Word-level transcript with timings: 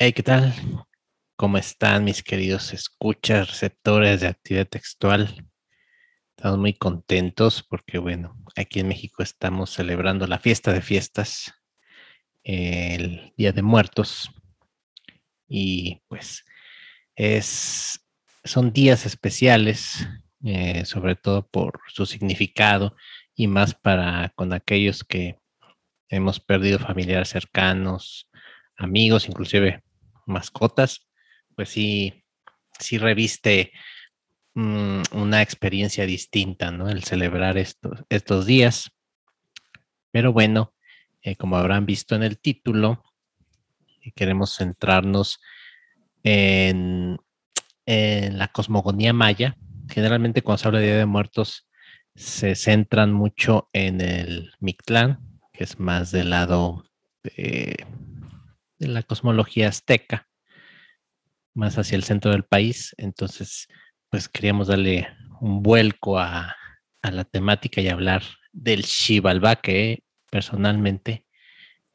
Hey, 0.00 0.12
¿qué 0.12 0.22
tal? 0.22 0.54
¿Cómo 1.34 1.58
están 1.58 2.04
mis 2.04 2.22
queridos 2.22 2.72
escuchas, 2.72 3.48
receptores 3.48 4.20
de 4.20 4.28
actividad 4.28 4.68
textual? 4.68 5.50
Estamos 6.36 6.60
muy 6.60 6.72
contentos 6.74 7.64
porque, 7.68 7.98
bueno, 7.98 8.36
aquí 8.54 8.78
en 8.78 8.86
México 8.86 9.24
estamos 9.24 9.70
celebrando 9.70 10.28
la 10.28 10.38
fiesta 10.38 10.72
de 10.72 10.82
fiestas, 10.82 11.52
el 12.44 13.34
Día 13.36 13.50
de 13.50 13.62
Muertos, 13.62 14.30
y 15.48 16.00
pues 16.06 16.44
es, 17.16 18.06
son 18.44 18.72
días 18.72 19.04
especiales, 19.04 20.06
eh, 20.44 20.84
sobre 20.84 21.16
todo 21.16 21.48
por 21.48 21.80
su 21.88 22.06
significado 22.06 22.94
y 23.34 23.48
más 23.48 23.74
para 23.74 24.28
con 24.36 24.52
aquellos 24.52 25.02
que 25.02 25.40
hemos 26.08 26.38
perdido 26.38 26.78
familiares 26.78 27.30
cercanos, 27.30 28.30
amigos, 28.76 29.28
inclusive 29.28 29.82
mascotas, 30.28 31.08
pues 31.54 31.70
sí, 31.70 32.24
sí 32.78 32.98
reviste 32.98 33.72
mm, 34.54 35.02
una 35.12 35.42
experiencia 35.42 36.06
distinta, 36.06 36.70
¿no? 36.70 36.88
El 36.88 37.04
celebrar 37.04 37.58
estos, 37.58 38.04
estos 38.08 38.46
días. 38.46 38.90
Pero 40.10 40.32
bueno, 40.32 40.74
eh, 41.22 41.36
como 41.36 41.56
habrán 41.56 41.86
visto 41.86 42.14
en 42.14 42.22
el 42.22 42.38
título, 42.38 43.04
eh, 44.02 44.12
queremos 44.14 44.56
centrarnos 44.56 45.40
en, 46.22 47.18
en, 47.86 48.38
la 48.38 48.48
cosmogonía 48.48 49.12
maya. 49.12 49.56
Generalmente 49.88 50.42
cuando 50.42 50.58
se 50.58 50.68
habla 50.68 50.80
de 50.80 50.86
Día 50.86 50.96
de 50.98 51.06
Muertos 51.06 51.68
se 52.14 52.54
centran 52.54 53.12
mucho 53.12 53.68
en 53.72 54.00
el 54.00 54.52
Mictlán, 54.60 55.20
que 55.52 55.64
es 55.64 55.78
más 55.78 56.10
del 56.10 56.30
lado 56.30 56.84
de, 57.22 57.86
de 58.78 58.88
la 58.88 59.02
cosmología 59.02 59.68
azteca, 59.68 60.27
más 61.54 61.78
hacia 61.78 61.96
el 61.96 62.04
centro 62.04 62.30
del 62.30 62.44
país. 62.44 62.94
Entonces, 62.98 63.68
pues 64.10 64.28
queríamos 64.28 64.68
darle 64.68 65.08
un 65.40 65.62
vuelco 65.62 66.18
a, 66.18 66.56
a 67.02 67.10
la 67.10 67.24
temática 67.24 67.80
y 67.80 67.88
hablar 67.88 68.22
del 68.52 68.84
Xibalbá, 68.84 69.56
que 69.56 70.02
personalmente 70.30 71.24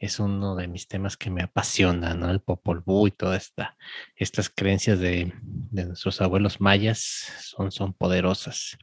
es 0.04 0.20
uno 0.20 0.56
de 0.56 0.68
mis 0.68 0.88
temas 0.88 1.16
que 1.16 1.30
me 1.30 1.44
apasiona, 1.44 2.14
¿no? 2.14 2.30
El 2.30 2.42
Popol 2.42 2.82
Vuh 2.82 3.08
y 3.08 3.12
todas 3.12 3.44
esta, 3.44 3.78
estas 4.16 4.50
creencias 4.50 5.00
de, 5.00 5.34
de, 5.42 5.86
nuestros 5.86 6.20
abuelos 6.20 6.60
mayas 6.60 7.32
son, 7.42 7.72
son 7.72 7.94
poderosas. 7.94 8.78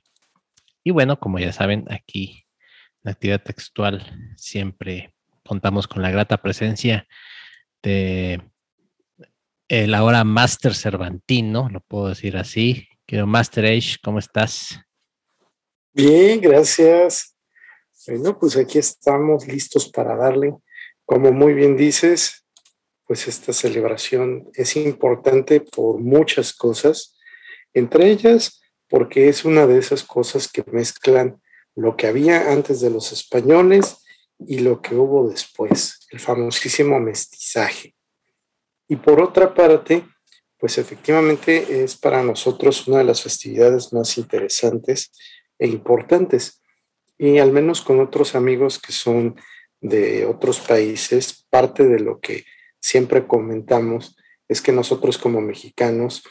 Y 0.83 0.93
bueno, 0.93 1.21
como 1.21 1.39
ya 1.39 1.53
saben, 1.53 1.85
aquí 1.91 2.47
en 2.57 3.01
la 3.03 3.11
actividad 3.13 3.43
textual 3.43 4.35
siempre 4.37 5.15
contamos 5.45 5.87
con 5.87 6.01
la 6.01 6.11
grata 6.11 6.39
presencia 6.39 7.07
de 7.83 8.41
el 9.71 9.95
ahora 9.95 10.25
Master 10.25 10.75
Cervantino, 10.75 11.69
lo 11.71 11.81
puedo 11.81 12.09
decir 12.09 12.37
así. 12.37 12.89
Quiero 13.07 13.29
Master 13.29 13.67
Age, 13.67 13.99
¿cómo 14.03 14.19
estás? 14.19 14.81
Bien, 15.93 16.41
gracias. 16.41 17.37
Bueno, 18.05 18.37
pues 18.37 18.57
aquí 18.57 18.79
estamos 18.79 19.47
listos 19.47 19.89
para 19.89 20.17
darle. 20.17 20.57
Como 21.05 21.31
muy 21.31 21.55
bien 21.55 21.77
dices, 21.77 22.45
pues 23.07 23.29
esta 23.29 23.53
celebración 23.53 24.51
es 24.55 24.75
importante 24.75 25.61
por 25.61 26.01
muchas 26.01 26.53
cosas, 26.53 27.17
entre 27.73 28.11
ellas 28.11 28.61
porque 28.89 29.29
es 29.29 29.45
una 29.45 29.69
de 29.69 29.79
esas 29.79 30.03
cosas 30.03 30.51
que 30.51 30.65
mezclan 30.73 31.41
lo 31.77 31.97
que 31.97 32.09
había 32.09 32.51
antes 32.51 32.81
de 32.81 32.91
los 32.91 33.13
españoles 33.13 33.99
y 34.41 34.59
lo 34.59 34.83
que 34.83 34.97
hubo 34.97 35.31
después, 35.31 36.09
el 36.11 36.19
famosísimo 36.19 36.99
mestizaje. 36.99 37.95
Y 38.91 38.97
por 38.97 39.23
otra 39.23 39.55
parte, 39.55 40.03
pues 40.59 40.77
efectivamente 40.77 41.85
es 41.85 41.97
para 41.97 42.25
nosotros 42.25 42.89
una 42.89 42.99
de 42.99 43.05
las 43.05 43.23
festividades 43.23 43.93
más 43.93 44.19
interesantes 44.19 45.13
e 45.61 45.69
importantes. 45.69 46.61
Y 47.17 47.39
al 47.39 47.53
menos 47.53 47.83
con 47.83 48.01
otros 48.01 48.35
amigos 48.35 48.81
que 48.81 48.91
son 48.91 49.37
de 49.81 50.27
otros 50.27 50.59
países, 50.59 51.47
parte 51.49 51.87
de 51.87 52.01
lo 52.01 52.19
que 52.19 52.45
siempre 52.81 53.29
comentamos 53.29 54.17
es 54.49 54.61
que 54.61 54.73
nosotros 54.73 55.19
como 55.19 55.41
mexicanos 55.41 56.25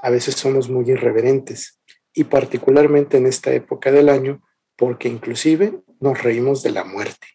a 0.00 0.08
veces 0.08 0.36
somos 0.36 0.70
muy 0.70 0.88
irreverentes 0.88 1.80
y 2.12 2.22
particularmente 2.22 3.16
en 3.16 3.26
esta 3.26 3.52
época 3.52 3.90
del 3.90 4.08
año 4.08 4.40
porque 4.76 5.08
inclusive 5.08 5.80
nos 5.98 6.22
reímos 6.22 6.62
de 6.62 6.70
la 6.70 6.84
muerte 6.84 7.26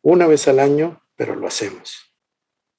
una 0.00 0.26
vez 0.26 0.48
al 0.48 0.60
año, 0.60 1.02
pero 1.14 1.36
lo 1.36 1.46
hacemos. 1.46 2.09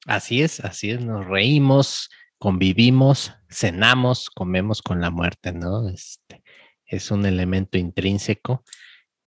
Así 0.08 0.42
es, 0.42 0.60
así 0.62 0.92
es, 0.92 1.02
nos 1.02 1.26
reímos, 1.28 2.10
convivimos, 2.40 3.34
cenamos, 3.50 4.30
comemos 4.30 4.82
con 4.82 5.00
la 5.00 5.12
muerte, 5.12 5.52
¿no? 5.52 5.88
Este 5.90 6.44
es 6.86 7.12
un 7.12 7.26
elemento 7.26 7.78
intrínseco. 7.78 8.64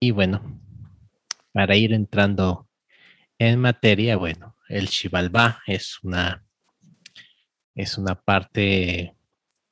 Y 0.00 0.12
bueno, 0.12 0.60
para 1.52 1.76
ir 1.76 1.92
entrando 1.92 2.68
en 3.38 3.60
materia, 3.60 4.16
bueno, 4.16 4.56
el 4.68 4.88
Xibalbá 4.88 5.60
es 5.66 5.98
una, 6.02 6.42
es 7.74 7.98
una 7.98 8.14
parte, 8.14 9.14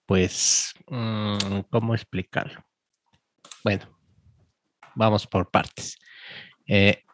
pues, 0.04 0.74
mmm, 0.86 1.60
¿cómo 1.70 1.94
explicarlo? 1.94 2.62
Bueno, 3.64 3.98
vamos 4.94 5.26
por 5.26 5.50
partes. 5.50 5.98
Eh, 6.66 7.04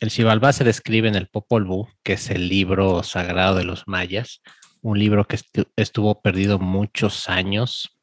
el 0.00 0.10
Xibalbá 0.10 0.52
se 0.52 0.64
describe 0.64 1.08
en 1.08 1.14
el 1.14 1.28
Popol 1.28 1.64
Vuh, 1.64 1.88
que 2.02 2.14
es 2.14 2.30
el 2.30 2.48
libro 2.48 3.02
sagrado 3.02 3.56
de 3.56 3.64
los 3.64 3.86
mayas, 3.86 4.42
un 4.80 4.98
libro 4.98 5.26
que 5.26 5.38
estuvo 5.76 6.20
perdido 6.20 6.58
muchos 6.58 7.28
años. 7.28 7.98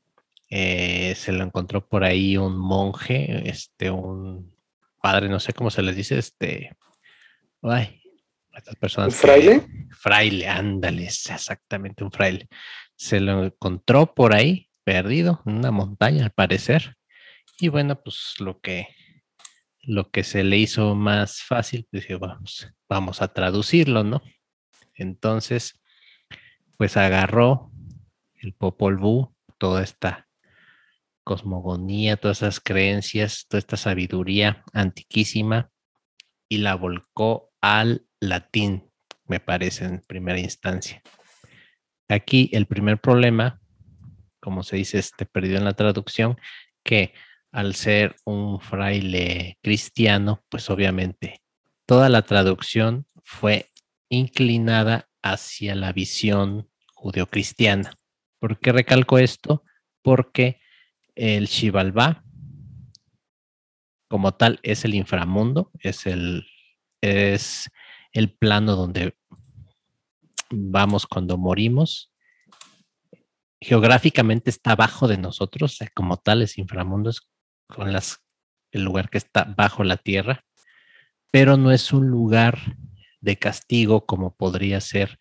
Eh, 0.50 1.14
se 1.16 1.32
lo 1.32 1.44
encontró 1.44 1.88
por 1.88 2.04
ahí 2.04 2.38
un 2.38 2.58
monje, 2.58 3.50
este, 3.50 3.92
un 3.92 4.54
padre, 5.02 5.30
no 5.30 5.40
sé 5.40 5.54
cómo 5.54 5.70
se 5.70 5.82
les 5.82 5.96
dice, 5.96 6.18
este, 6.18 6.76
ay, 7.62 8.02
estas 8.54 8.76
personas. 8.76 9.14
¿Un 9.14 9.20
fraile? 9.20 9.60
Que, 9.62 9.96
fraile, 9.96 10.48
ándale, 10.48 11.06
exactamente 11.06 12.04
un 12.04 12.12
fraile. 12.12 12.48
Se 12.96 13.20
lo 13.20 13.46
encontró 13.46 14.14
por 14.14 14.34
ahí, 14.34 14.70
perdido, 14.84 15.42
en 15.46 15.58
una 15.58 15.72
montaña 15.72 16.24
al 16.24 16.32
parecer. 16.32 16.96
Y 17.60 17.70
bueno, 17.70 18.02
pues 18.02 18.36
lo 18.40 18.60
que 18.60 18.88
lo 19.84 20.12
que 20.12 20.24
se 20.24 20.44
le 20.44 20.58
hizo 20.58 20.96
más 20.96 21.42
fácil, 21.42 21.88
pues 21.90 22.08
vamos, 22.20 22.72
vamos 22.88 23.22
a 23.22 23.30
traducirlo, 23.34 24.04
¿no? 24.04 24.22
Entonces, 24.94 25.82
pues 26.78 26.98
agarró 26.98 27.72
el 28.36 28.54
Popol 28.54 28.98
Vuh, 28.98 29.34
toda 29.58 29.84
esta 29.84 30.28
cosmogonía, 31.24 32.18
todas 32.18 32.42
esas 32.42 32.60
creencias, 32.60 33.46
toda 33.48 33.60
esta 33.60 33.78
sabiduría 33.78 34.64
antiquísima 34.74 35.70
y 36.50 36.58
la 36.58 36.76
volcó 36.76 37.52
al 37.62 38.08
latín, 38.20 38.90
me 39.26 39.40
parece, 39.40 39.86
en 39.86 40.02
primera 40.02 40.40
instancia. 40.40 41.02
Aquí 42.10 42.50
el 42.54 42.66
primer 42.66 43.00
problema, 43.00 43.62
como 44.40 44.64
se 44.64 44.78
dice, 44.78 45.00
este 45.00 45.26
perdido 45.26 45.58
en 45.58 45.66
la 45.66 45.74
traducción, 45.74 46.38
que 46.84 47.14
al 47.52 47.76
ser 47.76 48.16
un 48.26 48.60
fraile 48.60 49.58
cristiano, 49.62 50.44
pues 50.50 50.70
obviamente 50.70 51.42
toda 51.86 52.10
la 52.10 52.22
traducción 52.22 53.06
fue 53.24 53.72
inclinada 54.10 55.10
hacia 55.22 55.76
la 55.76 55.92
visión 55.92 56.70
judeocristiana. 56.94 57.94
¿Por 58.40 58.60
qué 58.60 58.72
recalco 58.72 59.18
esto? 59.18 59.64
Porque 60.02 60.60
el 61.16 61.48
Xibalbá, 61.48 62.24
como 64.08 64.34
tal, 64.34 64.60
es 64.64 64.86
el 64.86 64.96
inframundo, 64.96 65.72
es 65.80 66.06
el, 66.06 66.46
es 67.02 67.70
el 68.14 68.34
plano 68.34 68.76
donde 68.76 69.16
vamos 70.50 71.06
cuando 71.06 71.38
morimos. 71.38 72.12
Geográficamente 73.60 74.50
está 74.50 74.72
abajo 74.72 75.08
de 75.08 75.18
nosotros, 75.18 75.80
como 75.94 76.18
tal, 76.18 76.42
es 76.42 76.58
inframundo, 76.58 77.10
es 77.10 77.22
con 77.74 77.92
las, 77.92 78.24
el 78.72 78.84
lugar 78.84 79.10
que 79.10 79.18
está 79.18 79.44
bajo 79.58 79.84
la 79.84 79.98
tierra, 79.98 80.44
pero 81.32 81.58
no 81.58 81.72
es 81.72 81.94
un 81.94 82.08
lugar 82.08 82.78
de 83.22 83.38
castigo 83.38 84.06
como 84.06 84.36
podría 84.36 84.82
ser 84.82 85.20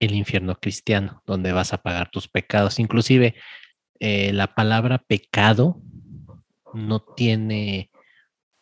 el 0.00 0.14
infierno 0.14 0.56
cristiano, 0.56 1.22
donde 1.26 1.52
vas 1.52 1.72
a 1.72 1.82
pagar 1.82 2.10
tus 2.10 2.28
pecados. 2.28 2.78
Inclusive 2.78 3.34
eh, 4.00 4.32
la 4.32 4.54
palabra 4.54 4.98
pecado 4.98 5.80
no 6.74 7.00
tiene 7.00 7.90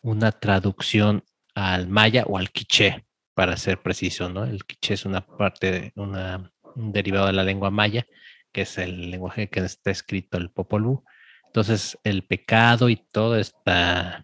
una 0.01 0.31
traducción 0.31 1.23
al 1.55 1.87
maya 1.87 2.23
o 2.27 2.37
al 2.37 2.51
quiché, 2.51 3.05
para 3.33 3.57
ser 3.57 3.81
preciso, 3.81 4.29
¿no? 4.29 4.45
El 4.45 4.65
quiché 4.65 4.93
es 4.93 5.05
una 5.05 5.25
parte, 5.25 5.71
de 5.71 5.93
una, 5.95 6.51
un 6.75 6.91
derivado 6.91 7.27
de 7.27 7.33
la 7.33 7.43
lengua 7.43 7.71
maya, 7.71 8.05
que 8.51 8.61
es 8.61 8.77
el 8.77 9.09
lenguaje 9.09 9.49
que 9.49 9.61
está 9.61 9.91
escrito 9.91 10.37
el 10.37 10.51
Popol 10.51 10.83
Vuh, 10.83 11.03
entonces, 11.51 11.99
el 12.05 12.23
pecado 12.23 12.87
y 12.87 12.95
toda 12.95 13.41
esta 13.41 14.23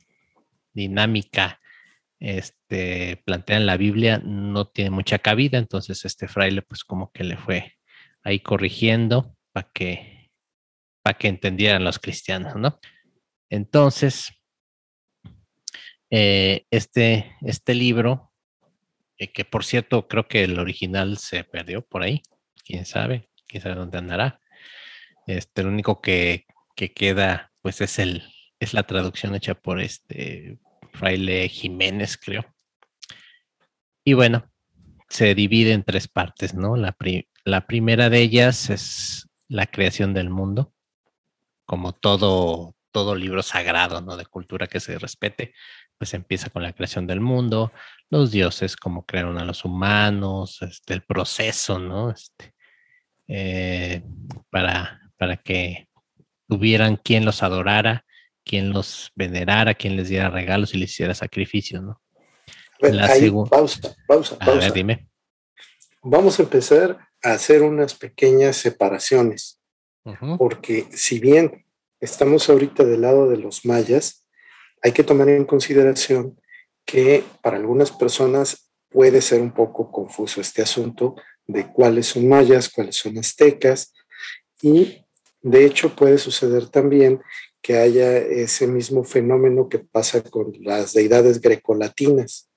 dinámica 0.71 1.59
este, 2.21 3.21
plantea 3.25 3.57
en 3.57 3.65
la 3.65 3.75
Biblia 3.75 4.21
no 4.23 4.69
tiene 4.69 4.91
mucha 4.91 5.19
cabida, 5.19 5.57
entonces 5.57 6.05
este 6.05 6.29
fraile 6.29 6.61
pues 6.61 6.85
como 6.85 7.11
que 7.11 7.25
le 7.25 7.35
fue 7.35 7.73
ahí 8.23 8.39
corrigiendo 8.39 9.35
para 9.51 9.69
que, 9.73 10.31
para 11.01 11.17
que 11.17 11.27
entendieran 11.27 11.83
los 11.83 11.99
cristianos, 11.99 12.55
¿no? 12.55 12.79
Entonces, 13.49 14.31
eh, 16.09 16.65
este, 16.71 17.35
este 17.41 17.75
libro, 17.75 18.31
eh, 19.17 19.33
que 19.33 19.43
por 19.43 19.65
cierto 19.65 20.07
creo 20.07 20.29
que 20.29 20.45
el 20.45 20.57
original 20.59 21.17
se 21.17 21.43
perdió 21.43 21.85
por 21.85 22.03
ahí, 22.03 22.21
quién 22.63 22.85
sabe, 22.85 23.29
quién 23.49 23.61
sabe 23.61 23.75
dónde 23.75 23.97
andará. 23.97 24.39
Este, 25.25 25.63
lo 25.63 25.67
único 25.67 25.99
que, 25.99 26.45
que 26.77 26.93
queda 26.93 27.51
pues 27.61 27.81
es 27.81 27.99
el, 27.99 28.23
es 28.59 28.73
la 28.73 28.83
traducción 28.83 29.35
hecha 29.35 29.55
por 29.55 29.81
este 29.81 30.59
fraile 30.93 31.49
Jiménez, 31.49 32.17
creo. 32.17 32.45
Y 34.05 34.13
bueno, 34.13 34.49
se 35.09 35.35
divide 35.35 35.73
en 35.73 35.83
tres 35.83 36.07
partes, 36.07 36.53
¿no? 36.53 36.77
La, 36.77 36.95
la 37.43 37.67
primera 37.67 38.09
de 38.09 38.21
ellas 38.21 38.69
es 38.69 39.27
la 39.49 39.65
creación 39.65 40.13
del 40.13 40.29
mundo, 40.29 40.73
como 41.65 41.93
todo, 41.93 42.75
todo 42.91 43.15
libro 43.15 43.43
sagrado, 43.43 44.01
¿no? 44.01 44.15
De 44.15 44.25
cultura 44.25 44.67
que 44.67 44.79
se 44.79 44.97
respete, 44.99 45.53
pues 45.97 46.13
empieza 46.13 46.49
con 46.51 46.63
la 46.63 46.73
creación 46.73 47.07
del 47.07 47.21
mundo, 47.21 47.73
los 48.09 48.31
dioses, 48.31 48.77
cómo 48.77 49.05
crearon 49.05 49.39
a 49.39 49.45
los 49.45 49.65
humanos, 49.65 50.61
este, 50.61 50.93
el 50.93 51.01
proceso, 51.01 51.79
¿no? 51.79 52.11
Este, 52.11 52.53
eh, 53.27 54.03
para, 54.49 55.01
para 55.17 55.37
que 55.37 55.87
tuvieran 56.47 56.97
quien 56.97 57.25
los 57.25 57.43
adorara 57.43 58.05
quien 58.47 58.71
los 58.71 59.11
venerara, 59.15 59.75
quien 59.75 59.97
les 59.97 60.07
diera 60.07 60.29
regalos 60.29 60.73
y 60.73 60.77
les 60.77 60.91
hiciera 60.91 61.13
sacrificios, 61.13 61.83
¿no? 61.83 62.01
pausa, 63.45 63.95
pausa, 64.07 64.37
pausa. 64.39 64.71
dime. 64.71 65.07
Vamos 66.01 66.39
a 66.39 66.43
empezar 66.43 66.97
a 67.21 67.33
hacer 67.33 67.61
unas 67.61 67.93
pequeñas 67.93 68.55
separaciones, 68.55 69.59
porque 70.37 70.87
si 70.91 71.19
bien 71.19 71.65
estamos 71.99 72.49
ahorita 72.49 72.85
del 72.85 73.01
lado 73.01 73.29
de 73.29 73.37
los 73.37 73.65
mayas, 73.65 74.25
hay 74.81 74.93
que 74.93 75.03
tomar 75.03 75.27
en 75.27 75.43
consideración 75.43 76.39
que 76.85 77.23
para 77.41 77.57
algunas 77.57 77.91
personas 77.91 78.71
puede 78.89 79.21
ser 79.21 79.41
un 79.41 79.51
poco 79.51 79.91
confuso 79.91 80.39
este 80.39 80.61
asunto 80.61 81.15
de 81.45 81.67
cuáles 81.67 82.07
son 82.07 82.29
mayas, 82.29 82.69
cuáles 82.69 82.95
son 82.95 83.17
aztecas, 83.17 83.93
y 84.61 85.03
de 85.41 85.65
hecho 85.65 85.95
puede 85.95 86.17
suceder 86.17 86.69
también 86.69 87.21
que 87.61 87.77
haya 87.77 88.17
ese 88.17 88.67
mismo 88.67 89.03
fenómeno 89.03 89.69
que 89.69 89.79
pasa 89.79 90.21
con 90.21 90.53
las 90.61 90.93
deidades 90.93 91.41
grecolatinas, 91.41 92.49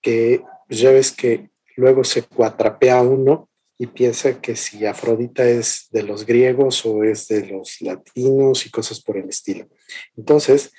que 0.00 0.42
ya 0.68 0.90
ves 0.90 1.12
que 1.12 1.50
luego 1.76 2.04
se 2.04 2.22
cuatrapea 2.22 3.02
uno 3.02 3.48
y 3.78 3.86
piensa 3.88 4.40
que 4.40 4.54
si 4.54 4.86
Afrodita 4.86 5.44
es 5.48 5.88
de 5.90 6.04
los 6.04 6.24
griegos 6.24 6.86
o 6.86 7.02
es 7.02 7.26
de 7.28 7.46
los 7.46 7.80
latinos 7.80 8.64
y 8.64 8.70
cosas 8.70 9.00
por 9.00 9.16
el 9.16 9.28
estilo. 9.28 9.66
Entonces, 10.16 10.72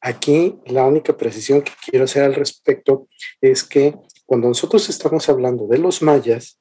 aquí 0.00 0.58
la 0.66 0.86
única 0.86 1.16
precisión 1.16 1.62
que 1.62 1.72
quiero 1.88 2.06
hacer 2.06 2.24
al 2.24 2.34
respecto 2.34 3.06
es 3.40 3.62
que 3.62 3.94
cuando 4.24 4.48
nosotros 4.48 4.88
estamos 4.88 5.28
hablando 5.28 5.68
de 5.68 5.78
los 5.78 6.02
mayas, 6.02 6.58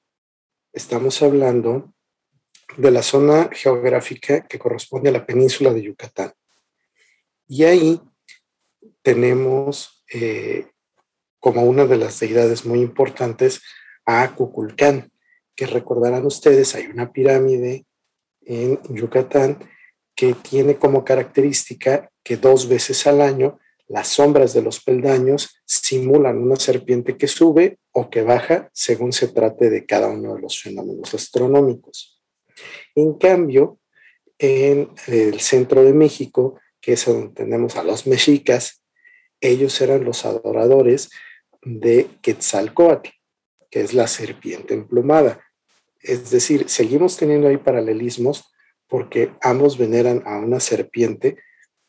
estamos 0.72 1.22
hablando 1.24 1.95
de 2.78 2.92
la 2.92 3.04
zona 3.04 3.50
geográfica 3.52 4.48
que 4.48 4.60
corresponde 4.60 5.10
a 5.10 5.14
la 5.14 5.26
península 5.26 5.74
de 5.74 5.84
Yucatán. 5.84 6.34
Y 7.48 7.64
ahí 7.64 8.02
tenemos 9.02 10.04
eh, 10.14 10.68
como 11.40 11.64
una 11.64 11.86
de 11.86 11.98
las 11.98 12.20
deidades 12.20 12.66
muy 12.66 12.80
importantes 12.82 13.62
a 14.06 14.36
Cuculcán, 14.36 15.12
que 15.56 15.68
recordarán 15.68 16.26
ustedes, 16.26 16.76
hay 16.76 16.88
una 16.88 17.12
pirámide 17.12 17.86
en 18.42 18.80
Yucatán 18.90 19.60
que 20.16 20.34
tiene 20.34 20.78
como 20.78 21.04
característica 21.04 22.10
que 22.24 22.38
dos 22.38 22.68
veces 22.68 23.06
al 23.08 23.22
año 23.22 23.60
las 23.88 24.08
sombras 24.08 24.54
de 24.54 24.64
los 24.64 24.84
peldaños 24.84 25.62
simulan 25.66 26.38
una 26.38 26.56
serpiente 26.56 27.18
que 27.18 27.28
sube 27.28 27.78
o 27.92 28.10
que 28.10 28.24
baja 28.24 28.70
según 28.74 29.14
se 29.14 29.28
trate 29.28 29.70
de 29.70 29.86
cada 29.86 30.08
uno 30.08 30.36
de 30.36 30.42
los 30.42 30.60
fenómenos 30.60 31.14
astronómicos. 31.14 32.15
En 32.96 33.14
cambio, 33.16 33.80
en 34.38 34.92
el 35.08 35.40
centro 35.40 35.84
de 35.84 35.94
México, 35.94 36.60
que 36.82 36.94
es 36.94 37.06
donde 37.06 37.34
tenemos 37.34 37.76
a 37.78 37.84
los 37.84 38.08
mexicas, 38.08 38.84
ellos 39.42 39.80
eran 39.82 40.04
los 40.04 40.26
adoradores 40.26 41.10
de 41.62 42.08
Quetzalcoatl, 42.22 43.10
que 43.70 43.82
es 43.82 43.94
la 43.94 44.08
serpiente 44.08 44.74
emplumada. 44.74 45.44
Es 46.00 46.30
decir, 46.30 46.70
seguimos 46.70 47.18
teniendo 47.18 47.48
ahí 47.48 47.58
paralelismos 47.58 48.46
porque 48.88 49.32
ambos 49.42 49.78
veneran 49.78 50.22
a 50.26 50.38
una 50.38 50.60
serpiente, 50.60 51.38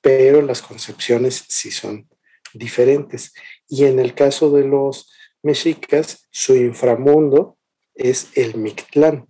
pero 0.00 0.40
las 0.40 0.62
concepciones 0.62 1.44
sí 1.48 1.70
son 1.70 2.08
diferentes. 2.54 3.34
Y 3.68 3.84
en 3.84 3.98
el 3.98 4.14
caso 4.14 4.50
de 4.50 4.64
los 4.64 5.12
mexicas, 5.42 6.26
su 6.30 6.56
inframundo 6.56 7.58
es 7.94 8.28
el 8.34 8.56
Mictlán, 8.56 9.26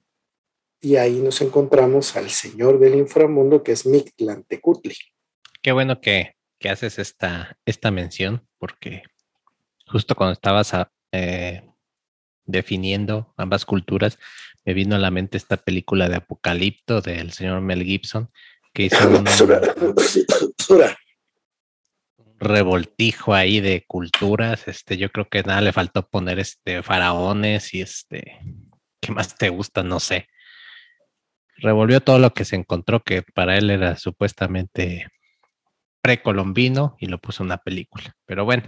y 0.87 0.95
ahí 0.95 1.19
nos 1.19 1.41
encontramos 1.41 2.15
al 2.15 2.31
señor 2.31 2.79
del 2.79 2.95
inframundo 2.95 3.65
que 3.65 3.73
es 3.73 3.87
Mictlantecutli. 3.87 4.95
Qué 5.61 5.73
bueno 5.73 6.01
que, 6.01 6.37
haces 6.63 7.01
esta, 7.01 7.59
esta 7.65 7.91
mención, 7.91 8.47
porque 8.57 9.03
justo 9.89 10.15
cuando 10.15 10.35
estabas 10.35 10.75
ah, 10.75 10.93
eh, 11.11 11.69
definiendo 12.45 13.35
ambas 13.37 13.65
culturas, 13.65 14.17
me 14.65 14.75
vino 14.75 14.95
a 14.95 15.01
la 15.01 15.11
mente 15.11 15.37
esta 15.37 15.57
película 15.57 16.09
de 16.09 16.19
Apocalipto 16.19 17.01
del 17.01 17.33
señor 17.33 17.63
Mel 17.63 17.83
Gibson, 17.83 18.31
que 18.73 18.85
hizo 18.85 19.09
un, 19.09 19.25
revoltijo 22.39 23.35
ahí 23.35 23.59
de 23.59 23.85
culturas. 23.89 24.69
Este, 24.69 24.97
yo 24.97 25.11
creo 25.11 25.29
que 25.29 25.43
nada 25.43 25.61
le 25.63 25.73
faltó 25.73 26.09
poner 26.09 26.39
este 26.39 26.85
faraones 26.85 27.75
y 27.75 27.81
este, 27.81 28.39
¿qué 29.01 29.11
más 29.11 29.37
te 29.37 29.49
gusta? 29.49 29.83
No 29.83 29.99
sé 29.99 30.29
revolvió 31.59 32.01
todo 32.01 32.19
lo 32.19 32.33
que 32.33 32.45
se 32.45 32.57
encontró 32.57 33.03
que 33.03 33.23
para 33.23 33.57
él 33.57 33.71
era 33.71 33.97
supuestamente 33.97 35.09
precolombino 36.01 36.97
y 37.01 37.07
lo 37.07 37.19
puso 37.19 37.43
en 37.43 37.47
una 37.47 37.59
película. 37.59 38.15
Pero 38.27 38.45
bueno, 38.45 38.65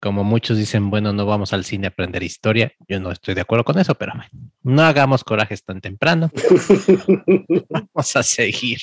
como 0.00 0.22
muchos 0.22 0.58
dicen, 0.58 0.90
bueno, 0.90 1.12
no 1.12 1.24
vamos 1.24 1.54
al 1.54 1.64
cine 1.64 1.86
a 1.86 1.90
aprender 1.90 2.22
historia, 2.22 2.72
yo 2.88 3.00
no 3.00 3.10
estoy 3.10 3.34
de 3.34 3.40
acuerdo 3.40 3.64
con 3.64 3.78
eso, 3.78 3.94
pero 3.94 4.12
bueno, 4.14 4.30
no 4.62 4.82
hagamos 4.82 5.24
corajes 5.24 5.64
tan 5.64 5.80
temprano. 5.80 6.30
vamos 7.70 8.16
a 8.16 8.22
seguir. 8.22 8.80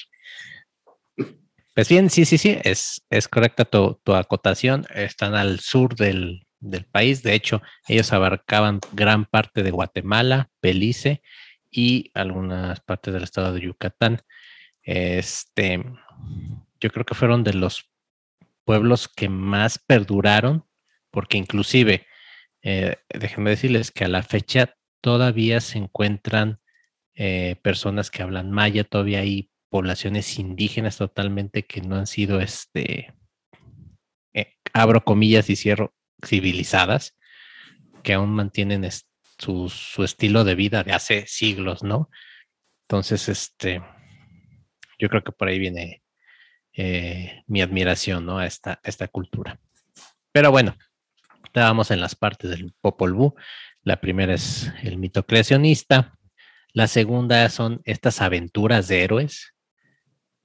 Pues 1.75 1.87
bien, 1.87 2.09
sí, 2.09 2.25
sí, 2.25 2.37
sí, 2.37 2.57
es, 2.63 3.03
es 3.09 3.27
correcta 3.27 3.65
tu, 3.65 3.99
tu 4.03 4.15
acotación. 4.15 4.85
Están 4.93 5.35
al 5.35 5.59
sur 5.59 5.95
del, 5.95 6.47
del 6.59 6.85
país. 6.85 7.21
De 7.21 7.33
hecho, 7.33 7.61
ellos 7.87 8.11
abarcaban 8.13 8.79
gran 8.93 9.25
parte 9.25 9.63
de 9.63 9.71
Guatemala, 9.71 10.49
Belice 10.61 11.21
y 11.71 12.11
algunas 12.13 12.81
partes 12.81 13.13
del 13.13 13.23
estado 13.23 13.53
de 13.53 13.61
Yucatán. 13.61 14.21
Este, 14.83 15.83
yo 16.79 16.89
creo 16.89 17.05
que 17.05 17.15
fueron 17.15 17.43
de 17.43 17.53
los 17.53 17.89
pueblos 18.65 19.07
que 19.07 19.29
más 19.29 19.79
perduraron, 19.79 20.65
porque 21.09 21.37
inclusive, 21.37 22.05
eh, 22.61 22.97
déjenme 23.09 23.51
decirles 23.51 23.91
que 23.91 24.05
a 24.05 24.09
la 24.09 24.23
fecha 24.23 24.75
todavía 25.01 25.61
se 25.61 25.77
encuentran 25.77 26.59
eh, 27.15 27.55
personas 27.63 28.11
que 28.11 28.23
hablan 28.23 28.51
maya, 28.51 28.83
todavía 28.83 29.19
hay 29.19 29.51
poblaciones 29.69 30.37
indígenas 30.37 30.97
totalmente 30.97 31.63
que 31.63 31.81
no 31.81 31.95
han 31.95 32.07
sido, 32.07 32.41
este, 32.41 33.13
eh, 34.33 34.55
abro 34.73 35.03
comillas 35.03 35.49
y 35.49 35.55
cierro, 35.55 35.93
civilizadas, 36.25 37.17
que 38.03 38.13
aún 38.13 38.31
mantienen 38.31 38.83
este, 38.83 39.10
su, 39.41 40.03
estilo 40.03 40.43
de 40.43 40.55
vida 40.55 40.83
de 40.83 40.93
hace 40.93 41.25
siglos, 41.27 41.83
¿no? 41.83 42.09
Entonces, 42.87 43.27
este, 43.29 43.81
yo 44.99 45.09
creo 45.09 45.23
que 45.23 45.31
por 45.31 45.47
ahí 45.47 45.59
viene 45.59 46.03
eh, 46.73 47.43
mi 47.47 47.61
admiración, 47.61 48.25
¿no? 48.25 48.37
A 48.37 48.45
esta, 48.45 48.79
esta 48.83 49.07
cultura. 49.07 49.59
Pero 50.31 50.51
bueno, 50.51 50.77
estábamos 51.43 51.91
en 51.91 51.99
las 51.99 52.15
partes 52.15 52.51
del 52.51 52.73
Popol 52.81 53.13
Vuh. 53.13 53.33
La 53.83 53.99
primera 53.99 54.33
es 54.33 54.71
el 54.83 54.97
mito 54.97 55.25
creacionista. 55.25 56.17
La 56.73 56.87
segunda 56.87 57.49
son 57.49 57.81
estas 57.83 58.21
aventuras 58.21 58.87
de 58.87 59.03
héroes. 59.03 59.53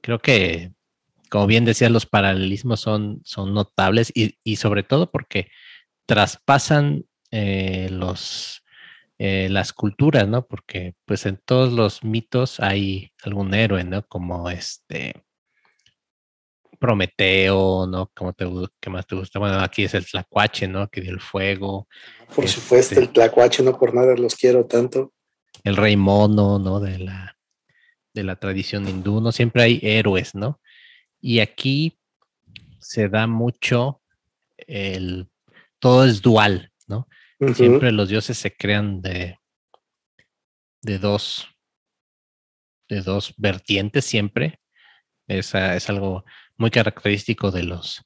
Creo 0.01 0.19
que, 0.19 0.73
como 1.31 1.47
bien 1.47 1.65
decías, 1.65 1.91
los 1.91 2.07
paralelismos 2.07 2.81
son, 2.81 3.21
son 3.25 3.53
notables 3.53 4.13
y, 4.15 4.57
sobre 4.57 4.83
todo 4.83 5.11
porque 5.11 5.51
traspasan 6.07 7.05
eh, 7.31 7.89
los, 7.91 8.63
eh, 9.19 9.49
las 9.51 9.73
culturas, 9.73 10.29
¿no? 10.29 10.47
Porque 10.47 10.95
pues 11.05 11.25
en 11.27 11.41
todos 11.45 11.73
los 11.73 12.05
mitos 12.05 12.61
hay 12.61 13.13
algún 13.23 13.55
héroe, 13.55 13.83
¿no? 13.85 14.07
Como 14.07 14.51
este, 14.51 15.27
Prometeo, 16.79 17.87
¿no? 17.87 18.11
¿Cómo 18.15 18.33
te, 18.33 18.47
¿Qué 18.81 18.91
más 18.91 19.07
te 19.07 19.17
gusta? 19.17 19.39
Bueno, 19.39 19.59
aquí 19.61 19.85
es 19.85 19.95
el 19.95 20.05
tlacuache, 20.05 20.69
¿no? 20.69 20.89
Que 20.89 21.01
dio 21.01 21.13
el 21.13 21.21
fuego. 21.21 21.89
Por 22.35 22.47
supuesto, 22.49 22.95
este 22.95 23.01
el 23.01 23.09
tlacuache, 23.11 23.63
no 23.63 23.79
por 23.79 23.95
nada 23.95 24.15
los 24.17 24.35
quiero 24.35 24.67
tanto. 24.67 25.13
El 25.65 25.77
rey 25.77 25.97
mono, 25.97 26.59
¿no? 26.59 26.81
De 26.81 26.99
la, 26.99 27.37
de 28.13 28.23
la 28.23 28.37
tradición 28.37 28.89
hindú, 28.89 29.21
¿no? 29.21 29.33
Siempre 29.33 29.63
hay 29.63 29.81
héroes, 29.83 30.35
¿no? 30.35 30.61
Y 31.21 31.41
aquí 31.41 31.99
se 32.79 33.09
da 33.09 33.27
mucho 33.27 34.03
el... 34.59 35.29
Todo 35.79 36.05
es 36.05 36.23
dual, 36.23 36.73
¿no? 36.87 37.09
Siempre 37.55 37.93
los 37.93 38.09
dioses 38.09 38.39
se 38.39 38.55
crean 38.55 39.03
de, 39.03 39.39
de 40.83 40.99
dos, 40.99 41.47
de 42.89 43.03
dos 43.03 43.35
vertientes 43.37 44.05
siempre. 44.05 44.61
Es 45.29 45.55
algo 45.55 46.25
muy 46.57 46.71
característico 46.71 47.51
de 47.51 47.65
los, 47.65 48.03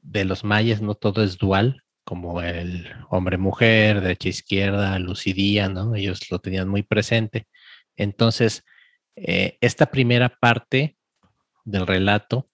de 0.00 0.24
los 0.24 0.44
mayas, 0.44 0.80
no 0.80 0.94
todo 0.94 1.22
es 1.22 1.36
dual, 1.36 1.82
como 2.04 2.40
el 2.40 2.90
hombre-mujer, 3.10 4.00
derecha-izquierda, 4.00 4.98
lucidía, 4.98 5.68
¿no? 5.68 5.94
Ellos 5.94 6.30
lo 6.30 6.38
tenían 6.38 6.68
muy 6.68 6.82
presente. 6.82 7.46
Entonces, 7.96 8.64
eh, 9.16 9.58
esta 9.60 9.86
primera 9.90 10.28
parte 10.28 10.96
del 11.64 11.86
relato 11.86 12.48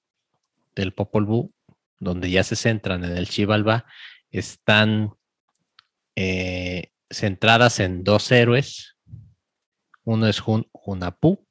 del 0.75 0.93
Popol 0.93 1.25
Vuh, 1.25 1.53
donde 2.01 2.31
ya 2.31 2.43
se 2.43 2.57
centran 2.57 3.05
en 3.05 3.17
el 3.17 3.29
Chivalba, 3.29 3.87
están 4.31 5.13
eh, 6.17 6.91
centradas 7.11 7.79
en 7.79 8.03
dos 8.03 8.31
héroes. 8.33 8.97
Uno 10.05 10.27
es 10.27 10.41
Hun 10.41 10.69
Hunapú 10.73 11.47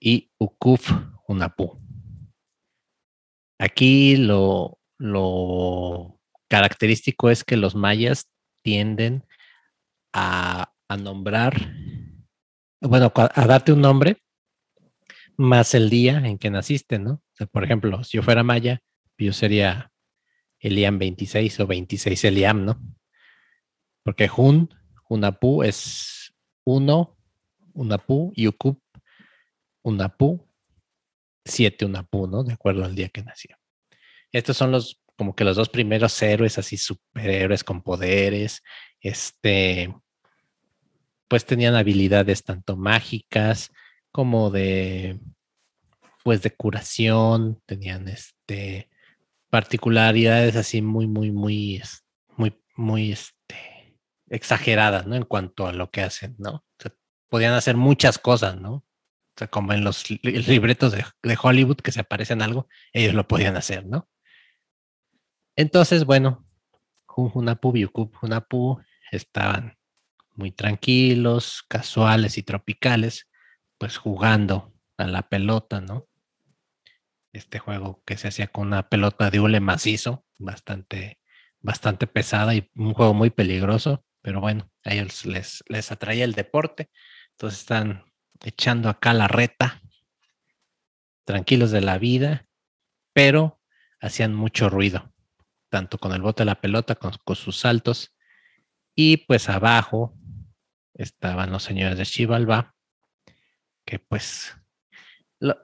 y 0.00 0.30
Ukuf 0.38 0.90
Hunapú. 1.26 1.80
Aquí 3.58 4.16
lo, 4.16 4.78
lo 4.98 6.20
característico 6.48 7.30
es 7.30 7.44
que 7.44 7.56
los 7.56 7.74
mayas 7.74 8.28
tienden 8.62 9.24
a, 10.12 10.72
nombrar, 10.98 11.72
bueno, 12.80 13.12
a 13.14 13.46
darte 13.46 13.72
un 13.72 13.80
nombre 13.80 14.22
más 15.36 15.74
el 15.74 15.90
día 15.90 16.18
en 16.18 16.38
que 16.38 16.50
naciste, 16.50 16.98
¿no? 16.98 17.20
por 17.50 17.64
ejemplo, 17.64 18.04
si 18.04 18.18
yo 18.18 18.22
fuera 18.22 18.44
maya, 18.44 18.80
yo 19.18 19.32
sería 19.32 19.90
Eliam 20.60 20.98
26 20.98 21.60
o 21.60 21.66
26 21.66 22.24
Eliam, 22.24 22.64
¿no? 22.64 22.80
Porque 24.04 24.30
Hun, 24.34 24.68
Hunapú 25.08 25.62
es 25.64 26.32
uno, 26.64 27.16
Unapú 27.72 28.32
y 28.36 28.46
Ukup, 28.46 28.80
Unapú, 29.82 30.46
siete 31.44 31.84
Unapú, 31.84 32.26
¿no? 32.26 32.44
De 32.44 32.52
acuerdo 32.52 32.84
al 32.84 32.94
día 32.94 33.08
que 33.08 33.22
nació. 33.22 33.56
Estos 34.30 34.56
son 34.56 34.70
los, 34.70 35.02
como 35.16 35.34
que 35.34 35.44
los 35.44 35.56
dos 35.56 35.68
primeros 35.68 36.20
héroes, 36.22 36.58
así 36.58 36.76
superhéroes 36.76 37.64
con 37.64 37.82
poderes, 37.82 38.62
este, 39.00 39.94
pues 41.28 41.44
tenían 41.46 41.74
habilidades 41.74 42.44
tanto 42.44 42.76
mágicas 42.76 43.70
como 44.10 44.50
de, 44.50 45.18
pues 46.22 46.42
de 46.42 46.50
curación, 46.54 47.60
tenían 47.66 48.08
este, 48.08 48.88
particularidades 49.50 50.56
así 50.56 50.82
muy, 50.82 51.06
muy, 51.06 51.30
muy, 51.30 51.82
muy, 52.36 52.60
muy, 52.76 53.16
exageradas, 54.28 55.06
¿no? 55.06 55.16
En 55.16 55.24
cuanto 55.24 55.66
a 55.66 55.72
lo 55.72 55.90
que 55.90 56.02
hacen, 56.02 56.36
¿no? 56.38 56.64
podían 57.28 57.54
hacer 57.54 57.76
muchas 57.76 58.18
cosas, 58.18 58.60
¿no? 58.60 58.74
O 58.74 59.36
sea, 59.36 59.48
como 59.48 59.72
en 59.72 59.82
los 59.82 60.08
libretos 60.08 60.92
de, 60.92 61.04
Hollywood 61.42 61.78
que 61.78 61.90
se 61.90 61.98
aparecen 61.98 62.42
algo, 62.42 62.68
ellos 62.92 63.12
lo 63.12 63.26
podían 63.26 63.56
hacer, 63.56 63.84
¿no? 63.84 64.08
Entonces, 65.56 66.04
bueno, 66.04 66.46
Junapu 67.06 67.76
y 67.76 67.84
Junapu 67.84 68.80
estaban 69.10 69.76
muy 70.34 70.52
tranquilos, 70.52 71.64
casuales 71.66 72.38
y 72.38 72.44
tropicales, 72.44 73.28
pues 73.78 73.96
jugando 73.96 74.72
a 74.96 75.08
la 75.08 75.28
pelota, 75.28 75.80
¿no? 75.80 76.06
Este 77.32 77.58
juego 77.58 78.00
que 78.06 78.16
se 78.16 78.28
hacía 78.28 78.46
con 78.46 78.68
una 78.68 78.88
pelota 78.88 79.30
de 79.30 79.40
hule 79.40 79.58
macizo, 79.58 80.24
bastante, 80.38 81.18
bastante 81.60 82.06
pesada 82.06 82.54
y 82.54 82.70
un 82.76 82.94
juego 82.94 83.12
muy 83.12 83.30
peligroso, 83.30 84.04
pero 84.24 84.40
bueno, 84.40 84.70
a 84.84 84.94
ellos 84.94 85.26
les, 85.26 85.62
les 85.68 85.92
atraía 85.92 86.24
el 86.24 86.32
deporte, 86.32 86.88
entonces 87.32 87.60
están 87.60 88.06
echando 88.42 88.88
acá 88.88 89.12
la 89.12 89.28
reta, 89.28 89.82
tranquilos 91.26 91.70
de 91.70 91.82
la 91.82 91.98
vida, 91.98 92.46
pero 93.12 93.60
hacían 94.00 94.34
mucho 94.34 94.70
ruido, 94.70 95.12
tanto 95.68 95.98
con 95.98 96.12
el 96.12 96.22
bote 96.22 96.40
de 96.40 96.46
la 96.46 96.62
pelota, 96.62 96.94
con, 96.94 97.12
con 97.22 97.36
sus 97.36 97.58
saltos, 97.58 98.14
y 98.94 99.18
pues 99.18 99.50
abajo 99.50 100.16
estaban 100.94 101.52
los 101.52 101.62
señores 101.62 101.98
de 101.98 102.06
Chivalba, 102.06 102.74
que 103.84 103.98
pues 103.98 104.56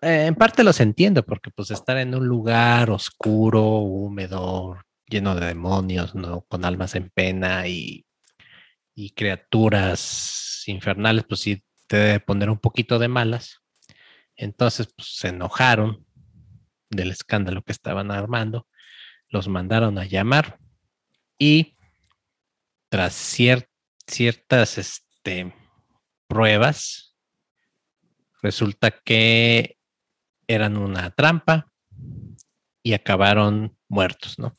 eh, 0.03 0.27
en 0.27 0.35
parte 0.35 0.65
los 0.65 0.81
entiendo, 0.81 1.25
porque 1.25 1.51
pues 1.51 1.71
estar 1.71 1.97
en 1.97 2.15
un 2.15 2.27
lugar 2.27 2.91
oscuro, 2.91 3.63
húmedo, 3.63 4.77
lleno 5.07 5.35
de 5.35 5.47
demonios, 5.47 6.15
¿no? 6.15 6.43
Con 6.43 6.67
almas 6.67 6.95
en 6.95 7.09
pena 7.09 7.67
y, 7.67 8.05
y 9.05 9.11
criaturas 9.11 10.63
infernales, 10.67 11.25
pues 11.29 11.41
sí 11.41 11.65
te 11.87 11.97
debe 11.97 12.21
poner 12.21 12.51
un 12.51 12.59
poquito 12.59 12.99
de 12.99 13.09
malas. 13.09 13.61
Entonces, 14.37 14.93
pues 14.95 15.17
se 15.17 15.29
enojaron 15.29 16.07
del 16.89 17.11
escándalo 17.11 17.63
que 17.63 17.73
estaban 17.73 18.11
armando, 18.11 18.67
los 19.29 19.49
mandaron 19.49 19.99
a 19.99 20.05
llamar 20.05 20.59
y 21.39 21.77
tras 22.89 23.15
ciertas 24.07 24.79
este, 24.79 25.55
pruebas, 26.27 27.11
Resulta 28.43 28.91
que 28.91 29.77
eran 30.47 30.77
una 30.77 31.11
trampa 31.11 31.71
y 32.83 32.95
acabaron 32.95 33.77
muertos, 33.89 34.39
¿no? 34.39 34.57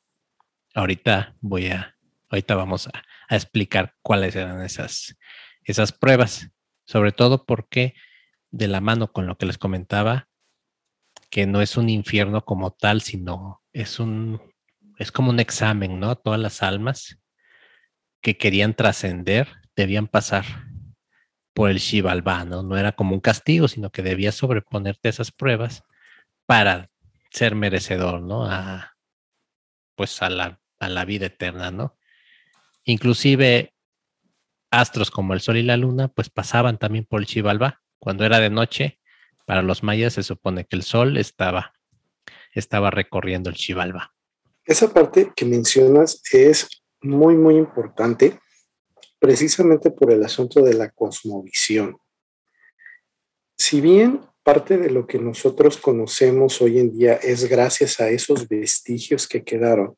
Ahorita 0.75 1.35
voy 1.41 1.67
a, 1.67 1.97
ahorita 2.31 2.55
vamos 2.55 2.87
a, 2.87 2.91
explicar 3.29 3.95
cuáles 4.01 4.35
eran 4.35 4.61
esas, 4.61 5.17
esas 5.63 5.93
pruebas, 5.93 6.49
sobre 6.85 7.13
todo 7.13 7.45
porque 7.45 7.93
de 8.49 8.67
la 8.67 8.81
mano 8.81 9.13
con 9.13 9.25
lo 9.25 9.37
que 9.37 9.45
les 9.45 9.57
comentaba, 9.57 10.27
que 11.29 11.45
no 11.45 11.61
es 11.61 11.77
un 11.77 11.89
infierno 11.89 12.43
como 12.43 12.71
tal, 12.71 13.01
sino 13.01 13.63
es 13.71 13.99
un, 13.99 14.41
es 14.97 15.13
como 15.13 15.29
un 15.29 15.39
examen, 15.39 15.99
¿no? 15.99 16.17
Todas 16.17 16.41
las 16.41 16.61
almas 16.61 17.21
que 18.21 18.37
querían 18.37 18.73
trascender 18.73 19.47
debían 19.77 20.07
pasar 20.07 20.43
por 21.53 21.69
el 21.69 21.77
Shivalba, 21.77 22.43
¿no? 22.43 22.63
No 22.63 22.77
era 22.77 22.91
como 22.91 23.13
un 23.13 23.21
castigo, 23.21 23.69
sino 23.69 23.91
que 23.91 24.03
debías 24.03 24.35
sobreponerte 24.35 25.07
a 25.07 25.11
esas 25.11 25.31
pruebas 25.31 25.83
para 26.45 26.89
ser 27.29 27.55
merecedor, 27.55 28.21
¿no? 28.21 28.45
A, 28.45 28.97
pues 29.95 30.21
a 30.21 30.29
la, 30.29 30.59
a 30.79 30.89
la 30.89 31.05
vida 31.05 31.27
eterna, 31.27 31.71
¿no? 31.71 31.97
Inclusive 32.91 33.73
astros 34.69 35.11
como 35.11 35.33
el 35.33 35.39
sol 35.39 35.55
y 35.55 35.63
la 35.63 35.77
luna, 35.77 36.09
pues 36.09 36.29
pasaban 36.29 36.77
también 36.77 37.05
por 37.05 37.21
el 37.21 37.25
Shivalba. 37.25 37.81
Cuando 37.99 38.25
era 38.25 38.39
de 38.39 38.49
noche, 38.49 38.99
para 39.45 39.61
los 39.61 39.81
mayas 39.81 40.13
se 40.13 40.23
supone 40.23 40.65
que 40.65 40.75
el 40.75 40.83
sol 40.83 41.15
estaba, 41.15 41.73
estaba 42.53 42.91
recorriendo 42.91 43.49
el 43.49 43.55
Shivalba. 43.55 44.13
Esa 44.65 44.93
parte 44.93 45.31
que 45.33 45.45
mencionas 45.45 46.21
es 46.33 46.67
muy, 47.01 47.35
muy 47.35 47.55
importante 47.55 48.37
precisamente 49.19 49.91
por 49.91 50.11
el 50.11 50.23
asunto 50.25 50.61
de 50.61 50.73
la 50.73 50.89
cosmovisión. 50.89 51.97
Si 53.57 53.79
bien 53.79 54.19
parte 54.43 54.77
de 54.77 54.89
lo 54.89 55.07
que 55.07 55.17
nosotros 55.17 55.77
conocemos 55.77 56.61
hoy 56.61 56.79
en 56.79 56.91
día 56.91 57.13
es 57.13 57.45
gracias 57.45 58.01
a 58.01 58.09
esos 58.09 58.49
vestigios 58.49 59.29
que 59.29 59.43
quedaron, 59.43 59.95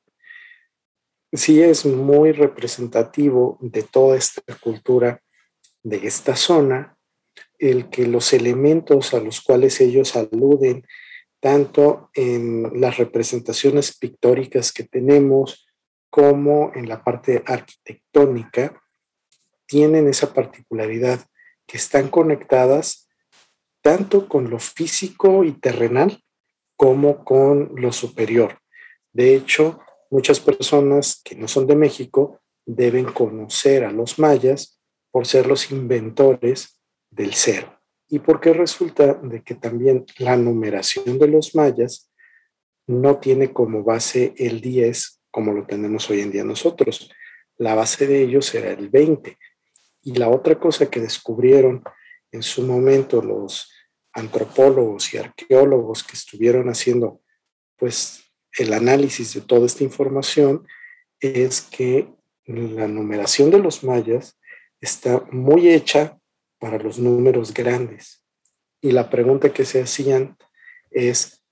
sí 1.33 1.61
es 1.61 1.85
muy 1.85 2.31
representativo 2.31 3.57
de 3.61 3.83
toda 3.83 4.17
esta 4.17 4.41
cultura 4.61 5.21
de 5.81 6.07
esta 6.07 6.35
zona, 6.35 6.95
el 7.57 7.89
que 7.89 8.07
los 8.07 8.33
elementos 8.33 9.13
a 9.13 9.19
los 9.19 9.41
cuales 9.41 9.81
ellos 9.81 10.15
aluden, 10.15 10.85
tanto 11.39 12.09
en 12.13 12.79
las 12.79 12.97
representaciones 12.97 13.97
pictóricas 13.97 14.71
que 14.71 14.83
tenemos 14.83 15.67
como 16.09 16.71
en 16.75 16.87
la 16.87 17.03
parte 17.03 17.43
arquitectónica, 17.45 18.81
tienen 19.65 20.07
esa 20.07 20.33
particularidad, 20.33 21.25
que 21.65 21.77
están 21.77 22.09
conectadas 22.09 23.07
tanto 23.81 24.27
con 24.27 24.49
lo 24.49 24.59
físico 24.59 25.43
y 25.43 25.53
terrenal 25.53 26.21
como 26.75 27.23
con 27.23 27.71
lo 27.75 27.91
superior. 27.91 28.59
De 29.11 29.35
hecho, 29.35 29.79
muchas 30.13 30.39
personas 30.39 31.21
que 31.25 31.35
no 31.35 31.47
son 31.47 31.65
de 31.65 31.75
México 31.75 32.39
deben 32.67 33.05
conocer 33.05 33.83
a 33.83 33.91
los 33.91 34.19
mayas 34.19 34.79
por 35.09 35.25
ser 35.25 35.47
los 35.47 35.71
inventores 35.71 36.79
del 37.09 37.33
cero. 37.33 37.81
Y 38.07 38.19
porque 38.19 38.53
resulta 38.53 39.15
de 39.15 39.41
que 39.41 39.55
también 39.55 40.05
la 40.19 40.37
numeración 40.37 41.17
de 41.17 41.27
los 41.27 41.55
mayas 41.55 42.11
no 42.85 43.17
tiene 43.17 43.51
como 43.51 43.83
base 43.83 44.35
el 44.37 44.61
10 44.61 45.21
como 45.31 45.51
lo 45.51 45.65
tenemos 45.65 46.07
hoy 46.11 46.21
en 46.21 46.29
día 46.31 46.43
nosotros. 46.43 47.09
La 47.57 47.73
base 47.73 48.05
de 48.05 48.21
ellos 48.21 48.53
era 48.53 48.69
el 48.69 48.89
20. 48.89 49.35
Y 50.03 50.13
la 50.13 50.29
otra 50.29 50.59
cosa 50.59 50.91
que 50.91 50.99
descubrieron 50.99 51.83
en 52.31 52.43
su 52.43 52.61
momento 52.61 53.19
los 53.19 53.71
antropólogos 54.13 55.11
y 55.11 55.17
arqueólogos 55.17 56.03
que 56.03 56.13
estuvieron 56.13 56.69
haciendo 56.69 57.21
pues 57.77 58.22
el 58.57 58.73
análisis 58.73 59.33
de 59.33 59.41
toda 59.41 59.65
esta 59.65 59.83
información 59.83 60.67
es 61.19 61.61
que 61.61 62.07
la 62.45 62.87
numeración 62.87 63.49
de 63.49 63.59
los 63.59 63.83
mayas 63.83 64.37
está 64.81 65.25
muy 65.31 65.69
hecha 65.69 66.17
para 66.59 66.77
los 66.77 66.99
números 66.99 67.53
grandes. 67.53 68.21
Y 68.81 68.91
la 68.91 69.09
pregunta 69.09 69.53
que 69.53 69.65
se 69.65 69.81
hacían 69.81 70.37
es, 70.91 71.43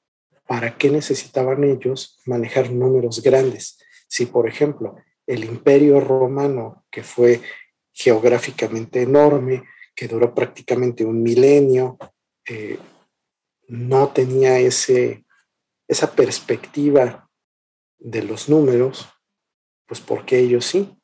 ¿para 0.46 0.78
qué 0.78 0.90
necesitaban 0.90 1.64
ellos 1.64 2.20
manejar 2.26 2.72
números 2.72 3.22
grandes? 3.22 3.80
Si, 4.08 4.26
por 4.26 4.48
ejemplo, 4.48 4.98
el 5.26 5.46
imperio 5.46 6.02
romano, 6.02 6.86
que 6.92 7.04
fue 7.04 7.42
geográficamente 7.94 9.02
enorme, 9.02 9.64
que 9.96 10.08
duró 10.08 10.34
prácticamente 10.34 11.06
un 11.06 11.24
milenio, 11.24 11.98
eh, 12.48 12.78
no 13.68 14.10
tenía 14.10 14.60
ese, 14.60 15.24
esa 15.92 16.16
perspectiva 16.16 17.30
de 18.00 18.24
los 18.24 18.48
números, 18.48 19.10
pues 19.86 20.00
porque 20.00 20.40
ellos 20.40 20.66
sí. 20.66 20.98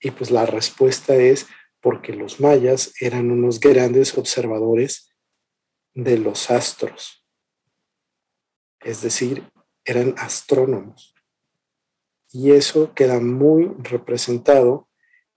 Y 0.00 0.10
pues 0.10 0.32
la 0.32 0.46
respuesta 0.46 1.14
es 1.14 1.46
porque 1.80 2.12
los 2.12 2.40
mayas 2.40 2.92
eran 3.00 3.30
unos 3.30 3.60
grandes 3.60 4.18
observadores 4.18 5.14
de 5.94 6.18
los 6.18 6.50
astros. 6.50 7.24
Es 8.80 9.00
decir, 9.00 9.48
eran 9.84 10.16
astrónomos. 10.18 11.14
Y 12.32 12.50
eso 12.50 12.94
queda 12.94 13.20
muy 13.20 13.72
representado 13.78 14.88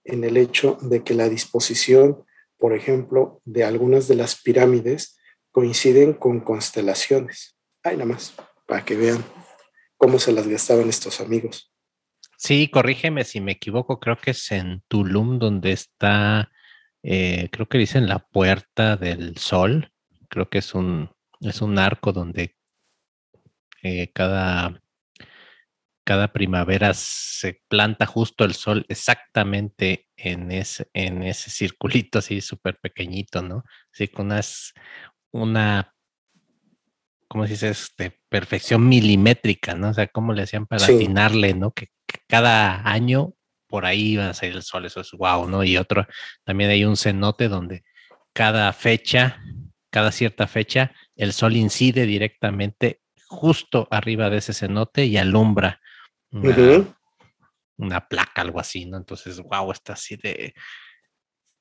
en 0.04 0.24
el 0.24 0.36
hecho 0.36 0.80
de 0.82 1.04
que 1.04 1.14
la 1.14 1.30
disposición, 1.30 2.26
por 2.58 2.74
ejemplo, 2.74 3.40
de 3.46 3.66
algunas 3.66 4.08
de 4.08 4.16
las 4.16 4.42
pirámides 4.42 5.20
coinciden 5.52 6.14
con 6.14 6.40
constelaciones. 6.40 7.56
Ay, 7.84 7.98
nada 7.98 8.10
más, 8.10 8.34
para 8.66 8.84
que 8.84 8.96
vean 8.96 9.24
cómo 9.98 10.20
se 10.20 10.32
las 10.32 10.48
gastaban 10.48 10.90
estos 10.90 11.22
amigos. 11.22 11.72
Sí, 12.38 12.68
corrígeme 12.70 13.24
si 13.24 13.42
me 13.42 13.54
equivoco, 13.54 14.00
creo 14.00 14.18
que 14.18 14.32
es 14.32 14.52
en 14.52 14.84
Tulum 14.88 15.40
donde 15.40 15.72
está, 15.72 16.52
eh, 17.04 17.50
creo 17.52 17.68
que 17.68 17.78
dicen 17.78 18.08
la 18.08 18.20
puerta 18.20 18.98
del 18.98 19.38
sol, 19.38 19.92
creo 20.30 20.50
que 20.50 20.58
es 20.60 20.76
un, 20.76 21.10
es 21.40 21.62
un 21.62 21.80
arco 21.80 22.12
donde 22.12 22.56
eh, 23.84 24.12
cada 24.14 24.82
cada 26.06 26.32
primavera 26.32 26.94
se 26.94 27.62
planta 27.68 28.06
justo 28.06 28.46
el 28.46 28.54
sol 28.54 28.86
exactamente 28.90 30.08
en 30.16 30.52
ese, 30.52 30.88
en 30.94 31.24
ese 31.24 31.50
circulito 31.50 32.20
así 32.20 32.42
súper 32.42 32.78
pequeñito, 32.80 33.42
¿no? 33.42 33.64
Así 33.92 34.08
con 34.08 34.28
unas, 34.28 34.74
una, 35.32 35.95
¿cómo 37.36 37.48
se 37.48 37.52
dice? 37.52 37.68
Este, 37.68 38.18
perfección 38.30 38.88
milimétrica, 38.88 39.76
¿no? 39.76 39.90
O 39.90 39.94
sea, 39.94 40.08
¿cómo 40.08 40.32
le 40.32 40.44
hacían 40.44 40.66
para 40.68 40.86
atinarle, 40.86 41.54
¿no? 41.54 41.72
Que, 41.72 41.90
cada 42.30 42.90
año 42.90 43.34
por 43.68 43.86
ahí 43.86 44.14
iba 44.14 44.30
a 44.30 44.34
salir 44.34 44.56
el 44.56 44.64
sol, 44.64 44.86
eso 44.86 45.02
es 45.02 45.12
guau, 45.12 45.50
¿no? 45.50 45.62
Y 45.66 45.76
otro, 45.76 46.08
también 46.46 46.70
hay 46.70 46.86
un 46.86 46.96
cenote 46.96 47.50
donde 47.50 47.84
cada 48.32 48.72
fecha, 48.72 49.42
cada 49.90 50.14
cierta 50.14 50.48
fecha, 50.48 50.94
el 51.18 51.34
sol 51.34 51.58
incide 51.58 52.06
directamente 52.06 53.02
justo 53.28 53.90
arriba 53.92 54.30
de 54.30 54.38
ese 54.38 54.54
cenote 54.54 55.04
y 55.04 55.18
alumbra 55.18 55.82
una, 56.32 58.08
placa, 58.08 58.44
algo 58.44 58.62
así, 58.62 58.86
¿no? 58.86 58.96
Entonces, 58.96 59.42
wow, 59.42 59.74
está 59.74 59.92
así 59.92 60.16
de, 60.16 60.54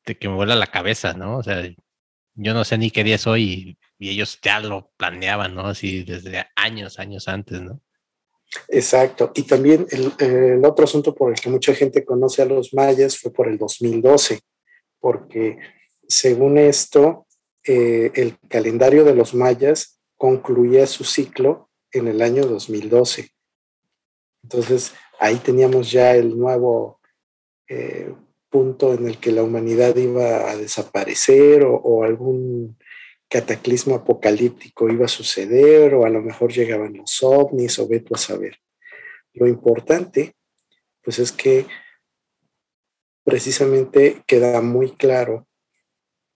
de 0.07 0.19
que 0.19 0.28
me 0.28 0.37
vuela 0.37 0.54
la 0.54 0.69
cabeza, 0.69 1.14
¿no? 1.14 1.38
O 1.38 1.43
sea, 1.43 1.69
yo 2.35 2.54
no 2.54 2.62
sé 2.62 2.78
ni 2.78 2.93
qué 2.93 3.02
día 3.02 3.16
es 3.16 3.26
hoy 3.26 3.76
y, 3.98 4.10
ellos 4.10 4.38
ya 4.42 4.61
lo 4.61 4.90
planeaban, 4.96 5.54
¿no? 5.54 5.66
Así 5.66 6.04
desde 6.04 6.46
años, 6.57 6.98
años 6.98 7.28
antes, 7.28 7.61
¿no? 7.61 7.80
Exacto. 8.68 9.33
Y 9.35 9.42
también 9.42 9.87
el, 9.90 10.64
otro 10.64 10.85
asunto 10.85 11.14
por 11.14 11.33
el 11.33 11.40
que 11.40 11.50
mucha 11.50 11.74
gente 11.74 12.04
conoce 12.04 12.42
a 12.42 12.46
los 12.46 12.72
mayas 12.74 13.18
fue 13.18 13.33
por 13.33 13.48
el 13.48 13.59
2012, 13.59 14.40
porque 15.00 15.59
según 16.09 16.59
esto, 16.59 17.26
eh, 17.66 18.12
el 18.14 18.38
calendario 18.48 19.04
de 19.04 19.14
los 19.14 19.35
mayas 19.35 20.00
concluía 20.16 20.87
su 20.87 21.04
ciclo 21.04 21.70
en 21.92 22.09
el 22.09 22.22
año 22.22 22.46
2012. 22.46 23.30
Entonces, 24.42 24.92
ahí 25.18 25.37
teníamos 25.37 25.90
ya 25.90 26.14
el 26.14 26.38
nuevo 26.38 27.00
eh, 27.68 28.12
punto 28.50 28.94
en 28.94 29.09
el 29.09 29.18
que 29.18 29.33
la 29.33 29.42
humanidad 29.42 29.96
iba 29.96 30.50
a 30.50 30.57
desaparecer 30.57 31.64
o, 31.66 32.04
algún 32.04 32.78
cataclismo 33.35 33.97
apocalíptico 33.97 34.88
iba 34.88 35.07
a 35.07 35.09
suceder 35.09 35.92
o 35.94 36.07
a 36.07 36.09
lo 36.09 36.23
mejor 36.23 36.53
llegaban 36.53 36.97
los 36.97 37.20
ovnis 37.20 37.81
o 37.81 37.88
veto 37.88 38.14
a 38.14 38.18
saber. 38.18 38.61
Lo 39.33 39.49
importante, 39.49 40.37
pues 41.03 41.18
es 41.18 41.33
que 41.33 41.66
precisamente 43.25 44.23
queda 44.29 44.61
muy 44.61 44.92
claro 44.92 45.49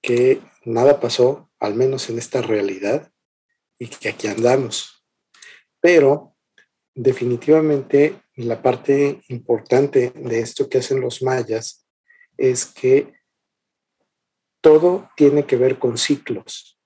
que 0.02 0.40
nada 0.64 0.98
pasó, 0.98 1.48
al 1.60 1.76
menos 1.76 2.10
en 2.10 2.18
esta 2.18 2.42
realidad, 2.42 3.12
y 3.78 3.86
que 3.86 4.08
aquí 4.08 4.26
andamos. 4.26 5.06
Pero 5.78 6.34
definitivamente 6.96 8.22
la 8.34 8.60
parte 8.60 9.22
importante 9.28 10.10
de 10.16 10.40
esto 10.40 10.68
que 10.68 10.78
hacen 10.78 11.00
los 11.00 11.22
mayas 11.22 11.86
es 12.36 12.66
que 12.66 13.12
todo 14.60 15.08
tiene 15.16 15.46
que 15.46 15.54
ver 15.54 15.78
con 15.78 15.96
ciclos. 15.96 16.77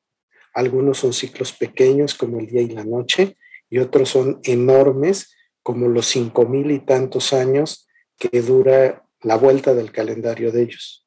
Algunos 0.55 0.99
son 0.99 1.13
ciclos 1.13 1.53
pequeños 1.53 2.15
como 2.15 2.39
el 2.39 2.47
día 2.47 2.63
y 2.63 2.69
la 2.69 2.85
noche 2.85 3.37
y 3.71 3.79
otros 3.79 4.11
son 4.11 4.41
enormes 4.45 5.35
como 5.63 5.89
los 5.89 6.07
cinco 6.07 6.47
mil 6.47 6.71
y 6.71 6.81
tantos 6.81 7.33
años 7.33 7.89
que 8.19 8.43
dura 8.43 9.05
la 9.23 9.37
vuelta 9.37 9.75
del 9.75 9.93
calendario 9.93 10.53
de 10.53 10.63
ellos. 10.63 11.07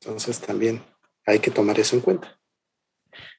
Entonces 0.00 0.40
también 0.40 0.82
hay 1.26 1.38
que 1.38 1.50
tomar 1.50 1.78
eso 1.78 1.96
en 1.96 2.02
cuenta. 2.02 2.38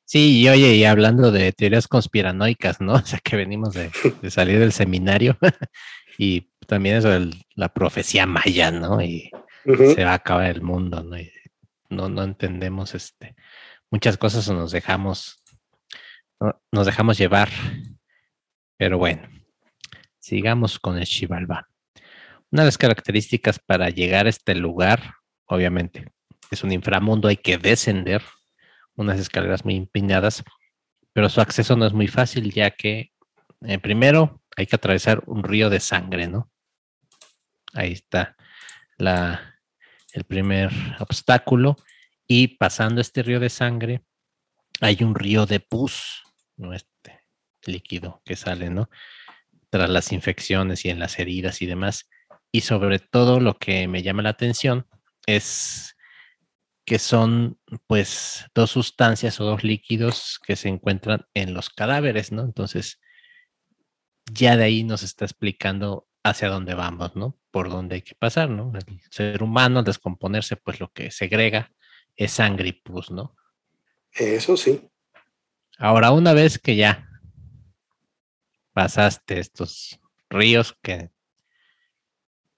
Sí, 0.05 0.41
y 0.41 0.49
oye, 0.49 0.75
y 0.75 0.85
hablando 0.85 1.31
de 1.31 1.51
teorías 1.51 1.87
conspiranoicas, 1.87 2.81
¿no? 2.81 2.93
O 3.03 3.05
sea, 3.05 3.19
que 3.19 3.35
venimos 3.35 3.73
de, 3.73 3.91
salir 4.29 4.59
del 4.59 4.71
seminario 4.71 5.37
y 6.17 6.49
también 6.67 6.97
eso 6.97 7.09
de 7.09 7.31
la 7.55 7.69
profecía 7.73 8.25
maya, 8.25 8.71
¿no? 8.71 9.01
Y 9.01 9.31
se 9.65 10.03
va 10.03 10.11
a 10.11 10.15
acabar 10.15 10.49
el 10.49 10.61
mundo, 10.61 11.03
¿no? 11.03 11.17
Y 11.17 11.31
no, 11.89 12.09
no 12.09 12.23
entendemos 12.23 12.95
este, 12.95 13.35
muchas 13.91 14.17
cosas 14.17 14.47
o 14.49 14.53
nos 14.53 14.71
dejamos, 14.71 15.42
nos 16.71 16.85
dejamos 16.85 17.17
llevar. 17.17 17.49
Pero 18.77 18.97
bueno, 18.97 19.27
sigamos 20.19 20.79
con 20.79 20.97
el 20.97 21.05
Chivalba. 21.05 21.67
Una 22.51 22.63
de 22.63 22.67
las 22.67 22.77
características 22.77 23.59
para 23.59 23.89
llegar 23.89 24.27
a 24.27 24.29
este 24.29 24.55
lugar, 24.55 25.15
obviamente, 25.45 26.11
es 26.51 26.63
un 26.63 26.71
inframundo, 26.71 27.27
hay 27.27 27.37
que 27.37 27.57
descender 27.57 28.21
unas 28.95 29.19
escaleras 29.19 29.65
muy 29.65 29.75
empinadas, 29.75 30.43
pero 31.13 31.29
su 31.29 31.41
acceso 31.41 31.75
no 31.75 31.85
es 31.85 31.93
muy 31.93 32.07
fácil, 32.07 32.51
ya 32.51 32.71
que 32.71 33.11
eh, 33.61 33.79
primero 33.79 34.41
hay 34.55 34.67
que 34.67 34.75
atravesar 34.75 35.23
un 35.25 35.43
río 35.43 35.69
de 35.69 35.79
sangre, 35.79 36.27
¿no? 36.27 36.51
Ahí 37.73 37.93
está 37.93 38.35
la, 38.97 39.55
el 40.13 40.23
primer 40.23 40.71
obstáculo. 40.99 41.75
Y 42.27 42.49
pasando 42.57 43.01
este 43.01 43.23
río 43.23 43.39
de 43.39 43.49
sangre, 43.49 44.03
hay 44.79 45.03
un 45.03 45.15
río 45.15 45.45
de 45.45 45.59
pus, 45.59 46.22
¿no? 46.57 46.73
Este 46.73 47.21
líquido 47.65 48.21
que 48.25 48.35
sale, 48.35 48.69
¿no? 48.69 48.89
Tras 49.69 49.89
las 49.89 50.11
infecciones 50.11 50.85
y 50.85 50.89
en 50.89 50.99
las 50.99 51.19
heridas 51.19 51.61
y 51.61 51.65
demás. 51.65 52.09
Y 52.51 52.61
sobre 52.61 52.99
todo 52.99 53.39
lo 53.39 53.57
que 53.57 53.87
me 53.87 54.03
llama 54.03 54.21
la 54.21 54.29
atención 54.29 54.87
es 55.25 55.95
que 56.85 56.99
son 56.99 57.57
pues 57.87 58.45
dos 58.53 58.71
sustancias 58.71 59.39
o 59.39 59.45
dos 59.45 59.63
líquidos 59.63 60.39
que 60.45 60.55
se 60.55 60.69
encuentran 60.69 61.25
en 61.33 61.53
los 61.53 61.69
cadáveres, 61.69 62.31
¿no? 62.31 62.43
Entonces, 62.43 62.99
ya 64.31 64.57
de 64.57 64.65
ahí 64.65 64.83
nos 64.83 65.03
está 65.03 65.25
explicando 65.25 66.07
hacia 66.23 66.49
dónde 66.49 66.73
vamos, 66.73 67.15
¿no? 67.15 67.39
Por 67.51 67.69
dónde 67.69 67.95
hay 67.95 68.01
que 68.01 68.15
pasar, 68.15 68.49
¿no? 68.49 68.71
El 68.75 69.01
ser 69.09 69.43
humano 69.43 69.79
al 69.79 69.85
descomponerse, 69.85 70.57
pues 70.57 70.79
lo 70.79 70.91
que 70.91 71.11
segrega 71.11 71.71
es 72.15 72.33
sangre 72.33 72.69
y 72.69 72.73
pus, 72.73 73.11
¿no? 73.11 73.35
Eso 74.11 74.57
sí. 74.57 74.89
Ahora, 75.83 76.11
una 76.13 76.31
vez 76.31 76.59
que 76.59 76.77
ya 76.77 77.09
pasaste 78.71 79.37
estos 79.39 79.99
ríos 80.29 80.77
que, 80.81 81.09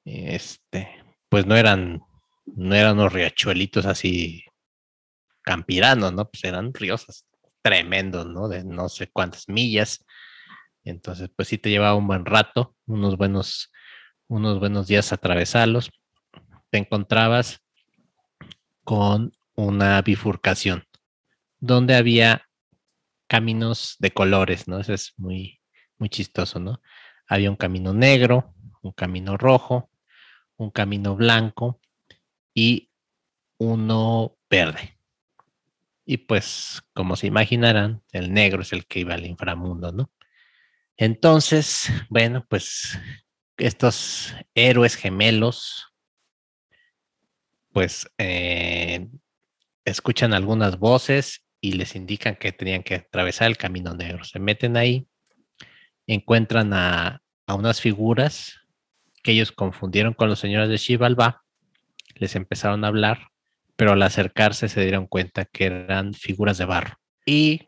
este, 0.04 1.04
pues 1.28 1.48
no 1.48 1.56
eran 1.56 2.04
no 2.46 2.76
eran 2.76 3.00
unos 3.00 3.14
riachuelitos 3.14 3.88
así 3.88 4.46
campiranos, 5.42 6.14
¿no? 6.14 6.30
Pues 6.30 6.44
eran 6.44 6.72
ríos 6.72 7.26
tremendos, 7.64 8.28
¿no? 8.28 8.48
De 8.48 8.64
no 8.64 8.90
sé 8.90 9.08
cuántas 9.08 9.50
millas. 9.50 10.06
entonces, 10.84 11.32
pues 11.36 11.48
sí 11.48 11.58
te 11.58 11.72
llevaba 11.72 11.96
un 11.96 12.06
buen 12.06 12.26
rato, 12.26 12.76
unos 12.86 13.18
buenos, 13.18 13.72
unos 14.28 14.60
buenos 14.60 14.86
días 14.86 15.12
atravesarlos. 15.12 15.90
Te 16.70 16.78
encontrabas 16.78 17.60
con 18.84 19.34
una 19.56 20.00
bifurcación 20.04 20.84
donde 21.60 21.96
había 21.96 22.44
caminos 23.28 23.96
de 24.00 24.12
colores, 24.12 24.68
¿no? 24.68 24.80
Eso 24.80 24.94
es 24.94 25.14
muy, 25.18 25.62
muy 25.98 26.10
chistoso, 26.10 26.60
¿no? 26.60 26.82
Había 27.28 27.50
un 27.50 27.56
camino 27.56 27.94
negro, 27.94 28.54
un 28.82 28.92
camino 28.92 29.38
rojo, 29.38 29.90
un 30.58 30.72
camino 30.72 31.16
blanco 31.16 31.80
y 32.54 32.92
uno 33.58 34.38
verde. 34.50 35.00
Y 36.06 36.18
pues, 36.18 36.84
como 36.94 37.16
se 37.16 37.28
imaginarán, 37.28 38.04
el 38.12 38.32
negro 38.34 38.62
es 38.62 38.74
el 38.74 38.86
que 38.86 39.00
iba 39.00 39.16
al 39.16 39.26
inframundo, 39.26 39.92
¿no? 39.92 40.12
Entonces, 40.98 41.90
bueno, 42.10 42.46
pues 42.48 42.98
estos 43.58 44.36
héroes 44.54 44.96
gemelos, 44.96 45.94
pues 47.72 48.10
eh, 48.18 49.08
escuchan 49.84 50.34
algunas 50.34 50.78
voces 50.78 51.44
y 51.65 51.71
les 51.71 51.95
indican 51.95 52.36
que 52.36 52.51
tenían 52.51 52.84
que 52.84 52.95
atravesar 52.95 53.47
el 53.47 53.58
camino 53.58 53.95
negro. 53.95 54.23
Se 54.23 54.39
meten 54.39 54.78
ahí, 54.78 55.08
encuentran 56.06 56.73
a, 56.73 57.21
unas 57.47 57.82
figuras 57.82 58.60
que 59.23 59.32
ellos 59.32 59.51
confundieron 59.51 60.13
con 60.13 60.30
los 60.30 60.39
señores 60.39 60.69
de 60.69 60.78
Shivalba, 60.78 61.43
les 62.15 62.36
empezaron 62.36 62.84
a 62.84 62.89
hablar, 62.89 63.30
pero 63.75 63.93
al 63.93 64.01
acercarse 64.04 64.69
se 64.69 64.82
dieron 64.82 65.08
cuenta 65.08 65.45
que 65.45 65.65
eran 65.65 66.13
figuras 66.13 66.58
de 66.58 66.65
barro. 66.65 66.99
Y 67.25 67.67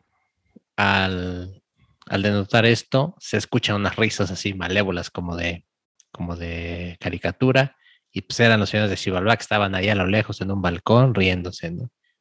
al 0.76 1.60
al 2.08 2.22
denotar 2.22 2.64
esto, 2.64 3.16
se 3.18 3.36
escuchan 3.36 3.76
unas 3.76 3.96
risas 3.96 4.30
así 4.30 4.54
malévolas 4.54 5.10
como 5.10 5.36
de, 5.36 5.64
como 6.10 6.36
de 6.36 6.96
caricatura, 7.00 7.76
y 8.10 8.22
pues 8.22 8.40
eran 8.40 8.60
los 8.60 8.70
señores 8.70 8.90
de 8.90 8.96
Chivalba 8.96 9.36
que 9.36 9.42
estaban 9.42 9.74
ahí 9.74 9.88
a 9.88 9.94
lo 9.94 10.06
lejos 10.06 10.40
en 10.40 10.50
un 10.50 10.62
balcón 10.62 11.14
riéndose, 11.14 11.74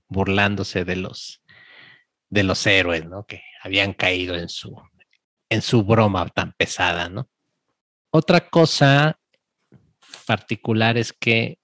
burlándose 0.10 0.84
de 0.84 0.98
los, 0.98 1.42
de 2.30 2.44
los 2.44 2.66
héroes, 2.66 3.06
¿no? 3.06 3.26
Que 3.26 3.42
habían 3.62 3.94
caído 3.94 4.36
en 4.36 4.50
su, 4.50 4.76
en 5.50 5.62
su 5.62 5.84
broma 5.84 6.28
tan 6.30 6.54
pesada, 6.54 7.10
¿no? 7.10 7.30
Otra 8.12 8.50
cosa 8.50 9.20
particular 10.26 10.98
es 10.98 11.14
que 11.14 11.60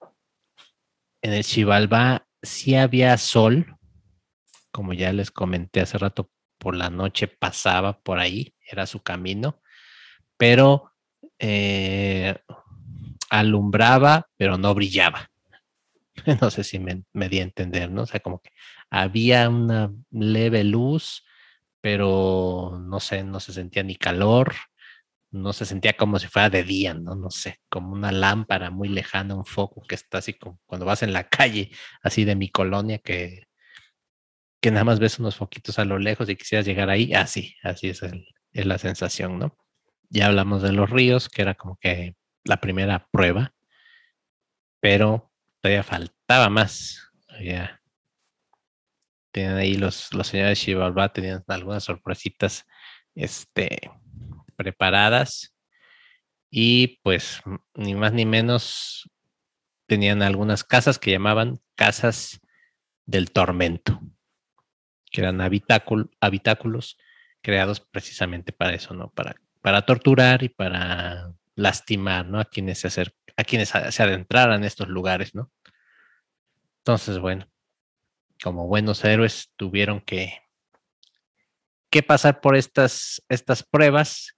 en 1.22 1.32
el 1.32 1.44
Chivalba 1.44 2.26
sí 2.42 2.74
había 2.74 3.16
sol, 3.18 3.76
como 4.70 4.92
ya 4.92 5.12
les 5.12 5.30
comenté 5.30 5.80
hace 5.80 5.98
rato 5.98 6.30
por 6.58 6.76
la 6.76 6.90
noche 6.90 7.28
pasaba 7.28 8.00
por 8.00 8.18
ahí, 8.18 8.54
era 8.70 8.86
su 8.86 9.02
camino, 9.02 9.60
pero 10.36 10.92
eh, 11.38 12.36
alumbraba, 13.30 14.28
pero 14.36 14.58
no 14.58 14.74
brillaba. 14.74 15.30
No 16.40 16.48
sé 16.50 16.62
si 16.64 16.78
me, 16.78 17.28
di 17.28 17.40
a 17.40 17.42
entender, 17.42 17.90
¿no? 17.90 18.02
O 18.02 18.06
sea, 18.06 18.20
como 18.20 18.40
que 18.40 18.50
había 19.02 19.48
una 19.48 19.92
leve 20.12 20.62
luz, 20.62 21.24
pero 21.80 22.80
no 22.80 23.00
sé, 23.00 23.24
no 23.24 23.40
se 23.40 23.52
sentía 23.52 23.82
ni 23.82 23.96
calor, 23.96 24.54
no 25.32 25.52
se 25.52 25.66
sentía 25.66 25.94
como 25.94 26.18
si 26.20 26.28
fuera 26.28 26.48
de 26.48 26.62
día, 26.62 26.94
¿no? 26.94 27.16
No 27.16 27.30
sé, 27.30 27.60
como 27.68 27.92
una 27.92 28.12
lámpara 28.12 28.70
muy 28.70 28.88
lejana, 28.88 29.34
un 29.34 29.46
foco 29.46 29.82
que 29.82 29.96
está 29.96 30.18
así 30.18 30.34
como 30.34 30.60
cuando 30.66 30.86
vas 30.86 31.02
en 31.02 31.12
la 31.12 31.28
calle, 31.28 31.72
así 32.02 32.24
de 32.24 32.36
mi 32.36 32.48
colonia, 32.50 32.98
que 32.98 33.48
que 34.60 34.70
nada 34.70 34.84
más 34.84 34.98
ves 34.98 35.18
unos 35.18 35.36
foquitos 35.36 35.78
a 35.78 35.84
lo 35.84 35.98
lejos 35.98 36.28
y 36.30 36.36
quisieras 36.36 36.64
llegar 36.66 36.88
ahí, 36.88 37.12
así, 37.12 37.54
así 37.62 37.88
es, 37.90 38.00
es 38.52 38.66
la 38.66 38.78
sensación, 38.78 39.38
¿no? 39.38 39.58
Ya 40.08 40.26
hablamos 40.26 40.62
de 40.62 40.72
los 40.72 40.88
ríos, 40.88 41.28
que 41.28 41.42
era 41.42 41.54
como 41.54 41.76
que 41.76 42.16
la 42.44 42.58
primera 42.60 43.08
prueba, 43.10 43.52
pero 44.80 45.30
todavía 45.60 45.82
faltaba 45.82 46.48
más. 46.48 47.10
Ya 47.42 47.82
tenían 49.34 49.56
ahí 49.56 49.74
los, 49.74 50.14
los 50.14 50.28
señores 50.28 50.60
Chivalba, 50.60 51.12
tenían 51.12 51.42
algunas 51.48 51.82
sorpresitas 51.82 52.66
este, 53.16 53.90
preparadas 54.54 55.56
y 56.50 57.00
pues 57.02 57.42
ni 57.74 57.96
más 57.96 58.12
ni 58.12 58.26
menos 58.26 59.10
tenían 59.86 60.22
algunas 60.22 60.62
casas 60.62 61.00
que 61.00 61.10
llamaban 61.10 61.58
casas 61.74 62.40
del 63.06 63.32
tormento 63.32 64.00
que 65.10 65.20
eran 65.20 65.40
habitáculos 65.40 66.96
creados 67.42 67.80
precisamente 67.80 68.52
para 68.52 68.74
eso, 68.74 68.94
¿no? 68.94 69.10
Para, 69.10 69.34
para 69.62 69.82
torturar 69.82 70.44
y 70.44 70.48
para 70.48 71.34
lastimar, 71.56 72.26
¿no? 72.26 72.38
A 72.38 72.44
quienes 72.44 72.78
se 72.78 73.02
a 73.36 73.44
quienes 73.44 73.70
se 73.70 74.02
adentraran 74.02 74.60
en 74.60 74.64
estos 74.64 74.88
lugares, 74.88 75.34
¿no? 75.34 75.50
Entonces, 76.78 77.18
bueno, 77.18 77.48
como 78.44 78.66
buenos 78.66 79.02
héroes 79.06 79.50
tuvieron 79.56 80.02
que, 80.02 80.38
que 81.90 82.02
pasar 82.02 82.42
por 82.42 82.56
estas, 82.56 83.24
estas 83.30 83.62
pruebas 83.62 84.36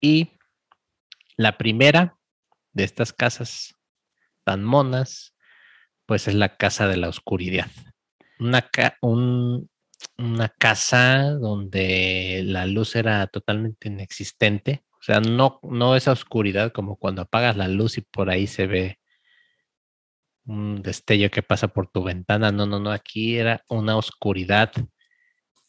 y 0.00 0.32
la 1.36 1.56
primera 1.56 2.18
de 2.72 2.82
estas 2.82 3.12
casas 3.12 3.76
tan 4.42 4.64
monas, 4.64 5.36
pues 6.06 6.26
es 6.26 6.34
la 6.34 6.56
casa 6.56 6.88
de 6.88 6.96
la 6.96 7.08
oscuridad. 7.08 7.70
Una, 8.40 8.68
un, 9.00 9.70
una 10.18 10.48
casa 10.48 11.30
donde 11.30 12.42
la 12.44 12.66
luz 12.66 12.96
era 12.96 13.28
totalmente 13.28 13.86
inexistente. 13.86 14.84
O 14.90 15.02
sea, 15.04 15.20
no, 15.20 15.60
no 15.62 15.94
esa 15.94 16.10
oscuridad 16.10 16.72
como 16.72 16.96
cuando 16.96 17.22
apagas 17.22 17.56
la 17.56 17.68
luz 17.68 17.96
y 17.96 18.00
por 18.00 18.28
ahí 18.28 18.48
se 18.48 18.66
ve 18.66 18.98
un 20.46 20.82
destello 20.82 21.30
que 21.30 21.42
pasa 21.42 21.68
por 21.68 21.88
tu 21.90 22.02
ventana. 22.04 22.52
No, 22.52 22.66
no, 22.66 22.80
no. 22.80 22.90
Aquí 22.90 23.36
era 23.36 23.62
una 23.68 23.96
oscuridad 23.96 24.72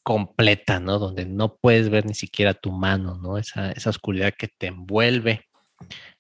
completa, 0.04 0.80
¿no? 0.80 1.00
Donde 1.00 1.26
no 1.26 1.58
puedes 1.58 1.90
ver 1.90 2.06
ni 2.06 2.14
siquiera 2.14 2.54
tu 2.54 2.72
mano, 2.72 3.18
¿no? 3.22 3.38
Esa, 3.38 3.72
esa 3.72 3.90
oscuridad 3.90 4.34
que 4.38 4.48
te 4.48 4.68
envuelve. 4.68 5.46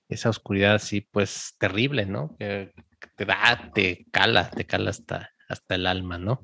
Esa 0.10 0.30
oscuridad 0.30 0.76
así, 0.76 1.02
pues, 1.02 1.56
terrible, 1.60 2.06
¿no? 2.06 2.36
Que, 2.38 2.72
te 3.16 3.26
da, 3.26 3.72
te 3.74 4.06
cala, 4.12 4.50
te 4.50 4.66
cala 4.66 4.90
hasta, 4.90 5.32
hasta 5.50 5.76
el 5.76 5.88
alma, 5.88 6.18
¿no? 6.18 6.44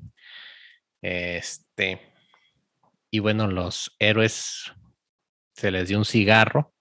Este, 1.02 2.00
y 3.10 3.18
bueno, 3.18 3.46
los 3.46 3.94
héroes 3.98 4.72
se 5.54 5.70
les 5.70 5.88
dio 5.88 5.98
un 5.98 6.04
cigarro 6.04 6.74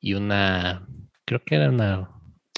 y 0.00 0.14
una, 0.14 0.86
creo 1.24 1.42
que 1.44 1.54
era 1.54 1.70
una, 1.70 2.10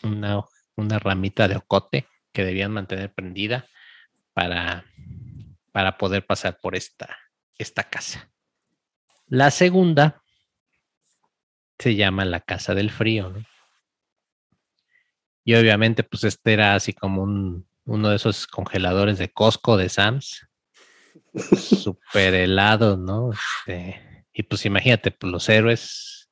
una, 0.03 0.99
ramita 0.99 1.47
de 1.47 1.57
ocote 1.57 2.09
que 2.41 2.47
debían 2.47 2.73
mantener 2.73 3.13
prendida 3.13 3.67
para, 4.33 4.87
para 5.73 5.99
poder 5.99 6.25
pasar 6.25 6.59
por 6.59 6.75
esta, 6.75 7.19
esta 7.59 7.85
casa. 7.85 8.31
La 9.27 9.51
segunda 9.51 10.23
se 11.79 11.97
llama 11.97 12.25
la 12.25 12.41
Casa 12.41 12.75
del 12.75 12.91
Frío, 12.91 13.35
Y 15.45 15.55
obviamente, 15.55 16.03
pues 16.03 16.25
este 16.25 16.55
era 16.55 16.75
así 16.75 16.95
como 16.95 17.23
un, 17.23 17.69
uno 17.85 18.09
de 18.09 18.17
esos 18.17 18.47
congeladores 18.47 19.19
de 19.19 19.31
Costco 19.31 19.77
de 19.77 19.91
Sams, 19.91 20.47
súper 21.35 22.35
helado, 22.35 22.97
¿no? 22.97 23.33
Este, 23.33 24.27
y 24.33 24.45
pues 24.45 24.65
imagínate, 24.65 25.11
pues 25.11 25.31
los 25.31 25.47
héroes 25.51 26.31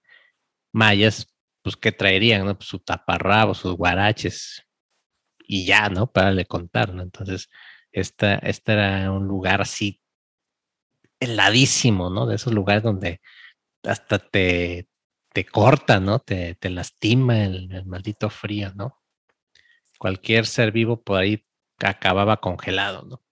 mayas, 0.73 1.35
pues 1.63 1.77
qué 1.77 1.93
traerían, 1.93 2.47
¿no? 2.47 2.57
Pues 2.57 2.69
su 2.69 2.79
taparrabo, 2.79 3.53
sus 3.53 3.75
guaraches 3.75 4.68
y 5.49 5.65
ya, 5.65 5.89
¿no? 5.89 6.13
Para 6.13 6.31
le 6.31 6.45
contar, 6.47 6.95
¿no? 6.95 7.03
Entonces, 7.03 7.49
esta, 7.91 8.37
este 8.37 8.75
era 8.75 9.11
un 9.11 9.27
lugar 9.27 9.63
así 9.63 10.01
heladísimo, 11.19 12.11
¿no? 12.11 12.27
De 12.27 12.37
esos 12.37 12.53
lugares 12.53 12.83
donde 12.85 13.21
hasta 13.83 14.19
te, 14.19 14.89
te 15.33 15.47
corta, 15.47 16.01
¿no? 16.01 16.21
Te, 16.21 16.55
te 16.57 16.71
lastima 16.71 17.45
el, 17.45 17.73
el, 17.73 17.87
maldito 17.87 18.31
frío, 18.31 18.73
¿no? 18.75 18.99
Cualquier 19.99 20.47
ser 20.47 20.71
vivo 20.71 21.03
por 21.03 21.19
ahí 21.19 21.45
acababa 21.79 22.37
congelado, 22.37 23.03
¿no? 23.03 23.23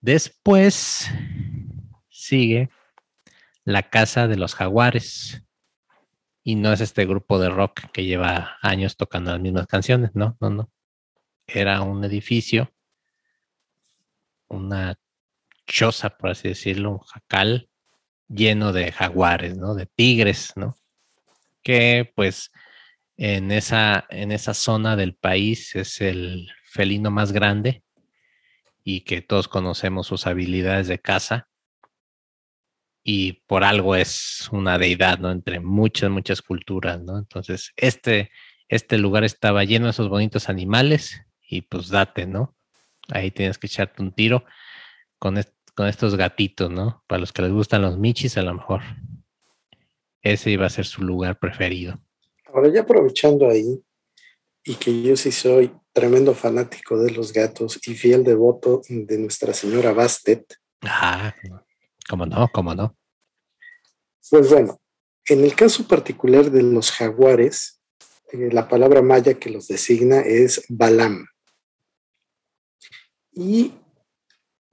Después 0.00 1.10
sigue 2.08 2.70
La 3.64 3.90
Casa 3.90 4.28
de 4.28 4.36
los 4.36 4.54
Jaguares. 4.54 5.42
Y 6.42 6.54
no 6.54 6.72
es 6.72 6.80
este 6.80 7.04
grupo 7.06 7.38
de 7.40 7.50
rock 7.50 7.90
que 7.92 8.04
lleva 8.04 8.56
años 8.62 8.96
tocando 8.96 9.32
las 9.32 9.40
mismas 9.40 9.66
canciones, 9.66 10.12
no, 10.14 10.36
no, 10.40 10.48
no. 10.48 10.70
Era 11.46 11.82
un 11.82 12.04
edificio, 12.04 12.72
una 14.48 14.98
choza, 15.66 16.10
por 16.10 16.30
así 16.30 16.48
decirlo, 16.48 16.92
un 16.92 16.98
jacal 17.00 17.68
lleno 18.28 18.72
de 18.72 18.92
jaguares, 18.92 19.56
¿no? 19.56 19.74
De 19.74 19.86
tigres, 19.86 20.52
¿no? 20.56 20.76
Que 21.62 22.12
pues 22.14 22.50
en 23.16 23.52
esa, 23.52 24.06
en 24.10 24.32
esa 24.32 24.54
zona 24.54 24.96
del 24.96 25.14
país 25.14 25.74
es 25.76 26.00
el 26.00 26.48
felino 26.64 27.10
más 27.10 27.32
grande 27.32 27.82
y 28.84 29.02
que 29.02 29.22
todos 29.22 29.48
conocemos 29.48 30.06
sus 30.06 30.26
habilidades 30.26 30.88
de 30.88 31.00
caza. 31.00 31.48
y 33.08 33.34
por 33.46 33.62
algo 33.64 33.94
es 33.94 34.48
una 34.50 34.78
deidad, 34.78 35.18
¿no? 35.20 35.30
Entre 35.30 35.60
muchas, 35.60 36.10
muchas 36.10 36.42
culturas, 36.42 37.00
¿no? 37.02 37.18
Entonces, 37.18 37.72
este, 37.76 38.30
este 38.68 38.98
lugar 38.98 39.22
estaba 39.24 39.62
lleno 39.64 39.86
de 39.86 39.92
esos 39.92 40.08
bonitos 40.08 40.48
animales 40.48 41.25
y 41.48 41.62
pues 41.62 41.88
date, 41.88 42.26
¿no? 42.26 42.54
Ahí 43.08 43.30
tienes 43.30 43.58
que 43.58 43.66
echarte 43.66 44.02
un 44.02 44.12
tiro 44.12 44.44
con, 45.18 45.40
con 45.74 45.86
estos 45.86 46.16
gatitos, 46.16 46.70
¿no? 46.70 47.04
Para 47.06 47.20
los 47.20 47.32
que 47.32 47.42
les 47.42 47.52
gustan 47.52 47.82
los 47.82 47.98
michis, 47.98 48.36
a 48.36 48.42
lo 48.42 48.54
mejor. 48.54 48.82
Ese 50.22 50.50
iba 50.50 50.66
a 50.66 50.70
ser 50.70 50.86
su 50.86 51.02
lugar 51.02 51.38
preferido. 51.38 52.00
Ahora 52.46 52.72
ya 52.72 52.80
aprovechando 52.80 53.48
ahí, 53.48 53.80
y 54.66 54.74
que 54.74 55.02
yo 55.02 55.16
sí 55.16 55.30
soy 55.30 55.72
tremendo 55.92 56.34
fanático 56.34 56.98
de 56.98 57.12
los 57.12 57.32
gatos 57.32 57.78
y 57.86 57.94
fiel 57.94 58.24
devoto 58.24 58.82
de 58.88 59.16
Nuestra 59.16 59.54
Señora 59.54 59.92
Bastet. 59.92 60.44
Ah, 60.82 61.34
cómo 62.08 62.26
no, 62.26 62.48
cómo 62.52 62.74
no. 62.74 62.96
Pues 64.28 64.50
bueno, 64.50 64.80
en 65.26 65.44
el 65.44 65.54
caso 65.54 65.86
particular 65.86 66.50
de 66.50 66.64
los 66.64 66.90
jaguares, 66.90 67.80
eh, 68.32 68.48
la 68.50 68.68
palabra 68.68 69.02
maya 69.02 69.34
que 69.34 69.50
los 69.50 69.68
designa 69.68 70.20
es 70.20 70.64
balam. 70.68 71.28
Y 73.36 73.74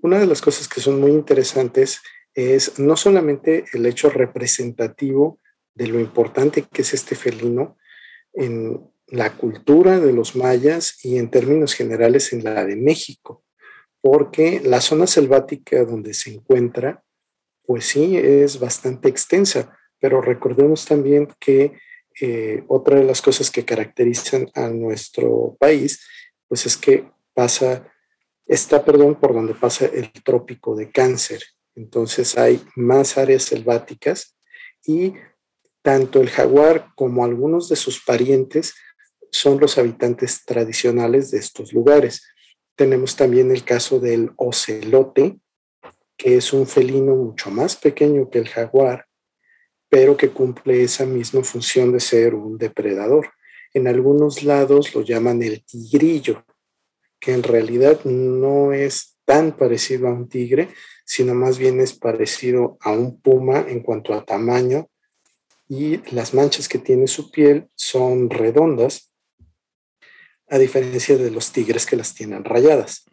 una 0.01 0.17
de 0.17 0.25
las 0.25 0.41
cosas 0.41 0.67
que 0.67 0.81
son 0.81 0.99
muy 0.99 1.11
interesantes 1.11 2.01
es 2.33 2.79
no 2.79 2.97
solamente 2.97 3.65
el 3.73 3.85
hecho 3.85 4.09
representativo 4.09 5.39
de 5.75 5.87
lo 5.87 5.99
importante 5.99 6.65
que 6.71 6.81
es 6.81 6.93
este 6.93 7.15
felino 7.15 7.77
en 8.33 8.89
la 9.07 9.35
cultura 9.35 9.99
de 9.99 10.13
los 10.13 10.35
mayas 10.35 11.03
y 11.03 11.17
en 11.17 11.29
términos 11.29 11.73
generales 11.73 12.33
en 12.33 12.43
la 12.43 12.65
de 12.65 12.75
México, 12.75 13.43
porque 14.01 14.61
la 14.63 14.81
zona 14.81 15.07
selvática 15.07 15.83
donde 15.83 16.13
se 16.13 16.33
encuentra, 16.33 17.03
pues 17.65 17.85
sí, 17.85 18.17
es 18.17 18.59
bastante 18.59 19.09
extensa, 19.09 19.77
pero 19.99 20.21
recordemos 20.21 20.85
también 20.85 21.27
que 21.39 21.73
eh, 22.21 22.63
otra 22.67 22.97
de 22.97 23.05
las 23.05 23.21
cosas 23.21 23.51
que 23.51 23.65
caracterizan 23.65 24.49
a 24.55 24.69
nuestro 24.69 25.57
país, 25.59 26.05
pues 26.47 26.65
es 26.65 26.77
que 26.77 27.05
pasa, 27.33 27.92
está, 28.45 28.83
perdón, 28.83 29.15
por 29.15 29.33
donde 29.33 29.53
pasa 29.53 29.85
el 29.85 30.11
trópico 30.11 30.75
de 30.75 30.91
cáncer. 30.91 31.41
Entonces 31.75 32.37
hay 32.37 32.63
más 32.75 33.17
áreas 33.17 33.43
selváticas 33.43 34.37
y 34.85 35.13
tanto 35.81 36.21
el 36.21 36.29
jaguar 36.29 36.87
como 36.95 37.25
algunos 37.25 37.69
de 37.69 37.75
sus 37.75 38.03
parientes 38.03 38.73
son 39.31 39.59
los 39.59 39.77
habitantes 39.77 40.45
tradicionales 40.45 41.31
de 41.31 41.39
estos 41.39 41.73
lugares. 41.73 42.23
Tenemos 42.75 43.15
también 43.15 43.51
el 43.51 43.63
caso 43.63 43.99
del 43.99 44.31
ocelote, 44.37 45.39
que 46.17 46.37
es 46.37 46.53
un 46.53 46.67
felino 46.67 47.15
mucho 47.15 47.49
más 47.49 47.75
pequeño 47.75 48.29
que 48.29 48.39
el 48.39 48.47
jaguar, 48.47 49.07
pero 49.89 50.15
que 50.15 50.29
cumple 50.29 50.83
esa 50.83 51.05
misma 51.05 51.43
función 51.43 51.91
de 51.91 51.99
ser 51.99 52.35
un 52.35 52.57
depredador. 52.57 53.31
En 53.73 53.87
algunos 53.87 54.43
lados 54.43 54.93
lo 54.93 55.01
llaman 55.01 55.41
el 55.41 55.63
tigrillo, 55.65 56.45
que 57.23 57.31
en 57.31 57.41
realidad 57.41 58.03
no 58.03 58.73
es 58.73 59.17
tan 59.23 59.55
parecido 59.55 60.09
a 60.09 60.13
un 60.13 60.27
tigre, 60.27 60.67
sino 61.05 61.33
más 61.33 61.57
bien 61.57 61.79
es 61.79 61.93
parecido 61.93 62.77
a 62.81 62.91
un 62.91 63.21
puma 63.21 63.65
en 63.65 63.81
cuanto 63.81 64.13
a 64.13 64.25
tamaño 64.25 64.89
y 65.69 65.97
las 66.13 66.33
manchas 66.33 66.67
que 66.67 66.79
tiene 66.79 67.07
su 67.07 67.31
piel 67.31 67.69
son 67.75 68.29
redondas, 68.29 69.13
a 70.49 70.57
diferencia 70.57 71.17
de 71.17 71.31
los 71.31 71.53
tigres 71.53 71.85
que 71.85 71.95
las 71.95 72.13
tienen 72.13 72.43
rayadas. 72.43 73.05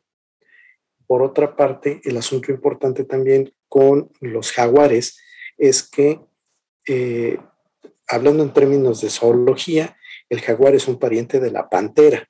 Por 1.07 1.23
otra 1.23 1.55
parte, 1.55 2.01
el 2.03 2.17
asunto 2.17 2.51
importante 2.51 3.05
también 3.05 3.55
con 3.69 4.11
los 4.21 4.51
jaguares 4.51 5.21
es 5.57 5.89
que, 5.89 6.21
eh, 6.89 7.39
hablando 8.09 8.43
en 8.43 8.53
términos 8.53 9.01
de 9.03 9.11
zoología, 9.11 9.97
el 10.29 10.41
jaguar 10.41 10.75
es 10.75 10.89
un 10.89 10.99
pariente 10.99 11.39
de 11.39 11.53
la 11.53 11.69
pantera. 11.69 12.30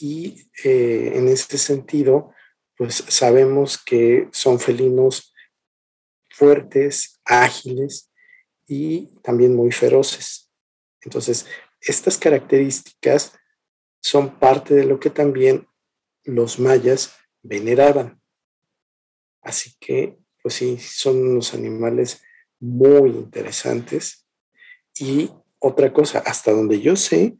Y 0.00 0.50
eh, 0.64 1.12
en 1.14 1.28
ese 1.28 1.58
sentido, 1.58 2.32
pues 2.76 3.04
sabemos 3.08 3.78
que 3.78 4.28
son 4.32 4.58
felinos 4.58 5.34
fuertes, 6.30 7.20
ágiles, 7.24 8.10
y 8.66 9.08
también 9.22 9.54
muy 9.54 9.72
feroces. 9.72 10.50
Entonces, 11.02 11.46
estas 11.80 12.16
características 12.16 13.32
son 14.00 14.38
parte 14.38 14.74
de 14.74 14.84
lo 14.84 15.00
que 15.00 15.10
también 15.10 15.68
los 16.24 16.58
mayas 16.58 17.14
veneraban. 17.42 18.22
Así 19.42 19.74
que, 19.80 20.18
pues 20.42 20.54
sí, 20.54 20.78
son 20.78 21.20
unos 21.20 21.52
animales 21.52 22.22
muy 22.60 23.10
interesantes. 23.10 24.26
Y 24.98 25.30
otra 25.58 25.92
cosa, 25.92 26.20
hasta 26.20 26.52
donde 26.52 26.80
yo 26.80 26.96
sé, 26.96 27.36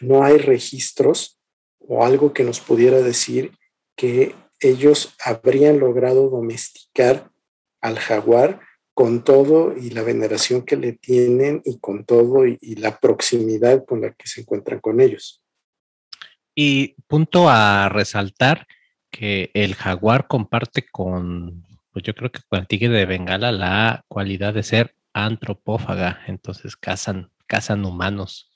no 0.00 0.24
hay 0.24 0.38
registros 0.38 1.40
o 1.88 2.04
algo 2.04 2.32
que 2.32 2.44
nos 2.44 2.60
pudiera 2.60 2.98
decir 2.98 3.52
que 3.96 4.34
ellos 4.60 5.14
habrían 5.24 5.78
logrado 5.78 6.30
domesticar 6.30 7.30
al 7.80 7.98
jaguar 7.98 8.60
con 8.94 9.24
todo 9.24 9.76
y 9.76 9.90
la 9.90 10.02
veneración 10.02 10.62
que 10.62 10.76
le 10.76 10.92
tienen 10.92 11.60
y 11.64 11.78
con 11.78 12.04
todo 12.04 12.46
y, 12.46 12.58
la 12.76 12.98
proximidad 12.98 13.84
con 13.84 14.00
la 14.00 14.12
que 14.12 14.26
se 14.28 14.42
encuentran 14.42 14.80
con 14.80 15.00
ellos. 15.00 15.42
Y 16.54 16.94
punto 17.08 17.48
a 17.48 17.88
resaltar 17.88 18.66
que 19.10 19.50
el 19.54 19.74
jaguar 19.74 20.28
comparte 20.28 20.86
con, 20.90 21.66
pues 21.92 22.04
yo 22.04 22.14
creo 22.14 22.30
que 22.30 22.40
con 22.48 22.60
el 22.60 22.68
tigre 22.68 22.88
de 22.90 23.06
Bengala 23.06 23.50
la 23.50 24.04
cualidad 24.06 24.54
de 24.54 24.62
ser 24.62 24.94
antropófaga, 25.12 26.20
entonces 26.28 26.76
cazan, 26.76 27.30
cazan 27.46 27.84
humanos, 27.84 28.52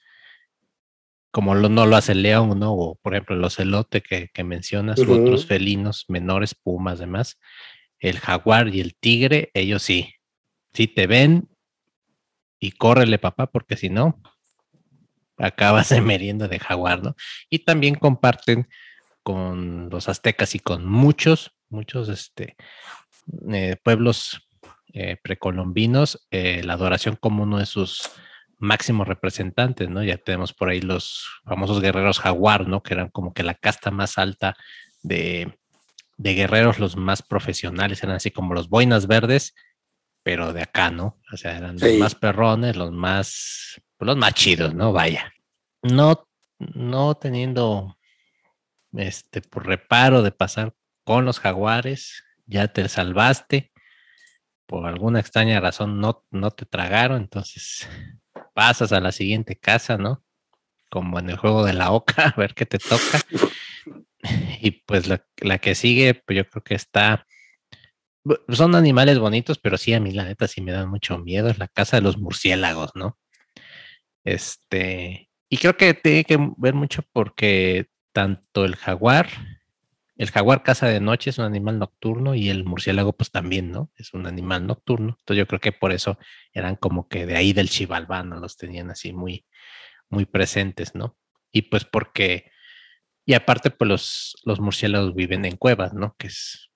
como 1.30 1.54
no 1.54 1.86
lo 1.86 1.96
hace 1.96 2.12
el 2.12 2.22
león, 2.22 2.58
¿no? 2.58 2.72
O 2.72 2.94
por 2.96 3.14
ejemplo 3.14 3.36
el 3.36 3.44
ocelote 3.44 4.00
que, 4.02 4.28
que 4.32 4.44
mencionas, 4.44 5.00
otros 5.00 5.46
felinos 5.46 6.04
menores, 6.08 6.54
pumas, 6.54 6.98
demás. 6.98 7.38
El 7.98 8.18
jaguar 8.18 8.68
y 8.68 8.80
el 8.80 8.94
tigre, 8.94 9.50
ellos 9.54 9.82
sí, 9.82 10.14
si 10.72 10.86
te 10.86 11.06
ven 11.06 11.48
y 12.60 12.72
córrele 12.72 13.18
papá, 13.18 13.48
porque 13.48 13.76
si 13.76 13.90
no, 13.90 14.20
acabas 15.36 15.88
de 15.90 16.00
merienda 16.00 16.48
de 16.48 16.58
jaguar, 16.58 17.02
¿no? 17.02 17.14
Y 17.50 17.60
también 17.60 17.94
comparten 17.94 18.68
con 19.22 19.90
los 19.90 20.08
aztecas 20.08 20.54
y 20.54 20.58
con 20.58 20.86
muchos, 20.86 21.52
muchos 21.68 22.08
este, 22.08 22.56
eh, 23.52 23.76
pueblos 23.82 24.48
eh, 24.94 25.16
precolombinos 25.22 26.26
eh, 26.30 26.62
la 26.64 26.72
adoración 26.74 27.16
como 27.16 27.42
uno 27.42 27.58
de 27.58 27.66
sus 27.66 28.10
máximos 28.58 29.08
representantes, 29.08 29.88
¿no? 29.88 30.02
Ya 30.02 30.18
tenemos 30.18 30.52
por 30.52 30.68
ahí 30.68 30.80
los 30.80 31.26
famosos 31.44 31.80
guerreros 31.80 32.18
jaguar, 32.18 32.66
¿no? 32.68 32.82
Que 32.82 32.94
eran 32.94 33.08
como 33.08 33.32
que 33.32 33.42
la 33.42 33.54
casta 33.54 33.90
más 33.90 34.18
alta 34.18 34.56
de, 35.02 35.58
de 36.16 36.34
guerreros, 36.34 36.78
los 36.78 36.96
más 36.96 37.22
profesionales, 37.22 38.02
eran 38.02 38.16
así 38.16 38.30
como 38.30 38.54
los 38.54 38.68
boinas 38.68 39.06
verdes 39.06 39.54
pero 40.28 40.52
de 40.52 40.60
acá, 40.60 40.90
¿no? 40.90 41.18
O 41.32 41.38
sea, 41.38 41.56
eran 41.56 41.78
los 41.78 41.94
más 41.94 42.14
perrones, 42.14 42.76
los 42.76 42.92
más, 42.92 43.80
los 43.98 44.14
más 44.14 44.34
chidos, 44.34 44.74
¿no? 44.74 44.92
Vaya. 44.92 45.32
No, 45.82 46.28
no 46.58 47.14
teniendo 47.14 47.96
este 48.92 49.40
por 49.40 49.66
reparo 49.66 50.20
de 50.20 50.30
pasar 50.30 50.74
con 51.02 51.24
los 51.24 51.40
jaguares, 51.40 52.24
ya 52.44 52.68
te 52.68 52.86
salvaste. 52.90 53.72
Por 54.66 54.86
alguna 54.86 55.20
extraña 55.20 55.60
razón 55.60 55.98
no, 55.98 56.26
no 56.30 56.50
te 56.50 56.66
tragaron, 56.66 57.22
entonces 57.22 57.88
pasas 58.58 58.90
a 58.90 58.98
la 58.98 59.12
siguiente 59.12 59.54
casa, 59.54 59.98
¿no? 59.98 60.24
Como 60.90 61.20
en 61.20 61.30
el 61.30 61.36
juego 61.36 61.64
de 61.64 61.74
la 61.74 61.92
oca, 61.92 62.14
a 62.36 62.40
ver 62.40 62.54
qué 62.54 62.66
te 62.66 62.80
toca. 62.80 63.20
Y 64.60 64.72
pues 64.72 65.06
la, 65.06 65.24
la 65.36 65.58
que 65.58 65.76
sigue, 65.76 66.14
pues 66.14 66.38
yo 66.38 66.44
creo 66.44 66.64
que 66.64 66.74
está 66.74 67.24
son 68.48 68.74
animales 68.74 69.20
bonitos, 69.20 69.58
pero 69.58 69.78
sí 69.78 69.94
a 69.94 70.00
mí 70.00 70.10
la 70.10 70.24
neta 70.24 70.48
sí 70.48 70.60
me 70.60 70.72
dan 70.72 70.90
mucho 70.90 71.18
miedo. 71.18 71.48
Es 71.48 71.58
la 71.58 71.68
casa 71.68 71.98
de 71.98 72.02
los 72.02 72.18
murciélagos, 72.18 72.90
¿no? 72.96 73.16
Este, 74.24 75.30
y 75.48 75.56
creo 75.58 75.76
que 75.76 75.94
tiene 75.94 76.24
que 76.24 76.36
ver 76.56 76.74
mucho 76.74 77.04
porque 77.12 77.86
tanto 78.12 78.64
el 78.64 78.74
jaguar, 78.74 79.28
el 80.18 80.32
jaguar 80.32 80.64
casa 80.64 80.88
de 80.88 81.00
noche 81.00 81.30
es 81.30 81.38
un 81.38 81.44
animal 81.44 81.78
nocturno 81.78 82.34
y 82.34 82.50
el 82.50 82.64
murciélago 82.64 83.12
pues 83.12 83.30
también, 83.30 83.70
¿no? 83.70 83.92
Es 83.96 84.12
un 84.14 84.26
animal 84.26 84.66
nocturno. 84.66 85.16
Entonces 85.20 85.38
yo 85.38 85.46
creo 85.46 85.60
que 85.60 85.70
por 85.70 85.92
eso 85.92 86.18
eran 86.52 86.74
como 86.74 87.08
que 87.08 87.24
de 87.24 87.36
ahí 87.36 87.52
del 87.52 87.70
chivalbano 87.70 88.40
los 88.40 88.56
tenían 88.56 88.90
así 88.90 89.12
muy, 89.12 89.46
muy 90.10 90.26
presentes, 90.26 90.96
¿no? 90.96 91.16
Y 91.52 91.62
pues 91.62 91.84
porque, 91.84 92.50
y 93.24 93.34
aparte 93.34 93.70
pues 93.70 93.88
los, 93.88 94.36
los 94.44 94.58
murciélagos 94.58 95.14
viven 95.14 95.44
en 95.44 95.56
cuevas, 95.56 95.94
¿no? 95.94 96.16
Que 96.18 96.26
es 96.26 96.68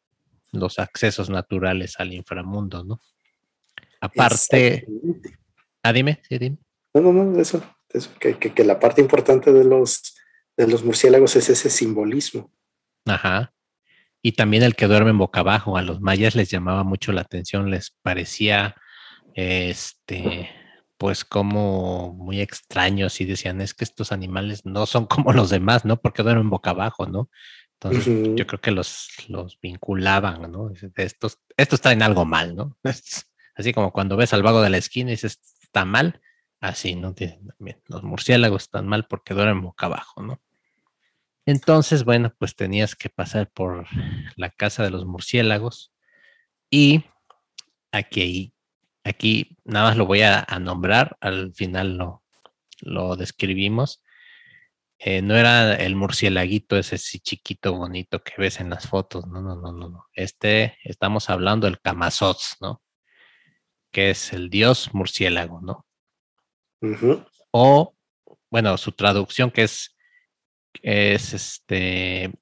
los 0.53 0.79
accesos 0.79 1.29
naturales 1.29 1.97
al 1.99 2.13
inframundo, 2.13 2.85
¿no? 2.85 3.01
Aparte, 4.01 4.87
ah, 5.83 5.93
dime, 5.93 6.23
sí, 6.29 6.39
dime. 6.39 6.59
No, 6.95 7.01
no, 7.01 7.13
no, 7.13 7.41
eso, 7.41 7.61
eso 7.89 8.11
que, 8.21 8.37
que, 8.37 8.65
la 8.65 8.79
parte 8.79 9.01
importante 9.01 9.53
de 9.53 9.65
los, 9.65 10.15
de 10.57 10.69
los 10.69 10.85
murciélagos 10.85 11.35
es 11.35 11.49
ese 11.49 11.71
simbolismo. 11.71 12.53
Ajá. 13.07 13.53
Y 14.23 14.33
también 14.33 14.63
el 14.63 14.77
que 14.77 14.87
duerme 14.87 15.11
en 15.11 15.19
boca 15.19 15.41
abajo, 15.41 15.77
a 15.77 15.83
los 15.83 16.01
mayas 16.01 16.37
les 16.37 16.51
llamaba 16.51 16.85
mucho 16.85 17.13
la 17.13 17.23
atención, 17.23 17.71
les 17.71 17.91
parecía, 18.03 18.77
este, 19.35 20.49
pues 20.97 21.25
como 21.25 22.15
muy 22.15 22.41
extraños 22.41 23.21
y 23.21 23.25
decían, 23.25 23.61
es 23.61 23.75
que 23.75 23.85
estos 23.85 24.13
animales 24.13 24.65
no 24.65 24.87
son 24.87 25.07
como 25.07 25.33
los 25.33 25.51
demás, 25.51 25.85
¿no? 25.85 26.01
Porque 26.01 26.23
duermen 26.23 26.51
boca 26.51 26.71
abajo, 26.71 27.07
¿no? 27.07 27.29
Entonces, 27.81 28.31
yo 28.37 28.47
creo 28.47 28.61
que 28.61 28.71
los, 28.71 29.09
los 29.29 29.59
vinculaban, 29.61 30.53
¿no? 30.53 30.71
Estos, 30.97 31.41
estos 31.57 31.79
están 31.79 32.03
algo 32.03 32.25
mal, 32.25 32.55
¿no? 32.55 32.79
Así 33.57 33.73
como 33.73 33.93
cuando 33.93 34.17
ves 34.17 34.33
al 34.33 34.45
vago 34.45 34.63
de 34.63 34.71
la 34.71 34.77
esquina 34.79 35.11
y 35.11 35.15
dices, 35.15 35.41
está 35.63 35.85
mal, 35.85 36.21
así, 36.61 36.95
¿no? 36.95 37.15
Los 37.89 38.03
murciélagos 38.03 38.63
están 38.63 38.87
mal 38.87 39.07
porque 39.07 39.35
duermen 39.35 39.63
boca 39.63 39.87
abajo, 39.87 40.23
¿no? 40.23 40.41
Entonces, 41.47 42.05
bueno, 42.05 42.33
pues 42.39 42.55
tenías 42.55 42.95
que 42.95 43.11
pasar 43.11 43.51
por 43.51 43.87
la 44.37 44.51
casa 44.51 44.85
de 44.85 44.91
los 44.91 45.05
murciélagos 45.05 45.93
y 46.71 47.05
aquí, 47.91 48.55
aquí 49.05 49.57
nada 49.65 49.89
más 49.89 49.97
lo 49.97 50.07
voy 50.07 50.23
a, 50.23 50.47
nombrar, 50.61 51.17
al 51.21 51.53
final 51.55 51.97
lo, 51.97 52.23
lo 52.81 53.17
describimos. 53.17 54.03
Eh, 55.05 55.21
no 55.21 55.35
era 55.35 55.75
el 55.75 55.97
murciélaguito 55.97 56.79
ese 56.79 56.97
sí 56.97 57.19
chiquito 57.19 57.73
bonito 57.77 58.23
que 58.23 58.35
ves 58.39 58.61
en 58.61 58.71
las 58.71 58.87
fotos, 58.87 59.27
no, 59.27 59.43
no, 59.43 59.57
no, 59.57 59.73
no, 59.73 59.89
no. 59.89 60.07
Este, 60.15 60.79
estamos 60.85 61.29
hablando 61.29 61.67
del 61.67 61.81
Camazots, 61.81 62.59
¿no? 62.61 62.81
Que 63.91 64.11
es 64.11 64.33
el 64.33 64.49
dios 64.49 64.95
murciélago, 64.95 65.61
¿no? 65.61 65.87
O, 67.51 67.97
bueno, 68.49 68.77
su 68.79 68.93
traducción 68.93 69.51
que 69.51 69.65
es, 69.65 69.92
es 70.83 71.35
este, 71.35 72.33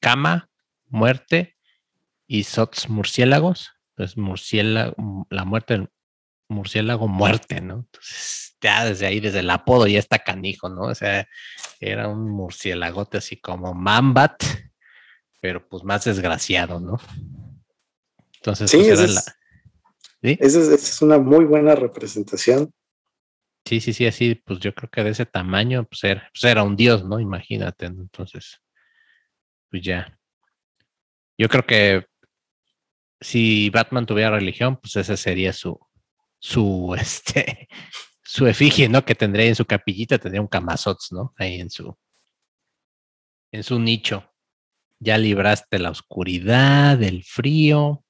cama, 0.00 0.50
muerte 0.88 1.56
y 2.26 2.44
sots 2.44 2.88
murciélagos. 2.88 3.72
Entonces, 3.90 4.16
murciélago, 4.16 5.26
la 5.30 5.44
muerte 5.44 5.74
del 5.74 5.88
murciélago, 6.48 7.08
muerte, 7.08 7.60
¿no? 7.60 7.86
Entonces, 7.86 8.56
ya 8.60 8.84
desde 8.84 9.06
ahí, 9.06 9.20
desde 9.20 9.40
el 9.40 9.50
apodo, 9.50 9.86
ya 9.86 9.98
está 9.98 10.18
canijo, 10.18 10.68
¿no? 10.68 10.82
O 10.82 10.94
sea, 10.94 11.26
era 11.80 12.08
un 12.08 12.30
murciélagote 12.30 13.18
así 13.18 13.40
como 13.40 13.74
Mambat, 13.74 14.42
pero 15.40 15.68
pues 15.68 15.82
más 15.82 16.04
desgraciado, 16.04 16.78
¿no? 16.78 17.00
Entonces, 18.36 18.70
sí, 18.70 18.78
pues, 18.78 19.00
es, 19.00 19.24
¿sí? 20.22 20.38
esa 20.40 20.74
es 20.74 21.02
una 21.02 21.18
muy 21.18 21.44
buena 21.44 21.74
representación 21.74 22.72
Sí, 23.64 23.80
sí, 23.80 23.92
sí, 23.92 24.06
así, 24.06 24.34
pues 24.34 24.58
yo 24.58 24.74
creo 24.74 24.90
que 24.90 25.04
de 25.04 25.10
ese 25.10 25.24
tamaño, 25.26 25.84
pues 25.84 26.02
era, 26.04 26.28
pues 26.32 26.44
era 26.44 26.62
un 26.64 26.76
dios, 26.76 27.04
¿no? 27.04 27.20
Imagínate, 27.20 27.86
entonces, 27.86 28.60
pues 29.70 29.82
ya. 29.82 30.18
Yo 31.38 31.48
creo 31.48 31.64
que 31.66 32.06
si 33.20 33.70
Batman 33.70 34.06
tuviera 34.06 34.30
religión, 34.30 34.76
pues 34.76 34.96
ese 34.96 35.16
sería 35.16 35.52
su, 35.52 35.78
su, 36.38 36.94
este, 37.00 37.68
su 38.22 38.46
efigie, 38.46 38.88
¿no? 38.88 39.04
Que 39.04 39.14
tendría 39.14 39.46
en 39.46 39.54
su 39.54 39.64
capillita, 39.64 40.18
tendría 40.18 40.42
un 40.42 40.48
camazots, 40.48 41.12
¿no? 41.12 41.32
Ahí 41.38 41.60
en 41.60 41.70
su, 41.70 41.96
en 43.52 43.62
su 43.62 43.78
nicho. 43.78 44.28
Ya 44.98 45.18
libraste 45.18 45.78
la 45.78 45.90
oscuridad, 45.90 47.02
el 47.02 47.24
frío, 47.24 48.04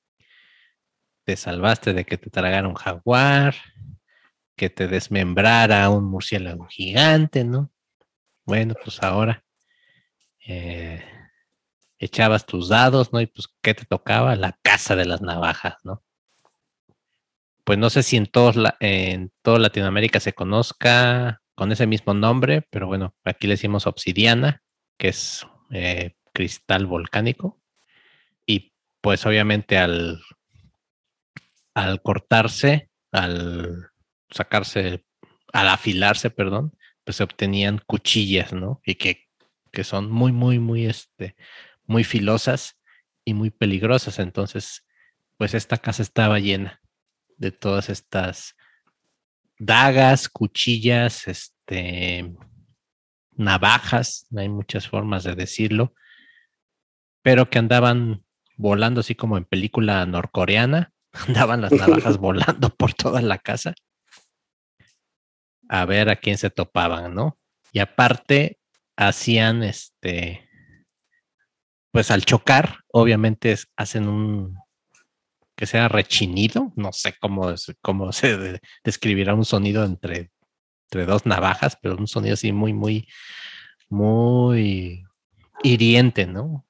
te 1.25 1.37
salvaste 1.37 1.93
de 1.95 2.05
que 2.05 2.19
te 2.19 2.31
tragara 2.31 2.69
un 2.69 2.75
jaguar, 2.75 3.55
que 4.57 4.71
te 4.71 4.89
desmembrara 4.89 5.89
un 5.91 6.05
murciélago 6.05 6.67
gigante, 6.67 7.45
¿no? 7.45 7.71
Bueno, 8.45 8.75
pues 8.83 9.03
ahora 9.03 9.45
eh, 10.47 11.03
echabas 11.99 12.47
tus 12.47 12.69
dados, 12.69 13.13
¿no? 13.13 13.21
Y 13.21 13.27
pues, 13.27 13.49
¿qué 13.63 13.75
te 13.75 13.85
tocaba? 13.85 14.37
La 14.37 14.59
casa 14.63 14.97
de 14.97 15.05
las 15.05 15.23
navajas, 15.23 15.77
¿no? 15.85 16.03
Pues 17.65 17.79
no 17.79 17.91
sé 17.91 18.03
si 18.03 18.17
en, 18.17 18.29
en 18.81 19.33
toda 19.43 19.59
Latinoamérica 19.61 20.19
se 20.19 20.33
conozca 20.33 21.41
con 21.55 21.71
ese 21.71 21.87
mismo 21.87 22.13
nombre, 22.13 22.67
pero 22.71 22.89
bueno, 22.89 23.15
aquí 23.25 23.47
le 23.47 23.55
decimos 23.55 23.87
obsidiana, 23.87 24.63
que 24.99 25.09
es 25.09 25.47
eh, 25.71 26.17
cristal 26.33 26.87
volcánico. 26.87 27.61
Y 28.47 28.73
pues 29.01 29.25
obviamente 29.27 29.79
al, 29.79 30.21
al 31.75 32.03
cortarse, 32.03 32.91
al 33.13 33.92
sacarse, 34.33 35.05
al 35.53 35.69
afilarse, 35.69 36.31
perdón, 36.31 36.77
pues 37.05 37.17
se 37.17 37.25
obtenían 37.25 37.81
cuchillas, 37.87 38.53
¿no? 38.53 38.81
Y 38.85 38.95
que, 38.97 39.29
que 39.71 39.85
son 39.85 40.11
muy, 40.11 40.33
muy, 40.33 40.59
muy, 40.59 40.87
este, 40.87 41.37
muy 41.87 42.05
filosas 42.05 42.79
y 43.25 43.35
muy 43.35 43.51
peligrosas. 43.51 44.19
Entonces, 44.19 44.85
pues 45.37 45.55
esta 45.55 45.79
casa 45.79 46.03
estaba 46.03 46.39
llena 46.39 46.81
de 47.37 47.53
todas 47.53 47.89
estas 47.89 48.57
dagas, 49.59 50.29
cuchillas, 50.29 51.29
este, 51.29 52.35
navajas, 53.33 54.27
hay 54.37 54.49
muchas 54.49 54.89
formas 54.89 55.25
de 55.25 55.35
decirlo, 55.35 55.95
pero 57.23 57.49
que 57.51 57.59
andaban 57.59 58.25
volando 58.57 59.01
así 59.01 59.15
como 59.15 59.37
en 59.37 59.45
película 59.45 60.05
norcoreana, 60.07 60.93
andaban 61.29 61.61
las 61.61 61.73
navajas 61.73 62.17
volando 62.19 62.71
por 62.71 62.95
toda 62.95 63.23
la 63.23 63.39
casa 63.39 63.75
a 65.73 65.87
ver 65.87 66.11
a 66.11 66.17
quién 66.17 66.37
se 66.37 66.51
topaban, 66.51 67.15
¿no? 67.15 67.39
Y 67.73 67.79
aparte 67.79 68.59
hacían 68.95 69.63
este, 69.63 70.47
pues 71.91 72.11
al 72.11 72.27
chocar, 72.27 72.81
obviamente 72.93 73.57
hacen 73.77 74.07
un 74.07 74.59
que 75.57 75.65
sea 75.65 75.89
rechinido, 75.89 76.75
no 76.77 76.93
sé 76.93 77.15
cómo, 77.19 77.55
cómo 77.81 78.13
se 78.13 78.61
describirá 78.85 79.35
un 79.35 79.47
sonido 79.47 79.85
entre, 79.85 80.31
entre 80.91 81.07
dos 81.07 81.25
navajas, 81.25 81.79
pero 81.81 81.97
un 81.97 82.07
sonido 82.07 82.35
así 82.35 82.53
muy, 82.53 82.75
muy, 82.75 83.09
muy 83.89 85.05
hiriente, 85.63 86.27
¿no? 86.27 86.67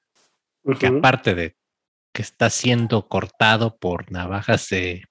Que 0.79 0.87
aparte 0.87 1.35
de 1.35 1.57
que 2.13 2.21
está 2.21 2.49
siendo 2.49 3.09
cortado 3.09 3.77
por 3.77 4.09
navajas 4.13 4.69
de, 4.69 5.03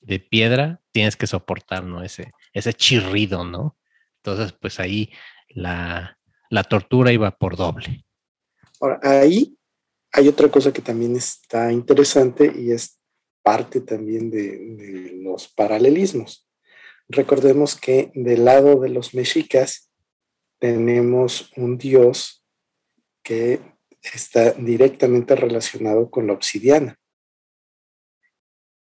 de 0.00 0.18
piedra, 0.18 0.80
tienes 0.90 1.14
que 1.14 1.28
soportar, 1.28 1.84
¿no? 1.84 2.02
Ese, 2.02 2.32
ese 2.52 2.72
chirrido, 2.72 3.44
¿no? 3.44 3.76
Entonces, 4.22 4.52
pues 4.60 4.80
ahí 4.80 5.10
la, 5.48 6.18
tortura 6.68 7.12
iba 7.12 7.30
por 7.30 7.56
doble. 7.56 8.04
Ahora, 8.80 9.00
ahí 9.02 9.56
hay 10.12 10.28
otra 10.28 10.48
cosa 10.50 10.72
que 10.72 10.82
también 10.82 11.16
está 11.16 11.72
interesante 11.72 12.52
y 12.54 12.72
es 12.72 12.98
parte 13.42 13.80
también 13.80 14.30
de, 14.30 15.18
los 15.22 15.48
paralelismos. 15.48 16.48
Recordemos 17.08 17.76
que 17.76 18.10
del 18.14 18.44
lado 18.44 18.80
de 18.80 18.90
los 18.90 19.14
mexicas 19.14 19.90
tenemos 20.58 21.50
un 21.56 21.78
dios 21.78 22.44
que 23.22 23.60
está 24.02 24.52
directamente 24.52 25.34
relacionado 25.34 26.10
con 26.10 26.26
la 26.26 26.34
obsidiana. 26.34 26.98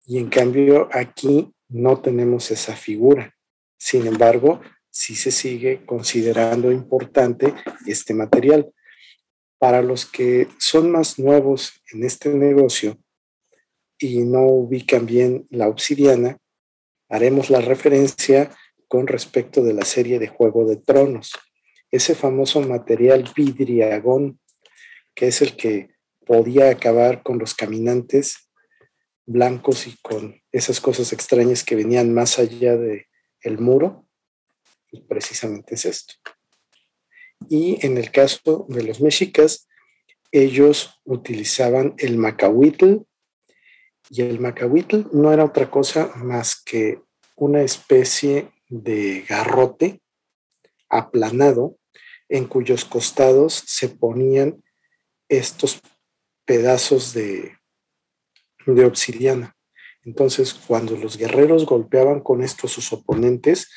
Y 0.07 0.18
en 0.18 0.29
cambio 0.29 0.88
aquí 0.92 1.52
no 1.68 2.00
tenemos 2.00 2.50
esa 2.50 2.74
figura. 2.74 3.36
Sin 3.76 4.06
embargo, 4.06 4.60
sí 4.90 5.14
se 5.14 5.30
sigue 5.30 5.84
considerando 5.84 6.72
importante 6.72 7.54
este 7.86 8.14
material. 8.14 8.72
Para 9.58 9.82
los 9.82 10.06
que 10.06 10.48
son 10.58 10.90
más 10.90 11.18
nuevos 11.18 11.82
en 11.92 12.04
este 12.04 12.30
negocio 12.30 12.98
y 13.98 14.20
no 14.20 14.42
ubican 14.42 15.06
bien 15.06 15.46
la 15.50 15.68
obsidiana, 15.68 16.38
haremos 17.08 17.50
la 17.50 17.60
referencia 17.60 18.50
con 18.88 19.06
respecto 19.06 19.62
de 19.62 19.74
la 19.74 19.84
serie 19.84 20.18
de 20.18 20.28
Juego 20.28 20.66
de 20.66 20.76
Tronos. 20.76 21.32
Ese 21.90 22.14
famoso 22.14 22.60
material 22.60 23.30
vidriagón, 23.34 24.40
que 25.14 25.28
es 25.28 25.42
el 25.42 25.56
que 25.56 25.90
podía 26.26 26.70
acabar 26.70 27.22
con 27.22 27.38
los 27.38 27.54
caminantes 27.54 28.50
blancos 29.26 29.86
y 29.86 29.96
con 30.02 30.40
esas 30.52 30.80
cosas 30.80 31.12
extrañas 31.12 31.64
que 31.64 31.76
venían 31.76 32.14
más 32.14 32.38
allá 32.38 32.76
de 32.76 33.06
el 33.46 33.59
muro, 33.59 34.06
y 34.90 35.00
precisamente 35.02 35.74
es 35.74 35.84
esto. 35.84 36.14
Y 37.49 37.84
en 37.84 37.97
el 37.99 38.11
caso 38.11 38.66
de 38.68 38.82
los 38.82 39.01
mexicas, 39.01 39.68
ellos 40.32 41.01
utilizaban 41.05 41.94
el 41.99 42.18
macahuitl, 42.18 42.99
y 44.11 44.22
el 44.22 44.38
macahuitl 44.40 45.07
no 45.12 45.32
era 45.32 45.44
otra 45.44 45.70
cosa 45.70 46.12
más 46.16 46.61
que 46.62 47.01
una 47.34 47.62
especie 47.62 48.51
de 48.68 49.24
garrote 49.28 50.01
aplanado 50.88 51.78
en 52.28 52.47
cuyos 52.47 52.84
costados 52.84 53.62
se 53.66 53.88
ponían 53.88 54.62
estos 55.28 55.80
pedazos 56.44 57.12
de, 57.12 57.59
de 58.66 58.84
obsidiana. 58.84 59.55
Entonces, 60.07 60.54
cuando 60.54 60.96
los 60.96 61.18
guerreros 61.18 61.66
golpeaban 61.66 62.20
con 62.20 62.42
esto 62.42 62.68
a 62.68 62.70
sus 62.70 62.92
oponentes, 62.92 63.68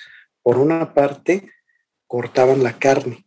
por 0.43 0.59
una 0.59 0.93
parte 0.93 1.49
cortaban 2.05 2.63
la 2.63 2.77
carne 2.77 3.25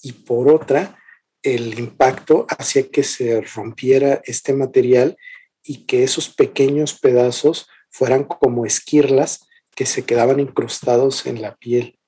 y 0.00 0.12
por 0.12 0.48
otra 0.48 0.98
el 1.42 1.76
impacto 1.80 2.46
hacía 2.48 2.88
que 2.88 3.02
se 3.02 3.40
rompiera 3.40 4.22
este 4.24 4.52
material 4.52 5.16
y 5.64 5.84
que 5.84 6.04
esos 6.04 6.28
pequeños 6.28 6.96
pedazos 6.96 7.68
fueran 7.90 8.22
como 8.22 8.66
esquirlas 8.66 9.48
que 9.74 9.84
se 9.84 10.04
quedaban 10.04 10.38
incrustados 10.38 11.26
en 11.26 11.42
la 11.42 11.56
piel. 11.56 11.98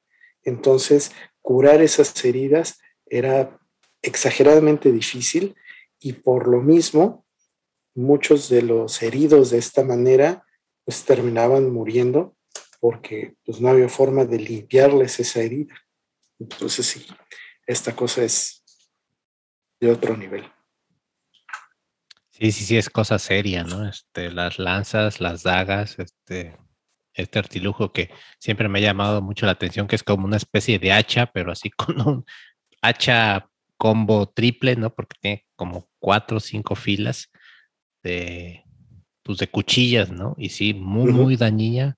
Entonces, 0.44 1.10
curar 1.42 1.82
esas 1.82 2.24
heridas 2.24 2.78
era 3.06 3.58
exageradamente 4.00 4.92
difícil 4.92 5.56
y 5.98 6.12
por 6.12 6.46
lo 6.46 6.60
mismo 6.60 7.23
muchos 7.94 8.48
de 8.48 8.62
los 8.62 9.02
heridos 9.02 9.50
de 9.50 9.58
esta 9.58 9.84
manera 9.84 10.44
pues 10.84 11.04
terminaban 11.04 11.72
muriendo 11.72 12.36
porque 12.80 13.34
pues 13.44 13.60
no 13.60 13.68
había 13.68 13.88
forma 13.88 14.24
de 14.24 14.38
limpiarles 14.38 15.18
esa 15.18 15.40
herida. 15.40 15.74
Entonces 16.38 16.84
sí, 16.84 17.06
esta 17.66 17.96
cosa 17.96 18.22
es 18.22 18.62
de 19.80 19.90
otro 19.90 20.16
nivel. 20.16 20.44
Sí, 22.30 22.52
sí, 22.52 22.64
sí, 22.64 22.76
es 22.76 22.90
cosa 22.90 23.18
seria, 23.18 23.62
¿no? 23.62 23.88
Este, 23.88 24.30
las 24.30 24.58
lanzas, 24.58 25.20
las 25.20 25.44
dagas, 25.44 25.98
este, 25.98 26.58
este 27.14 27.38
artilujo 27.38 27.92
que 27.92 28.10
siempre 28.38 28.68
me 28.68 28.80
ha 28.80 28.82
llamado 28.82 29.22
mucho 29.22 29.46
la 29.46 29.52
atención, 29.52 29.86
que 29.86 29.96
es 29.96 30.02
como 30.02 30.26
una 30.26 30.36
especie 30.36 30.78
de 30.78 30.92
hacha, 30.92 31.26
pero 31.26 31.52
así 31.52 31.70
con 31.76 32.00
un 32.00 32.24
hacha 32.82 33.48
combo 33.78 34.28
triple, 34.28 34.76
¿no? 34.76 34.94
Porque 34.94 35.16
tiene 35.20 35.46
como 35.56 35.88
cuatro 35.98 36.36
o 36.36 36.40
cinco 36.40 36.74
filas 36.74 37.30
de, 38.04 38.64
pues 39.24 39.38
de 39.38 39.48
cuchillas, 39.48 40.12
¿no? 40.12 40.36
Y 40.38 40.50
sí, 40.50 40.74
muy, 40.74 41.12
muy 41.12 41.36
dañina. 41.36 41.96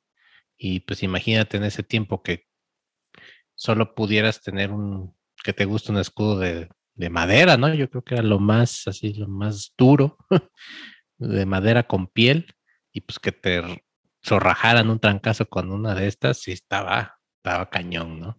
Y 0.57 0.81
pues 0.81 1.03
imagínate 1.03 1.59
en 1.59 1.65
ese 1.65 1.83
tiempo 1.83 2.23
que 2.23 2.47
solo 3.55 3.95
pudieras 3.95 4.41
tener 4.41 4.73
un, 4.73 5.15
que 5.45 5.53
te 5.53 5.67
guste 5.67 5.93
un 5.93 5.99
escudo 5.99 6.39
de, 6.39 6.71
de 6.95 7.11
madera, 7.11 7.57
¿no? 7.59 7.73
Yo 7.75 7.91
creo 7.91 8.03
que 8.03 8.15
era 8.15 8.23
lo 8.23 8.39
más, 8.39 8.87
así, 8.87 9.13
lo 9.15 9.29
más 9.29 9.75
duro, 9.77 10.17
de 11.19 11.45
madera 11.47 11.83
con 11.87 12.07
piel, 12.07 12.55
y 12.93 13.03
pues 13.03 13.19
que 13.19 13.33
te 13.33 13.85
zorrajaran 14.25 14.89
un 14.89 14.99
trancazo 14.99 15.47
con 15.49 15.71
una 15.71 15.95
de 15.95 16.07
estas, 16.07 16.39
sí 16.39 16.53
estaba, 16.53 17.19
estaba 17.37 17.69
cañón, 17.69 18.21
¿no? 18.21 18.39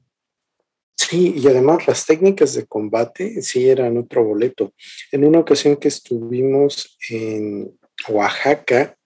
Sí, 0.98 1.36
y 1.38 1.48
además 1.48 1.88
las 1.88 2.06
técnicas 2.06 2.54
de 2.56 2.66
combate 2.66 3.42
sí 3.42 3.70
eran 3.70 3.98
otro 3.98 4.24
boleto. 4.26 4.74
En 5.12 5.24
una 5.24 5.40
ocasión 5.40 5.78
que 5.78 5.88
estuvimos 5.88 6.98
en 7.10 7.78
Oaxaca, 8.10 8.98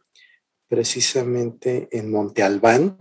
precisamente 0.67 1.89
en 1.91 2.09
Monte 2.09 2.43
Albán, 2.43 2.97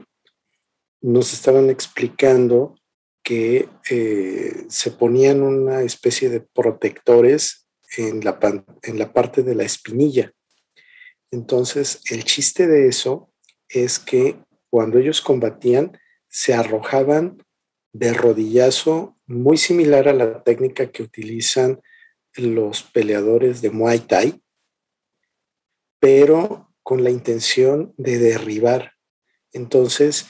nos 1.01 1.33
estaban 1.33 1.71
explicando 1.71 2.75
que 3.23 3.69
eh, 3.91 4.65
se 4.69 4.91
ponían 4.91 5.43
una 5.43 5.83
especie 5.83 6.29
de 6.29 6.41
protectores 6.41 7.69
en 7.97 8.25
la, 8.25 8.39
en 8.83 8.99
la 8.99 9.13
parte 9.13 9.43
de 9.43 9.55
la 9.55 9.63
espinilla. 9.63 10.33
Entonces, 11.31 12.01
el 12.11 12.25
chiste 12.25 12.67
de 12.67 12.89
eso 12.89 13.33
es 13.69 13.99
que 14.01 14.37
cuando 14.69 14.99
ellos 14.99 15.21
combatían, 15.21 15.97
se 16.29 16.55
arrojaban 16.55 17.39
de 17.93 18.13
rodillazo 18.13 19.17
muy 19.27 19.57
similar 19.57 20.09
a 20.09 20.13
la 20.13 20.43
técnica 20.43 20.91
que 20.91 21.03
utilizan 21.03 21.81
los 22.37 22.83
peleadores 22.83 23.63
de 23.63 23.71
Muay 23.71 24.01
Thai, 24.01 24.43
pero 25.99 26.73
con 26.83 27.05
la 27.05 27.11
intención 27.11 27.93
de 27.97 28.19
derribar. 28.19 28.93
Entonces, 29.53 30.29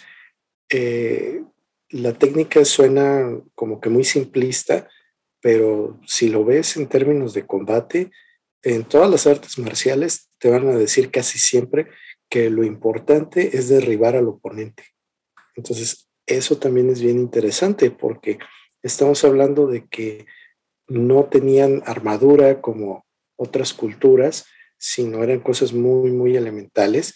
eh, 0.70 1.42
la 1.90 2.14
técnica 2.14 2.64
suena 2.64 3.40
como 3.54 3.80
que 3.80 3.90
muy 3.90 4.04
simplista, 4.04 4.88
pero 5.40 6.00
si 6.06 6.28
lo 6.28 6.44
ves 6.44 6.76
en 6.76 6.88
términos 6.88 7.34
de 7.34 7.46
combate, 7.46 8.10
en 8.62 8.84
todas 8.84 9.10
las 9.10 9.26
artes 9.26 9.58
marciales 9.58 10.30
te 10.38 10.50
van 10.50 10.68
a 10.68 10.76
decir 10.76 11.10
casi 11.10 11.38
siempre 11.38 11.88
que 12.28 12.50
lo 12.50 12.64
importante 12.64 13.56
es 13.56 13.68
derribar 13.68 14.16
al 14.16 14.28
oponente. 14.28 14.84
Entonces, 15.56 16.09
eso 16.36 16.58
también 16.58 16.90
es 16.90 17.00
bien 17.00 17.18
interesante 17.18 17.90
porque 17.90 18.38
estamos 18.82 19.24
hablando 19.24 19.66
de 19.66 19.86
que 19.86 20.26
no 20.88 21.24
tenían 21.24 21.82
armadura 21.86 22.60
como 22.60 23.06
otras 23.36 23.72
culturas, 23.72 24.46
sino 24.76 25.22
eran 25.22 25.40
cosas 25.40 25.72
muy, 25.72 26.10
muy 26.10 26.36
elementales 26.36 27.14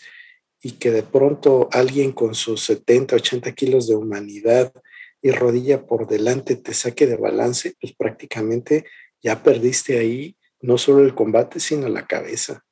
y 0.62 0.72
que 0.72 0.90
de 0.90 1.02
pronto 1.02 1.68
alguien 1.72 2.12
con 2.12 2.34
sus 2.34 2.62
70, 2.62 3.16
80 3.16 3.52
kilos 3.52 3.88
de 3.88 3.96
humanidad 3.96 4.72
y 5.20 5.30
rodilla 5.30 5.86
por 5.86 6.06
delante 6.06 6.56
te 6.56 6.74
saque 6.74 7.06
de 7.06 7.16
balance, 7.16 7.74
pues 7.80 7.94
prácticamente 7.94 8.84
ya 9.22 9.42
perdiste 9.42 9.98
ahí 9.98 10.36
no 10.60 10.78
solo 10.78 11.02
el 11.04 11.14
combate, 11.14 11.60
sino 11.60 11.88
la 11.88 12.06
cabeza. 12.06 12.64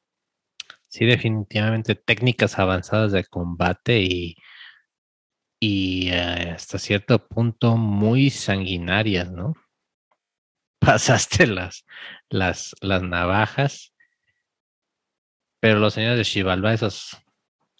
Sí, 0.88 1.04
definitivamente 1.04 1.94
técnicas 1.94 2.58
avanzadas 2.58 3.12
de 3.12 3.24
combate 3.24 4.00
y, 4.00 4.36
y 5.64 6.08
eh, 6.10 6.50
hasta 6.56 6.76
cierto 6.76 7.24
punto 7.28 7.76
muy 7.76 8.30
sanguinarias, 8.30 9.30
¿no? 9.30 9.54
Pasaste 10.80 11.46
las, 11.46 11.86
las, 12.28 12.74
las 12.80 13.04
navajas, 13.04 13.94
pero 15.60 15.78
los 15.78 15.94
señores 15.94 16.18
de 16.18 16.24
Xibalba, 16.24 16.74
esos 16.74 17.16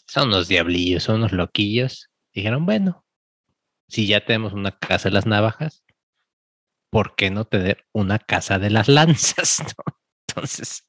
son 0.07 0.29
unos 0.29 0.47
diablillos, 0.47 1.03
son 1.03 1.17
unos 1.17 1.33
loquillos. 1.33 2.09
Dijeron, 2.33 2.67
bueno, 2.67 3.05
si 3.89 4.07
ya 4.07 4.25
tenemos 4.25 4.53
una 4.53 4.79
casa 4.79 5.09
de 5.09 5.15
las 5.15 5.27
navajas, 5.27 5.85
¿por 6.89 7.17
qué 7.17 7.33
no 7.33 7.47
tener 7.47 7.85
una 7.91 8.21
casa 8.21 8.61
de 8.61 8.71
las 8.71 8.87
lanzas? 8.97 9.57
Entonces, 10.29 10.87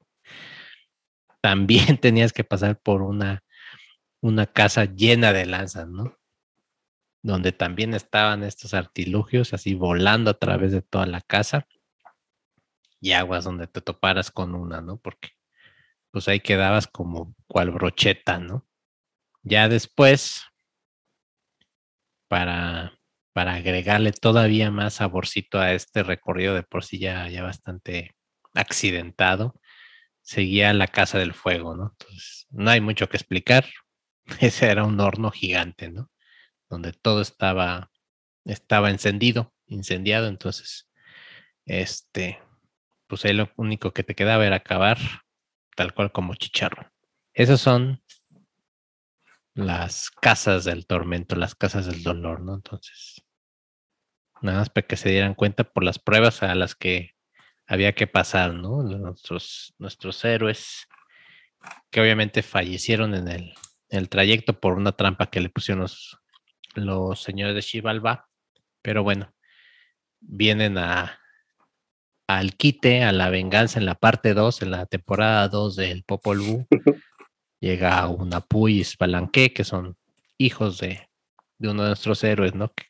también 1.41 1.97
tenías 1.99 2.33
que 2.33 2.43
pasar 2.43 2.79
por 2.79 3.01
una, 3.01 3.43
una 4.21 4.45
casa 4.45 4.85
llena 4.85 5.33
de 5.33 5.47
lanzas, 5.47 5.89
¿no? 5.89 6.19
Donde 7.23 7.51
también 7.51 7.93
estaban 7.95 8.43
estos 8.43 8.73
artilugios 8.75 9.53
así 9.53 9.73
volando 9.73 10.29
a 10.29 10.37
través 10.37 10.71
de 10.71 10.81
toda 10.81 11.07
la 11.07 11.21
casa 11.21 11.67
y 12.99 13.13
aguas 13.13 13.43
donde 13.43 13.67
te 13.67 13.81
toparas 13.81 14.29
con 14.31 14.55
una, 14.55 14.81
¿no? 14.81 14.97
Porque 14.97 15.29
pues 16.11 16.27
ahí 16.27 16.39
quedabas 16.41 16.87
como 16.87 17.35
cual 17.47 17.71
brocheta, 17.71 18.37
¿no? 18.37 18.67
Ya 19.41 19.67
después, 19.67 20.45
para, 22.29 22.97
para 23.33 23.55
agregarle 23.55 24.13
todavía 24.13 24.71
más 24.71 24.95
saborcito 24.95 25.59
a 25.59 25.73
este 25.73 26.03
recorrido 26.03 26.53
de 26.55 26.63
por 26.63 26.85
sí 26.85 26.99
ya, 26.99 27.27
ya 27.29 27.43
bastante 27.43 28.15
accidentado, 28.53 29.59
seguía 30.21 30.73
la 30.73 30.87
casa 30.87 31.17
del 31.19 31.33
fuego, 31.33 31.75
¿no? 31.75 31.95
Entonces, 31.99 32.47
no 32.51 32.69
hay 32.69 32.79
mucho 32.79 33.09
que 33.09 33.17
explicar. 33.17 33.65
Ese 34.39 34.67
era 34.69 34.85
un 34.85 34.99
horno 34.99 35.31
gigante, 35.31 35.89
¿no? 35.89 36.09
Donde 36.69 36.93
todo 36.93 37.21
estaba, 37.21 37.91
estaba 38.45 38.89
encendido, 38.89 39.53
incendiado. 39.67 40.27
Entonces, 40.27 40.89
este, 41.65 42.39
pues 43.07 43.25
ahí 43.25 43.33
lo 43.33 43.51
único 43.55 43.93
que 43.93 44.03
te 44.03 44.15
quedaba 44.15 44.45
era 44.45 44.57
acabar 44.57 44.97
tal 45.75 45.93
cual 45.93 46.11
como 46.11 46.35
chicharro. 46.35 46.91
Esos 47.33 47.61
son 47.61 48.03
las 49.55 50.09
casas 50.09 50.65
del 50.65 50.85
tormento, 50.85 51.35
las 51.35 51.55
casas 51.55 51.85
del 51.85 52.03
dolor, 52.03 52.41
¿no? 52.41 52.55
Entonces, 52.55 53.23
nada 54.41 54.59
más 54.59 54.69
para 54.69 54.87
que 54.87 54.97
se 54.97 55.09
dieran 55.09 55.35
cuenta 55.35 55.63
por 55.63 55.83
las 55.83 55.99
pruebas 55.99 56.43
a 56.43 56.53
las 56.55 56.75
que 56.75 57.15
había 57.67 57.93
que 57.93 58.07
pasar, 58.07 58.53
¿no? 58.53 58.83
Nuestros, 58.83 59.73
nuestros 59.77 60.23
héroes 60.25 60.87
que 61.91 62.01
obviamente 62.01 62.43
fallecieron 62.43 63.15
en 63.15 63.27
el, 63.27 63.53
el 63.89 64.09
trayecto 64.09 64.59
por 64.59 64.73
una 64.73 64.91
trampa 64.91 65.27
que 65.27 65.39
le 65.39 65.49
pusieron 65.49 65.81
los, 65.81 66.19
señores 67.15 67.55
de 67.55 67.61
Xibalba, 67.61 68.29
pero 68.81 69.03
bueno, 69.03 69.33
vienen 70.19 70.77
a 70.77 71.19
al 72.27 72.55
quite, 72.55 73.03
a 73.03 73.11
la 73.11 73.29
venganza 73.29 73.79
en 73.79 73.85
la 73.85 73.95
parte 73.95 74.33
2, 74.33 74.61
en 74.61 74.71
la 74.71 74.85
temporada 74.85 75.47
2 75.49 75.75
del 75.75 76.03
Popol 76.03 76.39
Vuh, 76.39 76.65
llega 77.59 78.07
una 78.07 78.45
y 78.67 78.83
Palanque, 78.97 79.53
que 79.53 79.63
son 79.63 79.97
hijos 80.37 80.79
de, 80.79 81.09
uno 81.59 81.83
de 81.83 81.89
nuestros 81.89 82.23
héroes, 82.23 82.55
¿no? 82.55 82.73
Que 82.73 82.85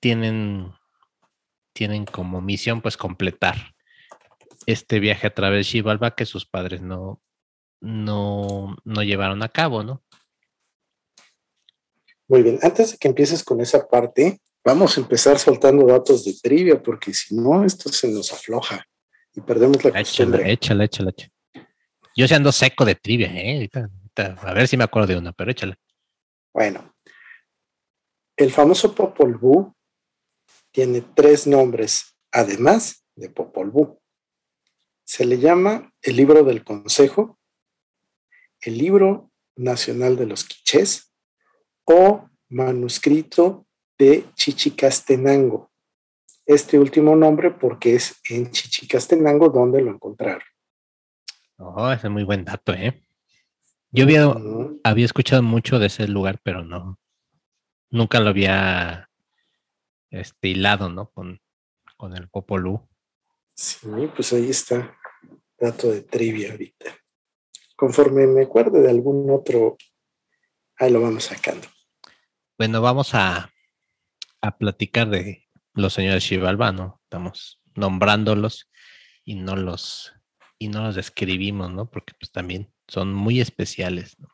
tienen, 0.00 0.72
tienen 1.72 2.04
como 2.04 2.40
misión 2.40 2.80
pues 2.80 2.96
completar 2.96 3.74
este 4.66 5.00
viaje 5.00 5.28
a 5.28 5.34
través 5.34 5.58
de 5.58 5.70
Xibalba 5.70 6.14
que 6.14 6.26
sus 6.26 6.46
padres 6.46 6.82
no, 6.82 7.22
no, 7.80 8.76
no 8.84 9.02
llevaron 9.02 9.42
a 9.42 9.48
cabo, 9.48 9.82
¿no? 9.82 10.02
Muy 12.28 12.42
bien, 12.42 12.58
antes 12.62 12.92
de 12.92 12.98
que 12.98 13.08
empieces 13.08 13.44
con 13.44 13.60
esa 13.60 13.86
parte, 13.86 14.40
vamos 14.64 14.96
a 14.96 15.00
empezar 15.00 15.38
soltando 15.38 15.86
datos 15.86 16.24
de 16.24 16.34
trivia, 16.42 16.82
porque 16.82 17.14
si 17.14 17.36
no, 17.36 17.64
esto 17.64 17.90
se 17.90 18.08
nos 18.08 18.32
afloja 18.32 18.84
y 19.32 19.40
perdemos 19.40 19.84
la 19.84 19.92
costumbre. 19.92 20.50
Échala, 20.50 20.84
échala, 20.84 21.10
échala. 21.10 21.66
Yo 22.16 22.26
se 22.26 22.34
ando 22.34 22.50
seco 22.50 22.84
de 22.84 22.94
trivia, 22.94 23.28
¿eh? 23.32 23.70
a 24.16 24.54
ver 24.54 24.66
si 24.66 24.76
me 24.76 24.84
acuerdo 24.84 25.08
de 25.08 25.18
una, 25.18 25.32
pero 25.32 25.50
échala. 25.50 25.78
Bueno, 26.52 26.94
el 28.36 28.50
famoso 28.50 28.94
Popol 28.94 29.36
Vuh 29.36 29.72
tiene 30.72 31.02
tres 31.14 31.46
nombres, 31.46 32.16
además 32.32 33.04
de 33.14 33.30
Popol 33.30 33.70
Vuh. 33.70 33.98
Se 35.04 35.24
le 35.24 35.38
llama 35.38 35.92
el 36.02 36.16
libro 36.16 36.42
del 36.42 36.64
Consejo, 36.64 37.38
el 38.60 38.78
libro 38.78 39.30
nacional 39.54 40.16
de 40.16 40.26
los 40.26 40.44
quichés 40.44 41.12
o 41.86 42.28
manuscrito 42.50 43.66
de 43.98 44.26
Chichicastenango. 44.34 45.70
Este 46.44 46.78
último 46.78 47.16
nombre 47.16 47.50
porque 47.50 47.94
es 47.94 48.20
en 48.28 48.50
Chichicastenango 48.50 49.48
donde 49.48 49.82
lo 49.82 49.90
encontraron. 49.90 50.42
Oh, 51.58 51.90
ese 51.90 52.06
es 52.06 52.12
muy 52.12 52.24
buen 52.24 52.44
dato, 52.44 52.72
¿eh? 52.74 53.02
Yo 53.90 54.04
había, 54.04 54.34
había 54.84 55.04
escuchado 55.04 55.42
mucho 55.42 55.78
de 55.78 55.86
ese 55.86 56.06
lugar, 56.06 56.38
pero 56.42 56.62
no, 56.62 56.98
nunca 57.90 58.20
lo 58.20 58.28
había 58.28 59.08
este, 60.10 60.48
hilado, 60.48 60.90
¿no? 60.90 61.10
Con, 61.10 61.40
con 61.96 62.14
el 62.14 62.28
Popolú. 62.28 62.86
Sí, 63.54 64.10
pues 64.14 64.32
ahí 64.34 64.50
está, 64.50 64.98
dato 65.58 65.90
de 65.90 66.02
trivia 66.02 66.52
ahorita. 66.52 66.94
Conforme 67.74 68.26
me 68.26 68.42
acuerde 68.42 68.82
de 68.82 68.90
algún 68.90 69.30
otro, 69.30 69.76
ahí 70.76 70.90
lo 70.90 71.00
vamos 71.00 71.24
sacando. 71.24 71.66
Bueno, 72.58 72.80
vamos 72.80 73.14
a, 73.14 73.52
a 74.40 74.56
platicar 74.56 75.10
de 75.10 75.46
los 75.74 75.92
señores 75.92 76.24
Xibalba, 76.24 76.72
¿no? 76.72 77.00
Estamos 77.02 77.60
nombrándolos 77.74 78.70
y 79.26 79.34
no 79.34 79.56
los 79.56 80.14
y 80.58 80.68
no 80.68 80.84
los 80.84 80.94
describimos, 80.94 81.70
¿no? 81.70 81.90
Porque 81.90 82.14
pues 82.18 82.32
también 82.32 82.72
son 82.88 83.12
muy 83.12 83.40
especiales, 83.40 84.18
¿no? 84.18 84.28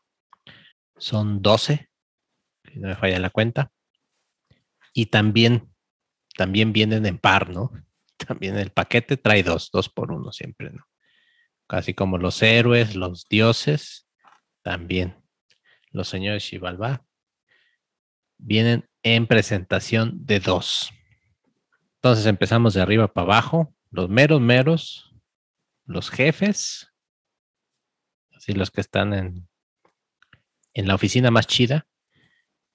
Son 0.95 1.41
12, 1.41 1.89
si 2.71 2.79
no 2.79 2.87
me 2.87 2.95
falla 2.95 3.19
la 3.19 3.29
cuenta. 3.29 3.73
Y 4.93 5.07
también, 5.07 5.73
también 6.37 6.71
vienen 6.71 7.05
en 7.05 7.17
par, 7.17 7.49
¿no? 7.49 7.71
También 8.25 8.57
el 8.57 8.71
paquete 8.71 9.17
trae 9.17 9.43
dos, 9.43 9.69
dos 9.69 9.89
por 9.89 10.13
uno 10.13 10.31
siempre, 10.31 10.71
¿no? 10.71 10.87
Casi 11.67 11.93
como 11.93 12.17
los 12.17 12.41
héroes, 12.41 12.95
los 12.95 13.27
dioses, 13.27 14.07
también 14.61 15.21
los 15.91 16.07
señores 16.07 16.43
Xibalba 16.47 17.03
vienen 18.43 18.89
en 19.03 19.27
presentación 19.27 20.25
de 20.25 20.39
dos. 20.39 20.91
Entonces 21.95 22.25
empezamos 22.25 22.73
de 22.73 22.81
arriba 22.81 23.13
para 23.13 23.25
abajo, 23.25 23.73
los 23.89 24.09
meros 24.09 24.41
meros, 24.41 25.15
los 25.85 26.09
jefes, 26.09 26.91
así 28.35 28.53
los 28.53 28.71
que 28.71 28.81
están 28.81 29.13
en, 29.13 29.47
en 30.73 30.87
la 30.87 30.95
oficina 30.95 31.31
más 31.31 31.47
chida, 31.47 31.87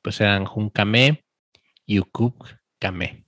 pues 0.03 0.21
eran 0.21 0.47
Junkame 0.47 1.25
y 1.85 1.99
Ukuk 1.99 2.49
Kame. 2.79 3.25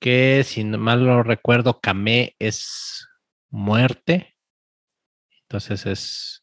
Que 0.00 0.42
si 0.44 0.64
no 0.64 0.78
mal 0.78 1.04
lo 1.04 1.22
recuerdo, 1.22 1.80
Kame 1.80 2.34
es 2.38 3.08
muerte. 3.50 4.36
Entonces 5.42 5.86
es 5.86 6.41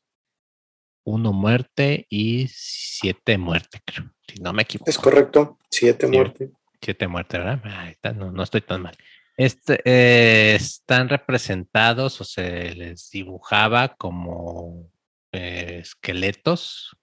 uno 1.03 1.33
muerte 1.33 2.05
y 2.09 2.47
siete 2.49 3.37
muerte, 3.37 3.79
creo. 3.85 4.11
Si 4.27 4.41
no 4.41 4.53
me 4.53 4.63
equivoco. 4.63 4.89
Es 4.89 4.97
correcto, 4.97 5.57
siete 5.69 6.07
muerte. 6.07 6.51
Siete 6.81 7.07
muerte, 7.07 7.37
¿verdad? 7.37 8.15
no, 8.15 8.31
no 8.31 8.43
estoy 8.43 8.61
tan 8.61 8.83
mal. 8.83 8.97
Este, 9.37 9.81
eh, 9.85 10.55
están 10.55 11.07
representados 11.09 12.19
o 12.19 12.23
se 12.23 12.75
les 12.75 13.09
dibujaba 13.09 13.95
como 13.95 14.91
eh, 15.31 15.79
esqueletos 15.81 16.97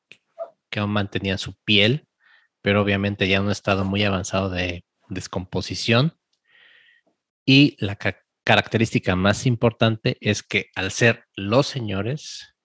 que 0.69 0.81
aún 0.81 0.91
mantenían 0.91 1.39
su 1.39 1.55
piel, 1.65 2.07
pero 2.61 2.83
obviamente 2.83 3.29
ya 3.29 3.39
en 3.39 3.45
un 3.45 3.51
estado 3.51 3.85
muy 3.85 4.05
avanzado 4.05 4.51
de 4.51 4.85
descomposición. 5.09 6.19
Y 7.47 7.77
la 7.79 7.97
característica 8.45 9.17
más 9.17 9.47
importante 9.47 10.19
es 10.21 10.43
que 10.43 10.67
al 10.75 10.91
ser 10.91 11.25
los 11.37 11.67
señores, 11.67 12.56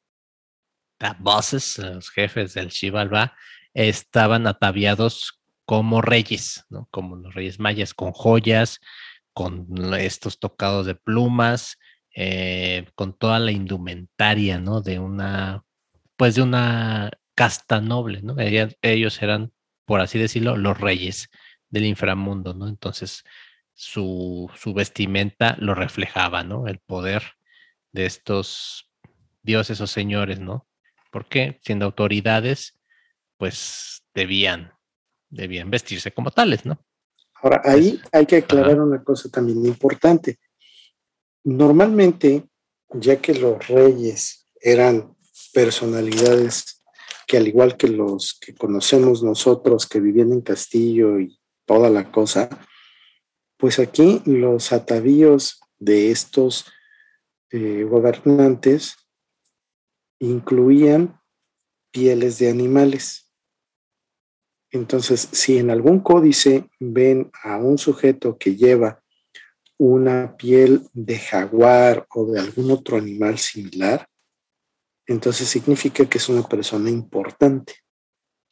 the 1.02 1.84
los 1.84 2.10
jefes 2.10 2.54
del 2.54 2.70
Shivalba, 2.70 3.36
estaban 3.74 4.48
ataviados 4.48 5.40
como 5.66 6.02
reyes, 6.02 6.66
¿no? 6.70 6.88
como 6.92 7.16
los 7.16 7.34
reyes 7.34 7.60
mayas, 7.60 7.94
con 7.94 8.12
joyas, 8.12 8.80
con 9.34 9.68
estos 9.96 10.40
tocados 10.40 10.86
de 10.86 10.96
plumas, 10.96 11.78
eh, 12.14 12.86
con 12.96 13.18
toda 13.18 13.40
la 13.40 13.52
indumentaria, 13.52 14.60
¿no? 14.60 14.82
De 14.82 15.00
una, 15.00 15.64
pues 16.18 16.36
de 16.36 16.42
una 16.42 17.12
casta 17.36 17.80
noble, 17.80 18.22
¿no? 18.22 18.36
Ellos, 18.38 19.22
eran, 19.22 19.54
por 19.86 20.02
así 20.02 20.20
decirlo, 20.20 20.58
los 20.58 20.80
reyes 20.80 21.30
del 21.70 21.86
inframundo, 21.86 22.54
¿no? 22.54 22.68
Entonces, 22.68 23.24
su, 23.74 24.52
su 24.56 24.74
vestimenta 24.74 25.56
lo 25.60 25.74
reflejaba, 25.74 26.44
¿no? 26.44 26.68
El 26.68 26.80
poder 26.80 27.24
de 27.94 28.06
estos 28.06 28.90
dioses 29.42 29.80
o 29.80 29.88
señores, 29.88 30.42
¿no? 30.42 30.68
Porque 31.12 31.60
siendo 31.64 31.86
autoridades, 31.86 32.80
pues 33.38 34.04
debían, 34.14 34.74
debían 35.30 35.70
vestirse 35.70 36.12
como 36.12 36.32
tales, 36.32 36.66
¿no? 36.66 36.84
Ahora, 37.42 37.62
ahí 37.64 38.00
hay 38.12 38.26
que 38.26 38.38
aclarar 38.38 38.80
una 38.80 39.04
cosa 39.04 39.30
también 39.30 39.66
importante. 39.66 40.40
Normalmente, 41.44 42.46
ya 42.94 43.18
que 43.18 43.34
los 43.34 43.68
reyes 43.68 44.48
eran 44.60 45.16
personalidades 45.54 46.82
que 47.28 47.38
al 47.38 47.48
igual 47.48 47.78
que 47.78 47.88
los 47.88 48.38
que 48.40 48.54
conocemos 48.54 49.24
nosotros 49.24 49.88
que 49.88 50.00
vivían 50.00 50.32
en 50.34 50.42
castillo 50.42 51.20
y 51.20 51.40
toda 51.66 51.90
la 51.90 52.12
cosa, 52.12 52.50
pues 53.58 53.80
aquí 53.80 54.22
los 54.26 54.72
atavíos 54.72 55.62
de 55.80 56.12
estos 56.12 56.66
eh, 57.50 57.86
gobernantes 57.90 58.96
incluían 60.22 61.20
pieles 61.92 62.40
de 62.40 62.50
animales. 62.50 63.32
Entonces, 64.70 65.28
si 65.32 65.58
en 65.58 65.70
algún 65.70 66.00
códice 66.00 66.70
ven 66.80 67.30
a 67.44 67.58
un 67.58 67.78
sujeto 67.78 68.38
que 68.38 68.56
lleva 68.56 69.04
una 69.78 70.38
piel 70.38 70.88
de 70.94 71.18
jaguar 71.18 72.06
o 72.14 72.32
de 72.32 72.40
algún 72.40 72.72
otro 72.72 72.98
animal 72.98 73.38
similar, 73.38 74.08
entonces 75.08 75.50
significa 75.50 76.06
que 76.06 76.20
es 76.20 76.30
una 76.30 76.48
persona 76.48 76.90
importante. 76.90 77.74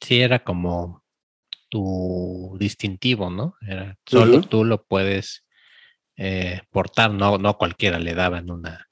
Sí, 0.01 0.19
era 0.19 0.43
como 0.43 1.03
tu 1.69 2.57
distintivo, 2.59 3.29
¿no? 3.29 3.55
Era, 3.61 3.95
solo 4.05 4.41
tú 4.41 4.65
lo 4.65 4.83
puedes 4.83 5.45
eh, 6.17 6.61
portar, 6.71 7.13
no, 7.13 7.37
no 7.37 7.57
cualquiera 7.57 7.99
le 7.99 8.15
daban 8.15 8.49
una, 8.49 8.87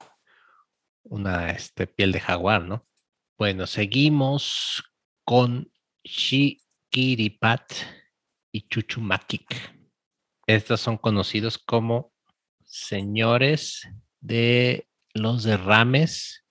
una 1.08 1.50
este, 1.50 1.86
piel 1.86 2.12
de 2.12 2.20
jaguar, 2.20 2.64
¿no? 2.64 2.86
Bueno, 3.38 3.66
seguimos 3.66 4.82
con 5.24 5.70
Shi 6.04 6.60
Kiripat 6.90 7.72
y 8.52 8.62
Chuchumakik. 8.68 9.78
Estos 10.46 10.80
son 10.80 10.96
conocidos 10.96 11.58
como 11.58 12.12
señores 12.64 13.88
de 14.20 14.88
los 15.14 15.44
derrames 15.44 16.44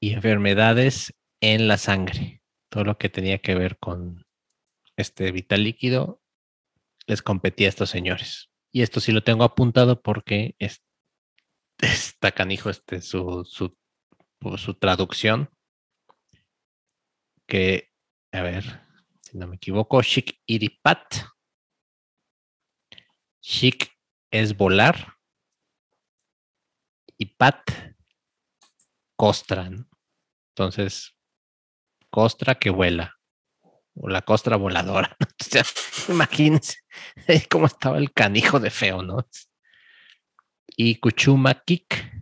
y 0.00 0.12
enfermedades 0.12 1.14
en 1.40 1.68
la 1.68 1.78
sangre. 1.78 2.42
Todo 2.70 2.84
lo 2.84 2.98
que 2.98 3.08
tenía 3.08 3.38
que 3.38 3.54
ver 3.54 3.78
con 3.78 4.26
este 4.96 5.30
vital 5.32 5.64
líquido 5.64 6.22
les 7.06 7.22
competía 7.22 7.68
a 7.68 7.70
estos 7.70 7.90
señores. 7.90 8.50
Y 8.72 8.82
esto 8.82 9.00
sí 9.00 9.12
lo 9.12 9.22
tengo 9.22 9.44
apuntado 9.44 10.02
porque 10.02 10.56
es, 10.58 10.82
está 11.78 12.32
canijo 12.32 12.70
este, 12.70 13.00
su, 13.00 13.44
su, 13.44 13.76
su 14.56 14.74
traducción. 14.74 15.50
Que, 17.46 17.92
a 18.32 18.42
ver, 18.42 18.64
si 19.22 19.38
no 19.38 19.46
me 19.46 19.56
equivoco, 19.56 20.02
Shik 20.02 20.40
Iripat. 20.46 21.14
Shik 23.40 23.92
es 24.30 24.56
volar 24.56 25.16
y 27.18 27.26
Pat, 27.26 27.62
costra. 29.16 29.70
Entonces, 30.50 31.16
costra 32.10 32.56
que 32.56 32.70
vuela 32.70 33.16
o 33.94 34.08
la 34.08 34.22
costra 34.22 34.56
voladora. 34.56 35.16
imagínense 36.08 36.78
cómo 37.50 37.66
estaba 37.66 37.98
el 37.98 38.12
canijo 38.12 38.60
de 38.60 38.70
feo, 38.70 39.02
¿no? 39.02 39.26
Y 40.76 40.96
Kuchuma 40.96 41.54
Kik, 41.54 42.12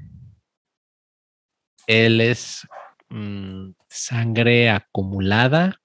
él 1.86 2.20
es 2.20 2.66
mm, 3.10 3.72
sangre 3.88 4.70
acumulada 4.70 5.80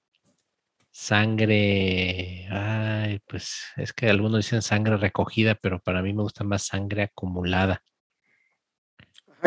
sangre, 1.00 2.46
ay, 2.52 3.22
pues 3.26 3.62
es 3.78 3.94
que 3.94 4.10
algunos 4.10 4.40
dicen 4.40 4.62
sangre 4.62 4.98
recogida, 4.98 5.56
pero 5.56 5.80
para 5.80 6.02
mí 6.02 6.14
me 6.14 6.24
gusta 6.24 6.44
más 6.44 6.64
sangre 6.64 7.04
acumulada. 7.04 7.82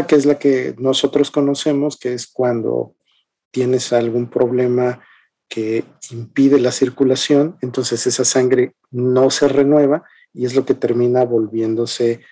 que 0.09 0.17
es 0.17 0.25
la 0.25 0.39
que 0.39 0.75
nosotros 0.79 1.31
conocemos, 1.31 1.99
que 1.99 2.15
es 2.15 2.27
cuando 2.27 2.97
tienes 3.51 3.93
algún 3.93 4.31
problema 4.31 5.05
que 5.47 5.85
impide 6.11 6.59
la 6.59 6.73
circulación, 6.73 7.59
entonces 7.61 8.07
esa 8.07 8.25
sangre 8.25 8.73
no 8.91 9.29
se 9.29 9.47
renueva 9.47 10.05
y 10.33 10.47
es 10.47 10.55
lo 10.55 10.65
que 10.65 10.73
termina 10.73 11.23
volviéndose 11.27 12.25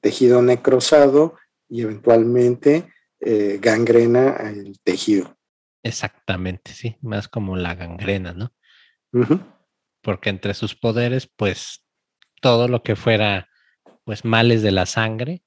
tejido 0.00 0.42
necrosado 0.42 1.36
y 1.68 1.82
eventualmente 1.82 2.92
eh, 3.20 3.58
gangrena 3.60 4.36
el 4.36 4.78
tejido. 4.80 5.36
Exactamente, 5.82 6.72
sí, 6.72 6.96
más 7.00 7.28
como 7.28 7.56
la 7.56 7.74
gangrena, 7.74 8.32
¿no? 8.32 8.52
Porque 10.02 10.30
entre 10.30 10.52
sus 10.54 10.74
poderes, 10.74 11.26
pues 11.26 11.84
todo 12.40 12.68
lo 12.68 12.82
que 12.82 12.96
fuera, 12.96 13.48
pues 14.04 14.24
males 14.24 14.62
de 14.62 14.72
la 14.72 14.84
sangre, 14.84 15.42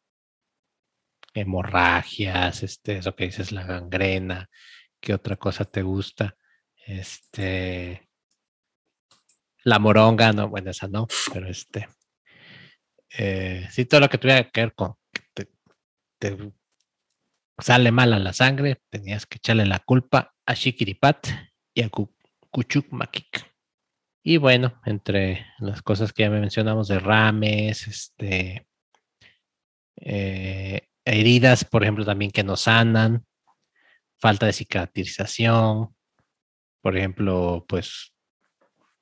hemorragias, 1.33 2.63
este, 2.63 2.97
eso 2.97 3.15
que 3.15 3.25
dices, 3.25 3.51
la 3.51 3.63
gangrena, 3.63 4.49
¿qué 4.99 5.13
otra 5.13 5.35
cosa 5.35 5.65
te 5.65 5.81
gusta? 5.81 6.35
Este, 6.85 8.09
la 9.63 9.77
moronga, 9.77 10.33
no, 10.33 10.49
bueno, 10.49 10.71
esa 10.71 10.87
no, 10.87 11.07
pero 11.33 11.47
este, 11.47 11.87
eh, 13.17 13.67
sí, 13.71 13.85
todo 13.85 14.01
lo 14.01 14.09
que 14.09 14.17
tuviera 14.17 14.49
que 14.49 14.61
ver 14.61 14.73
con 14.73 14.95
que 15.11 15.47
te, 16.19 16.53
sale 17.57 17.91
mal 17.91 18.13
a 18.13 18.19
la 18.19 18.33
sangre, 18.33 18.81
tenías 18.89 19.25
que 19.25 19.37
echarle 19.37 19.65
la 19.65 19.79
culpa 19.79 20.33
a 20.45 20.53
Shikiripat 20.53 21.27
y 21.73 21.81
a 21.81 21.89
Kuchuk. 21.89 22.87
Y 24.23 24.37
bueno, 24.37 24.79
entre 24.85 25.45
las 25.59 25.81
cosas 25.81 26.13
que 26.13 26.23
ya 26.23 26.29
mencionamos 26.29 26.87
de 26.87 26.99
rames, 26.99 27.87
este, 27.87 28.67
eh, 29.97 30.87
heridas, 31.05 31.65
por 31.65 31.83
ejemplo, 31.83 32.05
también 32.05 32.31
que 32.31 32.43
no 32.43 32.55
sanan, 32.55 33.25
falta 34.17 34.45
de 34.45 34.53
cicatrización, 34.53 35.95
por 36.81 36.97
ejemplo, 36.97 37.65
pues 37.67 38.13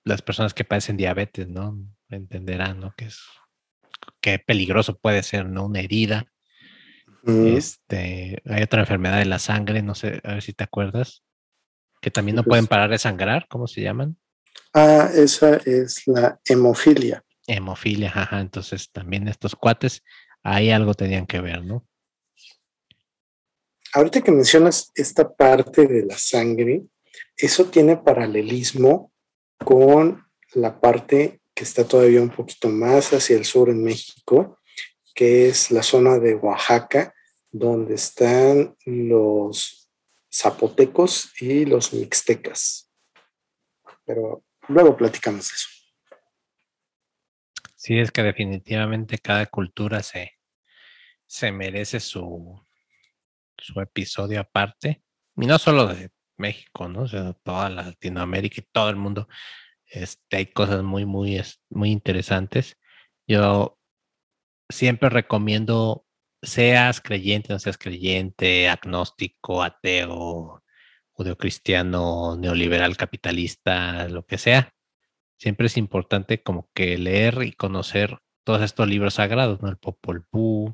las 0.04 0.22
personas 0.22 0.54
que 0.54 0.64
padecen 0.64 0.98
diabetes, 0.98 1.48
¿no? 1.48 1.78
Entenderán, 2.10 2.80
¿no? 2.80 2.94
Que 2.96 3.06
es 3.06 3.22
qué 4.28 4.40
peligroso 4.40 4.98
puede 4.98 5.24
ser, 5.24 5.46
¿no? 5.46 5.66
Una 5.66 5.80
herida. 5.80 6.26
Este, 7.26 8.42
hay 8.46 8.64
otra 8.64 8.82
enfermedad 8.82 9.20
de 9.20 9.26
la 9.26 9.40
sangre, 9.40 9.82
no 9.82 9.96
sé, 9.96 10.20
a 10.26 10.34
ver 10.34 10.42
si 10.42 10.52
te 10.52 10.66
acuerdas, 10.66 11.24
que 12.02 12.12
también 12.12 12.36
no 12.36 12.44
pueden 12.44 12.68
parar 12.68 12.90
de 12.90 12.98
sangrar, 12.98 13.48
¿cómo 13.50 13.68
se 13.68 13.82
llaman? 13.82 14.18
Ah, 14.74 15.10
esa 15.14 15.56
es 15.66 16.04
la 16.08 16.40
hemofilia. 16.44 17.24
Hemofilia, 17.48 18.12
ajá. 18.14 18.42
Entonces 18.42 18.92
también 18.92 19.30
estos 19.30 19.56
cuates, 19.56 20.04
ahí 20.44 20.72
algo 20.72 20.94
tenían 20.94 21.26
que 21.26 21.40
ver, 21.40 21.64
¿no? 21.64 21.86
Ahorita 23.94 24.20
que 24.22 24.32
mencionas 24.32 24.92
esta 24.94 25.34
parte 25.34 25.88
de 25.88 26.06
la 26.06 26.18
sangre, 26.18 26.84
eso 27.38 27.66
tiene 27.66 27.96
paralelismo 27.96 29.12
con 29.58 30.26
la 30.54 30.82
parte 30.82 31.40
que 31.58 31.64
está 31.64 31.88
todavía 31.88 32.22
un 32.22 32.30
poquito 32.30 32.70
más 32.70 33.12
hacia 33.14 33.36
el 33.36 33.44
sur 33.44 33.70
en 33.70 33.84
México, 33.84 34.60
que 35.16 35.50
es 35.50 35.72
la 35.72 35.82
zona 35.82 36.20
de 36.20 36.36
Oaxaca, 36.36 37.16
donde 37.50 37.96
están 37.96 38.78
los 38.86 39.90
zapotecos 40.32 41.32
y 41.42 41.66
los 41.66 41.94
mixtecas. 41.94 42.92
Pero 44.06 44.44
luego 44.68 44.96
platicamos 44.96 45.52
eso. 45.52 45.68
Sí, 47.76 47.98
es 47.98 48.12
que 48.12 48.22
definitivamente 48.22 49.18
cada 49.18 49.48
cultura 49.48 50.04
se, 50.04 50.34
se 51.26 51.52
merece 51.52 52.00
su, 52.00 52.62
su 53.58 53.82
episodio 53.82 54.42
aparte. 54.42 55.02
Y 55.36 55.48
no 55.48 55.58
solo 55.58 55.88
de 55.88 56.12
México, 56.36 56.88
¿no? 56.88 57.06
O 57.06 57.34
toda 57.34 57.68
Latinoamérica 57.72 58.62
y 58.62 58.68
todo 58.72 58.92
el 58.92 58.96
mundo. 58.96 59.28
Este, 59.88 60.38
hay 60.38 60.46
cosas 60.48 60.84
muy, 60.84 61.06
muy, 61.06 61.42
muy 61.70 61.92
interesantes. 61.92 62.78
Yo 63.28 63.80
siempre 64.70 65.10
recomiendo, 65.10 66.06
seas 66.42 67.02
creyente, 67.02 67.54
no 67.54 67.60
seas 67.60 67.78
creyente, 67.78 68.70
agnóstico, 68.70 69.64
ateo, 69.64 70.64
judeocristiano, 71.12 72.38
neoliberal, 72.38 72.98
capitalista, 72.98 74.08
lo 74.10 74.26
que 74.26 74.38
sea. 74.38 74.74
Siempre 75.38 75.68
es 75.68 75.78
importante 75.78 76.44
como 76.44 76.70
que 76.74 76.98
leer 76.98 77.44
y 77.44 77.54
conocer 77.54 78.20
todos 78.44 78.62
estos 78.62 78.88
libros 78.88 79.16
sagrados. 79.16 79.60
El 79.64 79.78
Popol 79.78 80.26
Vuh, 80.32 80.74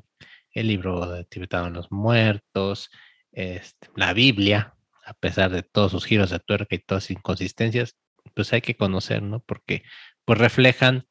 el 0.52 0.68
libro 0.68 1.06
de 1.06 1.24
Tibetano 1.24 1.70
los 1.70 1.90
Muertos, 1.90 2.90
este, 3.32 3.88
la 3.96 4.12
Biblia, 4.14 4.76
a 5.04 5.14
pesar 5.14 5.50
de 5.50 5.62
todos 5.62 5.92
sus 5.92 6.04
giros 6.06 6.30
de 6.30 6.38
tuerca 6.40 6.74
y 6.74 6.78
todas 6.78 7.04
sus 7.04 7.12
inconsistencias, 7.12 7.96
pues 8.32 8.52
hay 8.52 8.60
que 8.60 8.76
conocer, 8.76 9.22
¿no? 9.22 9.40
Porque 9.40 9.82
pues 10.24 10.38
reflejan 10.38 11.06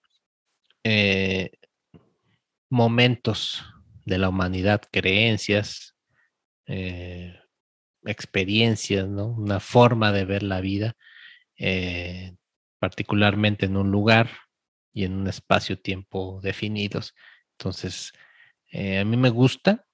eh, 0.83 1.51
momentos 2.69 3.63
de 4.05 4.17
la 4.17 4.29
humanidad, 4.29 4.81
creencias, 4.91 5.95
eh, 6.65 7.39
experiencias, 8.03 9.07
¿no? 9.07 9.27
Una 9.27 9.59
forma 9.59 10.11
de 10.11 10.25
ver 10.25 10.43
la 10.43 10.59
vida, 10.59 10.95
eh, 11.57 12.35
particularmente 12.79 13.67
en 13.67 13.77
un 13.77 13.91
lugar 13.91 14.29
y 14.91 15.05
en 15.05 15.13
un 15.13 15.27
espacio-tiempo 15.27 16.39
definidos. 16.41 17.13
Entonces, 17.57 18.11
a 18.73 19.03
mí 19.05 19.17
me 19.17 19.29
gusta, 19.29 19.85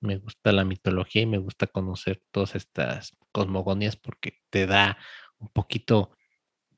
me 0.00 0.18
gusta 0.18 0.52
la 0.52 0.64
mitología 0.64 1.22
y 1.22 1.26
me 1.26 1.38
gusta 1.38 1.66
conocer 1.66 2.22
todas 2.30 2.54
estas 2.54 3.16
cosmogonías 3.32 3.96
porque 3.96 4.40
te 4.50 4.66
da 4.66 4.98
un 5.38 5.48
poquito 5.48 6.14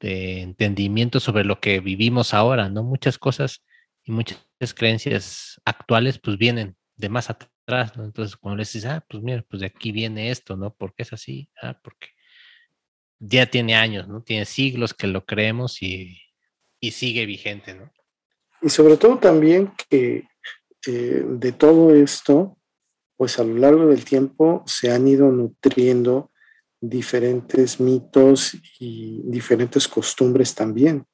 de 0.05 0.42
entendimiento 0.42 1.18
sobre 1.18 1.44
lo 1.44 1.61
que 1.61 1.80
vivimos 1.80 2.34
ahora, 2.34 2.68
¿no? 2.68 2.82
Muchas 2.82 3.16
cosas 3.16 3.64
y 4.05 4.12
muchas 4.12 4.38
creencias 4.76 5.59
actuales 5.64 6.18
pues 6.18 6.36
vienen 6.36 6.76
de 6.96 7.09
más 7.09 7.30
atrás, 7.30 7.96
¿no? 7.96 8.05
Entonces 8.05 8.36
cuando 8.36 8.59
le 8.59 8.64
dices, 8.64 8.84
ah, 8.84 9.02
pues 9.09 9.22
mira, 9.22 9.42
pues 9.48 9.61
de 9.61 9.66
aquí 9.66 9.92
viene 9.92 10.30
esto, 10.30 10.59
¿no? 10.59 10.74
¿Por 10.74 10.94
qué 10.94 11.05
es 11.05 11.14
así? 11.14 11.48
Ah, 11.62 11.80
porque 11.82 12.09
ya 13.18 13.46
tiene 13.46 13.76
años, 13.76 14.07
¿no? 14.07 14.22
Tiene 14.22 14.44
siglos 14.44 14.92
que 14.92 15.07
lo 15.07 15.24
creemos 15.24 15.80
y, 15.80 16.20
y 16.80 16.90
sigue 16.90 17.24
vigente, 17.24 17.74
¿no? 17.74 17.90
Y 18.61 18.68
sobre 18.68 18.98
todo 18.98 19.18
también 19.18 19.72
que 19.88 20.28
eh, 20.86 21.24
de 21.26 21.52
todo 21.52 21.94
esto, 21.94 22.59
pues 23.16 23.38
a 23.38 23.44
lo 23.44 23.57
largo 23.57 23.86
del 23.86 24.05
tiempo 24.05 24.64
se 24.66 24.92
han 24.92 25.09
ido 25.09 25.30
nutriendo 25.30 26.30
diferentes 26.89 27.80
mitos 27.80 28.57
y 28.78 29.22
diferentes 29.24 29.89
costumbres 29.89 30.55
también, 30.55 31.07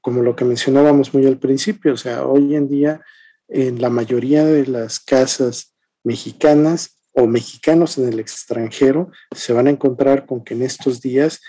como 0.00 0.22
lo 0.22 0.34
que 0.34 0.44
mencionábamos 0.44 1.12
muy 1.14 1.26
al 1.26 1.38
principio, 1.38 1.94
o 1.94 1.96
sea, 1.96 2.24
hoy 2.24 2.54
en 2.54 2.68
día 2.68 3.00
en 3.48 3.80
la 3.80 3.90
mayoría 3.90 4.44
de 4.44 4.66
las 4.66 5.00
casas 5.00 5.74
mexicanas 6.04 7.00
o 7.12 7.26
mexicanos 7.26 7.98
en 7.98 8.08
el 8.08 8.20
extranjero 8.20 9.10
se 9.34 9.52
van 9.52 9.66
a 9.66 9.70
encontrar 9.70 10.26
con 10.26 10.44
que 10.44 10.54
en 10.54 10.62
estos 10.62 11.00
días, 11.00 11.40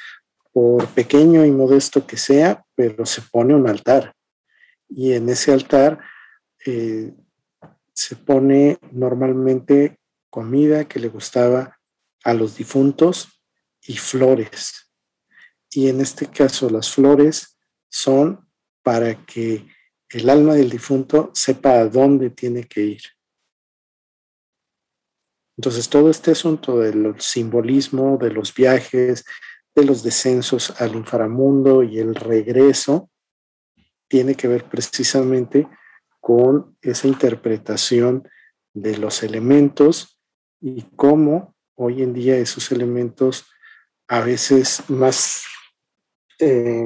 por 0.51 0.87
pequeño 0.87 1.45
y 1.45 1.51
modesto 1.51 2.05
que 2.05 2.17
sea, 2.17 2.65
pero 2.75 3.05
se 3.05 3.21
pone 3.21 3.55
un 3.55 3.69
altar. 3.69 4.13
Y 4.89 5.13
en 5.13 5.29
ese 5.29 5.53
altar 5.53 5.99
eh, 6.65 7.13
se 7.93 8.15
pone 8.15 8.79
normalmente 8.91 9.99
comida 10.29 10.85
que 10.85 10.99
le 10.99 11.07
gustaba 11.09 11.79
a 12.23 12.33
los 12.33 12.57
difuntos 12.57 13.40
y 13.85 13.97
flores. 13.97 14.91
Y 15.69 15.87
en 15.87 16.01
este 16.01 16.27
caso 16.27 16.69
las 16.69 16.91
flores 16.91 17.57
son 17.89 18.47
para 18.83 19.25
que 19.25 19.67
el 20.09 20.29
alma 20.29 20.55
del 20.55 20.69
difunto 20.69 21.31
sepa 21.33 21.79
a 21.79 21.87
dónde 21.87 22.29
tiene 22.29 22.65
que 22.65 22.81
ir. 22.81 23.01
Entonces 25.57 25.89
todo 25.89 26.09
este 26.09 26.31
asunto 26.31 26.79
del 26.79 27.19
simbolismo, 27.19 28.17
de 28.17 28.31
los 28.31 28.53
viajes, 28.53 29.23
de 29.75 29.85
los 29.85 30.03
descensos 30.03 30.81
al 30.81 30.95
inframundo 30.95 31.83
y 31.83 31.99
el 31.99 32.15
regreso, 32.15 33.09
tiene 34.07 34.35
que 34.35 34.47
ver 34.47 34.65
precisamente 34.65 35.67
con 36.19 36.77
esa 36.81 37.07
interpretación 37.07 38.27
de 38.73 38.97
los 38.97 39.23
elementos 39.23 40.19
y 40.59 40.83
cómo 40.95 41.55
hoy 41.75 42.03
en 42.03 42.13
día 42.13 42.37
esos 42.37 42.71
elementos 42.71 43.45
a 44.11 44.19
veces 44.19 44.89
más, 44.89 45.45
eh, 46.37 46.85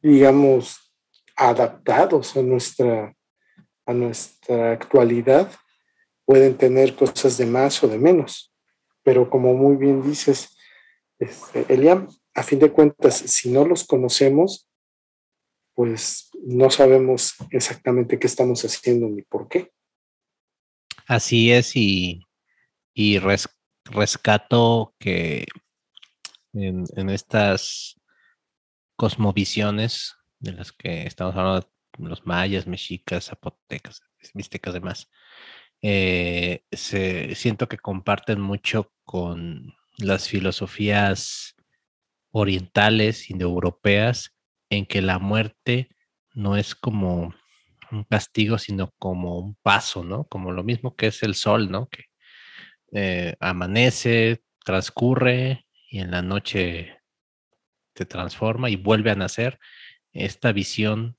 digamos, 0.00 0.94
adaptados 1.34 2.36
a 2.36 2.42
nuestra, 2.42 3.12
a 3.84 3.92
nuestra 3.92 4.70
actualidad, 4.70 5.50
pueden 6.24 6.56
tener 6.56 6.94
cosas 6.94 7.36
de 7.38 7.46
más 7.46 7.82
o 7.82 7.88
de 7.88 7.98
menos. 7.98 8.54
Pero 9.02 9.28
como 9.28 9.52
muy 9.54 9.74
bien 9.74 10.00
dices, 10.00 10.56
este, 11.18 11.66
Eliam, 11.74 12.06
a 12.34 12.44
fin 12.44 12.60
de 12.60 12.70
cuentas, 12.70 13.16
si 13.16 13.50
no 13.50 13.66
los 13.66 13.84
conocemos, 13.84 14.70
pues 15.74 16.30
no 16.44 16.70
sabemos 16.70 17.34
exactamente 17.50 18.20
qué 18.20 18.28
estamos 18.28 18.64
haciendo 18.64 19.08
ni 19.08 19.22
por 19.22 19.48
qué. 19.48 19.72
Así 21.08 21.50
es, 21.50 21.72
y, 21.74 22.22
rescato 23.90 24.94
que 25.00 25.46
en, 26.56 27.10
estas 27.10 28.00
cosmovisiones 28.96 30.16
de 30.38 30.52
las 30.52 30.72
que 30.72 31.06
estamos 31.06 31.34
hablando 31.36 31.70
los 31.98 32.26
mayas, 32.26 32.66
mexicas, 32.66 33.26
zapotecas, 33.26 34.02
mixtecas, 34.34 34.74
demás, 34.74 35.10
eh, 35.82 36.64
se, 36.72 37.34
siento 37.34 37.68
que 37.68 37.78
comparten 37.78 38.40
mucho 38.40 38.92
con 39.04 39.74
las 39.98 40.28
filosofías 40.28 41.54
orientales, 42.32 43.30
indoeuropeas, 43.30 44.34
en 44.68 44.84
que 44.84 45.00
la 45.00 45.18
muerte 45.18 45.88
no 46.34 46.56
es 46.56 46.74
como 46.74 47.34
un 47.90 48.04
castigo, 48.04 48.58
sino 48.58 48.92
como 48.98 49.38
un 49.38 49.54
paso, 49.62 50.04
¿no? 50.04 50.24
Como 50.24 50.52
lo 50.52 50.64
mismo 50.64 50.96
que 50.96 51.06
es 51.06 51.22
el 51.22 51.34
sol, 51.34 51.70
¿no? 51.70 51.88
Que 51.88 52.04
eh, 52.92 53.36
amanece, 53.40 54.42
transcurre 54.64 55.65
y 55.96 56.00
en 56.00 56.10
la 56.10 56.20
noche 56.20 57.00
se 57.94 58.04
transforma 58.04 58.68
y 58.68 58.76
vuelve 58.76 59.10
a 59.10 59.14
nacer. 59.14 59.58
Esta 60.12 60.52
visión 60.52 61.16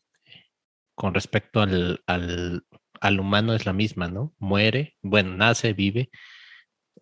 con 0.93 1.15
respecto 1.15 1.61
al, 1.61 2.03
al, 2.05 3.19
humano 3.19 3.55
es 3.55 3.65
la 3.65 3.73
misma, 3.73 4.07
¿no? 4.07 4.36
Muere, 4.38 4.95
bueno, 5.01 5.36
nace, 5.36 5.73
vive, 5.73 6.11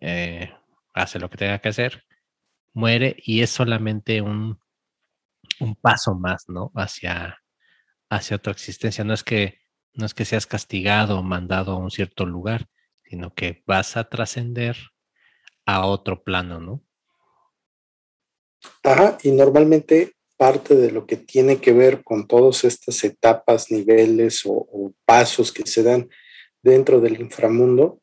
eh, 0.00 0.54
hace 0.94 1.18
lo 1.18 1.28
que 1.28 1.36
tenga 1.36 1.58
que 1.58 1.68
hacer, 1.68 2.06
muere 2.72 3.14
y 3.18 3.42
es 3.42 3.50
solamente 3.50 4.22
un, 4.22 4.58
un 5.60 5.76
paso 5.76 6.14
más, 6.14 6.48
¿no? 6.48 6.72
Hacia, 6.74 7.42
hacia 8.08 8.36
otra 8.38 8.52
existencia. 8.52 9.04
No 9.04 9.12
es 9.12 9.22
que 9.22 9.58
no 9.92 10.06
es 10.06 10.14
que 10.14 10.24
seas 10.24 10.46
castigado 10.46 11.18
o 11.18 11.22
mandado 11.22 11.72
a 11.72 11.76
un 11.76 11.90
cierto 11.90 12.24
lugar, 12.24 12.68
sino 13.04 13.34
que 13.34 13.62
vas 13.66 13.98
a 13.98 14.08
trascender 14.08 14.78
a 15.66 15.84
otro 15.86 16.24
plano, 16.24 16.60
¿no? 16.60 16.85
Ajá, 18.82 19.18
y 19.22 19.30
normalmente 19.32 20.16
parte 20.36 20.74
de 20.74 20.90
lo 20.90 21.06
que 21.06 21.16
tiene 21.16 21.58
que 21.58 21.72
ver 21.72 22.02
con 22.04 22.26
todas 22.26 22.64
estas 22.64 23.02
etapas, 23.04 23.70
niveles 23.70 24.42
o, 24.44 24.92
pasos 25.04 25.52
que 25.52 25.66
se 25.66 25.82
dan 25.82 26.08
dentro 26.62 27.00
del 27.00 27.20
inframundo, 27.20 28.00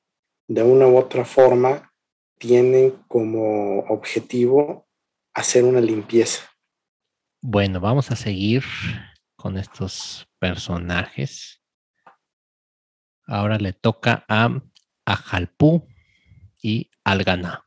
de 0.48 0.64
una 0.64 0.88
u 0.88 0.98
otra 0.98 1.26
forma, 1.26 1.94
tienen 2.38 2.92
como 3.08 3.80
objetivo 3.82 4.88
hacer 5.34 5.64
una 5.64 5.82
limpieza. 5.82 6.50
Bueno, 7.42 7.80
vamos 7.80 8.10
a 8.12 8.16
seguir 8.16 8.64
con 9.36 9.58
estos 9.58 10.28
personajes. 10.40 11.62
Ahora 13.26 13.58
le 13.58 13.74
toca 13.74 14.26
a 14.28 14.62
Ajalpú 15.06 15.88
y 16.62 16.90
Algana. 17.04 17.63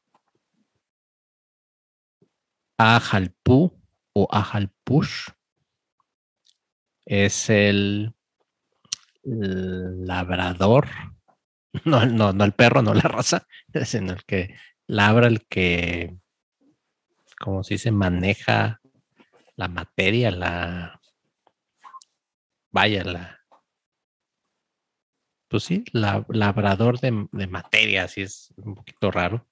Ajalpú 2.79 3.73
o 4.13 4.29
Ajalpush 4.31 5.29
es 7.07 7.49
el, 7.51 8.15
labrador, 9.27 10.89
no, 11.85 12.07
no, 12.07 12.33
no 12.33 12.45
el 12.45 12.53
perro, 12.53 12.83
no 12.83 12.95
la 12.95 13.03
raza, 13.03 13.47
sino 13.85 14.13
el 14.13 14.25
que 14.25 14.57
labra, 14.87 15.27
el 15.27 15.47
que, 15.47 16.17
como 17.39 17.65
se 17.65 17.75
dice, 17.75 17.91
maneja 17.91 18.81
la 19.57 19.69
materia, 19.69 20.31
la, 20.31 21.01
vaya, 22.71 23.05
la, 23.05 23.41
pues 25.49 25.65
sí, 25.65 25.85
labrador 25.93 27.01
de, 27.01 27.29
de, 27.33 27.47
materia, 27.47 28.05
así 28.05 28.23
es 28.23 28.53
un 28.57 28.75
poquito 28.75 29.11
raro. 29.11 29.47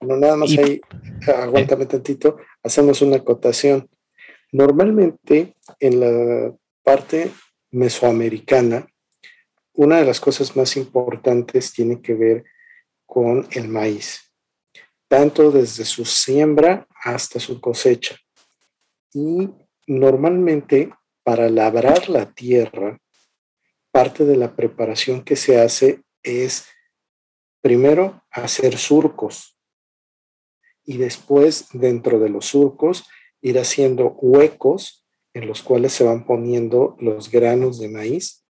Bueno, 0.00 0.16
nada 0.16 0.36
más 0.36 0.50
ahí, 0.56 0.80
aguántame 1.26 1.86
tantito, 1.86 2.36
hacemos 2.62 3.02
una 3.02 3.16
acotación. 3.16 3.88
Normalmente 4.52 5.56
en 5.80 6.00
la 6.00 6.54
parte 6.84 7.32
mesoamericana, 7.72 8.86
una 9.72 9.98
de 9.98 10.04
las 10.04 10.20
cosas 10.20 10.56
más 10.56 10.76
importantes 10.76 11.72
tiene 11.72 12.00
que 12.00 12.14
ver 12.14 12.44
con 13.06 13.48
el 13.50 13.68
maíz, 13.68 14.32
tanto 15.08 15.50
desde 15.50 15.84
su 15.84 16.04
siembra 16.04 16.86
hasta 17.02 17.40
su 17.40 17.60
cosecha. 17.60 18.16
Y 19.12 19.50
normalmente 19.88 20.90
para 21.24 21.50
labrar 21.50 22.08
la 22.08 22.32
tierra, 22.32 22.98
parte 23.90 24.24
de 24.24 24.36
la 24.36 24.54
preparación 24.54 25.24
que 25.24 25.34
se 25.34 25.60
hace 25.60 26.02
es 26.22 26.68
primero 27.60 28.22
hacer 28.30 28.78
surcos 28.78 29.57
y 30.88 30.96
después 30.96 31.66
dentro 31.74 32.18
de 32.18 32.30
los 32.30 32.46
surcos 32.46 33.06
ir 33.42 33.58
haciendo 33.58 34.12
huecos 34.22 35.06
en 35.34 35.46
los 35.46 35.62
cuales 35.62 35.92
se 35.92 36.02
van 36.02 36.24
poniendo 36.24 36.96
los 36.98 37.30
granos 37.30 37.78
de 37.78 37.90
maíz 37.90 38.46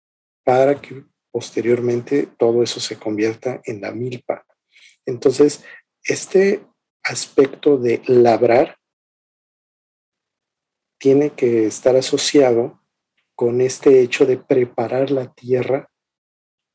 para 0.44 0.78
que 0.78 1.02
posteriormente 1.32 2.28
todo 2.38 2.62
eso 2.62 2.78
se 2.78 2.98
convierta 2.98 3.62
en 3.64 3.80
la 3.80 3.90
milpa. 3.90 4.44
Entonces, 5.06 5.64
este 6.04 6.62
aspecto 7.02 7.78
de 7.78 8.02
labrar 8.06 8.76
tiene 11.00 11.30
que 11.30 11.64
estar 11.64 11.96
asociado 11.96 12.82
con 13.34 13.62
este 13.62 14.02
hecho 14.02 14.26
de 14.26 14.36
preparar 14.36 15.10
la 15.10 15.32
tierra 15.32 15.90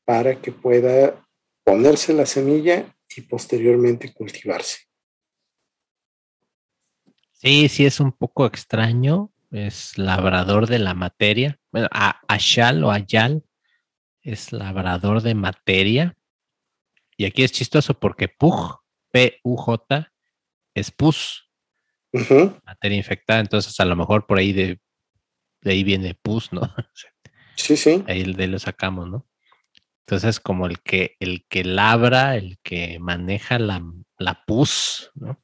para 0.04 0.42
que 0.42 0.50
pueda 0.50 1.24
ponerse 1.64 2.12
la 2.12 2.26
semilla 2.26 2.96
y 3.16 3.20
posteriormente 3.20 4.12
cultivarse. 4.12 4.91
Sí, 7.42 7.68
sí 7.68 7.84
es 7.86 8.00
un 8.00 8.12
poco 8.12 8.46
extraño, 8.46 9.32
es 9.50 9.98
labrador 9.98 10.68
de 10.68 10.78
la 10.78 10.94
materia. 10.94 11.58
Bueno, 11.72 11.88
Ashal 11.92 12.84
o 12.84 12.90
Ayal 12.90 13.44
es 14.22 14.52
labrador 14.52 15.22
de 15.22 15.34
materia. 15.34 16.16
Y 17.16 17.24
aquí 17.24 17.42
es 17.42 17.52
chistoso 17.52 17.98
porque 17.98 18.28
Puj, 18.28 18.78
P-U-J, 19.10 20.12
es 20.74 20.90
pus, 20.90 21.50
materia 22.64 22.96
infectada. 22.96 23.40
Entonces, 23.40 23.78
a 23.78 23.84
lo 23.84 23.96
mejor 23.96 24.26
por 24.26 24.38
ahí 24.38 24.52
de 24.52 24.80
de 25.62 25.72
ahí 25.72 25.84
viene 25.84 26.14
pus, 26.14 26.52
¿no? 26.52 26.62
Sí, 27.54 27.76
sí. 27.76 28.02
Ahí 28.08 28.24
de 28.32 28.46
lo 28.48 28.58
sacamos, 28.58 29.08
¿no? 29.08 29.26
Entonces, 30.06 30.40
como 30.40 30.66
el 30.66 30.80
que, 30.80 31.16
el 31.20 31.46
que 31.48 31.64
labra, 31.64 32.36
el 32.36 32.58
que 32.62 32.98
maneja 32.98 33.58
la, 33.58 33.82
la 34.18 34.42
pus, 34.46 35.12
¿no? 35.14 35.40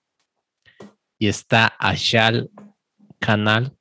Y 1.18 1.28
está 1.28 1.66
Ashal 1.78 2.50
Canal, 3.18 3.76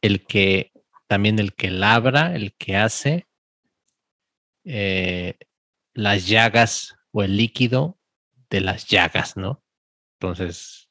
el 0.00 0.24
que, 0.26 0.72
también 1.06 1.38
el 1.38 1.54
que 1.54 1.70
labra, 1.70 2.34
el 2.34 2.54
que 2.54 2.76
hace 2.76 3.26
eh, 4.64 5.38
las 5.92 6.26
llagas 6.26 6.96
o 7.12 7.22
el 7.22 7.36
líquido 7.36 7.98
de 8.50 8.60
las 8.60 8.86
llagas, 8.86 9.36
¿no? 9.36 9.62
Entonces, 10.18 10.88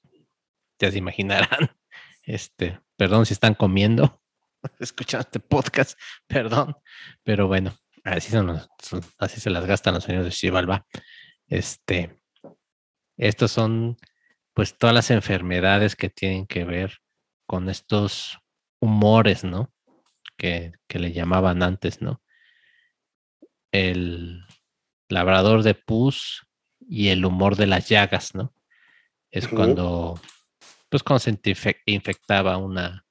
ya 0.79 0.91
se 0.91 0.97
imaginarán, 0.97 1.75
este, 2.23 2.79
Perdón 2.95 3.25
si 3.25 3.33
están 3.33 3.55
comiendo, 3.55 4.21
escuchando 4.79 5.23
este 5.23 5.39
podcast, 5.39 5.99
perdón, 6.27 6.75
pero 7.23 7.47
bueno, 7.47 7.75
así, 8.03 8.31
son, 8.31 8.61
así 9.17 9.41
se 9.41 9.49
las 9.49 9.65
gastan 9.65 9.95
los 9.95 10.03
señores 10.03 10.25
de 10.25 10.31
Chivalba. 10.31 10.85
Este, 11.47 12.19
estos 13.17 13.51
son 13.51 13.97
pues 14.53 14.77
todas 14.77 14.93
las 14.93 15.11
enfermedades 15.11 15.95
que 15.95 16.09
tienen 16.09 16.45
que 16.47 16.63
ver 16.63 16.99
con 17.47 17.69
estos 17.69 18.39
humores, 18.79 19.43
¿no? 19.43 19.71
Que, 20.37 20.73
que 20.87 20.99
le 20.99 21.11
llamaban 21.11 21.63
antes, 21.63 22.01
¿no? 22.01 22.21
El 23.71 24.43
labrador 25.09 25.63
de 25.63 25.75
pus 25.75 26.47
y 26.79 27.09
el 27.09 27.25
humor 27.25 27.55
de 27.55 27.67
las 27.67 27.89
llagas, 27.89 28.35
¿no? 28.35 28.53
Es 29.31 29.47
cuando 29.47 30.19
pues 30.93 31.01
cuando 31.01 31.21
se 31.21 31.35
infectaba 31.87 32.57
una, 32.57 33.03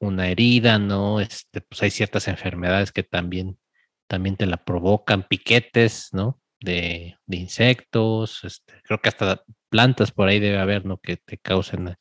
una 0.00 0.28
herida, 0.28 0.80
¿no? 0.80 1.20
Este, 1.20 1.60
pues 1.60 1.80
hay 1.84 1.90
ciertas 1.92 2.26
enfermedades 2.26 2.90
que 2.90 3.04
también, 3.04 3.60
también 4.08 4.36
te 4.36 4.44
la 4.44 4.64
provocan, 4.64 5.28
piquetes, 5.28 6.08
¿no? 6.12 6.40
De, 6.58 7.16
insectos, 7.28 8.42
este, 8.42 8.74
creo 8.82 9.00
que 9.00 9.08
hasta 9.08 9.44
plantas 9.70 10.12
por 10.12 10.28
ahí 10.28 10.40
debe 10.40 10.58
haber, 10.58 10.84
¿no? 10.84 10.98
Que 10.98 11.16
te 11.16 11.38
causen 11.38 11.96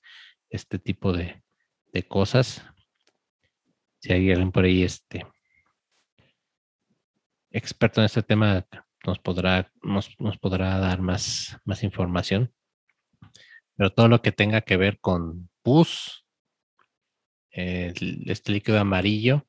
este 0.50 0.80
tipo 0.80 1.14
de, 1.14 1.44
cosas. 2.08 2.66
Si 4.02 4.14
hay 4.14 4.32
alguien 4.32 4.52
por 4.52 4.66
ahí, 4.66 4.84
este, 4.84 5.26
experto 7.52 8.02
en 8.02 8.06
este 8.06 8.24
tema, 8.24 8.66
nos 9.06 9.20
podrá, 9.20 9.72
nos, 9.82 10.10
podrá 10.40 10.80
dar 10.80 11.02
más, 11.02 11.58
más 11.66 11.84
información 11.84 12.54
pero 13.80 13.94
todo 13.94 14.10
lo 14.10 14.22
que 14.22 14.34
tenga 14.34 14.60
que 14.60 14.76
ver 14.76 15.00
con 15.00 15.50
pus, 15.62 16.26
este 17.50 18.52
líquido 18.52 18.78
amarillo, 18.78 19.48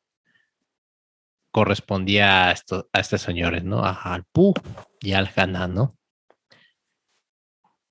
correspondía 1.50 2.46
a, 2.46 2.52
esto, 2.52 2.88
a 2.92 3.00
estos 3.00 3.22
señores, 3.22 3.64
¿no? 3.64 3.84
al 3.84 4.24
pu 4.26 4.54
y 5.00 5.14
al 5.14 5.26
jana, 5.26 5.66
¿no? 5.66 5.98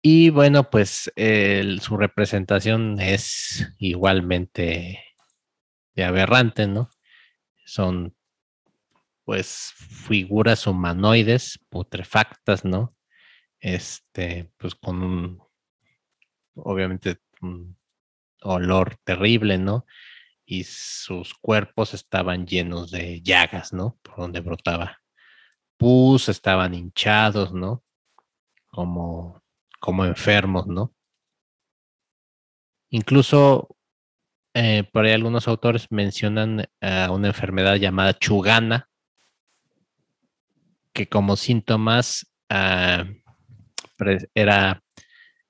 Y 0.01 0.29
bueno, 0.29 0.69
pues 0.69 1.11
su 1.15 1.97
representación 1.97 2.99
es 2.99 3.73
igualmente 3.77 5.03
de 5.95 6.03
aberrante, 6.03 6.67
¿no? 6.67 6.89
son 7.69 8.15
pues 9.25 9.73
figuras 9.77 10.65
humanoides 10.65 11.59
putrefactas, 11.69 12.65
¿no? 12.65 12.95
Este, 13.59 14.51
pues 14.57 14.73
con 14.73 15.03
un, 15.03 15.43
obviamente, 16.55 17.19
un 17.41 17.77
olor 18.41 18.97
terrible, 19.03 19.59
¿no? 19.59 19.85
Y 20.45 20.63
sus 20.63 21.35
cuerpos 21.35 21.93
estaban 21.93 22.47
llenos 22.47 22.89
de 22.89 23.21
llagas, 23.21 23.71
¿no? 23.71 23.99
Por 24.01 24.15
donde 24.17 24.39
brotaba 24.39 24.99
pus, 25.77 26.27
estaban 26.27 26.73
hinchados, 26.73 27.53
¿no? 27.53 27.83
Como, 28.69 29.43
como 29.79 30.05
enfermos, 30.05 30.67
¿no? 30.67 30.93
Incluso 32.89 33.75
eh, 34.53 34.83
por 34.91 35.05
ahí 35.05 35.11
algunos 35.11 35.47
autores 35.47 35.87
mencionan 35.91 36.65
a 36.81 37.11
una 37.11 37.27
enfermedad 37.27 37.75
llamada 37.75 38.17
chugana, 38.17 38.89
que 40.91 41.07
como 41.07 41.35
síntomas 41.35 42.31
ah, 42.49 43.05
era 44.33 44.83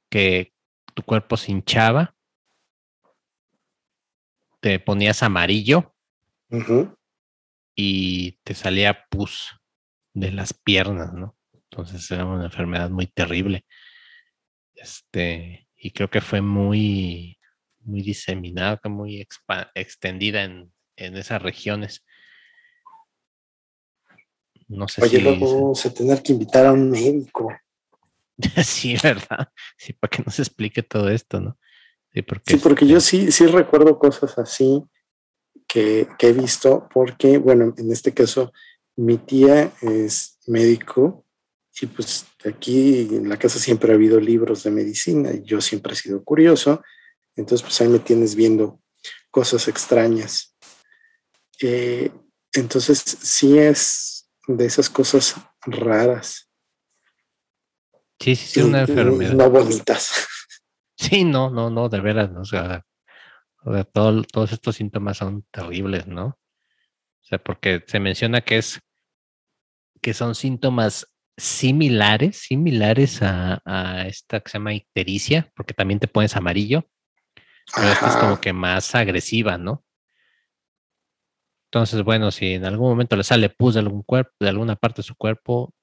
que 0.10 0.54
tu 0.94 1.04
cuerpo 1.04 1.38
se 1.38 1.52
hinchaba, 1.52 2.16
te 4.60 4.80
ponías 4.80 5.24
amarillo 5.24 5.96
y 7.76 8.34
te 8.44 8.54
salía 8.54 9.06
pus 9.10 9.58
de 10.14 10.32
las 10.32 10.54
piernas, 10.54 11.14
¿no? 11.14 11.38
Entonces 11.54 12.10
era 12.12 12.26
una 12.26 12.46
enfermedad 12.46 12.90
muy 12.90 13.08
terrible. 13.08 13.66
Este, 14.82 15.68
y 15.76 15.92
creo 15.92 16.10
que 16.10 16.22
fue 16.22 16.42
muy, 16.42 17.38
muy 17.82 18.02
diseminada, 18.02 18.80
muy 18.86 19.26
extendida 19.76 20.44
en, 20.44 20.72
esas 20.96 21.42
regiones. 21.42 22.04
No 24.68 24.88
sé 24.88 25.02
Oye, 25.02 25.22
luego 25.22 25.62
vamos 25.62 25.86
a 25.86 25.94
tener 25.94 26.22
que 26.22 26.34
invitar 26.34 26.66
a 26.66 26.74
un 26.74 26.92
médico. 26.92 27.54
sí, 28.64 28.96
¿verdad? 29.02 29.50
Sí, 29.78 29.94
para 29.94 30.12
que 30.12 30.24
nos 30.24 30.40
explique 30.40 30.84
todo 30.84 31.10
esto, 31.10 31.40
¿no? 31.40 31.58
Sí, 32.14 32.22
porque, 32.22 32.52
sí, 32.52 32.58
porque 32.58 32.88
yo 32.88 32.98
este 32.98 33.10
sí, 33.10 33.32
sí 33.32 33.46
recuerdo 33.48 33.98
cosas 33.98 34.38
así 34.38 34.84
que, 35.68 36.08
que, 36.18 36.30
he 36.30 36.34
visto, 36.34 36.90
porque, 36.94 37.38
bueno, 37.38 37.74
en 37.78 37.92
este 37.92 38.14
caso, 38.14 38.52
mi 38.96 39.18
tía 39.18 39.72
es 39.82 40.38
médico 40.48 41.26
y 41.82 41.88
pues 41.88 42.26
aquí 42.46 43.08
en 43.16 43.30
la 43.30 43.38
casa 43.38 43.60
siempre 43.60 43.92
ha 43.92 43.96
habido 43.96 44.20
libros 44.20 44.64
de 44.64 44.72
medicina 44.72 45.32
y 45.34 45.44
yo 45.44 45.62
siempre 45.62 45.94
he 45.94 45.96
sido 45.96 46.24
curioso, 46.24 46.84
entonces 47.36 47.64
pues 47.64 47.80
ahí 47.82 47.88
me 47.88 48.00
tienes 48.00 48.36
viendo 48.36 48.82
cosas 49.32 49.68
extrañas. 49.68 50.56
Eh, 51.62 52.12
entonces 52.54 53.00
sí 53.00 53.58
es 53.58 54.30
de 54.48 54.66
esas 54.66 54.90
cosas 54.90 55.36
raras. 55.62 56.50
Sí, 58.20 58.36
sí, 58.36 58.48
sí, 58.48 58.62
una 58.62 58.82
enfermedad. 58.82 59.34
No 59.34 59.50
bonitas. 59.50 60.28
Sí, 61.02 61.24
no, 61.24 61.50
no, 61.50 61.70
no, 61.70 61.88
de 61.88 62.02
veras, 62.02 62.30
o 62.36 62.44
sea, 62.44 62.86
todos 63.94 64.52
estos 64.52 64.76
síntomas 64.76 65.16
son 65.16 65.46
terribles, 65.50 66.08
¿no? 66.08 66.26
O 66.26 67.24
sea, 67.24 67.42
porque 67.42 67.86
se 67.88 68.02
menciona 68.02 68.42
que 68.42 68.58
es 68.58 68.82
que 70.02 70.14
son 70.14 70.36
síntomas 70.36 71.08
similares, 71.40 72.38
similares 72.38 73.20
a, 73.22 74.06
esta 74.08 74.42
que 74.42 74.50
se 74.50 74.58
llama 74.58 74.74
ictericia, 74.74 75.52
porque 75.56 75.74
también 75.74 76.00
te 76.00 76.08
pones 76.08 76.36
amarillo, 76.36 76.88
pero 77.76 77.88
esta 77.88 78.10
es 78.10 78.16
como 78.18 78.40
que 78.40 78.54
más 78.54 78.94
agresiva, 78.96 79.58
¿no? 79.58 79.84
Entonces, 81.72 82.04
bueno, 82.04 82.32
si 82.32 82.54
en 82.54 82.66
algún 82.66 82.90
momento 82.90 83.16
le 83.16 83.24
sale 83.24 83.50
pus 83.50 83.76
de 83.76 83.82
algún 83.82 84.04
cuerpo, 84.04 84.34
de 84.40 84.50
alguna 84.50 84.76
parte 84.76 85.02
de 85.02 85.08
su 85.08 85.16
cuerpo, 85.16 85.74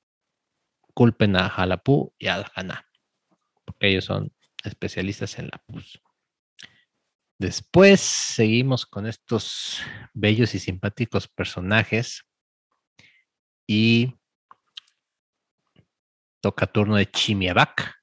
culpen 0.95 1.37
a 1.37 1.49
Jalapú 1.49 2.13
y 2.19 2.27
a 2.27 2.45
Haná, 2.55 2.87
porque 3.65 3.89
ellos 3.89 4.05
son 4.05 4.33
especialistas 4.65 5.39
en 5.39 5.47
la 5.47 5.63
pus. 5.67 6.03
Después 7.39 8.01
seguimos 8.01 8.87
con 8.87 9.07
estos 9.07 9.81
bellos 10.15 10.55
y 10.55 10.59
simpáticos 10.59 11.29
personajes 11.29 12.25
y 13.69 14.15
toca 16.47 16.71
de 16.97 17.11
Chimiabac 17.11 17.97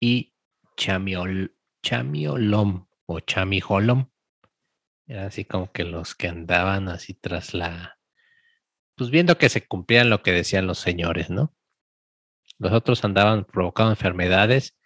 y 0.00 0.34
Chamiol, 0.76 1.56
Chamiolom 1.80 2.88
o 3.06 3.20
Chamijolom. 3.20 4.10
Era 5.06 5.26
así 5.26 5.44
como 5.44 5.70
que 5.70 5.84
los 5.84 6.16
que 6.16 6.26
andaban 6.26 6.88
así 6.88 7.14
tras 7.14 7.54
la. 7.54 8.00
Pues 8.96 9.10
viendo 9.10 9.38
que 9.38 9.48
se 9.48 9.64
cumplían 9.64 10.10
lo 10.10 10.24
que 10.24 10.32
decían 10.32 10.66
los 10.66 10.80
señores, 10.80 11.30
¿no? 11.30 11.54
Los 12.58 12.72
otros 12.72 13.04
andaban 13.04 13.44
provocando 13.44 13.92
enfermedades, 13.92 14.76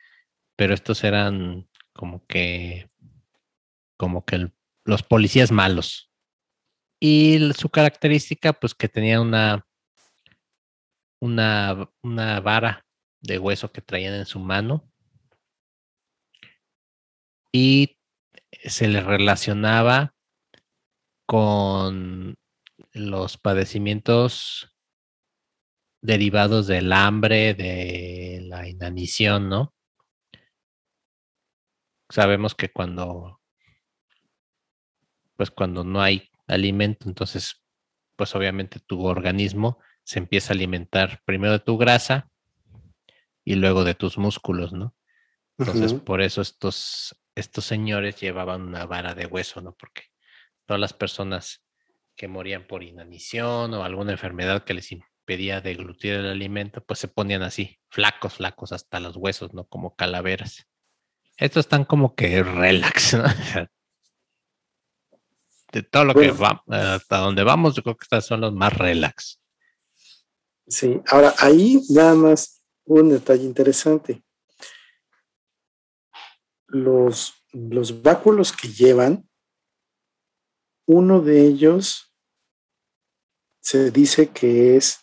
pero 0.55 0.75
estos 0.75 1.03
eran 1.03 1.71
como 1.95 2.27
que. 2.27 2.91
como 3.97 4.27
que 4.27 4.53
los 4.85 5.03
policías 5.03 5.51
malos. 5.51 6.11
Y 7.01 7.53
su 7.57 7.71
característica, 7.71 8.53
pues 8.53 8.75
que 8.75 8.89
tenía 8.89 9.19
una 9.23 9.66
una, 11.27 11.91
una 12.03 12.41
vara 12.41 12.87
de 13.21 13.39
hueso 13.39 13.73
que 13.73 13.83
traían 13.83 14.15
en 14.15 14.27
su 14.27 14.39
mano 14.39 14.91
y 17.53 17.99
se 18.65 18.89
le 18.89 19.01
relacionaba 19.01 20.15
con 21.27 22.37
los 22.93 23.37
padecimientos 23.37 24.73
derivados 26.03 26.67
del 26.67 26.93
hambre, 26.93 27.55
de 27.55 28.41
la 28.45 28.69
inanición, 28.69 29.49
¿no? 29.49 29.75
Sabemos 32.09 32.55
que 32.55 32.71
cuando, 32.71 33.41
pues 35.37 35.51
cuando 35.51 35.83
no 35.83 36.01
hay 36.01 36.31
alimento, 36.47 37.09
entonces, 37.09 37.65
pues 38.15 38.35
obviamente 38.37 38.79
tu 38.79 39.05
organismo 39.05 39.81
se 40.07 40.21
empieza 40.21 40.53
a 40.53 40.55
alimentar 40.55 41.21
primero 41.25 41.53
de 41.53 41.59
tu 41.59 41.77
grasa 41.77 42.31
y 43.45 43.57
luego 43.57 43.83
de 43.83 43.97
tus 43.97 44.19
músculos, 44.19 44.73
¿no? 44.73 44.95
Entonces, 45.59 45.95
por 45.95 46.23
eso 46.23 46.43
estos, 46.43 47.17
estos 47.35 47.65
señores 47.65 48.21
llevaban 48.21 48.63
una 48.63 48.87
vara 48.87 49.15
de 49.15 49.27
hueso, 49.27 49.61
¿no? 49.61 49.75
Porque 49.75 50.05
todas 50.65 50.81
las 50.81 50.93
personas 50.93 51.65
que 52.15 52.29
morían 52.29 52.69
por 52.69 52.85
inanición 52.85 53.75
o 53.75 53.83
alguna 53.83 54.13
enfermedad 54.13 54.63
que 54.63 54.75
les 54.75 54.93
impedía 54.93 55.61
deglutir 55.61 56.13
el 56.13 56.27
alimento, 56.27 56.85
pues 56.85 57.01
se 57.01 57.09
ponían 57.09 57.43
así, 57.43 57.81
flacos, 57.89 58.35
flacos 58.35 58.71
hasta 58.71 59.01
los 59.01 59.17
huesos, 59.17 59.55
¿no? 59.55 59.65
Como 59.65 59.97
calaveras. 59.97 60.69
Estos 61.37 61.67
están 61.67 61.85
como 61.85 62.15
que 62.15 62.45
relax, 62.45 63.15
¿no? 63.19 63.25
De 65.73 65.83
todo 65.83 66.05
lo 66.05 66.15
que 66.15 66.31
va, 66.31 66.63
hasta 66.69 67.19
donde 67.19 67.43
vamos, 67.43 67.75
yo 67.75 67.83
creo 67.83 67.97
que 67.97 68.05
estos 68.05 68.25
son 68.25 68.41
los 68.41 68.53
más 68.53 68.73
relax. 68.73 69.41
Sí, 70.69 71.01
ahora 71.07 71.35
ahí 71.39 71.81
nada 71.91 72.15
más 72.15 72.65
un 72.85 73.11
detalle 73.11 73.45
interesante. 73.45 74.23
Los, 76.67 77.35
los 77.53 78.03
báculos 78.03 78.53
que 78.53 78.69
llevan, 78.69 79.29
uno 80.87 81.21
de 81.21 81.47
ellos 81.47 82.15
se 83.61 83.91
dice 83.91 84.29
que 84.29 84.77
es 84.77 85.01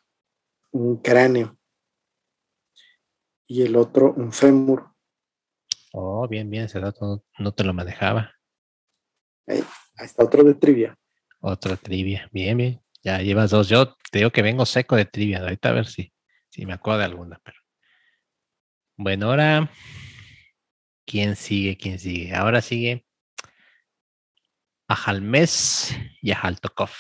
un 0.72 0.98
cráneo 0.98 1.58
y 3.48 3.62
el 3.62 3.76
otro 3.76 4.14
un 4.14 4.32
fémur. 4.32 4.90
Oh, 5.94 6.28
bien, 6.28 6.50
bien, 6.50 6.64
ese 6.66 6.80
dato 6.80 7.24
no, 7.38 7.54
te 7.54 7.64
lo 7.64 7.74
manejaba. 7.74 8.34
Ahí, 9.46 9.64
ahí, 9.98 10.06
está 10.06 10.24
otro 10.24 10.44
de 10.44 10.56
trivia. 10.56 10.98
Otro 11.40 11.78
trivia, 11.78 12.30
bien, 12.32 12.58
bien. 12.58 12.83
Ya 13.04 13.20
llevas 13.20 13.52
dos. 13.52 13.70
Yo 13.70 13.96
te 14.12 14.20
digo 14.20 14.32
que 14.32 14.42
vengo 14.42 14.66
seco 14.66 14.96
de 14.96 15.06
trivia. 15.06 15.40
Ahorita 15.40 15.70
a 15.70 15.74
ver 15.74 15.88
si, 15.88 16.14
si 16.50 16.66
me 16.66 16.74
acuerdo 16.74 17.00
de 17.00 17.06
alguna. 17.06 17.40
Pero... 17.44 17.58
Bueno, 18.98 19.28
ahora. 19.28 19.72
¿Quién 21.06 21.36
sigue? 21.36 21.78
¿Quién 21.78 22.00
sigue? 22.00 22.34
Ahora 22.34 22.62
sigue 22.62 23.06
Ajalmes 24.88 25.96
y 26.22 26.32
Ajaltokov. 26.32 26.92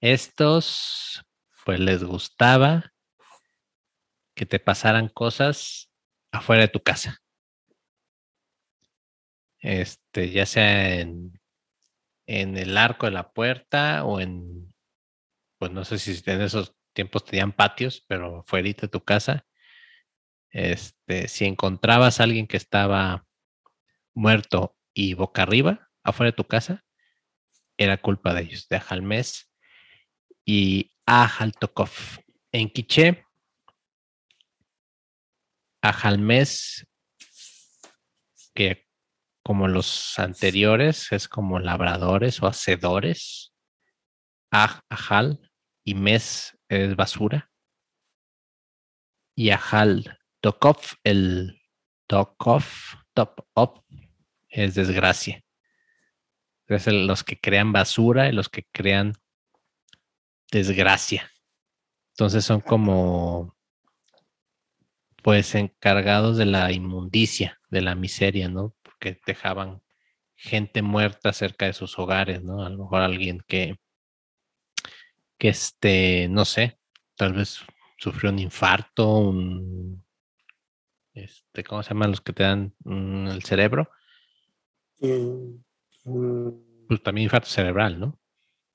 Estos, 0.00 1.24
pues 1.64 1.80
les 1.80 2.02
gustaba 2.02 2.92
que 4.34 4.46
te 4.46 4.58
pasaran 4.58 5.08
cosas 5.08 5.90
afuera 6.32 6.62
de 6.62 6.68
tu 6.68 6.80
casa. 6.80 7.22
Este, 9.60 10.30
ya 10.30 10.44
sea 10.44 11.00
en 11.00 11.40
en 12.26 12.56
el 12.56 12.76
arco 12.76 13.06
de 13.06 13.12
la 13.12 13.32
puerta 13.32 14.04
o 14.04 14.20
en, 14.20 14.74
pues 15.58 15.72
no 15.72 15.84
sé 15.84 15.98
si 15.98 16.22
en 16.30 16.40
esos 16.40 16.74
tiempos 16.92 17.24
tenían 17.24 17.52
patios, 17.52 18.04
pero 18.08 18.44
fuera 18.46 18.68
de 18.68 18.88
tu 18.88 19.04
casa. 19.04 19.46
Este, 20.50 21.28
si 21.28 21.44
encontrabas 21.44 22.20
a 22.20 22.24
alguien 22.24 22.46
que 22.46 22.56
estaba 22.56 23.26
muerto 24.14 24.76
y 24.94 25.14
boca 25.14 25.42
arriba, 25.42 25.90
afuera 26.02 26.30
de 26.30 26.36
tu 26.36 26.44
casa, 26.44 26.84
era 27.76 28.00
culpa 28.00 28.32
de 28.34 28.42
ellos, 28.42 28.68
de 28.68 28.76
Ajalmes 28.76 29.50
y 30.44 30.92
Ajaltokov. 31.06 31.90
En 32.52 32.70
quiché, 32.70 33.24
Ajalmes, 35.82 36.86
que 38.54 38.83
como 39.44 39.68
los 39.68 40.18
anteriores, 40.18 41.12
es 41.12 41.28
como 41.28 41.58
labradores 41.58 42.42
o 42.42 42.46
hacedores. 42.46 43.52
Ajal 44.50 45.50
y 45.84 45.94
Mes 45.94 46.56
es 46.68 46.96
basura. 46.96 47.50
Y 49.36 49.50
Ajal 49.50 50.18
Tokov, 50.40 50.78
el 51.02 51.60
Tokov, 52.06 52.64
top 53.12 53.46
up, 53.54 53.84
es 54.48 54.74
desgracia. 54.74 55.44
Es 56.66 56.86
los 56.86 57.22
que 57.22 57.38
crean 57.38 57.72
basura 57.72 58.28
y 58.28 58.32
los 58.32 58.48
que 58.48 58.66
crean 58.72 59.12
desgracia. 60.50 61.30
Entonces 62.12 62.44
son 62.44 62.60
como, 62.60 63.54
pues, 65.22 65.54
encargados 65.54 66.38
de 66.38 66.46
la 66.46 66.72
inmundicia, 66.72 67.60
de 67.68 67.82
la 67.82 67.94
miseria, 67.94 68.48
¿no? 68.48 68.74
Porque 68.94 69.20
dejaban 69.26 69.82
gente 70.36 70.82
muerta 70.82 71.32
cerca 71.32 71.66
de 71.66 71.72
sus 71.72 71.98
hogares, 71.98 72.42
¿no? 72.42 72.64
A 72.64 72.70
lo 72.70 72.78
mejor 72.78 73.02
alguien 73.02 73.40
que, 73.46 73.76
que 75.38 75.48
este, 75.48 76.28
no 76.28 76.44
sé, 76.44 76.78
tal 77.16 77.34
vez 77.34 77.60
sufrió 77.98 78.30
un 78.30 78.38
infarto, 78.38 79.18
un, 79.18 80.04
este, 81.12 81.62
¿cómo 81.64 81.82
se 81.82 81.90
llaman 81.90 82.10
los 82.10 82.20
que 82.20 82.32
te 82.32 82.42
dan 82.42 82.74
mm, 82.84 83.28
el 83.28 83.42
cerebro? 83.44 83.90
Mm, 84.98 85.62
mm. 86.04 86.86
Pues 86.88 87.02
también 87.02 87.24
infarto 87.24 87.48
cerebral, 87.48 87.98
¿no? 87.98 88.18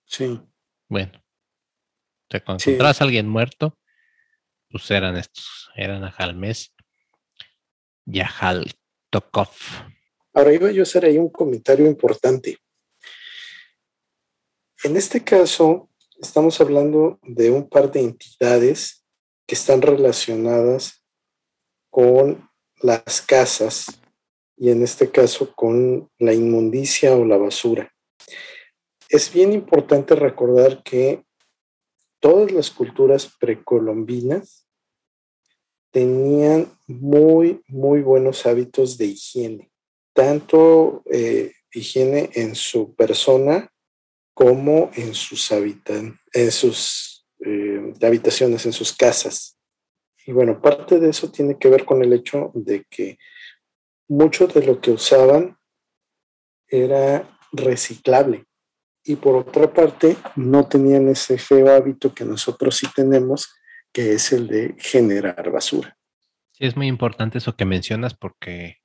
Sí. 0.05 0.39
Bueno. 0.87 1.11
O 1.17 2.31
sea, 2.31 2.43
cuando 2.43 2.63
encontrabas 2.63 3.01
a 3.01 3.03
alguien 3.03 3.27
muerto, 3.27 3.77
pues 4.69 4.89
eran 4.91 5.17
estos, 5.17 5.71
eran 5.75 6.03
Ajalmes 6.03 6.75
y 8.05 8.21
Tokov. 9.09 9.49
Ahora 10.39 10.53
iba 10.53 10.71
yo 10.71 10.83
a 10.83 10.83
hacer 10.83 11.03
ahí 11.03 11.17
un 11.17 11.27
comentario 11.27 11.85
importante. 11.85 12.57
En 14.85 14.95
este 14.95 15.21
caso, 15.21 15.89
estamos 16.21 16.61
hablando 16.61 17.19
de 17.23 17.51
un 17.51 17.67
par 17.67 17.91
de 17.91 17.99
entidades 17.99 19.05
que 19.45 19.55
están 19.55 19.81
relacionadas 19.81 21.03
con 21.89 22.49
las 22.81 23.21
casas 23.21 23.99
y 24.55 24.69
en 24.69 24.81
este 24.81 25.11
caso 25.11 25.53
con 25.53 26.09
la 26.17 26.33
inmundicia 26.33 27.17
o 27.17 27.25
la 27.25 27.35
basura. 27.35 27.93
Es 29.09 29.33
bien 29.33 29.51
importante 29.51 30.15
recordar 30.15 30.83
que 30.83 31.25
todas 32.21 32.53
las 32.53 32.71
culturas 32.71 33.29
precolombinas 33.41 34.65
tenían 35.91 36.71
muy, 36.87 37.61
muy 37.67 37.99
buenos 38.01 38.45
hábitos 38.45 38.97
de 38.97 39.07
higiene, 39.07 39.68
tanto 40.13 41.03
eh, 41.11 41.53
higiene 41.71 42.29
en 42.33 42.55
su 42.55 42.95
persona 42.95 43.71
como 44.33 44.89
en 44.95 45.13
sus, 45.13 45.51
en 45.51 46.51
sus 46.51 47.27
eh, 47.45 47.93
habitaciones, 48.01 48.65
en 48.65 48.73
sus 48.73 48.93
casas. 48.93 49.57
Y 50.25 50.31
bueno, 50.31 50.61
parte 50.61 50.99
de 50.99 51.09
eso 51.09 51.31
tiene 51.31 51.57
que 51.57 51.69
ver 51.69 51.85
con 51.85 52.03
el 52.03 52.13
hecho 52.13 52.51
de 52.53 52.85
que 52.89 53.17
mucho 54.07 54.47
de 54.47 54.65
lo 54.65 54.79
que 54.79 54.91
usaban 54.91 55.57
era 56.67 57.37
reciclable. 57.51 58.45
Y 59.03 59.15
por 59.15 59.35
otra 59.35 59.73
parte, 59.73 60.17
no 60.35 60.67
tenían 60.67 61.07
ese 61.07 61.37
feo 61.37 61.73
hábito 61.73 62.13
que 62.13 62.25
nosotros 62.25 62.77
sí 62.77 62.87
tenemos, 62.95 63.55
que 63.91 64.13
es 64.13 64.31
el 64.33 64.47
de 64.47 64.75
generar 64.77 65.51
basura. 65.51 65.97
Sí, 66.51 66.65
es 66.65 66.75
muy 66.75 66.87
importante 66.87 67.37
eso 67.37 67.55
que 67.55 67.65
mencionas 67.65 68.13
porque 68.13 68.77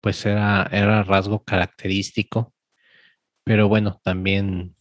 pues 0.00 0.24
era, 0.26 0.68
era 0.72 1.02
rasgo 1.02 1.44
característico, 1.44 2.54
pero 3.44 3.68
bueno, 3.68 4.00
también 4.04 4.76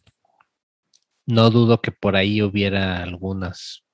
no 1.25 1.49
dudo 1.49 1.81
que 1.81 1.91
por 1.91 2.15
ahí 2.15 2.41
hubiera 2.41 3.03
algunas 3.03 3.87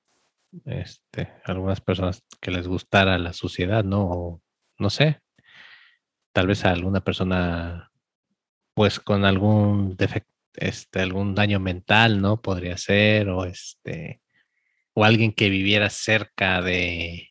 este, 0.64 1.32
algunas 1.44 1.80
personas 1.80 2.22
que 2.40 2.50
les 2.50 2.68
gustara 2.68 3.18
la 3.18 3.32
suciedad, 3.32 3.84
¿no? 3.84 4.40
no 4.78 4.90
sé, 4.90 5.20
tal 6.32 6.46
vez 6.46 6.64
alguna 6.64 7.02
persona, 7.02 7.90
pues 8.74 9.00
con 9.00 9.24
algún 9.24 9.96
defecto, 9.96 10.30
este, 10.54 11.00
algún 11.00 11.34
daño 11.34 11.58
mental, 11.58 12.20
¿no? 12.20 12.40
Podría 12.40 12.76
ser, 12.76 13.28
o 13.28 13.44
este, 13.44 14.20
o 14.94 15.04
alguien 15.04 15.32
que 15.32 15.48
viviera 15.48 15.90
cerca 15.90 16.62
de, 16.62 17.30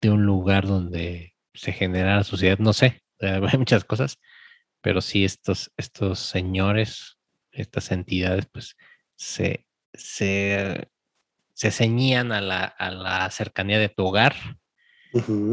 de 0.00 0.10
un 0.10 0.24
lugar 0.24 0.66
donde 0.66 1.33
se 1.54 1.72
generara 1.72 2.24
suciedad, 2.24 2.58
no 2.58 2.72
sé, 2.72 3.02
hay 3.20 3.58
muchas 3.58 3.84
cosas, 3.84 4.18
pero 4.80 5.00
sí 5.00 5.24
estos, 5.24 5.72
estos 5.76 6.18
señores, 6.18 7.18
estas 7.52 7.90
entidades, 7.92 8.46
pues 8.52 8.76
se, 9.16 9.66
se 9.92 10.88
se 11.54 11.70
ceñían 11.70 12.32
a 12.32 12.40
la, 12.40 13.30
cercanía 13.30 13.78
de 13.78 13.88
tu 13.88 14.04
hogar 14.04 14.34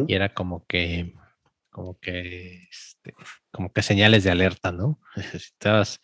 y 0.08 0.14
era 0.14 0.34
como 0.34 0.66
que, 0.66 1.14
como 1.70 1.97
que, 1.99 2.68
este, 2.70 3.14
como 3.52 3.72
que 3.72 3.84
señales 3.84 4.24
de 4.24 4.32
alerta, 4.32 4.72
¿no? 4.72 4.99
Si 5.32 5.38
estabas, 5.38 6.02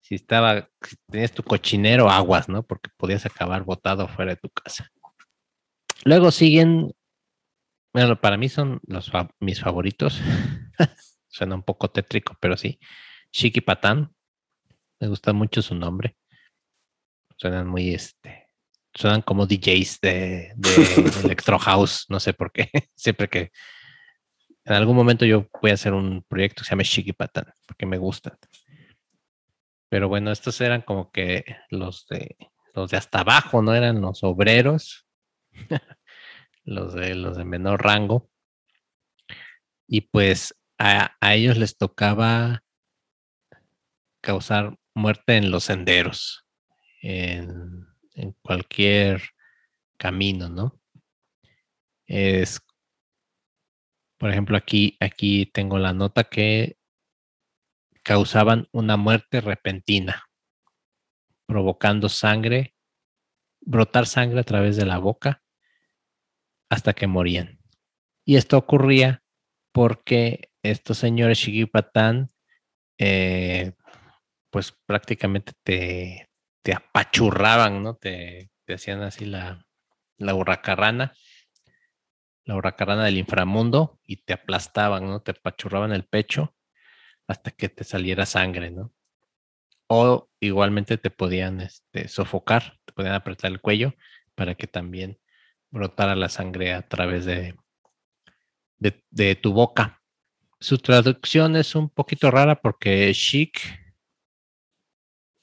si 0.00 0.14
estaba, 0.14 0.68
si 0.82 0.96
tenías 1.10 1.32
tu 1.32 1.42
cochinero, 1.42 2.10
aguas, 2.10 2.48
¿no? 2.50 2.62
Porque 2.62 2.90
podías 2.98 3.24
acabar 3.24 3.64
botado 3.64 4.06
fuera 4.08 4.32
de 4.32 4.40
tu 4.40 4.50
casa. 4.50 4.90
Luego 6.04 6.30
siguen, 6.30 6.92
bueno, 7.92 8.20
para 8.20 8.36
mí 8.36 8.48
son 8.48 8.80
los, 8.86 9.10
mis 9.40 9.60
favoritos. 9.60 10.20
Suena 11.28 11.54
un 11.54 11.62
poco 11.62 11.90
tétrico, 11.90 12.36
pero 12.40 12.56
sí. 12.56 12.78
Chiqui 13.32 13.60
Patán. 13.60 14.14
Me 15.00 15.08
gusta 15.08 15.32
mucho 15.32 15.62
su 15.62 15.74
nombre. 15.74 16.16
Suenan 17.36 17.66
muy, 17.66 17.94
este, 17.94 18.48
suenan 18.94 19.22
como 19.22 19.46
DJs 19.46 20.00
de, 20.00 20.54
Electro 21.24 21.58
House, 21.58 22.06
no 22.08 22.20
sé 22.20 22.32
por 22.32 22.52
qué. 22.52 22.70
Siempre 22.94 23.28
que 23.28 23.50
en 24.64 24.74
algún 24.74 24.94
momento 24.94 25.24
yo 25.24 25.48
voy 25.60 25.72
a 25.72 25.74
hacer 25.74 25.92
un 25.92 26.22
proyecto 26.22 26.60
que 26.60 26.66
se 26.66 26.70
llama 26.70 26.84
Shiki 26.84 27.12
Patan, 27.12 27.46
porque 27.66 27.86
me 27.86 27.98
gustan. 27.98 28.36
Pero 29.88 30.08
bueno, 30.08 30.30
estos 30.30 30.60
eran 30.60 30.82
como 30.82 31.10
que 31.10 31.44
los 31.70 32.06
de 32.06 32.36
los 32.74 32.90
de 32.90 32.96
hasta 32.96 33.20
abajo, 33.20 33.60
¿no? 33.60 33.74
Eran 33.74 34.00
los 34.00 34.22
obreros, 34.22 35.06
los 36.64 36.94
de 36.94 37.14
los 37.14 37.36
de 37.36 37.44
menor 37.44 37.82
rango. 37.82 38.30
Y 39.86 40.02
pues 40.02 40.54
a, 40.78 41.16
a 41.20 41.34
ellos 41.34 41.58
les 41.58 41.76
tocaba 41.76 42.62
causar 44.20 44.76
muerte 44.94 45.36
en 45.36 45.50
los 45.50 45.64
senderos, 45.64 46.46
en 47.02 47.92
en 48.14 48.32
cualquier 48.42 49.22
camino, 49.96 50.48
¿no? 50.48 50.80
Es, 52.06 52.60
por 54.18 54.30
ejemplo, 54.30 54.56
aquí, 54.56 54.96
aquí 55.00 55.46
tengo 55.46 55.78
la 55.78 55.92
nota 55.92 56.24
que 56.24 56.76
causaban 58.02 58.68
una 58.72 58.96
muerte 58.96 59.40
repentina, 59.40 60.24
provocando 61.46 62.08
sangre, 62.08 62.74
brotar 63.60 64.06
sangre 64.06 64.40
a 64.40 64.44
través 64.44 64.76
de 64.76 64.86
la 64.86 64.98
boca 64.98 65.41
hasta 66.72 66.94
que 66.94 67.06
morían. 67.06 67.58
Y 68.24 68.36
esto 68.36 68.56
ocurría 68.56 69.22
porque 69.72 70.50
estos 70.62 70.96
señores 70.96 71.36
Shigipatán, 71.36 72.32
eh, 72.96 73.74
pues 74.48 74.72
prácticamente 74.86 75.52
te, 75.62 76.30
te 76.62 76.72
apachurraban, 76.72 77.82
¿no? 77.82 77.96
Te, 77.96 78.50
hacían 78.68 79.02
así 79.02 79.26
la, 79.26 79.66
la 80.16 80.34
hurracarrana, 80.34 81.12
la 82.46 82.56
hurracarrana 82.56 83.04
del 83.04 83.18
inframundo 83.18 84.00
y 84.06 84.22
te 84.24 84.32
aplastaban, 84.32 85.04
¿no? 85.04 85.20
Te 85.20 85.32
apachurraban 85.32 85.92
el 85.92 86.04
pecho 86.04 86.56
hasta 87.28 87.50
que 87.50 87.68
te 87.68 87.84
saliera 87.84 88.24
sangre, 88.24 88.70
¿no? 88.70 88.94
O 89.88 90.30
igualmente 90.40 90.96
te 90.96 91.10
podían 91.10 91.60
este, 91.60 92.08
sofocar, 92.08 92.80
te 92.86 92.94
podían 92.94 93.14
apretar 93.14 93.50
el 93.50 93.60
cuello 93.60 93.94
para 94.34 94.54
que 94.54 94.66
también 94.66 95.18
brotara 95.72 96.14
la 96.14 96.28
sangre 96.28 96.74
a 96.74 96.86
través 96.86 97.24
de, 97.24 97.56
de, 98.78 99.34
tu 99.34 99.52
boca. 99.52 100.00
Su 100.60 100.78
traducción 100.78 101.56
es 101.56 101.74
un 101.74 101.88
poquito 101.88 102.30
rara 102.30 102.60
porque 102.60 103.10
chic 103.14 103.58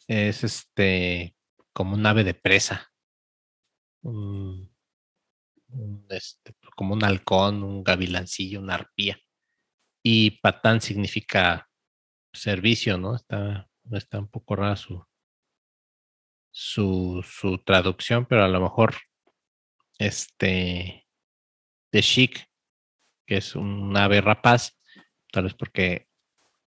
es 0.07 0.43
este 0.43 1.36
como 1.73 1.95
un 1.95 2.05
ave 2.05 2.23
de 2.23 2.34
presa. 2.34 2.91
este, 6.09 6.53
como 6.75 6.93
un 6.93 7.03
halcón, 7.03 7.63
un 7.63 7.84
gavilancillo, 7.84 8.59
una 8.59 8.75
arpía. 8.75 9.19
Y 10.03 10.39
patán 10.41 10.82
significa 10.82 11.69
servicio, 12.34 12.97
¿no? 12.97 13.15
Está, 13.15 13.69
está 13.91 14.19
un 14.19 14.30
poco 14.30 14.55
rara 14.55 14.75
su, 14.75 15.03
su, 16.51 17.23
su 17.23 17.57
traducción, 17.59 18.25
pero 18.25 18.43
a 18.43 18.47
lo 18.47 18.61
mejor 18.61 18.95
este 20.00 21.06
de 21.91 22.02
chic, 22.02 22.50
que 23.28 23.38
es 23.38 23.56
un 23.56 23.95
ave 23.95 24.22
rapaz, 24.22 24.80
tal 25.32 25.43
vez 25.43 25.54
porque 25.54 26.08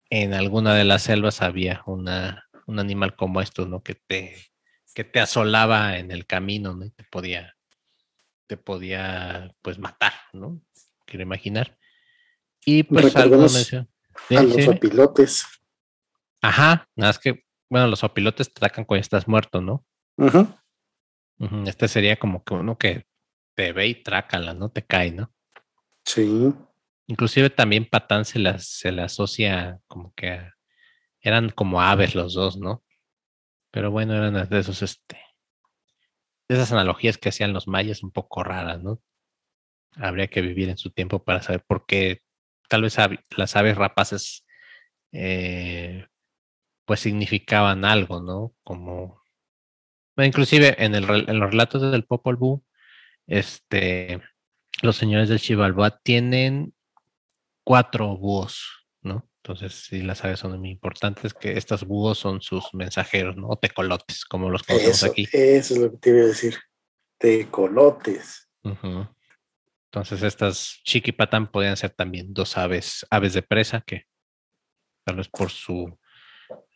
en 0.10 0.34
alguna 0.34 0.76
de 0.76 0.84
las 0.84 1.04
selvas 1.04 1.42
había 1.42 1.84
una, 1.86 2.50
un 2.66 2.80
animal 2.80 3.16
como 3.16 3.42
estos, 3.42 3.70
¿no? 3.70 3.82
Que 3.82 3.96
te, 3.96 4.36
que 4.94 5.04
te 5.04 5.22
asolaba 5.22 5.98
en 5.98 6.12
el 6.12 6.26
camino, 6.26 6.76
¿no? 6.76 6.86
Y 6.86 6.90
te 6.90 7.04
podía, 7.06 7.56
te 8.48 8.58
podía, 8.58 9.56
pues, 9.62 9.80
matar, 9.80 10.14
¿no? 10.34 10.62
Quiero 11.06 11.24
imaginar. 11.24 11.78
Y 12.66 12.84
pues 12.84 13.16
algo 13.16 13.38
mencionó. 13.38 13.88
a 14.30 14.44
los 14.44 14.68
opilotes. 14.68 15.46
Ajá, 16.42 16.90
nada 16.96 17.10
más 17.10 17.20
que, 17.20 17.46
bueno, 17.70 17.88
los 17.88 18.04
opilotes 18.04 18.54
te 18.54 18.60
atacan 18.60 18.86
cuando 18.86 19.02
estás 19.02 19.28
muerto, 19.28 19.62
¿no? 19.62 19.86
Este 21.66 21.88
sería 21.88 22.20
como 22.20 22.44
que 22.44 22.54
uno 22.54 22.78
que 22.78 23.06
te 23.56 23.74
ve 23.74 23.88
y 23.88 23.96
trácala, 23.96 24.54
¿no? 24.54 24.70
Te 24.70 24.86
cae, 24.86 25.12
¿no? 25.12 25.34
Sí. 26.06 26.54
Inclusive 27.08 27.50
también 27.50 27.86
Patán 27.86 28.26
se 28.26 28.40
las 28.40 28.66
se 28.66 28.92
le 28.92 29.02
asocia 29.02 29.80
como 29.88 30.14
que 30.14 30.42
eran 31.22 31.50
como 31.50 31.82
aves 31.82 32.16
los 32.16 32.34
dos, 32.34 32.58
¿no? 32.58 32.84
Pero 33.72 33.92
bueno, 33.92 34.16
eran 34.16 34.50
de 34.50 34.60
esos, 34.60 34.82
este, 34.82 35.18
de 36.48 36.56
esas 36.56 36.72
analogías 36.72 37.18
que 37.18 37.30
hacían 37.30 37.54
los 37.54 37.68
mayas 37.68 38.04
un 38.04 38.12
poco 38.12 38.44
raras, 38.44 38.82
¿no? 38.82 39.02
Habría 39.96 40.28
que 40.28 40.42
vivir 40.42 40.70
en 40.70 40.78
su 40.78 40.92
tiempo 40.92 41.24
para 41.24 41.42
saber 41.42 41.64
por 41.66 41.86
qué 41.86 42.22
tal 42.68 42.84
vez 42.84 42.98
las 43.38 43.56
aves 43.56 43.78
rapaces 43.78 44.46
eh, 45.12 46.08
pues 46.86 47.02
significaban 47.02 47.86
algo, 47.86 48.22
¿no? 48.22 48.54
Como, 48.64 49.22
inclusive 50.18 50.76
en, 50.84 50.96
el, 50.96 51.30
en 51.30 51.40
los 51.40 51.52
relatos 51.52 51.82
del 51.92 52.06
Popol 52.06 52.38
Vuh, 52.38 52.64
este, 53.28 54.22
los 54.82 54.96
señores 54.98 55.30
del 55.30 55.40
Chivalba 55.40 56.00
tienen 56.04 56.74
cuatro 57.64 58.18
búhos, 58.18 58.88
¿no? 59.02 59.30
Entonces, 59.44 59.74
sí, 59.74 60.02
las 60.02 60.24
aves 60.24 60.40
son 60.40 60.60
muy 60.60 60.70
importantes, 60.70 61.34
que 61.34 61.58
estos 61.58 61.86
búhos 61.86 62.20
son 62.20 62.42
sus 62.42 62.74
mensajeros, 62.74 63.36
¿no? 63.38 63.50
O 63.50 63.58
tecolotes, 63.58 64.26
como 64.26 64.50
los 64.50 64.64
conocemos 64.64 65.04
aquí. 65.04 65.28
Eso 65.32 65.74
es 65.74 65.80
lo 65.80 65.92
que 65.92 65.98
te 65.98 66.10
iba 66.12 66.20
a 66.20 66.28
decir. 66.28 66.58
Tecolotes. 67.18 68.50
Entonces, 68.64 70.22
estas 70.24 70.80
chiquipatán 70.84 71.52
podrían 71.52 71.76
ser 71.76 71.90
también 71.90 72.34
dos 72.34 72.58
aves, 72.58 73.06
aves 73.10 73.34
de 73.34 73.42
presa, 73.42 73.82
que 73.82 74.06
tal 75.04 75.16
vez 75.16 75.28
por 75.28 75.50
su 75.50 76.00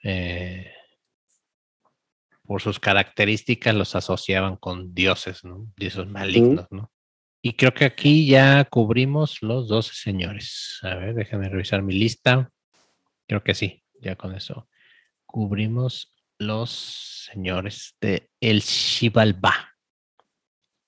eh, 0.03 0.73
por 2.45 2.61
sus 2.61 2.79
características 2.79 3.75
los 3.75 3.95
asociaban 3.95 4.55
con 4.57 4.93
dioses, 4.93 5.43
¿no? 5.43 5.71
Dioses 5.77 6.07
malignos, 6.07 6.67
¿no? 6.71 6.91
Y 7.41 7.53
creo 7.53 7.73
que 7.73 7.85
aquí 7.85 8.27
ya 8.27 8.65
cubrimos 8.65 9.41
los 9.41 9.67
12 9.67 9.93
señores. 9.93 10.79
A 10.81 10.95
ver, 10.95 11.13
déjenme 11.13 11.49
revisar 11.49 11.81
mi 11.83 11.93
lista. 11.93 12.51
Creo 13.27 13.43
que 13.43 13.53
sí, 13.53 13.83
ya 14.01 14.15
con 14.15 14.35
eso 14.35 14.67
cubrimos 15.35 16.15
los 16.37 17.27
señores 17.29 17.97
de 17.99 18.31
El 18.39 18.61
Shivalba 18.61 19.75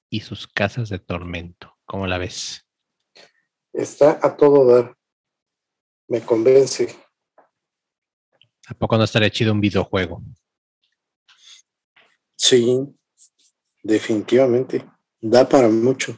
y 0.10 0.22
sus 0.22 0.48
casas 0.48 0.88
de 0.88 1.00
tormento. 1.00 1.76
¿Cómo 1.84 2.08
la 2.08 2.18
ves? 2.18 2.66
Está 3.74 4.22
a 4.24 4.38
todo 4.38 4.66
dar. 4.66 4.96
Me 6.08 6.22
convence. 6.22 6.96
¿A 8.68 8.74
poco 8.74 8.98
no 8.98 9.04
estaría 9.04 9.30
chido 9.30 9.52
un 9.52 9.60
videojuego? 9.60 10.24
Sí, 12.38 12.80
definitivamente. 13.84 14.86
Da 15.20 15.50
para 15.50 15.68
mucho. 15.68 16.18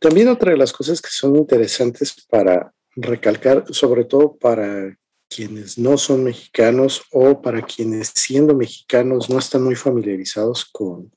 También 0.00 0.28
otra 0.28 0.52
de 0.52 0.56
las 0.56 0.72
cosas 0.72 1.00
que 1.00 1.10
son 1.10 1.36
interesantes 1.36 2.26
para 2.28 2.72
recalcar, 2.96 3.64
sobre 3.70 4.04
todo 4.04 4.36
para 4.36 4.96
quienes 5.28 5.76
no 5.76 5.98
son 5.98 6.24
mexicanos 6.24 7.02
o 7.12 7.42
para 7.42 7.62
quienes 7.62 8.12
siendo 8.14 8.54
mexicanos 8.54 9.28
no 9.28 9.38
están 9.38 9.62
muy 9.62 9.74
familiarizados 9.74 10.64
con, 10.64 11.12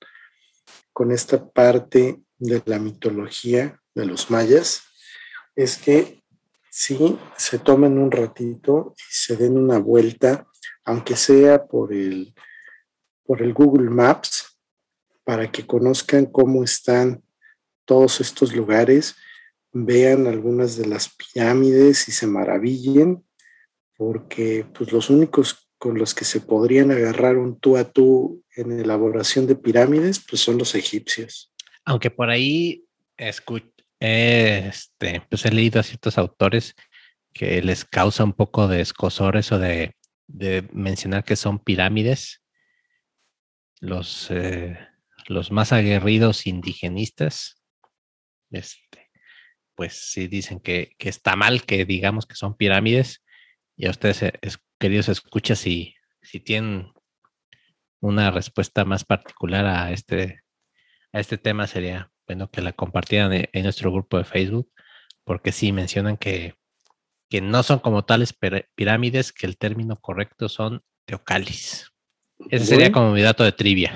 con 0.91 1.11
esta 1.11 1.49
parte 1.49 2.21
de 2.38 2.61
la 2.65 2.79
mitología 2.79 3.79
de 3.95 4.05
los 4.05 4.29
mayas, 4.29 4.84
es 5.55 5.77
que 5.77 6.21
sí 6.69 7.17
se 7.38 7.59
tomen 7.59 7.97
un 7.97 8.11
ratito 8.11 8.95
y 8.97 9.13
se 9.13 9.38
den 9.38 9.57
una 9.57 9.79
vuelta, 9.79 10.47
aunque 10.84 11.15
sea 11.15 11.65
por 11.65 11.93
el, 11.93 12.34
por 13.32 13.41
el 13.41 13.53
Google 13.53 13.89
Maps, 13.89 14.59
para 15.23 15.49
que 15.49 15.65
conozcan 15.65 16.25
cómo 16.25 16.65
están 16.65 17.23
todos 17.86 18.19
estos 18.19 18.53
lugares, 18.53 19.15
vean 19.71 20.27
algunas 20.27 20.75
de 20.75 20.86
las 20.86 21.15
pirámides 21.15 22.09
y 22.09 22.11
se 22.11 22.27
maravillen, 22.27 23.23
porque 23.95 24.65
pues 24.73 24.91
los 24.91 25.09
únicos 25.09 25.69
con 25.77 25.97
los 25.97 26.13
que 26.13 26.25
se 26.25 26.41
podrían 26.41 26.91
agarrar 26.91 27.38
un 27.38 27.57
tú 27.57 27.77
a 27.77 27.86
tú 27.86 28.43
en 28.57 28.77
elaboración 28.77 29.47
de 29.47 29.55
pirámides, 29.55 30.19
pues 30.19 30.41
son 30.41 30.57
los 30.57 30.75
egipcios. 30.75 31.53
Aunque 31.86 32.11
por 32.11 32.29
ahí 32.29 32.84
este, 33.15 35.21
pues 35.29 35.45
he 35.45 35.51
leído 35.53 35.79
a 35.79 35.84
ciertos 35.84 36.17
autores 36.17 36.75
que 37.32 37.61
les 37.61 37.86
causa 37.86 38.25
un 38.25 38.34
poco 38.34 38.67
de 38.67 38.82
escosor 38.82 39.38
eso 39.38 39.57
de, 39.57 39.95
mencionar 40.73 41.23
que 41.23 41.38
son 41.38 41.59
pirámides. 41.59 42.40
Los, 43.82 44.32
eh, 44.32 44.79
los 45.27 45.51
más 45.51 45.73
aguerridos 45.73 46.47
indigenistas 46.47 47.61
este, 48.51 49.09
pues 49.75 50.11
sí 50.11 50.27
dicen 50.27 50.59
que, 50.59 50.95
está 50.99 51.36
mal 51.36 51.63
que 51.63 51.86
digamos 51.86 52.25
que 52.25 52.36
son 52.36 52.55
pirámides. 52.55 53.23
Y 53.75 53.88
a 53.88 53.91
ustedes, 53.91 54.21
eh, 54.23 54.39
queridos 54.79 55.09
escuchas, 55.09 55.59
si, 55.59 55.95
si 56.21 56.39
tienen 56.39 56.91
una 57.99 58.32
respuesta 58.32 58.86
más 58.86 59.05
particular 59.05 59.65
a 59.65 59.91
este, 59.91 60.41
a 61.13 61.19
este 61.19 61.38
tema, 61.38 61.67
sería 61.67 62.11
bueno 62.27 62.49
que 62.51 62.61
la 62.61 62.73
compartieran 62.73 63.32
en, 63.34 63.63
nuestro 63.63 63.91
grupo 63.91 64.17
de 64.17 64.23
Facebook, 64.23 64.71
porque 65.23 65.51
sí 65.51 65.71
mencionan 65.71 66.17
que, 66.17 66.55
que 67.29 67.41
no 67.41 67.63
son 67.63 67.79
como 67.79 68.05
tales 68.05 68.36
pirámides, 68.75 69.32
que 69.34 69.47
el 69.47 69.57
término 69.57 69.97
correcto 69.97 70.49
son 70.49 70.84
teocalis. 71.05 71.90
Ese 72.49 72.65
sería 72.65 72.91
como 72.91 73.11
mi 73.11 73.21
dato 73.21 73.43
de 73.43 73.51
trivia 73.51 73.93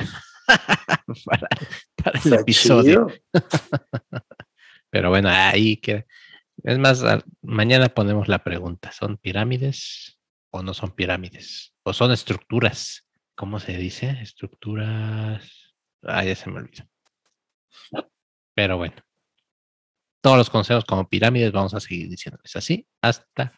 para, 1.25 1.47
para 1.95 2.19
el 2.23 2.33
episodio. 2.33 3.07
Pero 4.89 5.09
bueno, 5.09 5.29
ahí 5.29 5.77
que 5.77 6.05
es 6.63 6.79
más, 6.79 7.03
mañana 7.41 7.89
ponemos 7.89 8.27
la 8.27 8.43
pregunta, 8.43 8.91
¿son 8.91 9.17
pirámides 9.17 10.19
o 10.51 10.63
no 10.63 10.73
son 10.73 10.91
pirámides? 10.91 11.73
¿O 11.83 11.93
son 11.93 12.11
estructuras? 12.11 13.07
¿Cómo 13.35 13.59
se 13.59 13.77
dice? 13.77 14.17
Estructuras. 14.21 15.75
Ah, 16.01 16.23
ya 16.23 16.35
se 16.35 16.49
me 16.49 16.59
olvidó. 16.59 16.87
Pero 18.53 18.77
bueno, 18.77 18.95
todos 20.21 20.37
los 20.37 20.49
consejos 20.49 20.85
como 20.85 21.09
pirámides 21.09 21.51
vamos 21.51 21.73
a 21.73 21.79
seguir 21.79 22.09
diciéndoles 22.09 22.55
así 22.55 22.87
hasta 23.01 23.53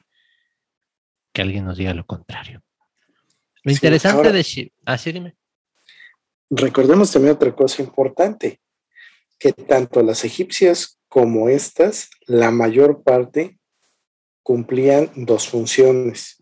que 1.31 1.41
alguien 1.43 1.65
nos 1.65 1.77
diga 1.77 1.93
lo 1.93 2.05
contrario. 2.05 2.63
Lo 3.67 3.73
interesante 3.73 4.31
de... 4.31 4.39
Así 4.39 4.71
ah, 4.85 4.97
dime. 5.11 5.35
Recordemos 6.49 7.11
también 7.11 7.35
otra 7.35 7.53
cosa 7.53 7.81
importante, 7.81 8.61
que 9.37 9.51
tanto 9.51 10.01
las 10.01 10.23
egipcias 10.23 11.01
como 11.09 11.49
estas, 11.49 12.09
la 12.27 12.49
mayor 12.49 13.03
parte 13.03 13.59
cumplían 14.41 15.11
dos 15.17 15.49
funciones. 15.49 16.41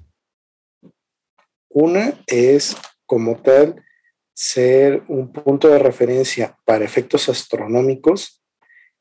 Una 1.68 2.14
es, 2.28 2.78
como 3.08 3.42
tal, 3.42 3.84
ser 4.32 5.04
un 5.08 5.34
punto 5.34 5.70
de 5.70 5.80
referencia 5.80 6.56
para 6.64 6.86
efectos 6.86 7.28
astronómicos 7.28 8.44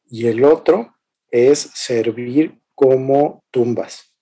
y 0.07 0.29
el 0.29 0.45
otro 0.45 0.97
es 1.31 1.59
servir 1.75 2.59
como 2.75 3.45
tumbas. 3.51 4.14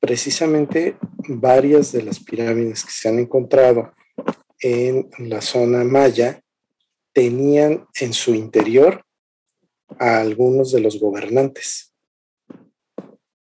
Precisamente 0.00 0.96
varias 1.28 1.92
de 1.92 2.02
las 2.02 2.18
pirámides 2.18 2.84
que 2.84 2.90
se 2.90 3.08
han 3.08 3.18
encontrado 3.18 3.92
en 4.60 5.08
la 5.18 5.40
zona 5.40 5.84
maya 5.84 6.42
tenían 7.12 7.86
en 8.00 8.12
su 8.12 8.34
interior 8.34 9.04
a 9.98 10.20
algunos 10.20 10.72
de 10.72 10.80
los 10.80 10.98
gobernantes. 10.98 11.94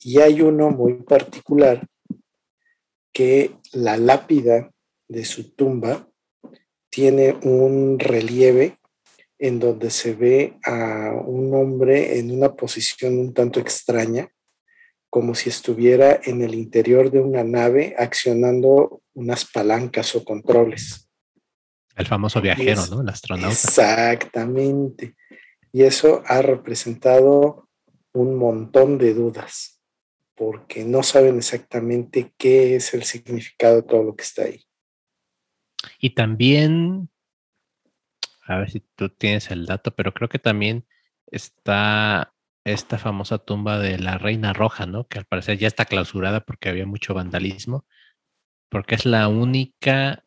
Y 0.01 0.21
hay 0.21 0.41
uno 0.41 0.71
muy 0.71 0.95
particular 1.03 1.87
que 3.13 3.57
la 3.73 3.97
lápida 3.97 4.71
de 5.09 5.25
su 5.25 5.55
tumba 5.55 6.09
tiene 6.91 7.37
un 7.43 7.99
relieve 7.99 8.79
en 9.39 9.61
donde 9.61 9.91
se 9.91 10.15
ve 10.15 10.59
a 10.65 11.13
un 11.25 11.55
hombre 11.55 12.19
en 12.19 12.31
una 12.31 12.55
posición 12.55 13.19
un 13.19 13.33
tanto 13.33 13.61
extraña, 13.61 14.29
como 15.19 15.35
si 15.35 15.49
estuviera 15.49 16.21
en 16.23 16.43
el 16.43 16.55
interior 16.55 17.11
de 17.11 17.19
una 17.19 17.43
nave 17.43 17.97
accionando 17.99 19.03
unas 19.15 19.45
palancas 19.47 20.15
o 20.15 20.25
controles. 20.25 21.11
El 21.97 22.07
famoso 22.07 22.41
viajero, 22.41 22.87
¿no? 22.87 23.01
El 23.01 23.09
astronauta. 23.09 23.51
Exactamente. 23.51 25.17
Y 25.73 25.83
eso 25.83 26.23
ha 26.25 26.41
representado 26.41 27.69
un 28.13 28.37
montón 28.37 28.97
de 28.97 29.13
dudas, 29.13 29.81
porque 30.37 30.85
no 30.85 31.03
saben 31.03 31.39
exactamente 31.39 32.33
qué 32.39 32.77
es 32.77 32.95
el 32.95 33.03
significado 33.03 33.75
de 33.75 33.83
todo 33.83 34.05
lo 34.05 34.15
que 34.15 34.23
está 34.23 34.43
ahí. 34.45 34.65
Y 35.99 36.11
también, 36.11 37.11
a 38.43 38.59
ver 38.59 38.71
si 38.71 38.79
tú 38.95 39.09
tienes 39.09 39.51
el 39.51 39.67
dato, 39.67 39.93
pero 39.97 40.15
creo 40.15 40.29
que 40.29 40.39
también 40.39 40.87
está 41.27 42.33
esta 42.65 42.99
famosa 42.99 43.39
tumba 43.39 43.79
de 43.79 43.99
la 43.99 44.19
Reina 44.19 44.53
Roja, 44.53 44.87
¿no? 44.87 45.07
Que 45.07 45.19
al 45.19 45.25
parecer 45.25 45.59
ya 45.59 45.69
está 45.69 45.85
clausurada 45.85 46.41
porque 46.41 46.69
había 46.69 46.87
mucho 46.87 47.15
vandalismo, 47.15 47.87
porque 48.69 48.95
es 48.95 49.07
la 49.07 49.29
única 49.29 50.25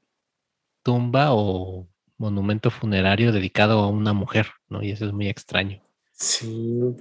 tumba 0.84 1.28
o 1.32 1.88
monumento 2.18 2.70
funerario 2.70 3.32
dedicado 3.32 3.80
a 3.80 3.88
una 3.88 4.14
mujer, 4.14 4.48
¿no? 4.70 4.84
Y 4.84 4.92
eso 4.92 5.06
es 5.06 5.14
muy 5.14 5.28
extraño. 5.28 5.84
Sí, 6.12 6.96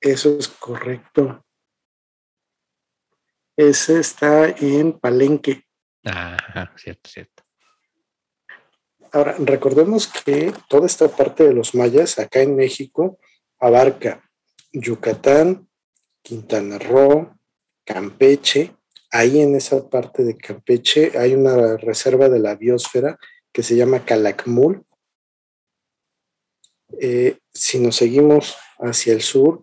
eso 0.00 0.38
es 0.38 0.48
correcto. 0.48 1.42
Ese 3.56 4.00
está 4.00 4.48
en 4.48 4.98
Palenque. 4.98 5.64
Ajá, 6.04 6.72
cierto, 6.76 7.10
cierto. 7.10 7.42
Ahora, 9.12 9.34
recordemos 9.38 10.08
que 10.08 10.52
toda 10.68 10.86
esta 10.86 11.08
parte 11.08 11.44
de 11.44 11.54
los 11.54 11.74
mayas 11.74 12.18
acá 12.18 12.40
en 12.40 12.54
México 12.54 13.18
abarca 13.58 14.22
Yucatán, 14.72 15.68
Quintana 16.22 16.78
Roo, 16.78 17.36
Campeche. 17.84 18.74
Ahí 19.10 19.40
en 19.40 19.54
esa 19.54 19.88
parte 19.88 20.24
de 20.24 20.36
Campeche 20.36 21.16
hay 21.18 21.34
una 21.34 21.76
reserva 21.76 22.28
de 22.28 22.38
la 22.38 22.54
biosfera 22.56 23.18
que 23.52 23.62
se 23.62 23.76
llama 23.76 24.04
Calakmul. 24.04 24.84
Eh, 27.00 27.38
si 27.52 27.78
nos 27.78 27.96
seguimos 27.96 28.56
hacia 28.78 29.12
el 29.12 29.22
sur, 29.22 29.62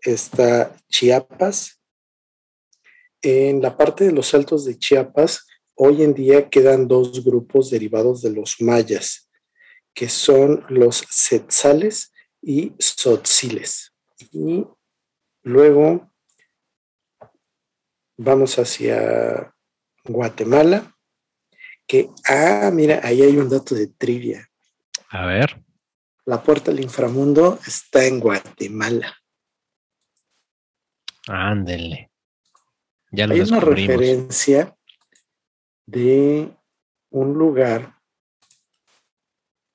está 0.00 0.76
Chiapas. 0.88 1.80
En 3.22 3.60
la 3.60 3.76
parte 3.76 4.04
de 4.04 4.12
los 4.12 4.34
altos 4.34 4.64
de 4.64 4.78
Chiapas, 4.78 5.46
hoy 5.74 6.02
en 6.02 6.14
día 6.14 6.48
quedan 6.48 6.88
dos 6.88 7.24
grupos 7.24 7.70
derivados 7.70 8.22
de 8.22 8.30
los 8.30 8.60
mayas, 8.60 9.30
que 9.94 10.08
son 10.08 10.64
los 10.68 11.04
setzales 11.10 12.12
y 12.42 12.74
Sotziles. 12.78 13.92
Y 14.32 14.66
luego 15.42 16.12
vamos 18.16 18.58
hacia 18.58 19.54
Guatemala, 20.04 20.94
que, 21.86 22.10
ah, 22.26 22.70
mira, 22.72 23.00
ahí 23.02 23.22
hay 23.22 23.36
un 23.36 23.48
dato 23.48 23.74
de 23.74 23.88
trivia. 23.88 24.48
A 25.08 25.26
ver. 25.26 25.62
La 26.24 26.42
puerta 26.42 26.70
al 26.70 26.80
inframundo 26.80 27.58
está 27.66 28.04
en 28.04 28.20
Guatemala. 28.20 29.16
Ándele. 31.26 32.10
Ya 33.10 33.26
lo 33.26 33.34
hay 33.34 33.40
una 33.40 33.60
referencia 33.60 34.76
de 35.86 36.56
un 37.10 37.34
lugar 37.34 37.99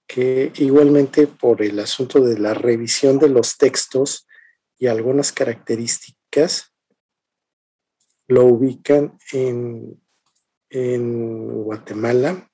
que 0.08 0.52
igualmente 0.58 1.28
por 1.28 1.62
el 1.62 1.80
asunto 1.80 2.20
de 2.22 2.38
la 2.38 2.54
revisión 2.54 3.20
de 3.20 3.30
los 3.30 3.58
textos 3.58 4.28
y 4.78 4.88
algunas 4.88 5.32
características, 5.32 6.74
lo 8.28 8.46
ubican 8.46 9.18
en, 9.32 10.02
en 10.70 11.64
Guatemala. 11.64 12.50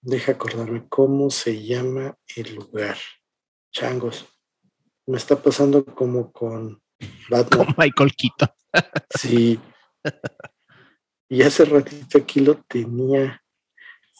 Deja 0.00 0.32
acordarme 0.32 0.86
cómo 0.88 1.30
se 1.30 1.62
llama 1.62 2.16
el 2.36 2.54
lugar. 2.54 2.98
Changos. 3.72 4.26
Me 5.06 5.16
está 5.16 5.40
pasando 5.40 5.84
como 5.84 6.32
con 6.32 6.82
Batman. 7.28 7.66
Con 7.66 7.74
Michael 7.78 8.12
Quito. 8.12 8.54
sí. 9.18 9.58
Y 11.28 11.42
hace 11.42 11.64
ratito 11.64 12.18
aquí 12.18 12.40
lo 12.40 12.62
tenía 12.64 13.42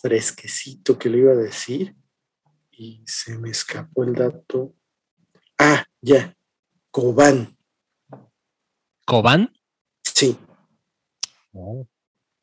fresquecito 0.00 0.98
que 0.98 1.08
le 1.08 1.18
iba 1.18 1.32
a 1.32 1.36
decir 1.36 1.94
y 2.72 3.02
se 3.06 3.38
me 3.38 3.50
escapó 3.50 4.04
el 4.04 4.14
dato. 4.14 4.74
Ah, 5.58 5.84
ya, 6.00 6.36
Cobán. 6.90 7.56
¿Cobán? 9.06 9.52
Sí. 10.02 10.38
Oh. 11.52 11.86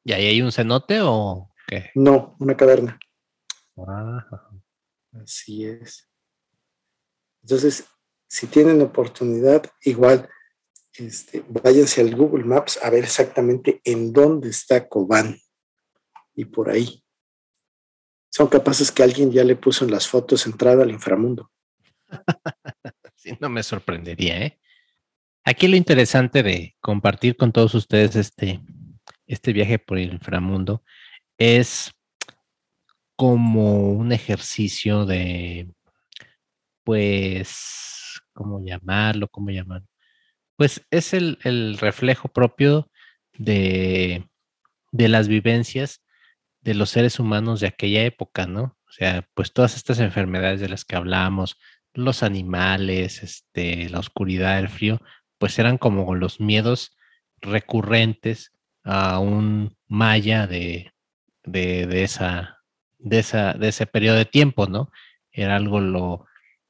¿Y 0.04 0.14
ahí 0.14 0.28
hay 0.28 0.42
un 0.42 0.52
cenote 0.52 1.00
o 1.02 1.52
qué? 1.68 1.92
No, 1.96 2.36
una 2.40 2.56
caverna. 2.56 3.00
Ah. 3.78 4.50
Así 5.14 5.66
es. 5.66 6.08
Entonces, 7.42 7.86
si 8.28 8.48
tienen 8.48 8.82
oportunidad, 8.82 9.64
igual, 9.82 10.30
este, 10.94 11.44
váyanse 11.48 12.02
al 12.02 12.16
Google 12.16 12.44
Maps 12.44 12.80
a 12.84 12.90
ver 12.90 13.04
exactamente 13.04 13.82
en 13.84 14.14
dónde 14.14 14.50
está 14.50 14.88
Cobán. 14.88 15.40
Y 16.36 16.46
por 16.46 16.70
ahí 16.70 17.04
son 18.30 18.48
capaces 18.48 18.92
que 18.92 19.04
alguien 19.04 19.32
ya 19.32 19.44
le 19.44 19.56
puso 19.56 19.86
en 19.86 19.92
las 19.92 20.08
fotos 20.08 20.46
entrada 20.46 20.84
al 20.84 20.92
inframundo. 20.92 21.52
sí, 23.16 23.38
no 23.40 23.50
me 23.50 23.64
sorprendería, 23.64 24.42
¿eh? 24.42 24.60
Aquí 25.44 25.68
lo 25.68 25.76
interesante 25.76 26.44
de 26.44 26.76
compartir 26.80 27.36
con 27.36 27.52
todos 27.52 27.74
ustedes 27.74 28.16
este, 28.16 28.60
este 29.26 29.54
viaje 29.54 29.80
por 29.80 29.98
el 29.98 30.14
inframundo 30.14 30.84
es 31.38 31.92
como 33.16 33.92
un 33.92 34.12
ejercicio 34.12 35.06
de, 35.06 35.72
pues, 36.84 38.22
¿cómo 38.34 38.64
llamarlo? 38.64 39.28
¿Cómo 39.30 39.50
llamarlo? 39.50 39.88
Pues 40.56 40.86
es 40.92 41.14
el, 41.14 41.40
el 41.44 41.78
reflejo 41.78 42.28
propio 42.28 42.92
de, 43.38 44.30
de 44.92 45.08
las 45.08 45.28
vivencias 45.28 46.02
de 46.62 46.74
los 46.74 46.90
seres 46.90 47.20
humanos 47.20 47.60
de 47.60 47.68
aquella 47.68 48.04
época, 48.04 48.48
¿no? 48.48 48.78
O 48.88 48.92
sea, 48.92 49.28
pues 49.34 49.54
todas 49.54 49.76
estas 49.76 50.00
enfermedades 50.00 50.60
de 50.60 50.70
las 50.70 50.86
que 50.86 50.96
hablamos, 50.96 51.58
los 51.94 52.24
animales, 52.24 53.24
este, 53.24 53.90
la 53.90 54.00
oscuridad, 54.00 54.60
el 54.60 54.70
frío, 54.70 55.02
pues 55.38 55.58
eran 55.60 55.78
como 55.78 56.16
los 56.16 56.40
miedos 56.40 56.98
recurrentes 57.38 58.52
a 58.84 59.20
un 59.20 59.78
maya 59.88 60.48
de, 60.48 60.94
de, 61.44 62.04
esa, 62.04 62.60
de, 62.98 63.20
esa, 63.20 63.54
de 63.54 63.70
ese 63.70 63.86
periodo 63.86 64.18
de 64.18 64.26
tiempo, 64.26 64.68
¿no? 64.68 64.92
Era 65.32 65.56
algo 65.56 65.80
lo, 65.80 66.26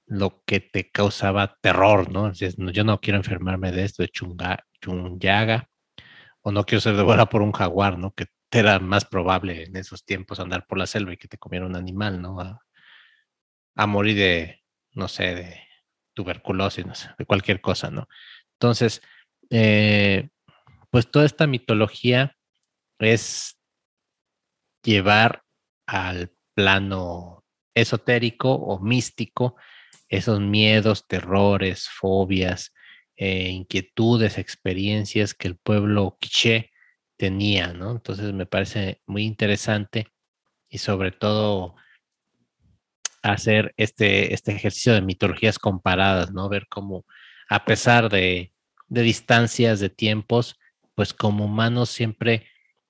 lo 0.05 0.43
que 0.45 0.59
te 0.59 0.89
causaba 0.89 1.57
terror, 1.61 2.11
¿no? 2.11 2.31
yo 2.33 2.83
no 2.83 2.99
quiero 2.99 3.17
enfermarme 3.17 3.71
de 3.71 3.85
esto, 3.85 4.03
de 4.03 4.09
chunga, 4.09 4.65
chunyaga, 4.81 5.69
o 6.41 6.51
no 6.51 6.65
quiero 6.65 6.81
ser 6.81 6.95
devorado 6.95 7.29
por 7.29 7.41
un 7.41 7.51
jaguar, 7.51 7.97
¿no? 7.97 8.11
Que 8.13 8.25
era 8.51 8.79
más 8.79 9.05
probable 9.05 9.63
en 9.63 9.75
esos 9.75 10.03
tiempos 10.05 10.39
andar 10.39 10.65
por 10.65 10.77
la 10.77 10.87
selva 10.87 11.13
y 11.13 11.17
que 11.17 11.27
te 11.27 11.37
comiera 11.37 11.65
un 11.65 11.75
animal, 11.75 12.21
¿no? 12.21 12.39
A, 13.75 13.87
morir 13.87 14.15
de, 14.17 14.63
no 14.91 15.07
sé, 15.07 15.35
de 15.35 15.61
tuberculosis, 16.13 16.85
no 16.85 16.95
sé, 16.95 17.09
de 17.17 17.25
cualquier 17.25 17.61
cosa, 17.61 17.89
¿no? 17.91 18.09
Entonces, 18.53 19.01
eh, 19.49 20.29
pues 20.89 21.09
toda 21.09 21.25
esta 21.25 21.47
mitología 21.47 22.35
es 22.99 23.57
llevar 24.83 25.43
al 25.85 26.33
plano 26.53 27.45
esotérico 27.73 28.53
o 28.53 28.79
místico 28.79 29.55
esos 30.09 30.41
miedos, 30.41 31.07
terrores, 31.07 31.87
fobias, 31.87 32.73
eh, 33.15 33.49
inquietudes, 33.49 34.37
experiencias 34.37 35.33
que 35.33 35.47
el 35.47 35.57
pueblo 35.57 36.17
quiché 36.19 36.71
tenía, 37.19 37.73
¿no? 37.73 37.91
Entonces 37.91 38.33
me 38.33 38.45
parece 38.45 39.01
muy 39.05 39.25
interesante 39.25 40.07
y 40.69 40.77
sobre 40.77 41.11
todo 41.11 41.75
hacer 43.21 43.73
este, 43.75 44.33
este 44.33 44.53
ejercicio 44.53 44.93
de 44.93 45.01
mitologías 45.01 45.59
comparadas, 45.59 46.31
¿no? 46.31 46.47
Ver 46.47 46.67
cómo 46.69 47.05
a 47.49 47.65
pesar 47.65 48.09
de, 48.09 48.53
de 48.87 49.01
distancias, 49.01 49.81
de 49.81 49.89
tiempos, 49.89 50.57
pues 50.95 51.13
como 51.13 51.43
humanos 51.43 51.89
siempre 51.89 52.47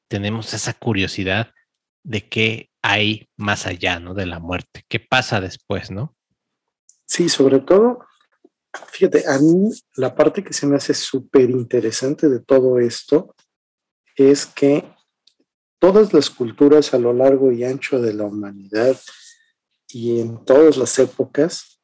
tenemos 0.07 0.53
esa 0.53 0.73
curiosidad 0.73 1.51
de 2.03 2.29
qué 2.29 2.69
hay 2.83 3.29
más 3.35 3.65
allá, 3.65 3.99
¿no? 3.99 4.13
De 4.13 4.27
la 4.27 4.39
muerte, 4.39 4.85
qué 4.87 4.99
pasa 4.99 5.41
después, 5.41 5.89
¿no? 5.89 6.15
Sí, 7.07 7.29
sobre 7.29 7.61
todo, 7.61 8.05
fíjate, 8.91 9.27
a 9.27 9.39
mí 9.39 9.71
la 9.95 10.13
parte 10.13 10.43
que 10.43 10.53
se 10.53 10.67
me 10.67 10.75
hace 10.75 10.93
súper 10.93 11.49
interesante 11.49 12.29
de 12.29 12.39
todo 12.41 12.77
esto 12.77 13.35
es 14.19 14.45
que 14.45 14.85
todas 15.79 16.13
las 16.13 16.29
culturas 16.29 16.93
a 16.93 16.99
lo 16.99 17.13
largo 17.13 17.51
y 17.51 17.63
ancho 17.63 18.01
de 18.01 18.13
la 18.13 18.25
humanidad 18.25 18.99
y 19.87 20.19
en 20.19 20.43
todas 20.45 20.77
las 20.77 20.99
épocas, 20.99 21.81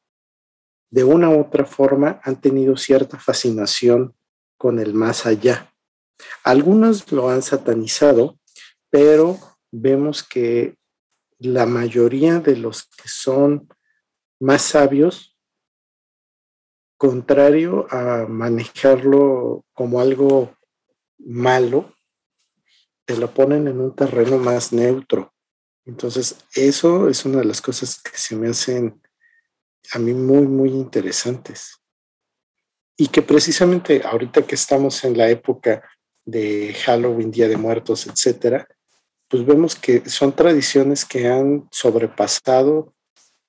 de 0.90 1.02
una 1.02 1.30
u 1.30 1.40
otra 1.40 1.64
forma, 1.64 2.20
han 2.22 2.40
tenido 2.40 2.76
cierta 2.76 3.18
fascinación 3.18 4.14
con 4.56 4.78
el 4.78 4.94
más 4.94 5.26
allá. 5.26 5.72
Algunos 6.44 7.10
lo 7.10 7.28
han 7.28 7.42
satanizado, 7.42 8.38
pero 8.90 9.38
vemos 9.72 10.22
que 10.22 10.76
la 11.38 11.66
mayoría 11.66 12.38
de 12.38 12.56
los 12.56 12.84
que 12.84 13.08
son 13.08 13.68
más 14.40 14.62
sabios, 14.62 15.36
contrario 16.96 17.86
a 17.90 18.26
manejarlo 18.26 19.64
como 19.74 20.00
algo 20.00 20.54
malo, 21.18 21.95
te 23.06 23.16
lo 23.16 23.32
ponen 23.32 23.68
en 23.68 23.80
un 23.80 23.94
terreno 23.94 24.36
más 24.36 24.72
neutro. 24.72 25.32
Entonces, 25.86 26.36
eso 26.54 27.08
es 27.08 27.24
una 27.24 27.38
de 27.38 27.44
las 27.44 27.62
cosas 27.62 28.02
que 28.02 28.18
se 28.18 28.34
me 28.36 28.48
hacen 28.48 29.00
a 29.92 29.98
mí 29.98 30.12
muy, 30.12 30.46
muy 30.46 30.70
interesantes. 30.70 31.80
Y 32.96 33.08
que 33.08 33.22
precisamente 33.22 34.02
ahorita 34.04 34.42
que 34.42 34.56
estamos 34.56 35.04
en 35.04 35.16
la 35.16 35.30
época 35.30 35.88
de 36.24 36.74
Halloween, 36.84 37.30
Día 37.30 37.48
de 37.48 37.56
Muertos, 37.56 38.06
etcétera, 38.06 38.66
pues 39.28 39.46
vemos 39.46 39.76
que 39.76 40.08
son 40.08 40.34
tradiciones 40.34 41.04
que 41.04 41.28
han 41.28 41.68
sobrepasado 41.70 42.94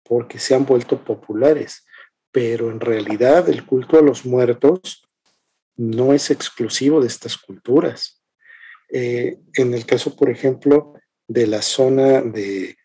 porque 0.04 0.38
se 0.38 0.54
han 0.54 0.66
vuelto 0.66 1.04
populares, 1.04 1.86
pero 2.32 2.70
en 2.70 2.80
realidad 2.80 3.50
el 3.50 3.66
culto 3.66 3.98
a 3.98 4.02
los 4.02 4.26
muertos 4.26 5.04
no 5.76 6.14
es 6.14 6.30
exclusivo 6.30 7.02
de 7.02 7.08
estas 7.08 7.38
culturas. 7.38 8.17
Eh, 8.90 9.40
en 9.54 9.74
el 9.74 9.86
caso, 9.86 10.16
por 10.16 10.30
ejemplo, 10.30 10.94
de 11.28 11.48
la 11.48 11.62
zona 11.62 12.22
de 12.22 12.78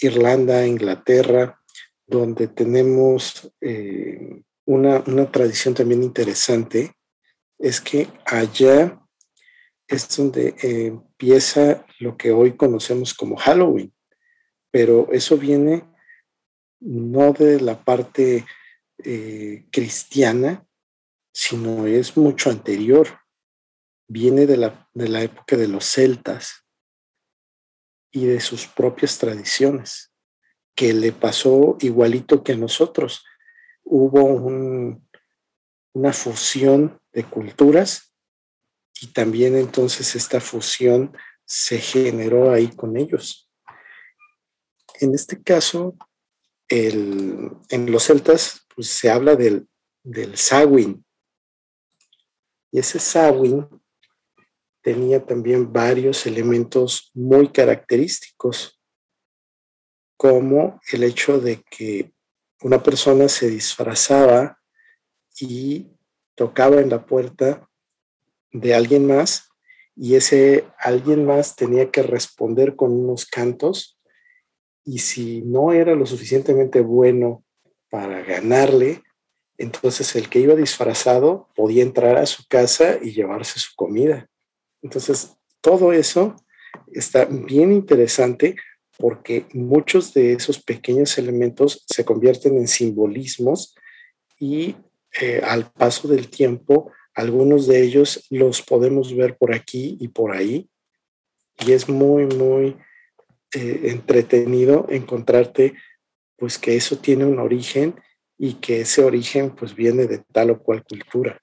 Irlanda, 0.00 0.66
Inglaterra, 0.66 1.60
donde 2.06 2.48
tenemos 2.48 3.52
eh, 3.60 4.42
una, 4.64 5.02
una 5.06 5.30
tradición 5.30 5.74
también 5.74 6.02
interesante, 6.02 6.92
es 7.58 7.80
que 7.80 8.08
allá 8.24 9.00
es 9.86 10.16
donde 10.16 10.54
empieza 10.62 11.84
lo 11.98 12.16
que 12.16 12.30
hoy 12.30 12.56
conocemos 12.56 13.14
como 13.14 13.36
Halloween, 13.36 13.92
pero 14.70 15.08
eso 15.12 15.36
viene 15.36 15.84
no 16.80 17.32
de 17.32 17.60
la 17.60 17.82
parte 17.82 18.44
eh, 19.04 19.66
cristiana, 19.70 20.66
sino 21.32 21.86
es 21.86 22.16
mucho 22.16 22.50
anterior. 22.50 23.08
Viene 24.08 24.46
de 24.46 24.56
la, 24.56 24.87
de 24.98 25.08
la 25.08 25.22
época 25.22 25.56
de 25.56 25.68
los 25.68 25.84
celtas 25.84 26.64
y 28.10 28.26
de 28.26 28.40
sus 28.40 28.66
propias 28.66 29.18
tradiciones, 29.18 30.12
que 30.74 30.92
le 30.92 31.12
pasó 31.12 31.76
igualito 31.80 32.42
que 32.42 32.52
a 32.52 32.56
nosotros. 32.56 33.24
Hubo 33.84 34.24
una 35.92 36.12
fusión 36.12 37.00
de 37.12 37.24
culturas 37.24 38.12
y 39.00 39.08
también 39.12 39.56
entonces 39.56 40.16
esta 40.16 40.40
fusión 40.40 41.16
se 41.44 41.78
generó 41.78 42.50
ahí 42.50 42.68
con 42.68 42.96
ellos. 42.96 43.48
En 45.00 45.14
este 45.14 45.40
caso, 45.40 45.96
en 46.68 47.92
los 47.92 48.02
celtas 48.02 48.66
pues, 48.74 48.88
se 48.88 49.10
habla 49.10 49.36
del, 49.36 49.68
del. 50.02 50.34
Y 52.70 52.78
ese 52.78 52.98
Samhain 52.98 53.66
tenía 54.88 55.22
también 55.22 55.70
varios 55.70 56.24
elementos 56.24 57.10
muy 57.12 57.52
característicos, 57.52 58.80
como 60.16 60.80
el 60.90 61.04
hecho 61.04 61.38
de 61.38 61.62
que 61.70 62.10
una 62.62 62.82
persona 62.82 63.28
se 63.28 63.50
disfrazaba 63.50 64.58
y 65.38 65.88
tocaba 66.34 66.80
en 66.80 66.88
la 66.88 67.04
puerta 67.04 67.68
de 68.50 68.74
alguien 68.74 69.06
más 69.06 69.50
y 69.94 70.14
ese 70.14 70.64
alguien 70.78 71.26
más 71.26 71.54
tenía 71.54 71.90
que 71.90 72.02
responder 72.02 72.74
con 72.74 72.90
unos 72.90 73.26
cantos 73.26 74.00
y 74.86 75.00
si 75.00 75.42
no 75.42 75.74
era 75.74 75.94
lo 75.94 76.06
suficientemente 76.06 76.80
bueno 76.80 77.44
para 77.90 78.22
ganarle, 78.22 79.02
entonces 79.58 80.16
el 80.16 80.30
que 80.30 80.40
iba 80.40 80.54
disfrazado 80.54 81.50
podía 81.54 81.82
entrar 81.82 82.16
a 82.16 82.24
su 82.24 82.46
casa 82.48 82.98
y 83.02 83.12
llevarse 83.12 83.60
su 83.60 83.72
comida. 83.76 84.30
Entonces, 84.82 85.36
todo 85.60 85.92
eso 85.92 86.36
está 86.92 87.24
bien 87.24 87.72
interesante 87.72 88.56
porque 88.98 89.46
muchos 89.52 90.12
de 90.12 90.32
esos 90.32 90.60
pequeños 90.60 91.16
elementos 91.18 91.84
se 91.86 92.04
convierten 92.04 92.56
en 92.56 92.68
simbolismos 92.68 93.74
y 94.38 94.76
eh, 95.20 95.40
al 95.44 95.70
paso 95.70 96.08
del 96.08 96.28
tiempo 96.28 96.92
algunos 97.14 97.66
de 97.66 97.82
ellos 97.82 98.26
los 98.30 98.62
podemos 98.62 99.14
ver 99.14 99.36
por 99.36 99.54
aquí 99.54 99.96
y 100.00 100.08
por 100.08 100.32
ahí 100.32 100.68
y 101.64 101.72
es 101.72 101.88
muy, 101.88 102.26
muy 102.26 102.76
eh, 103.54 103.80
entretenido 103.84 104.86
encontrarte 104.90 105.74
pues 106.36 106.58
que 106.58 106.76
eso 106.76 106.98
tiene 106.98 107.24
un 107.24 107.38
origen 107.38 107.94
y 108.36 108.54
que 108.54 108.82
ese 108.82 109.02
origen 109.02 109.50
pues 109.50 109.74
viene 109.74 110.06
de 110.06 110.18
tal 110.18 110.50
o 110.50 110.62
cual 110.62 110.84
cultura. 110.84 111.40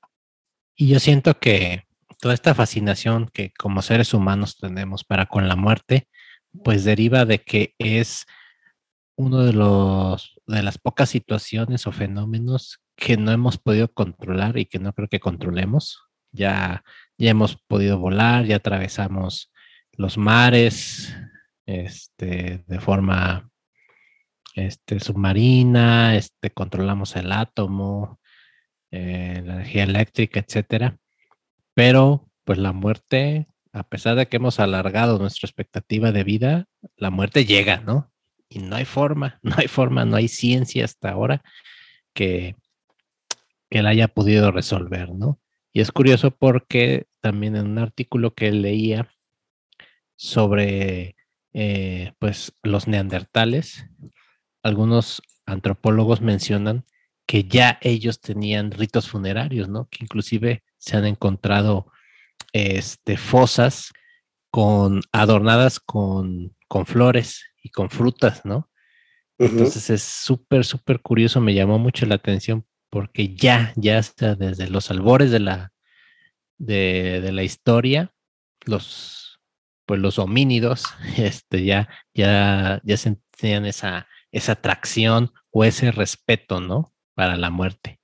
Y 0.76 0.88
yo 0.88 1.00
siento 1.00 1.38
que 1.38 1.84
toda 2.20 2.34
esta 2.34 2.54
fascinación 2.54 3.30
que 3.34 3.52
como 3.54 3.82
seres 3.82 4.14
humanos 4.14 4.58
tenemos 4.58 5.04
para 5.04 5.26
con 5.28 5.48
la 5.48 5.56
muerte, 5.56 6.08
pues 6.64 6.84
deriva 6.84 7.26
de 7.26 7.40
que 7.40 7.76
es 7.80 8.26
uno 9.18 9.44
de 9.44 9.54
los 9.54 10.36
de 10.48 10.64
las 10.64 10.78
pocas 10.78 11.10
situaciones 11.10 11.88
o 11.88 11.92
fenómenos 11.92 12.82
que 12.96 13.18
no 13.18 13.32
hemos 13.32 13.58
podido 13.58 13.92
controlar 13.94 14.58
y 14.58 14.66
que 14.66 14.80
no 14.80 14.94
creo 14.94 15.08
que 15.08 15.20
controlemos. 15.20 16.02
Ya, 16.32 16.84
ya 17.18 17.32
hemos 17.32 17.58
podido 17.68 17.98
volar, 17.98 18.46
ya 18.46 18.58
atravesamos 18.58 19.52
los 19.94 20.18
mares 20.18 21.16
este, 21.66 22.64
de 22.68 22.80
forma 22.80 23.50
este, 24.56 25.00
submarina, 25.00 26.16
este, 26.16 26.52
controlamos 26.52 27.16
el 27.16 27.32
átomo, 27.32 28.20
eh, 28.92 29.42
la 29.46 29.56
energía 29.56 29.84
eléctrica, 29.84 30.40
etcétera. 30.40 30.98
Pero, 31.76 32.28
pues 32.46 32.58
la 32.58 32.72
muerte, 32.72 33.48
a 33.72 33.84
pesar 33.84 34.16
de 34.16 34.28
que 34.28 34.38
hemos 34.38 34.60
alargado 34.60 35.20
nuestra 35.20 35.46
expectativa 35.46 36.12
de 36.12 36.24
vida, 36.24 36.68
la 36.96 37.12
muerte 37.12 37.46
llega, 37.46 37.82
¿no? 37.82 38.12
Y 38.50 38.60
no 38.60 38.78
hay 38.78 38.86
forma, 38.86 39.40
no 39.44 39.54
hay 39.58 39.68
forma, 39.68 40.06
no 40.06 40.16
hay 40.16 40.28
ciencia 40.28 40.86
hasta 40.86 41.12
ahora 41.12 41.44
que, 42.14 42.56
que 43.70 43.80
él 43.80 43.88
haya 43.88 44.08
podido 44.08 44.52
resolver, 44.52 45.14
¿no? 45.14 45.40
Y 45.74 45.82
es 45.82 45.92
curioso 45.92 46.32
porque 46.32 47.06
también 47.20 47.58
en 47.58 47.68
un 47.68 47.78
artículo 47.78 48.34
que 48.34 48.50
leía 48.52 49.10
sobre 50.16 51.18
eh, 51.54 52.14
pues 52.20 52.54
los 52.64 52.88
neandertales, 52.88 53.86
algunos 54.64 55.22
antropólogos 55.46 56.22
mencionan 56.22 56.86
que 57.26 57.44
ya 57.44 57.78
ellos 57.82 58.22
tenían 58.22 58.72
ritos 58.72 59.10
funerarios, 59.10 59.68
¿no? 59.68 59.90
Que 59.90 60.04
inclusive 60.04 60.64
se 60.86 60.98
han 60.98 61.06
encontrado 61.06 61.92
este, 62.54 63.18
fosas 63.18 63.92
con, 64.52 65.02
adornadas 65.12 65.80
con, 65.80 66.56
con 66.68 66.86
flores 66.86 67.44
y 67.62 67.70
con 67.70 67.90
frutas, 67.90 68.46
¿no? 68.46 68.70
Entonces 69.38 69.90
es 69.90 70.04
súper, 70.04 70.64
súper 70.64 71.02
curioso, 71.02 71.42
me 71.42 71.54
llamó 71.54 71.78
mucho 71.78 72.06
la 72.06 72.16
atención 72.16 72.66
porque 72.90 73.36
ya, 73.36 73.74
ya 73.76 73.98
está 73.98 74.36
desde 74.36 74.70
los 74.70 74.90
albores 74.92 75.32
de 75.32 75.42
la, 75.42 75.74
de, 76.58 77.30
la 77.34 77.44
historia, 77.44 78.14
los, 78.66 79.42
pues 79.86 80.00
los 80.00 80.20
homínidos, 80.20 80.86
este, 81.18 81.66
ya, 81.66 81.90
ya, 82.14 82.80
ya 82.86 82.96
sentían 82.96 83.66
esa, 83.66 84.08
esa 84.32 84.54
atracción 84.54 85.34
o 85.50 85.66
ese 85.66 85.92
respeto, 85.92 86.62
¿no? 86.62 86.94
Para 87.16 87.36
la 87.36 87.50
muerte. 87.50 88.00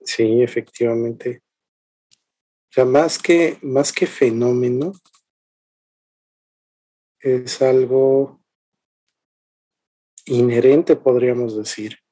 Sí, 0.00 0.40
efectivamente. 0.42 1.41
O 2.72 2.74
sea, 2.74 2.84
más 2.84 3.18
que, 3.18 3.58
más 3.62 3.92
que 3.92 4.06
fenómeno, 4.06 4.92
es 7.20 7.62
algo 7.62 8.40
inherente, 10.24 10.96
podríamos 10.96 11.56
decir 11.56 12.02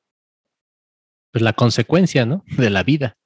pues 1.31 1.43
la 1.43 1.53
consecuencia, 1.53 2.27
¿no? 2.27 2.45
De 2.57 2.70
la 2.70 2.82
vida. 2.82 3.16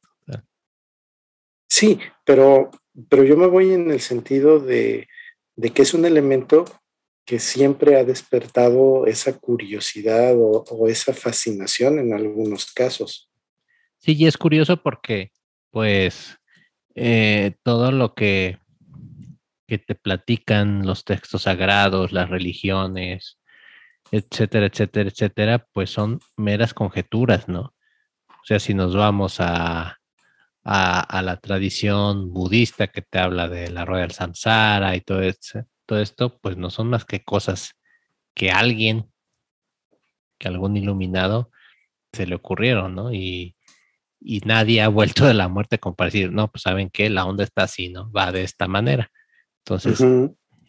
Sí, 1.68 1.98
pero, 2.24 2.70
pero 3.08 3.24
yo 3.24 3.36
me 3.36 3.46
voy 3.46 3.72
en 3.72 3.90
el 3.90 4.00
sentido 4.00 4.60
de, 4.60 5.08
que 5.74 5.82
es 5.82 5.94
un 5.94 6.04
elemento 6.04 6.64
que 7.24 7.40
siempre 7.40 7.96
ha 7.96 8.04
despertado 8.04 9.06
esa 9.06 9.36
curiosidad 9.38 10.34
o, 10.36 10.88
esa 10.88 11.14
fascinación 11.14 11.98
en 11.98 12.12
algunos 12.12 12.66
casos. 12.72 13.30
Sí, 13.98 14.14
y 14.14 14.26
es 14.26 14.36
curioso 14.36 14.80
porque, 14.82 15.32
pues, 15.70 16.38
eh, 16.94 17.56
todo 17.62 17.92
lo 17.92 18.14
que, 18.14 18.58
que 19.66 19.78
te 19.78 19.94
platican 19.94 20.86
los 20.86 21.04
textos 21.04 21.42
sagrados, 21.42 22.12
las 22.12 22.30
religiones, 22.30 23.38
etcétera, 24.10 24.66
etcétera, 24.66 25.10
etcétera, 25.10 25.66
pues 25.72 25.90
son 25.90 26.20
meras 26.36 26.74
conjeturas, 26.74 27.48
¿no? 27.48 27.74
O 28.28 28.46
sea, 28.46 28.58
si 28.60 28.74
nos 28.74 28.94
vamos 28.94 29.40
a, 29.40 29.98
a, 30.64 31.22
la 31.22 31.36
tradición 31.38 32.32
budista 32.32 32.88
que 32.88 33.02
te 33.02 33.18
habla 33.18 33.48
de 33.48 33.70
la 33.70 33.84
rueda 33.84 34.02
del 34.02 34.12
samsara 34.12 34.96
y 34.96 35.00
todo, 35.00 35.20
todo 35.86 36.00
esto, 36.00 36.38
pues 36.40 36.56
no 36.56 36.70
son 36.70 36.88
más 36.90 37.04
que 37.04 37.22
cosas 37.24 37.74
que 38.34 38.50
alguien, 38.50 39.10
que 40.38 40.48
algún 40.48 40.76
iluminado 40.76 41.50
se 42.12 42.26
le 42.26 42.34
ocurrieron, 42.36 42.94
¿no? 42.94 43.12
Y, 43.12 43.53
nadie 44.44 44.82
ha 44.82 44.88
vuelto 44.88 45.26
de 45.26 45.34
la 45.34 45.48
muerte 45.48 45.78
con 45.78 45.94
para 45.94 46.06
decir, 46.06 46.32
no, 46.32 46.50
pues 46.50 46.62
saben 46.62 46.90
que 46.90 47.10
la 47.10 47.26
onda 47.26 47.44
está 47.44 47.64
así, 47.64 47.90
¿no? 47.90 48.10
Va 48.10 48.32
de 48.32 48.42
esta 48.42 48.66
manera. 48.66 49.10
Entonces, 49.64 50.04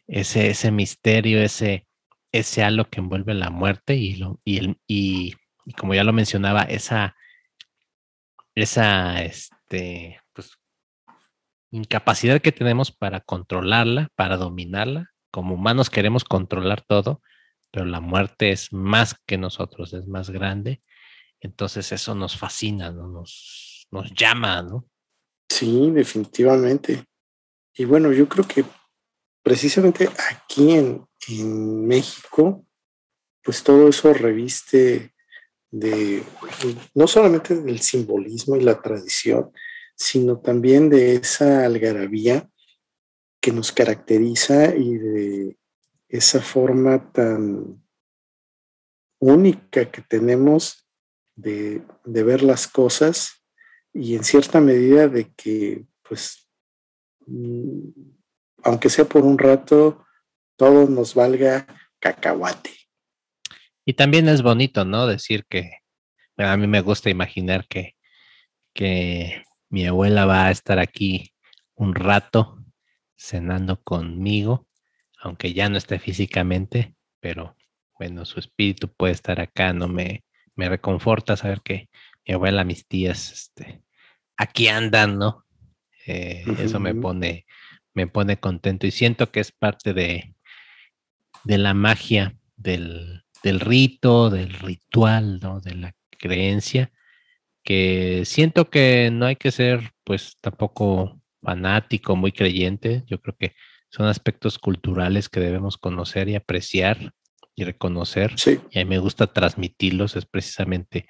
ese, 0.08 0.50
ese 0.50 0.72
misterio, 0.72 1.42
ese, 1.42 1.88
ese 2.32 2.64
halo 2.64 2.90
que 2.90 3.00
envuelve 3.00 3.34
la 3.34 3.50
muerte 3.50 3.96
y, 3.96 4.16
lo, 4.16 4.40
y, 4.44 4.58
el, 4.58 4.78
y, 4.88 5.34
como 5.78 5.94
ya 5.94 6.04
lo 6.04 6.14
mencionaba, 6.14 6.62
esa, 6.64 7.16
esa 8.56 9.24
este, 9.24 10.20
pues, 10.34 10.52
incapacidad 11.72 12.42
que 12.42 12.52
tenemos 12.52 12.92
para 12.92 13.22
controlarla, 13.22 14.10
para 14.16 14.38
dominarla. 14.38 15.12
Como 15.32 15.56
humanos 15.56 15.90
queremos 15.90 16.24
controlar 16.24 16.82
todo, 16.82 17.22
pero 17.72 17.86
la 17.86 18.00
muerte 18.00 18.52
es 18.52 18.72
más 18.72 19.16
que 19.26 19.38
nosotros, 19.38 19.94
es 19.94 20.08
más 20.08 20.30
grande. 20.30 20.82
Entonces 21.46 21.92
eso 21.92 22.16
nos 22.16 22.38
fascina, 22.38 22.92
¿no? 22.92 23.08
nos, 23.08 23.88
nos 23.92 24.12
llama, 24.14 24.62
¿no? 24.64 24.90
Sí, 25.48 25.92
definitivamente. 25.92 27.06
Y 27.76 27.86
bueno, 27.86 28.12
yo 28.12 28.28
creo 28.28 28.48
que 28.48 28.66
precisamente 29.44 30.10
aquí 30.32 30.72
en, 30.72 31.08
en 31.28 31.88
México, 31.88 32.66
pues 33.44 33.64
todo 33.64 33.90
eso 33.90 34.12
reviste 34.14 35.14
de 35.70 36.24
no 36.96 37.06
solamente 37.06 37.56
del 37.62 37.80
simbolismo 37.82 38.56
y 38.56 38.62
la 38.62 38.82
tradición, 38.82 39.52
sino 39.96 40.40
también 40.40 40.90
de 40.90 41.16
esa 41.16 41.66
algarabía 41.66 42.50
que 43.40 43.52
nos 43.52 43.72
caracteriza 43.72 44.76
y 44.76 44.98
de 44.98 45.58
esa 46.10 46.42
forma 46.42 47.12
tan 47.12 47.84
única 49.20 49.92
que 49.92 50.02
tenemos 50.02 50.85
de, 51.36 51.82
de 52.04 52.24
ver 52.24 52.44
las 52.44 52.68
cosas 52.68 53.44
y 53.94 54.16
en 54.16 54.26
cierta 54.26 54.60
medida 54.60 55.08
de 55.08 55.32
que, 55.34 55.86
pues, 56.08 56.50
mm, 57.28 57.90
aunque 58.64 58.90
sea 58.90 59.06
por 59.06 59.24
un 59.24 59.38
rato, 59.38 60.06
todo 60.58 60.90
nos 60.90 61.14
valga 61.14 61.66
cacahuate. 62.00 62.72
Y 63.86 63.94
también 63.94 64.28
es 64.28 64.42
bonito, 64.42 64.84
¿no? 64.84 65.08
Decir 65.08 65.46
que 65.48 65.80
a 66.38 66.58
mí 66.58 66.68
me 66.68 66.82
gusta 66.82 67.10
imaginar 67.10 67.68
que, 67.68 67.96
que 68.74 69.44
mi 69.70 69.86
abuela 69.86 70.26
va 70.26 70.48
a 70.48 70.52
estar 70.52 70.80
aquí 70.80 71.32
un 71.76 71.96
rato 71.96 72.58
cenando 73.16 73.82
conmigo, 73.82 74.68
aunque 75.20 75.54
ya 75.54 75.70
no 75.70 75.78
esté 75.78 76.00
físicamente, 76.00 76.96
pero 77.22 77.56
bueno, 77.98 78.26
su 78.26 78.40
espíritu 78.40 78.90
puede 78.94 79.14
estar 79.14 79.40
acá, 79.40 79.72
no 79.72 79.88
me, 79.88 80.25
me 80.56 80.70
reconforta 80.70 81.38
saber 81.38 81.62
que 81.62 81.90
mi 82.26 82.34
abuela, 82.34 82.64
mis 82.64 82.88
tías, 82.88 83.32
este, 83.32 83.82
aquí 84.38 84.68
andan, 84.68 85.18
¿no? 85.18 85.46
Eh, 86.08 86.44
eso 86.60 86.80
me 86.80 86.94
pone, 86.94 87.46
me 87.94 88.08
pone 88.08 88.38
contento 88.38 88.88
y 88.88 88.92
siento 88.92 89.32
que 89.32 89.40
es 89.40 89.52
parte 89.52 89.94
de, 89.94 90.36
de 91.44 91.58
la 91.58 91.74
magia 91.74 92.36
del, 92.56 93.24
del 93.44 93.60
rito, 93.60 94.30
del 94.30 94.54
ritual, 94.54 95.40
¿no? 95.42 95.60
De 95.62 95.76
la 95.76 95.96
creencia, 96.10 96.92
que 97.64 98.24
siento 98.26 98.70
que 98.70 99.10
no 99.12 99.26
hay 99.26 99.36
que 99.36 99.52
ser, 99.52 99.92
pues, 100.04 100.38
tampoco 100.42 101.22
fanático, 101.42 102.16
muy 102.16 102.32
creyente. 102.32 103.04
Yo 103.08 103.22
creo 103.22 103.36
que 103.38 103.56
son 103.90 104.08
aspectos 104.08 104.60
culturales 104.60 105.30
que 105.30 105.40
debemos 105.40 105.78
conocer 105.78 106.28
y 106.30 106.36
apreciar 106.36 107.14
y 107.56 107.64
reconocer. 107.64 108.38
Sí. 108.38 108.60
Y 108.72 108.80
a 108.80 108.84
mí 108.84 108.90
me 108.90 109.00
gusta 109.00 109.28
transmitirlos, 109.28 110.16
es 110.16 110.26
precisamente 110.26 111.08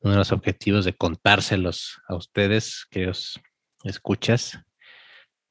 uno 0.00 0.12
de 0.12 0.18
los 0.18 0.32
objetivos 0.32 0.84
de 0.84 0.94
contárselos 0.94 2.00
a 2.08 2.16
ustedes, 2.16 2.86
que 2.90 3.08
os 3.08 3.40
escuchas, 3.84 4.58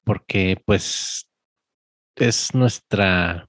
porque 0.04 0.62
pues 0.66 1.30
es 2.16 2.54
nuestra, 2.54 3.48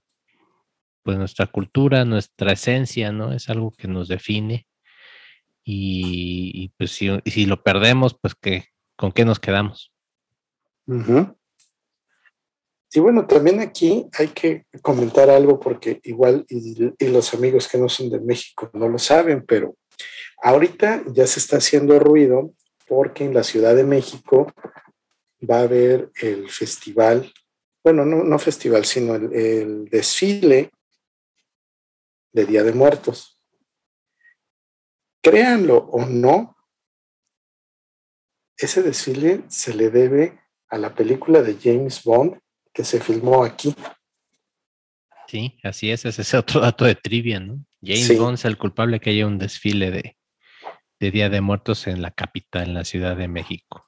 pues 1.03 1.19
nuestra 1.19 1.47
cultura, 1.47 2.05
nuestra 2.05 2.53
esencia, 2.53 3.13
¿no? 3.13 3.33
Es 3.33 3.49
algo 3.49 3.73
que 3.73 3.89
nos 3.89 4.09
define. 4.09 4.67
Y, 5.65 6.73
pues 6.77 6.91
si, 6.93 7.09
si, 7.27 7.47
lo 7.47 7.63
perdemos, 7.63 8.17
pues 8.21 8.35
que, 8.35 8.67
¿con 8.97 9.13
qué 9.13 9.25
nos 9.25 9.39
quedamos? 9.39 9.93
Y 12.93 12.99
bueno, 12.99 13.27
también 13.27 13.61
aquí 13.61 14.09
hay 14.19 14.29
que 14.29 14.67
comentar 14.83 15.31
algo 15.31 15.61
porque 15.61 16.01
igual 16.03 16.45
y, 16.49 17.07
los 17.07 17.33
amigos 17.35 17.69
que 17.69 17.79
no 17.79 17.89
son 17.89 18.11
de 18.11 18.19
México 18.19 18.69
no 18.73 18.89
lo 18.89 18.99
saben, 18.99 19.45
pero 19.47 19.77
ahorita 20.43 21.05
ya 21.13 21.27
se 21.27 21.39
está 21.39 21.59
haciendo 21.59 22.01
ruido 22.01 22.53
porque 22.89 23.25
en 23.25 23.33
la 23.33 23.45
Ciudad 23.45 23.77
de 23.77 23.85
México 23.85 24.53
va 25.49 25.59
a 25.59 25.63
haber 25.63 26.11
el 26.21 26.51
festival, 26.51 27.33
bueno, 27.85 28.05
no, 28.05 28.25
no 28.25 28.39
festival, 28.41 28.85
sino 28.85 29.15
el, 29.15 29.85
desfile 29.85 30.73
de 32.33 32.45
Día 32.45 32.65
de 32.65 32.73
Muertos. 32.73 33.41
Créanlo 35.23 35.77
o 35.77 36.07
no, 36.07 36.57
ese 38.57 38.83
desfile 38.83 39.45
se 39.49 39.75
le 39.75 39.91
debe 39.91 40.41
a 40.69 40.77
la 40.77 40.93
película 40.93 41.43
de 41.43 41.57
James 41.57 42.03
Bond 42.03 42.41
que 42.73 42.85
se 42.85 43.01
filmó 43.01 43.45
aquí. 43.45 43.75
Sí, 45.27 45.59
así 45.63 45.91
es, 45.91 46.05
ese 46.05 46.23
es 46.23 46.35
otro 46.35 46.61
dato 46.61 46.85
de 46.85 46.95
trivia, 46.95 47.41
¿no? 47.41 47.65
James 47.83 48.19
Bond 48.19 48.35
es 48.35 48.45
el 48.45 48.59
culpable 48.59 49.01
que 49.01 49.11
haya 49.11 49.27
un 49.27 49.39
desfile 49.39 49.91
de, 49.91 50.17
de 50.99 51.11
Día 51.11 51.29
de 51.31 51.41
Muertos 51.41 51.87
en 51.87 52.03
la 52.03 52.11
capital, 52.11 52.69
en 52.69 52.75
la 52.75 52.85
Ciudad 52.85 53.17
de 53.17 53.29
México 53.29 53.87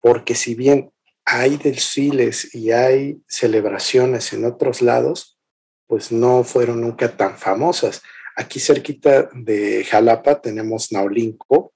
porque 0.00 0.34
si 0.34 0.54
bien 0.54 0.92
hay 1.24 1.56
desfiles 1.56 2.54
y 2.54 2.72
hay 2.72 3.22
celebraciones 3.28 4.32
en 4.32 4.44
otros 4.44 4.82
lados, 4.82 5.38
pues 5.86 6.10
no 6.10 6.44
fueron 6.44 6.80
nunca 6.80 7.16
tan 7.16 7.36
famosas. 7.36 8.02
Aquí 8.36 8.58
cerquita 8.58 9.28
de 9.34 9.84
Jalapa 9.84 10.40
tenemos 10.40 10.90
Naolinco 10.92 11.72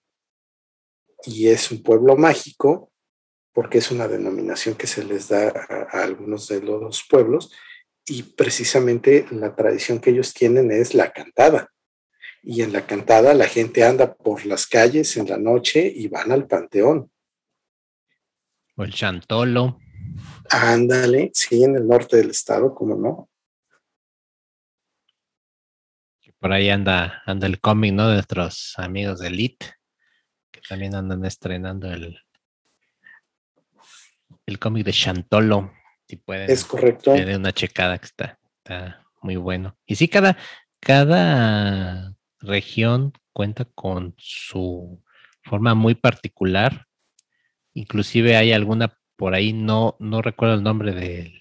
y 1.24 1.48
es 1.48 1.70
un 1.70 1.82
pueblo 1.82 2.16
mágico 2.16 2.90
porque 3.54 3.78
es 3.78 3.90
una 3.92 4.08
denominación 4.08 4.74
que 4.74 4.88
se 4.88 5.04
les 5.04 5.28
da 5.28 5.48
a, 5.48 6.02
algunos 6.02 6.48
de 6.48 6.60
los 6.60 7.04
pueblos 7.08 7.52
y 8.04 8.24
precisamente 8.24 9.26
la 9.30 9.54
tradición 9.54 10.00
que 10.00 10.10
ellos 10.10 10.34
tienen 10.34 10.70
es 10.70 10.92
la 10.92 11.12
cantada. 11.12 11.70
Y 12.42 12.62
en 12.62 12.72
la 12.72 12.84
cantada 12.84 13.32
la 13.32 13.46
gente 13.46 13.84
anda 13.84 14.12
por 14.12 14.44
las 14.44 14.66
calles 14.66 15.16
en 15.16 15.28
la 15.28 15.38
noche 15.38 15.90
y 15.94 16.08
van 16.08 16.32
al 16.32 16.46
panteón. 16.46 17.10
O 18.76 18.82
el 18.82 18.92
Chantolo. 18.92 19.78
Ándale, 20.50 21.30
sí, 21.32 21.62
en 21.62 21.76
el 21.76 21.86
norte 21.86 22.16
del 22.16 22.30
estado, 22.30 22.74
¿cómo 22.74 22.96
no? 22.96 23.30
Por 26.40 26.52
ahí 26.52 26.68
anda, 26.68 27.22
anda 27.24 27.46
el 27.46 27.60
cómic, 27.60 27.94
¿no? 27.94 28.08
De 28.08 28.14
nuestros 28.14 28.74
amigos 28.76 29.20
de 29.20 29.28
Elite, 29.28 29.66
que 30.50 30.60
también 30.68 30.94
andan 30.94 31.24
estrenando 31.24 31.90
el, 31.90 32.18
el 34.46 34.58
cómic 34.58 34.84
de 34.84 34.92
Chantolo. 34.92 35.72
Si 36.06 36.16
pueden, 36.16 36.50
es 36.50 36.64
correcto. 36.64 37.14
Tiene 37.14 37.36
una 37.36 37.52
checada 37.52 37.98
que 37.98 38.06
está, 38.06 38.38
está 38.58 39.04
muy 39.22 39.36
bueno. 39.36 39.76
Y 39.86 39.96
sí, 39.96 40.08
cada, 40.08 40.36
cada 40.80 42.14
región 42.40 43.12
cuenta 43.32 43.64
con 43.64 44.14
su 44.18 45.02
forma 45.42 45.74
muy 45.74 45.94
particular 45.94 46.86
Inclusive 47.74 48.36
hay 48.36 48.52
alguna 48.52 48.96
por 49.16 49.34
ahí, 49.34 49.52
no, 49.52 49.96
no 49.98 50.22
recuerdo 50.22 50.54
el 50.54 50.62
nombre 50.62 50.92
de, 50.92 51.32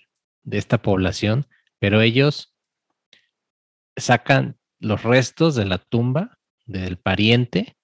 esta 0.51 0.81
población, 0.81 1.47
pero 1.80 2.01
ellos 2.01 2.53
sacan 3.95 4.57
los 4.80 5.03
restos 5.03 5.55
de 5.55 5.65
la 5.65 5.77
tumba 5.77 6.38
del 6.65 6.97
pariente, 6.97 7.77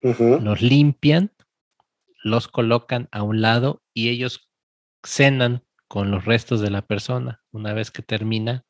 los 0.00 0.62
limpian, 0.62 1.32
los 2.22 2.48
colocan 2.48 3.08
a 3.12 3.22
un 3.22 3.40
lado 3.40 3.82
y 3.92 4.08
ellos 4.08 4.48
cenan 5.04 5.64
con 5.88 6.10
los 6.10 6.24
restos 6.24 6.60
de 6.60 6.70
la 6.70 6.82
persona. 6.86 7.42
Una 7.50 7.74
vez 7.74 7.90
que 7.90 8.02
termina, 8.02 8.64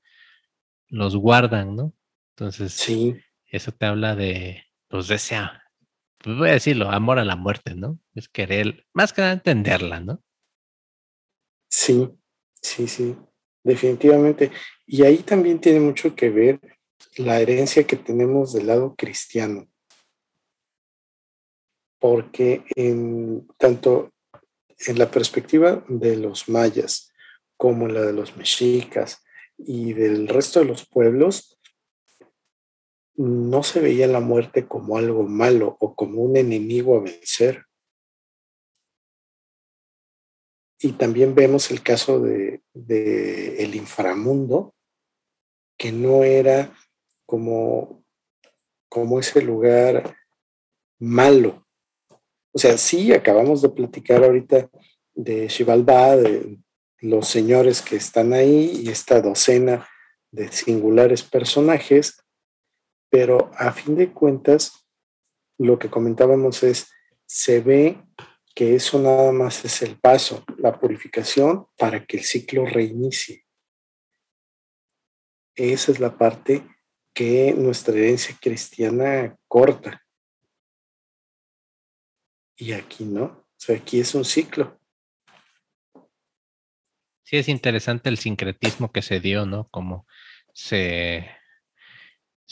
los 0.88 1.16
guardan, 1.16 1.76
¿no? 1.76 1.94
Entonces, 2.36 2.72
sí. 2.72 3.16
eso 3.46 3.72
te 3.72 3.86
habla 3.86 4.16
de, 4.16 4.64
pues, 4.88 5.08
de 5.08 5.18
pues 6.18 6.36
voy 6.36 6.50
a 6.50 6.52
decirlo, 6.52 6.90
amor 6.90 7.18
a 7.18 7.24
la 7.24 7.36
muerte, 7.36 7.74
¿no? 7.74 7.98
Es 8.14 8.28
querer, 8.28 8.86
más 8.92 9.12
que 9.12 9.22
nada 9.22 9.32
entenderla, 9.32 10.00
¿no? 10.00 10.22
Sí, 11.68 12.08
sí, 12.60 12.86
sí, 12.86 13.16
definitivamente. 13.64 14.52
Y 14.86 15.02
ahí 15.02 15.18
también 15.18 15.60
tiene 15.60 15.80
mucho 15.80 16.14
que 16.14 16.30
ver 16.30 16.60
la 17.16 17.40
herencia 17.40 17.84
que 17.84 17.96
tenemos 17.96 18.52
del 18.52 18.68
lado 18.68 18.94
cristiano. 18.94 19.68
Porque 22.02 22.64
en, 22.74 23.46
tanto 23.58 24.12
en 24.88 24.98
la 24.98 25.08
perspectiva 25.08 25.84
de 25.86 26.16
los 26.16 26.48
mayas 26.48 27.12
como 27.56 27.86
en 27.86 27.94
la 27.94 28.00
de 28.02 28.12
los 28.12 28.36
mexicas 28.36 29.22
y 29.56 29.92
del 29.92 30.26
resto 30.26 30.58
de 30.58 30.64
los 30.64 30.84
pueblos, 30.84 31.60
no 33.14 33.62
se 33.62 33.78
veía 33.78 34.08
la 34.08 34.18
muerte 34.18 34.66
como 34.66 34.96
algo 34.96 35.22
malo 35.22 35.76
o 35.78 35.94
como 35.94 36.22
un 36.22 36.36
enemigo 36.36 36.98
a 36.98 37.02
vencer. 37.02 37.66
Y 40.80 40.94
también 40.94 41.36
vemos 41.36 41.70
el 41.70 41.84
caso 41.84 42.18
de, 42.18 42.64
de 42.74 43.62
el 43.62 43.76
inframundo, 43.76 44.74
que 45.78 45.92
no 45.92 46.24
era 46.24 46.76
como, 47.26 48.04
como 48.88 49.20
ese 49.20 49.40
lugar 49.40 50.16
malo. 50.98 51.62
O 52.52 52.58
sea, 52.58 52.76
sí, 52.76 53.12
acabamos 53.12 53.62
de 53.62 53.70
platicar 53.70 54.22
ahorita 54.22 54.68
de 55.14 55.48
Xibalbá, 55.48 56.16
de 56.16 56.58
los 57.00 57.28
señores 57.28 57.82
que 57.82 57.96
están 57.96 58.32
ahí 58.32 58.82
y 58.84 58.88
esta 58.90 59.20
docena 59.20 59.88
de 60.30 60.50
singulares 60.52 61.22
personajes, 61.22 62.22
pero 63.10 63.50
a 63.56 63.72
fin 63.72 63.96
de 63.96 64.12
cuentas, 64.12 64.86
lo 65.58 65.78
que 65.78 65.90
comentábamos 65.90 66.62
es, 66.62 66.90
se 67.26 67.60
ve 67.60 68.02
que 68.54 68.74
eso 68.74 68.98
nada 68.98 69.32
más 69.32 69.64
es 69.64 69.82
el 69.82 69.98
paso, 69.98 70.44
la 70.58 70.78
purificación 70.78 71.66
para 71.78 72.04
que 72.04 72.18
el 72.18 72.24
ciclo 72.24 72.66
reinicie. 72.66 73.44
Esa 75.54 75.92
es 75.92 76.00
la 76.00 76.16
parte 76.16 76.66
que 77.14 77.54
nuestra 77.54 77.94
herencia 77.94 78.36
cristiana 78.40 79.36
corta. 79.48 80.01
Y 82.56 82.72
aquí 82.72 83.04
no, 83.04 83.24
o 83.24 83.46
sea, 83.56 83.76
aquí 83.76 84.00
es 84.00 84.14
un 84.14 84.24
ciclo. 84.24 84.78
Sí, 87.22 87.36
es 87.36 87.48
interesante 87.48 88.08
el 88.08 88.18
sincretismo 88.18 88.92
que 88.92 89.02
se 89.02 89.20
dio, 89.20 89.46
¿no? 89.46 89.68
Como 89.68 90.06
se 90.52 91.28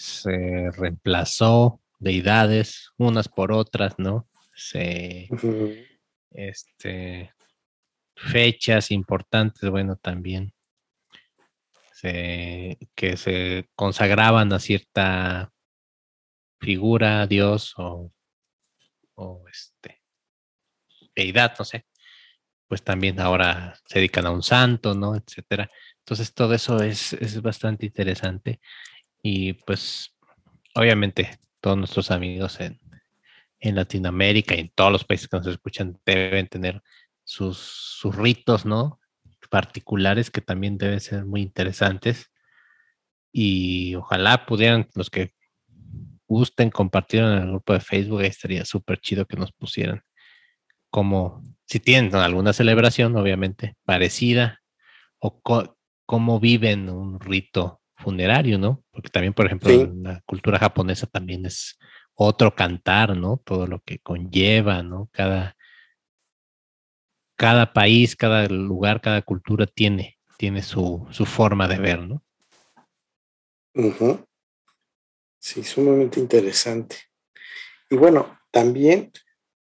se 0.01 0.71
reemplazó 0.71 1.83
deidades 1.99 2.91
unas 2.97 3.29
por 3.29 3.53
otras, 3.53 3.99
¿no? 3.99 4.27
Se, 4.55 5.29
este, 6.31 7.35
fechas 8.17 8.91
importantes, 8.91 9.69
bueno, 9.69 9.97
también, 9.97 10.55
que 12.03 13.17
se 13.19 13.69
consagraban 13.75 14.51
a 14.55 14.59
cierta 14.59 15.53
figura, 16.59 17.27
Dios 17.27 17.75
o, 17.77 18.11
o 19.15 19.45
este, 19.51 19.70
deidad, 21.15 21.55
no 21.59 21.65
sé, 21.65 21.87
pues 22.69 22.83
también 22.83 23.19
ahora 23.21 23.75
se 23.87 23.99
dedican 23.99 24.27
a 24.27 24.31
un 24.31 24.43
santo, 24.43 24.95
¿no? 24.95 25.17
Etcétera. 25.17 25.69
Entonces 25.99 26.33
todo 26.33 26.55
eso 26.55 26.83
es, 26.83 27.13
es 27.15 27.43
bastante 27.43 27.87
interesante 27.87 28.61
y 29.23 29.55
pues, 29.55 30.17
obviamente, 30.75 31.39
todos 31.61 31.77
nuestros 31.77 32.11
amigos 32.11 32.61
en, 32.61 32.79
Latinoamérica 33.63 34.55
y 34.55 34.61
en 34.61 34.71
todos 34.71 34.91
los 34.91 35.05
países 35.05 35.29
que 35.29 35.37
nos 35.37 35.47
escuchan 35.47 35.99
deben 36.07 36.49
tener 36.49 36.83
sus, 37.25 37.59
sus 37.59 38.17
ritos, 38.17 38.65
¿no? 38.65 38.99
Particulares 39.51 40.31
que 40.31 40.41
también 40.41 40.79
deben 40.79 41.01
ser 41.01 41.27
muy 41.27 41.43
interesantes. 41.43 42.31
Y 43.33 43.95
ojalá 43.97 44.47
pudieran 44.47 44.89
los 44.95 45.11
que 45.11 45.35
gusten 46.27 46.71
compartir 46.71 47.21
en 47.21 47.33
el 47.33 47.49
grupo 47.49 47.75
de 47.75 47.81
Facebook, 47.81 48.23
estaría 48.23 48.65
súper 48.65 48.99
chido 49.01 49.27
que 49.27 49.37
nos 49.37 49.53
pusieran 49.53 50.03
como, 50.91 51.43
si 51.67 51.81
tienen 51.81 52.15
alguna 52.15 52.53
celebración, 52.53 53.17
obviamente, 53.17 53.77
parecida, 53.85 54.61
o 55.19 55.41
cómo 56.07 56.41
viven 56.41 56.89
un 56.89 57.21
rito 57.21 57.81
funerario, 57.97 58.59
¿no? 58.59 58.83
Porque 58.91 59.11
también, 59.11 59.35
por 59.35 59.47
ejemplo, 59.47 59.71
en 59.71 60.03
la 60.03 60.21
cultura 60.27 60.59
japonesa 60.59 61.07
también 61.07 61.47
es 61.47 61.79
otro 62.15 62.55
cantar, 62.55 63.17
¿no? 63.17 63.41
Todo 63.45 63.67
lo 63.67 63.81
que 63.81 63.99
conlleva, 63.99 64.83
¿no? 64.83 65.09
Cada, 65.13 65.57
cada 67.37 67.73
país, 67.73 68.17
cada 68.17 68.47
lugar, 68.49 69.01
cada 69.01 69.23
cultura 69.23 69.67
tiene, 69.67 70.19
tiene 70.37 70.63
su, 70.63 71.07
forma 71.25 71.69
de 71.69 71.79
ver, 71.79 72.01
¿no? 72.01 72.23
Sí, 75.39 75.63
sumamente 75.65 76.21
interesante. 76.21 76.97
Y 77.89 77.97
bueno, 77.97 78.39
también 78.51 79.11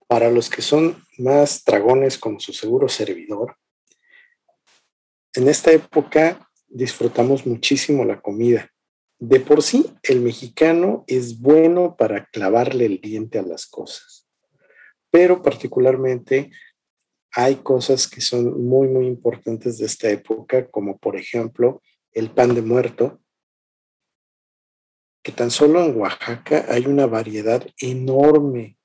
para 0.09 0.31
los 0.31 0.49
que 0.49 0.63
son 0.63 1.05
más 1.19 1.63
dragones 1.63 2.17
como 2.17 2.39
su 2.39 2.51
seguro 2.51 2.89
servidor, 2.89 3.57
en 5.35 5.47
esta 5.47 5.71
época 5.71 6.49
disfrutamos 6.67 7.45
muchísimo 7.45 8.03
la 8.03 8.19
comida. 8.19 8.71
De 9.19 9.39
por 9.39 9.61
sí, 9.61 9.85
el 10.01 10.21
mexicano 10.21 11.03
es 11.05 11.39
bueno 11.39 11.95
para 11.95 12.25
clavarle 12.25 12.87
el 12.87 13.01
diente 13.01 13.37
a 13.37 13.43
las 13.43 13.67
cosas, 13.67 14.27
pero 15.11 15.43
particularmente 15.43 16.49
hay 17.31 17.57
cosas 17.57 18.07
que 18.07 18.21
son 18.21 18.65
muy, 18.65 18.87
muy 18.87 19.05
importantes 19.05 19.77
de 19.77 19.85
esta 19.85 20.09
época, 20.09 20.67
como 20.71 20.97
por 20.97 21.17
ejemplo 21.17 21.83
el 22.13 22.31
pan 22.31 22.55
de 22.55 22.63
muerto, 22.63 23.21
que 25.21 25.31
tan 25.31 25.51
solo 25.51 25.85
en 25.85 25.95
Oaxaca 25.95 26.65
hay 26.67 26.87
una 26.87 27.05
variedad 27.05 27.63
enorme 27.79 28.78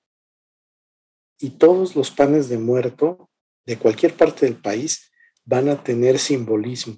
y 1.45 1.51
todos 1.51 1.95
los 1.95 2.11
panes 2.11 2.49
de 2.49 2.57
muerto 2.57 3.29
de 3.67 3.77
cualquier 3.77 4.15
parte 4.15 4.47
del 4.47 4.57
país 4.57 5.13
van 5.45 5.69
a 5.69 5.85
tener 5.85 6.19
simbolismo. 6.19 6.97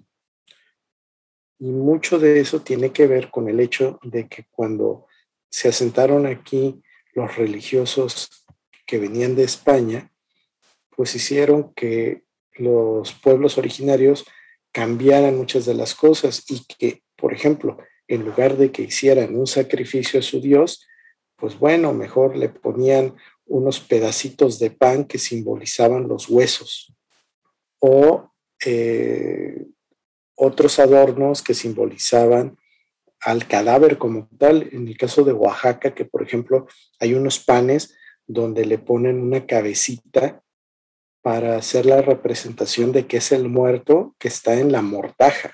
Y 1.59 1.73
mucho 1.73 2.21
de 2.21 2.39
eso 2.39 2.61
tiene 2.61 2.93
que 2.93 3.09
ver 3.09 3.29
con 3.33 3.49
el 3.49 3.59
hecho 3.59 3.99
de 4.05 4.29
que 4.29 4.47
cuando 4.53 5.07
se 5.51 5.69
asentaron 5.69 6.27
aquí 6.27 6.81
los 7.13 7.35
religiosos 7.35 8.47
que 8.87 9.01
venían 9.01 9.35
de 9.35 9.43
España, 9.43 10.13
pues 10.91 11.17
hicieron 11.17 11.75
que 11.75 12.23
los 12.53 13.15
pueblos 13.15 13.59
originarios 13.59 14.27
cambiaran 14.71 15.37
muchas 15.37 15.67
de 15.67 15.75
las 15.75 15.97
cosas 15.97 16.45
y 16.49 16.65
que, 16.79 17.03
por 17.17 17.35
ejemplo, 17.35 17.79
en 18.07 18.25
lugar 18.25 18.57
de 18.57 18.71
que 18.71 18.83
hicieran 18.83 19.35
un 19.35 19.49
sacrificio 19.49 20.21
a 20.21 20.23
su 20.23 20.41
Dios, 20.41 20.87
pues 21.35 21.59
bueno, 21.59 21.93
mejor 21.93 22.37
le 22.37 22.49
ponían 22.49 23.17
unos 23.47 23.81
pedacitos 23.81 24.59
de 24.59 24.71
pan 24.71 25.05
que 25.05 25.19
simbolizaban 25.19 26.09
los 26.09 26.29
huesos 26.29 26.93
o 27.79 28.31
eh, 28.65 29.67
otros 30.35 30.79
adornos 30.79 31.43
que 31.43 31.55
simbolizaban 31.55 32.59
al 33.21 33.47
cadáver 33.47 33.99
como 33.99 34.29
tal. 34.39 34.69
En 34.73 34.89
el 34.89 34.97
caso 34.97 35.25
de 35.25 35.33
Oaxaca, 35.33 35.95
que 35.95 36.05
por 36.05 36.23
ejemplo 36.23 36.67
hay 37.01 37.15
unos 37.15 37.39
panes 37.39 37.97
donde 38.27 38.65
le 38.65 38.79
ponen 38.79 39.21
una 39.21 39.47
cabecita 39.47 40.43
para 41.23 41.57
hacer 41.57 41.87
la 41.87 42.03
representación 42.03 42.93
de 42.93 43.07
que 43.07 43.17
es 43.17 43.33
el 43.33 43.49
muerto 43.49 44.15
que 44.19 44.29
está 44.29 44.59
en 44.61 44.71
la 44.71 44.83
mortaja. 44.83 45.53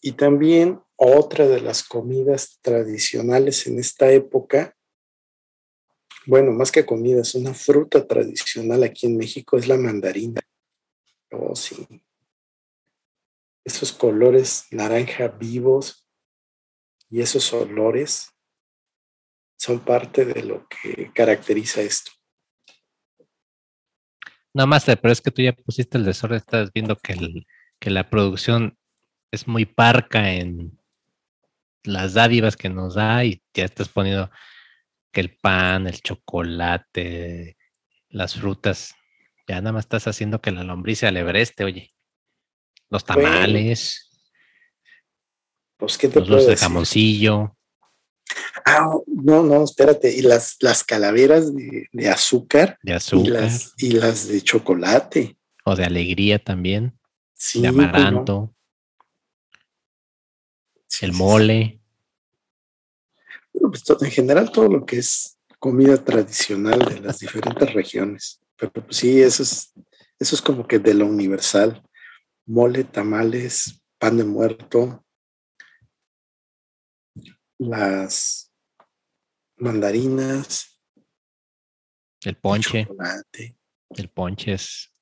Y 0.00 0.12
también 0.12 0.80
otra 0.96 1.46
de 1.46 1.60
las 1.60 1.82
comidas 1.82 2.58
tradicionales 2.62 3.66
en 3.66 3.78
esta 3.78 4.10
época, 4.10 4.76
bueno, 6.26 6.52
más 6.52 6.70
que 6.70 6.84
comida, 6.84 7.22
es 7.22 7.34
una 7.34 7.54
fruta 7.54 8.06
tradicional 8.06 8.82
aquí 8.82 9.06
en 9.06 9.16
México, 9.16 9.56
es 9.56 9.68
la 9.68 9.76
mandarina. 9.76 10.40
Oh, 11.30 11.54
sí. 11.54 11.86
Esos 13.64 13.92
colores 13.92 14.66
naranja 14.70 15.28
vivos 15.28 16.06
y 17.08 17.20
esos 17.20 17.52
olores 17.52 18.30
son 19.58 19.80
parte 19.80 20.24
de 20.24 20.42
lo 20.42 20.66
que 20.68 21.12
caracteriza 21.12 21.82
esto. 21.82 22.12
No 24.52 24.66
más, 24.66 24.84
pero 24.84 25.12
es 25.12 25.20
que 25.20 25.30
tú 25.30 25.42
ya 25.42 25.52
pusiste 25.52 25.98
el 25.98 26.04
desorden, 26.04 26.38
estás 26.38 26.72
viendo 26.72 26.96
que, 26.96 27.44
que 27.78 27.90
la 27.90 28.08
producción 28.10 28.76
es 29.30 29.46
muy 29.46 29.64
parca 29.64 30.32
en 30.32 30.80
las 31.84 32.14
dádivas 32.14 32.56
que 32.56 32.68
nos 32.68 32.94
da 32.94 33.24
y 33.24 33.42
ya 33.54 33.64
estás 33.64 33.88
poniendo 33.88 34.30
que 35.12 35.20
el 35.20 35.36
pan, 35.36 35.86
el 35.86 36.00
chocolate, 36.00 37.56
las 38.08 38.34
frutas 38.34 38.94
ya 39.50 39.60
nada 39.60 39.72
más 39.72 39.84
estás 39.84 40.06
haciendo 40.06 40.40
que 40.40 40.52
la 40.52 40.62
lombriz 40.62 41.00
se 41.00 41.08
alebreste, 41.08 41.64
oye. 41.64 41.92
Los 42.88 43.04
tamales. 43.04 44.08
pues, 45.76 45.98
¿qué 45.98 46.08
te 46.08 46.20
los 46.20 46.46
de 46.46 46.56
jamoncillo. 46.56 47.56
Ah, 48.64 48.88
no, 49.08 49.42
no, 49.42 49.64
espérate. 49.64 50.14
Y 50.14 50.22
las, 50.22 50.56
las 50.60 50.84
calaveras 50.84 51.52
de, 51.52 52.08
azúcar. 52.08 52.78
De 52.82 52.92
azúcar. 52.94 53.26
Y 53.26 53.30
las, 53.30 53.74
y 53.76 53.90
las 53.90 54.28
de 54.28 54.40
chocolate. 54.40 55.36
O 55.64 55.74
de 55.74 55.84
alegría 55.84 56.38
también. 56.38 56.96
Sí. 57.34 57.60
De 57.60 57.68
amaranto. 57.68 58.54
el 61.00 61.12
mole. 61.12 61.79
Pues, 63.60 63.84
en 64.02 64.10
general 64.10 64.50
todo 64.50 64.68
lo 64.68 64.86
que 64.86 64.98
es 64.98 65.38
comida 65.58 65.96
tradicional 66.02 66.78
de 66.78 67.00
las 67.00 67.18
diferentes 67.18 67.72
regiones. 67.72 68.40
Pero 68.56 68.72
pues, 68.72 68.96
sí, 68.96 69.20
eso 69.20 69.42
es, 69.42 69.72
eso 70.18 70.34
es 70.34 70.42
como 70.42 70.66
que 70.66 70.78
de 70.78 70.94
lo 70.94 71.06
universal. 71.06 71.82
Mole, 72.46 72.84
tamales, 72.84 73.82
pan 73.98 74.16
de 74.16 74.24
muerto, 74.24 75.04
las 77.58 78.50
mandarinas. 79.58 80.80
El 82.22 82.36
ponche. 82.36 82.88
El, 83.90 84.08
ponche 84.08 84.54
es. 84.54 84.92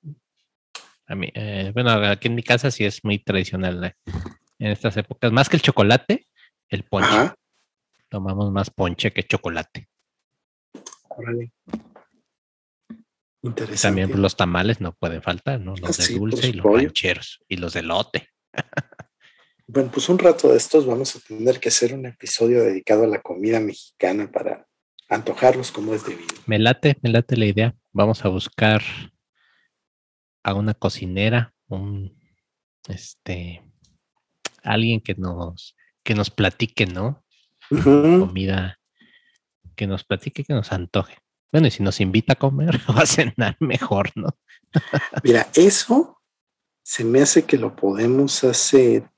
A 1.06 1.14
mí, 1.14 1.30
eh, 1.34 1.70
bueno, 1.72 1.90
aquí 1.90 2.28
en 2.28 2.34
mi 2.34 2.42
casa 2.42 2.70
sí 2.70 2.84
es 2.84 3.02
muy 3.04 3.18
tradicional 3.18 3.84
eh, 3.84 3.94
en 4.58 4.72
estas 4.72 4.96
épocas. 4.96 5.32
Más 5.32 5.48
que 5.48 5.56
el 5.56 5.62
chocolate, 5.62 6.26
el 6.68 6.84
ponche. 6.84 7.32
Tomamos 8.08 8.50
más 8.52 8.70
ponche 8.70 9.12
que 9.12 9.22
chocolate. 9.22 9.88
Interesante. 13.42 13.82
También 13.82 14.08
pues, 14.08 14.20
los 14.20 14.36
tamales 14.36 14.80
no 14.80 14.92
pueden 14.94 15.22
faltar, 15.22 15.60
¿no? 15.60 15.74
Los 15.76 15.96
de 15.96 16.14
dulce 16.14 16.48
y 16.48 16.52
los 16.54 16.64
rancheros 16.64 17.40
y 17.48 17.56
los 17.56 17.72
de 17.74 17.82
lote. 17.82 18.28
bueno, 19.66 19.90
pues 19.92 20.08
un 20.08 20.18
rato 20.18 20.50
de 20.50 20.56
estos 20.56 20.86
vamos 20.86 21.14
a 21.16 21.20
tener 21.20 21.60
que 21.60 21.68
hacer 21.68 21.94
un 21.94 22.06
episodio 22.06 22.62
dedicado 22.62 23.04
a 23.04 23.08
la 23.08 23.20
comida 23.20 23.60
mexicana 23.60 24.30
para 24.30 24.66
antojarlos 25.08 25.70
como 25.70 25.94
es 25.94 26.04
debido. 26.04 26.34
Me 26.46 26.58
late, 26.58 26.98
me 27.02 27.10
late 27.10 27.36
la 27.36 27.46
idea. 27.46 27.74
Vamos 27.92 28.24
a 28.24 28.28
buscar 28.28 28.82
a 30.42 30.54
una 30.54 30.74
cocinera, 30.74 31.54
un 31.68 32.18
este 32.88 33.62
alguien 34.62 35.00
que 35.00 35.14
nos 35.14 35.76
que 36.02 36.14
nos 36.14 36.30
platique, 36.30 36.86
¿no? 36.86 37.22
Comida 37.68 38.78
que 39.76 39.86
nos 39.86 40.04
platique, 40.04 40.44
que 40.44 40.54
nos 40.54 40.72
antoje. 40.72 41.18
Bueno, 41.52 41.68
y 41.68 41.70
si 41.70 41.82
nos 41.82 42.00
invita 42.00 42.34
a 42.34 42.36
comer 42.36 42.80
o 42.88 42.92
a 42.92 43.06
cenar, 43.06 43.56
mejor, 43.60 44.10
¿no? 44.14 44.36
Mira, 45.22 45.48
eso 45.54 46.20
se 46.82 47.04
me 47.04 47.22
hace 47.22 47.44
que 47.44 47.56
lo 47.56 47.74
podemos 47.76 48.44
hacer 48.44 49.10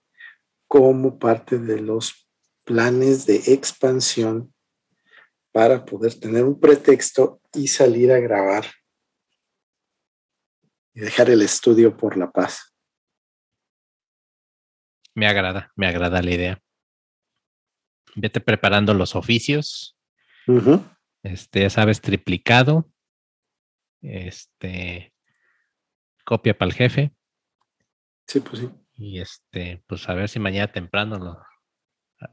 como 0.69 1.19
parte 1.19 1.59
de 1.59 1.81
los 1.81 2.29
planes 2.65 3.27
de 3.27 3.37
expansión 3.53 4.55
para 5.53 5.85
poder 5.85 6.15
tener 6.15 6.45
un 6.45 6.61
pretexto 6.61 7.41
y 7.53 7.67
salir 7.67 8.13
a 8.13 8.21
grabar 8.21 8.67
y 10.95 11.01
dejar 11.01 11.31
el 11.31 11.43
estudio 11.43 11.97
por 11.97 12.17
la 12.17 12.31
paz. 12.31 12.73
Me 15.15 15.27
agrada, 15.27 15.73
me 15.75 15.89
agrada 15.89 16.23
la 16.23 16.31
idea. 16.31 16.63
Vete 18.15 18.41
preparando 18.41 18.95
los 18.95 19.15
oficios. 19.15 19.97
Este, 21.23 21.61
ya 21.61 21.71
sabes, 21.71 22.01
triplicado. 22.01 22.91
Este, 24.03 25.13
copia 26.25 26.57
para 26.57 26.71
el 26.71 26.75
jefe. 26.75 27.13
Sí, 28.27 28.41
pues 28.41 28.61
sí. 28.61 28.71
Y 28.95 29.21
este, 29.21 29.83
pues 29.87 30.09
a 30.09 30.15
ver 30.15 30.29
si 30.29 30.39
mañana 30.39 30.71
temprano 30.71 31.19
lo. 31.19 31.39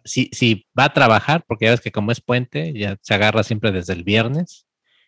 Si, 0.03 0.29
si 0.33 0.67
va 0.77 0.85
a 0.85 0.93
trabajar, 0.93 1.45
porque 1.47 1.65
ya 1.65 1.71
ves 1.71 1.81
que 1.81 1.93
como 1.93 2.11
es 2.11 2.19
puente, 2.19 2.73
ya 2.73 2.97
se 3.01 3.13
agarra 3.13 3.43
siempre 3.43 3.71
desde 3.71 3.93
el 3.93 4.03
viernes 4.03 4.67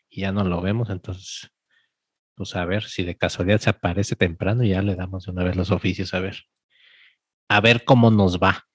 y 0.09 0.21
ya 0.21 0.31
no 0.31 0.45
lo 0.45 0.61
vemos, 0.61 0.89
entonces, 0.89 1.51
pues 2.33 2.55
a 2.55 2.63
ver 2.63 2.83
si 2.83 3.03
de 3.03 3.17
casualidad 3.17 3.59
se 3.59 3.69
aparece 3.69 4.15
temprano 4.15 4.63
y 4.63 4.69
ya 4.69 4.81
le 4.81 4.95
damos 4.95 5.25
de 5.25 5.31
una 5.31 5.43
vez 5.43 5.57
los 5.57 5.71
oficios, 5.71 6.13
a 6.13 6.19
ver. 6.19 6.43
A 7.49 7.59
ver 7.59 7.83
cómo 7.83 8.09
nos 8.09 8.39
va. 8.39 8.68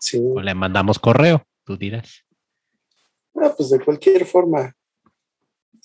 Sí. 0.00 0.18
O 0.18 0.40
le 0.40 0.54
mandamos 0.54 0.98
correo, 0.98 1.46
tú 1.64 1.76
dirás. 1.76 2.24
Ah, 3.34 3.54
pues 3.56 3.70
de 3.70 3.78
cualquier 3.80 4.24
forma. 4.24 4.74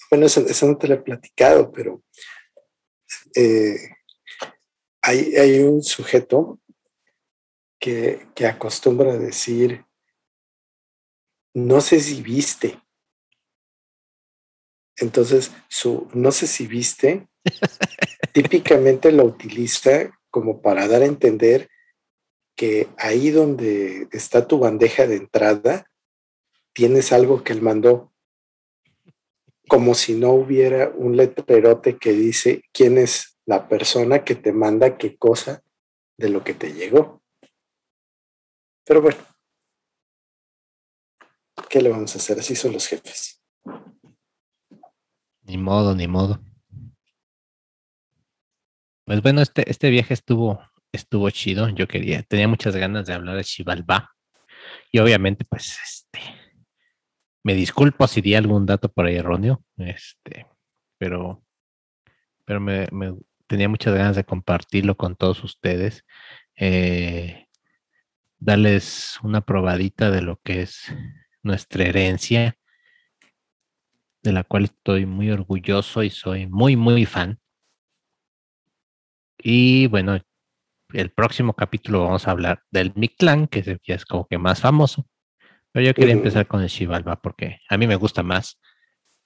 Bueno, 0.10 0.26
eso, 0.26 0.68
no 0.68 0.78
te 0.78 0.88
lo 0.88 0.96
he 0.96 1.02
platicado, 1.02 1.72
pero 1.72 2.02
eh, 3.36 3.76
hay, 5.02 5.36
hay, 5.36 5.60
un 5.60 5.84
sujeto 5.84 6.60
que, 7.80 8.28
que 8.34 8.48
acostumbra 8.48 9.14
a 9.14 9.18
decir, 9.18 9.86
no 11.54 11.82
sé 11.82 12.00
si 12.00 12.22
viste. 12.22 12.82
Entonces, 14.98 15.52
su 15.68 16.10
no 16.14 16.32
sé 16.32 16.48
si 16.48 16.68
viste, 16.68 17.28
típicamente 18.34 19.12
lo 19.12 19.26
utiliza 19.26 20.18
como 20.30 20.62
para 20.62 20.88
dar 20.88 21.02
a 21.02 21.06
entender 21.06 21.70
que 22.56 22.88
ahí 22.98 23.32
donde 23.32 24.08
está 24.12 24.48
tu 24.48 24.60
bandeja 24.60 25.08
de 25.08 25.18
entrada, 25.18 25.92
tienes 26.74 27.12
algo 27.12 27.44
que 27.44 27.54
él 27.54 27.62
mandó, 27.62 28.14
como 29.68 29.96
si 29.96 30.14
no 30.14 30.32
hubiera 30.32 30.90
un 30.90 31.18
letrerote 31.18 31.98
que 31.98 32.12
dice 32.12 32.64
quién 32.72 32.98
es 32.98 33.38
la 33.46 33.68
persona 33.68 34.24
que 34.24 34.36
te 34.36 34.52
manda 34.52 34.98
qué 34.98 35.18
cosa 35.18 35.64
de 36.18 36.30
lo 36.30 36.44
que 36.44 36.54
te 36.54 36.74
llegó. 36.74 37.22
Pero 38.86 39.02
bueno, 39.02 39.18
¿qué 41.70 41.82
le 41.82 41.90
vamos 41.90 42.16
a 42.16 42.20
hacer? 42.20 42.40
Así 42.40 42.56
son 42.56 42.74
los 42.74 42.88
jefes. 42.88 43.42
Ni 45.42 45.58
modo, 45.58 45.96
ni 45.96 46.08
modo. 46.08 46.40
Pues 49.06 49.22
bueno, 49.22 49.42
este, 49.42 49.70
este 49.70 49.90
viaje 49.90 50.14
estuvo, 50.14 50.60
estuvo 50.96 51.30
chido. 51.30 51.70
Yo 51.70 51.88
quería, 51.88 52.24
tenía 52.24 52.48
muchas 52.48 52.76
ganas 52.76 53.06
de 53.06 53.14
hablar 53.14 53.38
de 53.38 53.44
Chivalba. 53.44 54.12
Y 54.92 55.00
obviamente, 55.00 55.46
pues, 55.46 55.78
este, 55.84 56.20
me 57.44 57.54
disculpo 57.54 58.08
si 58.08 58.22
di 58.22 58.36
algún 58.36 58.66
dato 58.66 58.92
por 58.92 59.06
ahí 59.06 59.16
erróneo, 59.18 59.64
este, 59.78 60.48
pero, 60.98 61.44
pero 62.44 62.60
me, 62.60 62.88
tenía 63.48 63.70
muchas 63.70 63.94
ganas 63.94 64.16
de 64.16 64.24
compartirlo 64.24 64.98
con 64.98 65.16
todos 65.16 65.44
ustedes. 65.44 66.06
Eh, 66.56 67.48
darles 68.40 69.20
una 69.24 69.42
probadita 69.42 70.12
de 70.12 70.22
lo 70.22 70.40
que 70.42 70.62
es 70.62 70.94
nuestra 71.44 71.86
herencia, 71.86 72.58
de 74.24 74.32
la 74.32 74.44
cual 74.44 74.66
estoy 74.66 75.06
muy 75.06 75.30
orgulloso 75.30 76.04
y 76.04 76.10
soy 76.10 76.48
muy, 76.48 76.76
muy 76.76 77.06
fan. 77.06 77.40
Y 79.38 79.86
bueno, 79.88 80.20
el 80.96 81.12
próximo 81.12 81.54
capítulo 81.54 82.04
vamos 82.04 82.28
a 82.28 82.32
hablar 82.32 82.64
del 82.72 82.94
Mictlán, 82.96 83.48
que 83.48 83.80
es 83.86 84.06
como 84.06 84.28
que 84.28 84.38
más 84.38 84.62
famoso. 84.62 85.08
Pero 85.72 85.86
yo 85.86 85.94
quería 85.94 86.14
empezar 86.14 86.48
con 86.48 86.62
el 86.62 86.70
Chivalba 86.70 87.22
porque 87.22 87.60
a 87.70 87.78
mí 87.78 87.86
me 87.86 87.98
gusta 87.98 88.24
más 88.24 88.60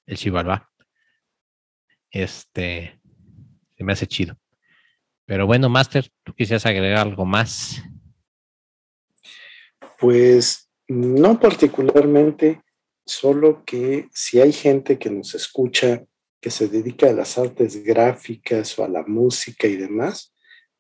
el 0.08 0.18
Chivalba. 0.18 0.70
Este, 2.10 3.00
se 3.78 3.84
me 3.84 3.94
hace 3.94 4.08
chido. 4.08 4.36
Pero 5.26 5.46
bueno, 5.46 5.70
Master, 5.70 6.10
¿tú 6.24 6.34
quisieras 6.34 6.66
agregar 6.66 7.08
algo 7.08 7.24
más? 7.24 7.84
Pues 10.00 10.72
no 10.88 11.40
particularmente, 11.40 12.64
solo 13.06 13.64
que 13.64 14.10
si 14.12 14.42
hay 14.42 14.52
gente 14.52 14.98
que 14.98 15.12
nos 15.12 15.36
escucha 15.36 16.04
que 16.42 16.50
se 16.50 16.68
dedica 16.68 17.10
a 17.10 17.14
las 17.14 17.38
artes 17.38 17.84
gráficas 17.84 18.80
o 18.80 18.86
a 18.86 18.88
la 18.88 19.04
música 19.04 19.68
y 19.68 19.76
demás, 19.76 20.34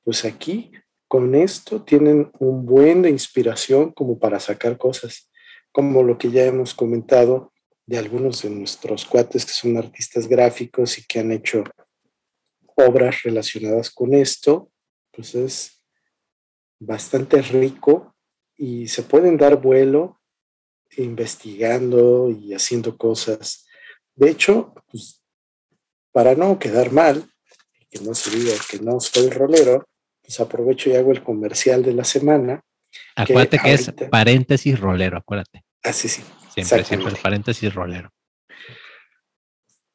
pues 0.09 0.25
aquí 0.25 0.71
con 1.07 1.35
esto 1.35 1.83
tienen 1.83 2.31
un 2.39 2.65
buen 2.65 3.03
de 3.03 3.11
inspiración 3.11 3.91
como 3.91 4.17
para 4.17 4.39
sacar 4.39 4.75
cosas, 4.75 5.29
como 5.71 6.01
lo 6.01 6.17
que 6.17 6.31
ya 6.31 6.45
hemos 6.45 6.73
comentado 6.73 7.53
de 7.85 7.99
algunos 7.99 8.41
de 8.41 8.49
nuestros 8.49 9.05
cuates 9.05 9.45
que 9.45 9.51
son 9.51 9.77
artistas 9.77 10.27
gráficos 10.27 10.97
y 10.97 11.05
que 11.05 11.19
han 11.19 11.31
hecho 11.31 11.63
obras 12.75 13.21
relacionadas 13.21 13.91
con 13.91 14.15
esto, 14.15 14.71
pues 15.11 15.35
es 15.35 15.83
bastante 16.79 17.39
rico 17.43 18.15
y 18.57 18.87
se 18.87 19.03
pueden 19.03 19.37
dar 19.37 19.61
vuelo 19.61 20.19
investigando 20.97 22.31
y 22.31 22.55
haciendo 22.55 22.97
cosas. 22.97 23.67
De 24.15 24.31
hecho, 24.31 24.73
pues 24.87 25.21
para 26.11 26.33
no 26.33 26.57
quedar 26.57 26.91
mal, 26.91 27.31
que 27.91 27.99
no 27.99 28.15
se 28.15 28.31
diga 28.31 28.55
que 28.71 28.79
no 28.79 28.99
soy 28.99 29.29
rolero, 29.29 29.85
pues 30.29 30.39
aprovecho 30.41 30.91
y 30.91 30.95
hago 30.95 31.11
el 31.11 31.23
comercial 31.23 31.81
de 31.81 31.91
la 31.91 32.03
semana. 32.03 32.63
Acuérdate 33.15 33.57
que, 33.57 33.73
es 33.73 33.91
paréntesis 34.11 34.79
rolero, 34.79 35.17
acuérdate. 35.17 35.63
Así 35.81 36.07
ah, 36.07 36.11
sí. 36.11 36.23
Siempre, 36.53 36.83
siempre 36.85 37.09
el 37.09 37.17
paréntesis 37.17 37.73
rolero. 37.73 38.11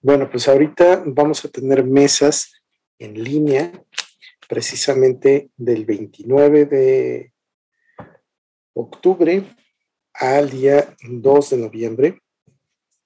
Bueno, 0.01 0.28
pues 0.28 0.48
ahorita 0.48 1.05
vamos 1.06 1.44
a 1.44 1.48
tener 1.48 1.85
mesas 1.85 2.52
en 2.98 3.23
línea, 3.23 3.70
precisamente 4.48 5.51
del 5.56 5.85
29 5.85 6.65
de 6.65 7.32
octubre 8.73 9.44
al 10.15 10.51
día 10.51 10.97
2 11.09 11.51
de 11.51 11.56
noviembre. 11.59 12.23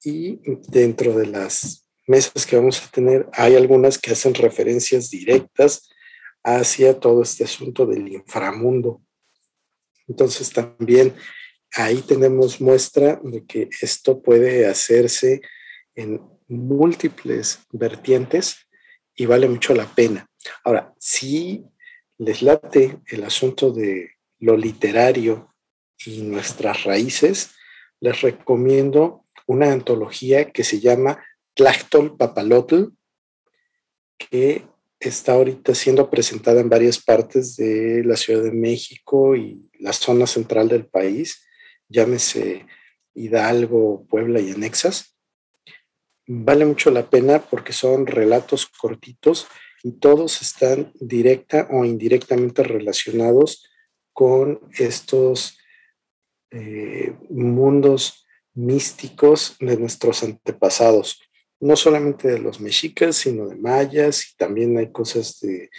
Y 0.03 0.41
dentro 0.69 1.13
de 1.13 1.27
las 1.27 1.91
mesas 2.07 2.47
que 2.47 2.57
vamos 2.57 2.83
a 2.83 2.91
tener, 2.91 3.29
hay 3.35 3.55
algunas 3.55 3.99
que 3.99 4.13
hacen 4.13 4.33
referencias 4.33 5.11
directas 5.11 5.91
hacia 6.57 6.99
todo 6.99 7.23
este 7.23 7.45
asunto 7.45 7.87
del 7.87 8.09
inframundo. 8.09 9.03
Entonces 10.07 10.53
también 10.53 11.15
ahí 11.73 12.01
tenemos 12.03 12.61
muestra 12.61 13.20
de 13.23 13.45
que 13.45 13.69
esto 13.81 14.23
puede 14.23 14.66
hacerse 14.66 15.43
en 15.95 16.20
múltiples 16.49 17.61
vertientes 17.70 18.57
y 19.15 19.27
vale 19.27 19.49
mucho 19.49 19.75
la 19.75 19.87
pena. 19.87 20.27
Ahora, 20.65 20.95
si 20.99 21.65
les 22.16 22.43
late 22.43 23.01
el 23.07 23.25
asunto 23.25 23.70
de 23.70 24.12
lo 24.39 24.57
literario 24.57 25.55
y 26.07 26.23
nuestras 26.23 26.85
raíces, 26.85 27.51
les 28.01 28.20
recomiendo 28.23 29.27
una 29.47 29.73
antología 29.73 30.51
que 30.53 30.65
se 30.65 30.81
llama 30.81 31.23
Tlachtol 31.55 32.16
Papalotl, 32.16 32.93
que 34.16 34.66
está 35.01 35.33
ahorita 35.33 35.75
siendo 35.75 36.11
presentada 36.11 36.61
en 36.61 36.69
varias 36.69 36.99
partes 36.99 37.57
de 37.57 38.03
la 38.05 38.16
Ciudad 38.16 38.43
de 38.43 38.53
México 38.53 39.37
y 39.37 39.70
la 39.79 39.93
zona 39.93 40.27
central 40.27 40.69
del 40.69 40.87
país, 40.87 41.47
llámese 41.89 42.66
Hidalgo, 43.15 44.07
Puebla 44.09 44.41
y 44.41 44.51
anexas. 44.51 45.16
Vale 46.27 46.65
mucho 46.65 46.91
la 46.91 47.09
pena 47.09 47.41
porque 47.41 47.73
son 47.73 48.07
relatos 48.07 48.66
cortitos 48.66 49.47
y 49.83 49.93
todos 49.93 50.43
están 50.43 50.93
directa 51.01 51.69
o 51.70 51.85
indirectamente 51.85 52.62
relacionados 52.62 53.65
con 54.12 54.61
estos 54.79 55.59
eh, 56.51 57.15
mundos 57.31 58.27
místicos 58.55 59.57
de 59.61 59.77
nuestros 59.77 60.23
antepasados, 60.25 61.20
no 61.61 61.77
solamente 61.77 62.29
de 62.29 62.39
los 62.39 62.61
mexicas, 62.61 63.17
sino 63.17 63.49
de 63.49 63.57
mayas 63.57 64.31
y 64.31 64.37
también 64.37 64.77
hay 64.79 64.93
cosas 64.93 65.41
de 65.41 65.71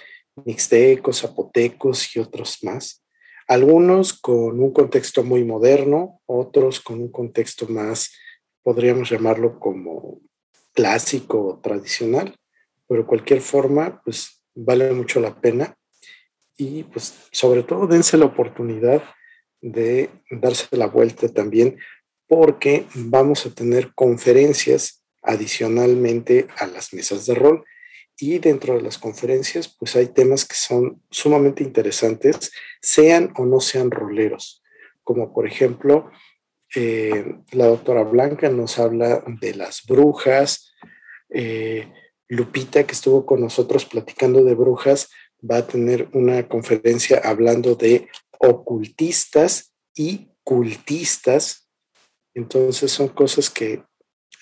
mixtecos, 0.45 1.21
zapotecos 1.21 2.15
y 2.15 2.19
otros 2.19 2.63
más. 2.63 3.03
Algunos 3.47 4.13
con 4.13 4.59
un 4.59 4.71
contexto 4.71 5.23
muy 5.23 5.43
moderno, 5.43 6.21
otros 6.25 6.79
con 6.79 7.01
un 7.01 7.11
contexto 7.11 7.67
más, 7.67 8.11
podríamos 8.61 9.09
llamarlo 9.09 9.59
como 9.59 10.21
clásico 10.73 11.45
o 11.45 11.59
tradicional, 11.59 12.35
pero 12.87 13.07
cualquier 13.07 13.41
forma, 13.41 14.01
pues 14.03 14.43
vale 14.53 14.91
mucho 14.93 15.19
la 15.19 15.39
pena 15.39 15.75
y 16.57 16.83
pues 16.83 17.27
sobre 17.31 17.63
todo 17.63 17.87
dense 17.87 18.17
la 18.17 18.25
oportunidad 18.25 19.01
de 19.61 20.09
darse 20.29 20.75
la 20.75 20.87
vuelta 20.87 21.27
también 21.29 21.77
porque 22.27 22.85
vamos 22.93 23.45
a 23.45 23.53
tener 23.53 23.93
conferencias 23.93 24.98
adicionalmente 25.21 26.47
a 26.57 26.67
las 26.67 26.93
mesas 26.93 27.25
de 27.25 27.35
rol. 27.35 27.65
Y 28.17 28.39
dentro 28.39 28.75
de 28.75 28.81
las 28.81 28.97
conferencias 28.97 29.67
pues 29.67 29.95
hay 29.95 30.07
temas 30.07 30.45
que 30.45 30.55
son 30.55 31.01
sumamente 31.09 31.63
interesantes, 31.63 32.51
sean 32.81 33.33
o 33.37 33.45
no 33.45 33.59
sean 33.61 33.91
roleros, 33.91 34.61
como 35.03 35.33
por 35.33 35.47
ejemplo 35.47 36.11
eh, 36.75 37.39
la 37.51 37.67
doctora 37.67 38.03
Blanca 38.03 38.49
nos 38.49 38.77
habla 38.77 39.23
de 39.39 39.55
las 39.55 39.83
brujas, 39.87 40.73
eh, 41.29 41.87
Lupita 42.27 42.85
que 42.85 42.93
estuvo 42.93 43.25
con 43.25 43.41
nosotros 43.41 43.85
platicando 43.85 44.43
de 44.43 44.53
brujas 44.53 45.09
va 45.43 45.57
a 45.57 45.67
tener 45.67 46.09
una 46.13 46.47
conferencia 46.47 47.19
hablando 47.23 47.73
de 47.73 48.07
ocultistas 48.37 49.73
y 49.95 50.29
cultistas. 50.43 51.67
Entonces 52.35 52.91
son 52.91 53.07
cosas 53.07 53.49
que 53.49 53.83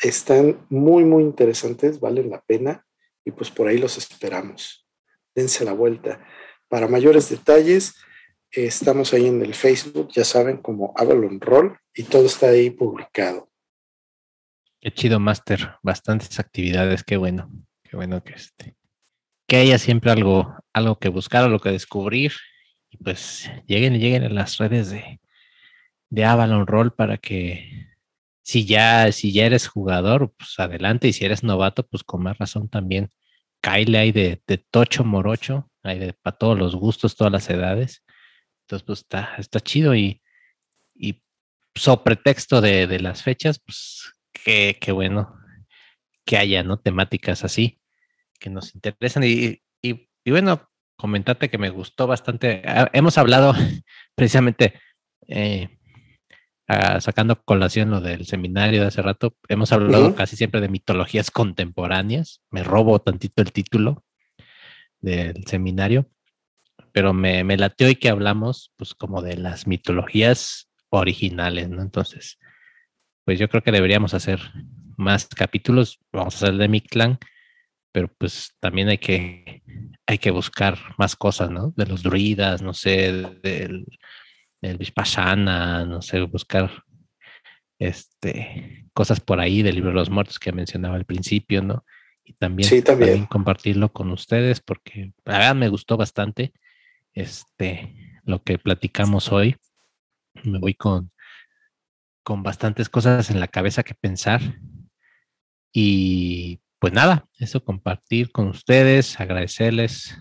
están 0.01 0.65
muy, 0.69 1.03
muy 1.03 1.23
interesantes, 1.23 1.99
valen 1.99 2.29
la 2.29 2.41
pena 2.41 2.85
y 3.25 3.31
pues 3.31 3.49
por 3.49 3.67
ahí 3.67 3.77
los 3.77 3.97
esperamos. 3.97 4.87
Dense 5.35 5.65
la 5.65 5.73
vuelta. 5.73 6.25
Para 6.67 6.87
mayores 6.87 7.29
detalles, 7.29 7.95
estamos 8.51 9.13
ahí 9.13 9.27
en 9.27 9.41
el 9.41 9.53
Facebook, 9.53 10.09
ya 10.13 10.23
saben, 10.23 10.57
como 10.57 10.93
Avalon 10.95 11.39
Roll 11.39 11.77
y 11.93 12.03
todo 12.03 12.25
está 12.25 12.49
ahí 12.49 12.69
publicado. 12.69 13.49
Qué 14.79 14.91
chido, 14.91 15.19
Master. 15.19 15.75
Bastantes 15.81 16.39
actividades, 16.39 17.03
qué 17.03 17.17
bueno. 17.17 17.49
Qué 17.83 17.95
bueno 17.95 18.23
que 18.23 18.33
este. 18.33 18.75
Que 19.47 19.57
haya 19.57 19.77
siempre 19.77 20.11
algo, 20.11 20.55
algo 20.73 20.99
que 20.99 21.09
buscar, 21.09 21.43
algo 21.43 21.59
que 21.59 21.71
descubrir. 21.71 22.33
Y 22.89 22.97
pues 22.97 23.49
lleguen, 23.65 23.99
lleguen 23.99 24.23
a 24.23 24.29
las 24.29 24.57
redes 24.57 24.89
de, 24.89 25.19
de 26.09 26.25
Avalon 26.25 26.67
Roll 26.67 26.93
para 26.93 27.17
que 27.17 27.86
si 28.47 28.65
ya, 28.65 29.11
si 29.11 29.33
ya 29.33 29.45
eres 29.45 29.67
jugador, 29.67 30.33
pues 30.37 30.57
adelante, 30.57 31.09
y 31.09 31.13
si 31.13 31.25
eres 31.25 31.43
novato, 31.43 31.85
pues 31.85 32.05
con 32.05 32.23
más 32.23 32.37
razón 32.37 32.69
también. 32.69 33.11
Kyle 33.61 33.93
hay 33.97 34.13
de, 34.13 34.41
de 34.47 34.57
tocho 34.57 35.03
morocho, 35.03 35.69
hay 35.83 35.99
de 35.99 36.13
para 36.13 36.37
todos 36.37 36.57
los 36.57 36.73
gustos, 36.73 37.17
todas 37.17 37.33
las 37.33 37.49
edades. 37.49 38.05
Entonces, 38.61 38.85
pues 38.85 38.99
está, 38.99 39.35
está 39.37 39.59
chido 39.59 39.95
y, 39.95 40.21
y 40.95 41.21
sobre 41.75 42.03
pretexto 42.05 42.61
de, 42.61 42.87
de, 42.87 43.01
las 43.01 43.21
fechas, 43.21 43.59
pues 43.59 44.13
qué, 44.31 44.77
qué 44.79 44.93
bueno 44.93 45.35
que 46.25 46.37
haya, 46.37 46.63
¿no? 46.63 46.79
Temáticas 46.79 47.43
así 47.43 47.81
que 48.39 48.49
nos 48.49 48.73
interesan. 48.75 49.25
Y, 49.25 49.61
y, 49.81 50.09
y 50.23 50.31
bueno, 50.31 50.69
comentarte 50.95 51.49
que 51.49 51.57
me 51.57 51.69
gustó 51.69 52.07
bastante. 52.07 52.61
Ah, 52.65 52.89
hemos 52.93 53.17
hablado 53.17 53.53
precisamente 54.15 54.79
eh, 55.27 55.76
uh, 56.69 56.99
sacando 56.99 57.41
colación 57.43 57.91
lo 57.91 58.01
del 58.01 58.25
seminario 58.25 58.81
de 58.81 58.87
hace 58.87 59.01
rato, 59.01 59.35
hemos 59.47 59.71
hablado 59.71 60.07
uh 60.07 60.11
-huh. 60.11 60.15
casi 60.15 60.35
siempre 60.35 60.61
de 60.61 60.69
mitologías 60.69 61.31
contemporáneas. 61.31 62.41
Me 62.51 62.63
robo 62.63 62.99
tantito 62.99 63.41
el 63.41 63.51
título 63.51 64.03
del 64.99 65.45
seminario, 65.45 66.09
pero 66.91 67.13
me, 67.13 67.43
me 67.43 67.57
lateó 67.57 67.89
y 67.89 67.95
que 67.95 68.09
hablamos 68.09 68.73
pues 68.77 68.93
como 68.93 69.21
de 69.21 69.37
las 69.37 69.67
mitologías 69.67 70.69
originales, 70.89 71.69
¿no? 71.69 71.81
Entonces, 71.81 72.39
pues 73.25 73.39
yo 73.39 73.49
creo 73.49 73.61
que 73.61 73.71
deberíamos 73.71 74.13
hacer 74.13 74.39
más 74.97 75.27
capítulos. 75.27 75.99
Vamos 76.11 76.35
a 76.35 76.45
hacer 76.45 76.57
de 76.57 76.67
mi 76.67 76.81
clan, 76.81 77.19
pero 77.91 78.07
pues 78.17 78.53
también 78.59 78.89
hay 78.89 78.97
que, 78.97 79.63
hay 80.05 80.17
que 80.17 80.31
buscar 80.31 80.77
más 80.97 81.15
cosas, 81.15 81.49
¿no? 81.49 81.73
De 81.75 81.85
los 81.85 82.03
druidas, 82.03 82.61
no 82.61 82.73
sé, 82.73 83.11
del 83.43 83.85
el 84.61 84.77
Vishpashana, 84.77 85.85
no 85.85 86.01
sé, 86.01 86.21
buscar 86.21 86.83
este, 87.79 88.87
cosas 88.93 89.19
por 89.19 89.39
ahí 89.39 89.61
del 89.61 89.75
libro 89.75 89.89
de 89.89 89.95
los 89.95 90.09
muertos 90.09 90.39
que 90.39 90.51
mencionaba 90.51 90.95
al 90.95 91.05
principio, 91.05 91.61
¿no? 91.61 91.85
Y 92.23 92.33
también, 92.33 92.67
sí, 92.67 92.81
también. 92.81 93.09
también 93.09 93.25
compartirlo 93.27 93.93
con 93.93 94.11
ustedes 94.11 94.59
porque 94.59 95.13
la 95.23 95.37
verdad 95.37 95.55
me 95.55 95.69
gustó 95.69 95.95
bastante 95.95 96.51
este, 97.13 98.19
lo 98.23 98.43
que 98.43 98.57
platicamos 98.57 99.31
hoy. 99.31 99.55
Me 100.43 100.59
voy 100.59 100.73
con, 100.73 101.11
con 102.23 102.43
bastantes 102.43 102.89
cosas 102.89 103.29
en 103.29 103.39
la 103.39 103.47
cabeza 103.47 103.83
que 103.83 103.93
pensar. 103.93 104.41
Y 105.71 106.59
pues 106.79 106.93
nada, 106.93 107.27
eso 107.39 107.63
compartir 107.63 108.31
con 108.31 108.47
ustedes, 108.47 109.19
agradecerles, 109.19 110.17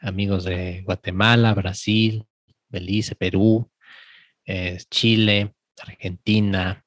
amigos 0.00 0.44
de 0.44 0.82
Guatemala, 0.82 1.54
Brasil, 1.54 2.24
Belice, 2.68 3.14
Perú, 3.14 3.70
eh, 4.44 4.78
Chile, 4.90 5.54
Argentina, 5.80 6.84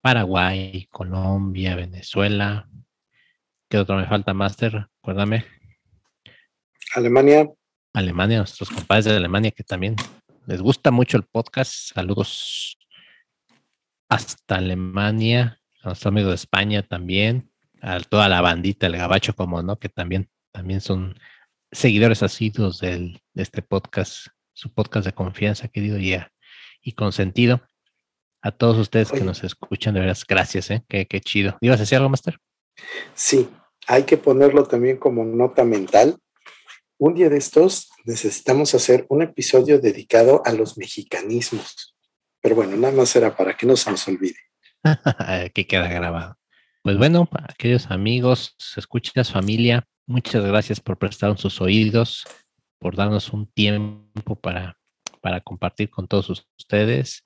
Paraguay, 0.00 0.86
Colombia, 0.90 1.76
Venezuela. 1.76 2.68
¿Qué 3.68 3.78
otro 3.78 3.96
me 3.96 4.06
falta, 4.06 4.32
Master? 4.32 4.88
Acuérdame. 5.02 5.44
Alemania. 6.94 7.48
Alemania, 7.92 8.38
nuestros 8.38 8.70
compadres 8.70 9.06
de 9.06 9.16
Alemania 9.16 9.50
que 9.50 9.64
también 9.64 9.96
les 10.46 10.62
gusta 10.62 10.90
mucho 10.90 11.16
el 11.16 11.24
podcast. 11.24 11.92
Saludos 11.94 12.78
hasta 14.08 14.56
Alemania, 14.56 15.60
a 15.82 15.88
nuestro 15.88 16.08
amigo 16.08 16.30
de 16.30 16.36
España 16.36 16.82
también, 16.82 17.50
a 17.82 18.00
toda 18.00 18.28
la 18.28 18.40
bandita, 18.40 18.86
el 18.86 18.96
gabacho, 18.96 19.34
como 19.34 19.62
no, 19.62 19.78
que 19.78 19.88
también, 19.88 20.30
también 20.52 20.80
son 20.80 21.18
seguidores 21.70 22.22
asiduos 22.22 22.80
del, 22.80 23.20
de 23.34 23.42
este 23.42 23.62
podcast, 23.62 24.28
su 24.54 24.72
podcast 24.72 25.06
de 25.06 25.12
confianza, 25.12 25.68
querido, 25.68 25.98
y, 25.98 26.14
a, 26.14 26.32
y 26.82 26.92
con 26.92 27.12
sentido. 27.12 27.62
A 28.40 28.52
todos 28.52 28.78
ustedes 28.78 29.10
Oye. 29.10 29.20
que 29.20 29.26
nos 29.26 29.42
escuchan, 29.42 29.94
de 29.94 30.00
veras, 30.00 30.24
gracias, 30.26 30.70
¿eh? 30.70 30.84
Qué, 30.88 31.06
qué 31.06 31.20
chido. 31.20 31.58
¿Ibas 31.60 31.78
a 31.78 31.82
decir 31.82 31.96
algo, 31.96 32.08
Master? 32.08 32.38
Sí, 33.14 33.48
hay 33.86 34.04
que 34.04 34.16
ponerlo 34.16 34.64
también 34.64 34.96
como 34.96 35.24
nota 35.24 35.64
mental. 35.64 36.18
Un 36.98 37.14
día 37.14 37.28
de 37.28 37.38
estos 37.38 37.90
necesitamos 38.04 38.74
hacer 38.74 39.06
un 39.08 39.22
episodio 39.22 39.80
dedicado 39.80 40.42
a 40.44 40.52
los 40.52 40.78
mexicanismos. 40.78 41.96
Pero 42.40 42.54
bueno, 42.54 42.76
nada 42.76 42.94
más 42.94 43.14
era 43.16 43.36
para 43.36 43.56
que 43.56 43.66
no 43.66 43.76
se 43.76 43.90
nos 43.90 44.06
olvide. 44.08 44.36
que 45.54 45.66
queda 45.66 45.88
grabado. 45.88 46.38
Pues 46.82 46.96
bueno, 46.96 47.28
aquellos 47.48 47.90
amigos, 47.90 48.56
escuchas 48.76 49.32
familia, 49.32 49.84
muchas 50.06 50.44
gracias 50.44 50.80
por 50.80 50.96
prestar 50.98 51.36
sus 51.36 51.60
oídos, 51.60 52.24
por 52.78 52.96
darnos 52.96 53.32
un 53.32 53.46
tiempo 53.46 54.36
para, 54.36 54.77
para 55.20 55.40
compartir 55.40 55.90
con 55.90 56.08
todos 56.08 56.46
ustedes. 56.58 57.24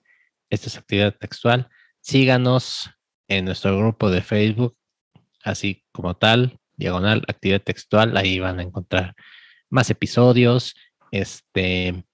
Esta 0.50 0.66
es 0.66 0.76
actividad 0.76 1.16
textual. 1.16 1.68
Síganos 2.00 2.90
en 3.28 3.44
nuestro 3.44 3.76
grupo 3.78 4.10
de 4.10 4.22
Facebook, 4.22 4.76
así 5.42 5.84
como 5.92 6.16
tal, 6.16 6.58
diagonal, 6.76 7.22
actividad 7.28 7.62
textual. 7.62 8.16
Ahí 8.16 8.38
van 8.38 8.58
a 8.58 8.62
encontrar 8.62 9.14
más 9.70 9.90
episodios. 9.90 10.74
Este, 11.10 12.04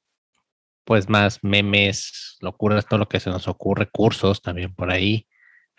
pues 0.84 1.08
más 1.08 1.44
memes, 1.44 2.38
locuras, 2.40 2.86
todo 2.86 2.98
lo 2.98 3.08
que 3.08 3.20
se 3.20 3.30
nos 3.30 3.46
ocurre, 3.46 3.90
cursos 3.90 4.40
también 4.40 4.74
por 4.74 4.90
ahí. 4.90 5.26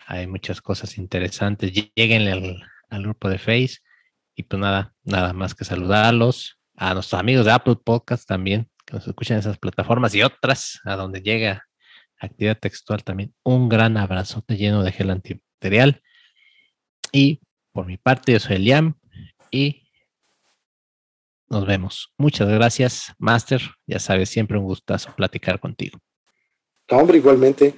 Hay 0.06 0.26
muchas 0.26 0.60
cosas 0.60 0.98
interesantes. 0.98 1.72
Lleguen 1.94 2.28
al, 2.28 2.62
al 2.88 3.02
grupo 3.02 3.28
de 3.28 3.38
Face. 3.38 3.78
Y 4.36 4.44
pues 4.44 4.60
nada, 4.60 4.94
nada 5.02 5.32
más 5.32 5.54
que 5.54 5.64
saludarlos. 5.64 6.58
A 6.76 6.94
nuestros 6.94 7.20
amigos 7.20 7.44
de 7.44 7.52
Apple 7.52 7.76
Podcast 7.76 8.26
también, 8.26 8.69
nos 8.92 9.06
escuchan 9.06 9.36
en 9.36 9.40
esas 9.40 9.58
plataformas 9.58 10.14
y 10.14 10.22
otras, 10.22 10.80
a 10.84 10.96
donde 10.96 11.22
llega 11.22 11.66
actividad 12.18 12.58
textual 12.58 13.02
también. 13.02 13.34
Un 13.42 13.68
gran 13.68 13.96
abrazote 13.96 14.56
lleno 14.56 14.82
de 14.82 14.92
gel 14.92 15.10
antibacterial. 15.10 16.02
Y 17.12 17.40
por 17.72 17.86
mi 17.86 17.96
parte, 17.96 18.32
yo 18.32 18.40
soy 18.40 18.56
Eliam 18.56 18.94
y 19.50 19.88
nos 21.48 21.66
vemos. 21.66 22.12
Muchas 22.16 22.48
gracias, 22.48 23.12
Master. 23.18 23.60
Ya 23.86 23.98
sabes, 23.98 24.28
siempre 24.28 24.58
un 24.58 24.64
gustazo 24.64 25.14
platicar 25.16 25.58
contigo. 25.58 25.98
hombre, 26.90 27.18
igualmente. 27.18 27.74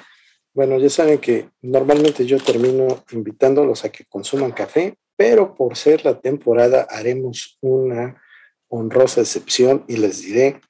Bueno, 0.55 0.79
ya 0.79 0.91
saben 0.91 1.19
que 1.19 1.49
normalmente 1.63 2.27
yo 2.27 2.39
termino 2.39 3.05
invitándolos 3.13 3.85
a 3.85 3.91
que 3.91 4.05
consuman 4.05 4.53
café, 4.53 4.99
pero 5.17 5.55
por 5.55 5.77
ser 5.77 6.05
la 6.05 6.21
temporada 6.21 6.87
haremos 6.91 7.57
una 7.63 8.21
honrosa 8.69 9.23
excepción 9.23 9.85
y 9.89 9.97
les 9.97 10.21
diré, 10.23 10.61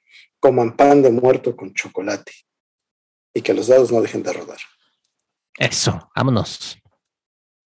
coman 0.43 0.75
pan 0.75 1.01
de 1.01 1.09
muerto 1.09 1.55
con 1.55 1.73
chocolate 1.73 2.33
y 3.33 3.41
que 3.41 3.53
los 3.53 3.67
dados 3.67 3.93
no 3.93 4.01
dejen 4.01 4.23
de 4.23 4.33
rodar. 4.33 4.59
Eso, 5.57 6.11
vámonos. 6.13 6.82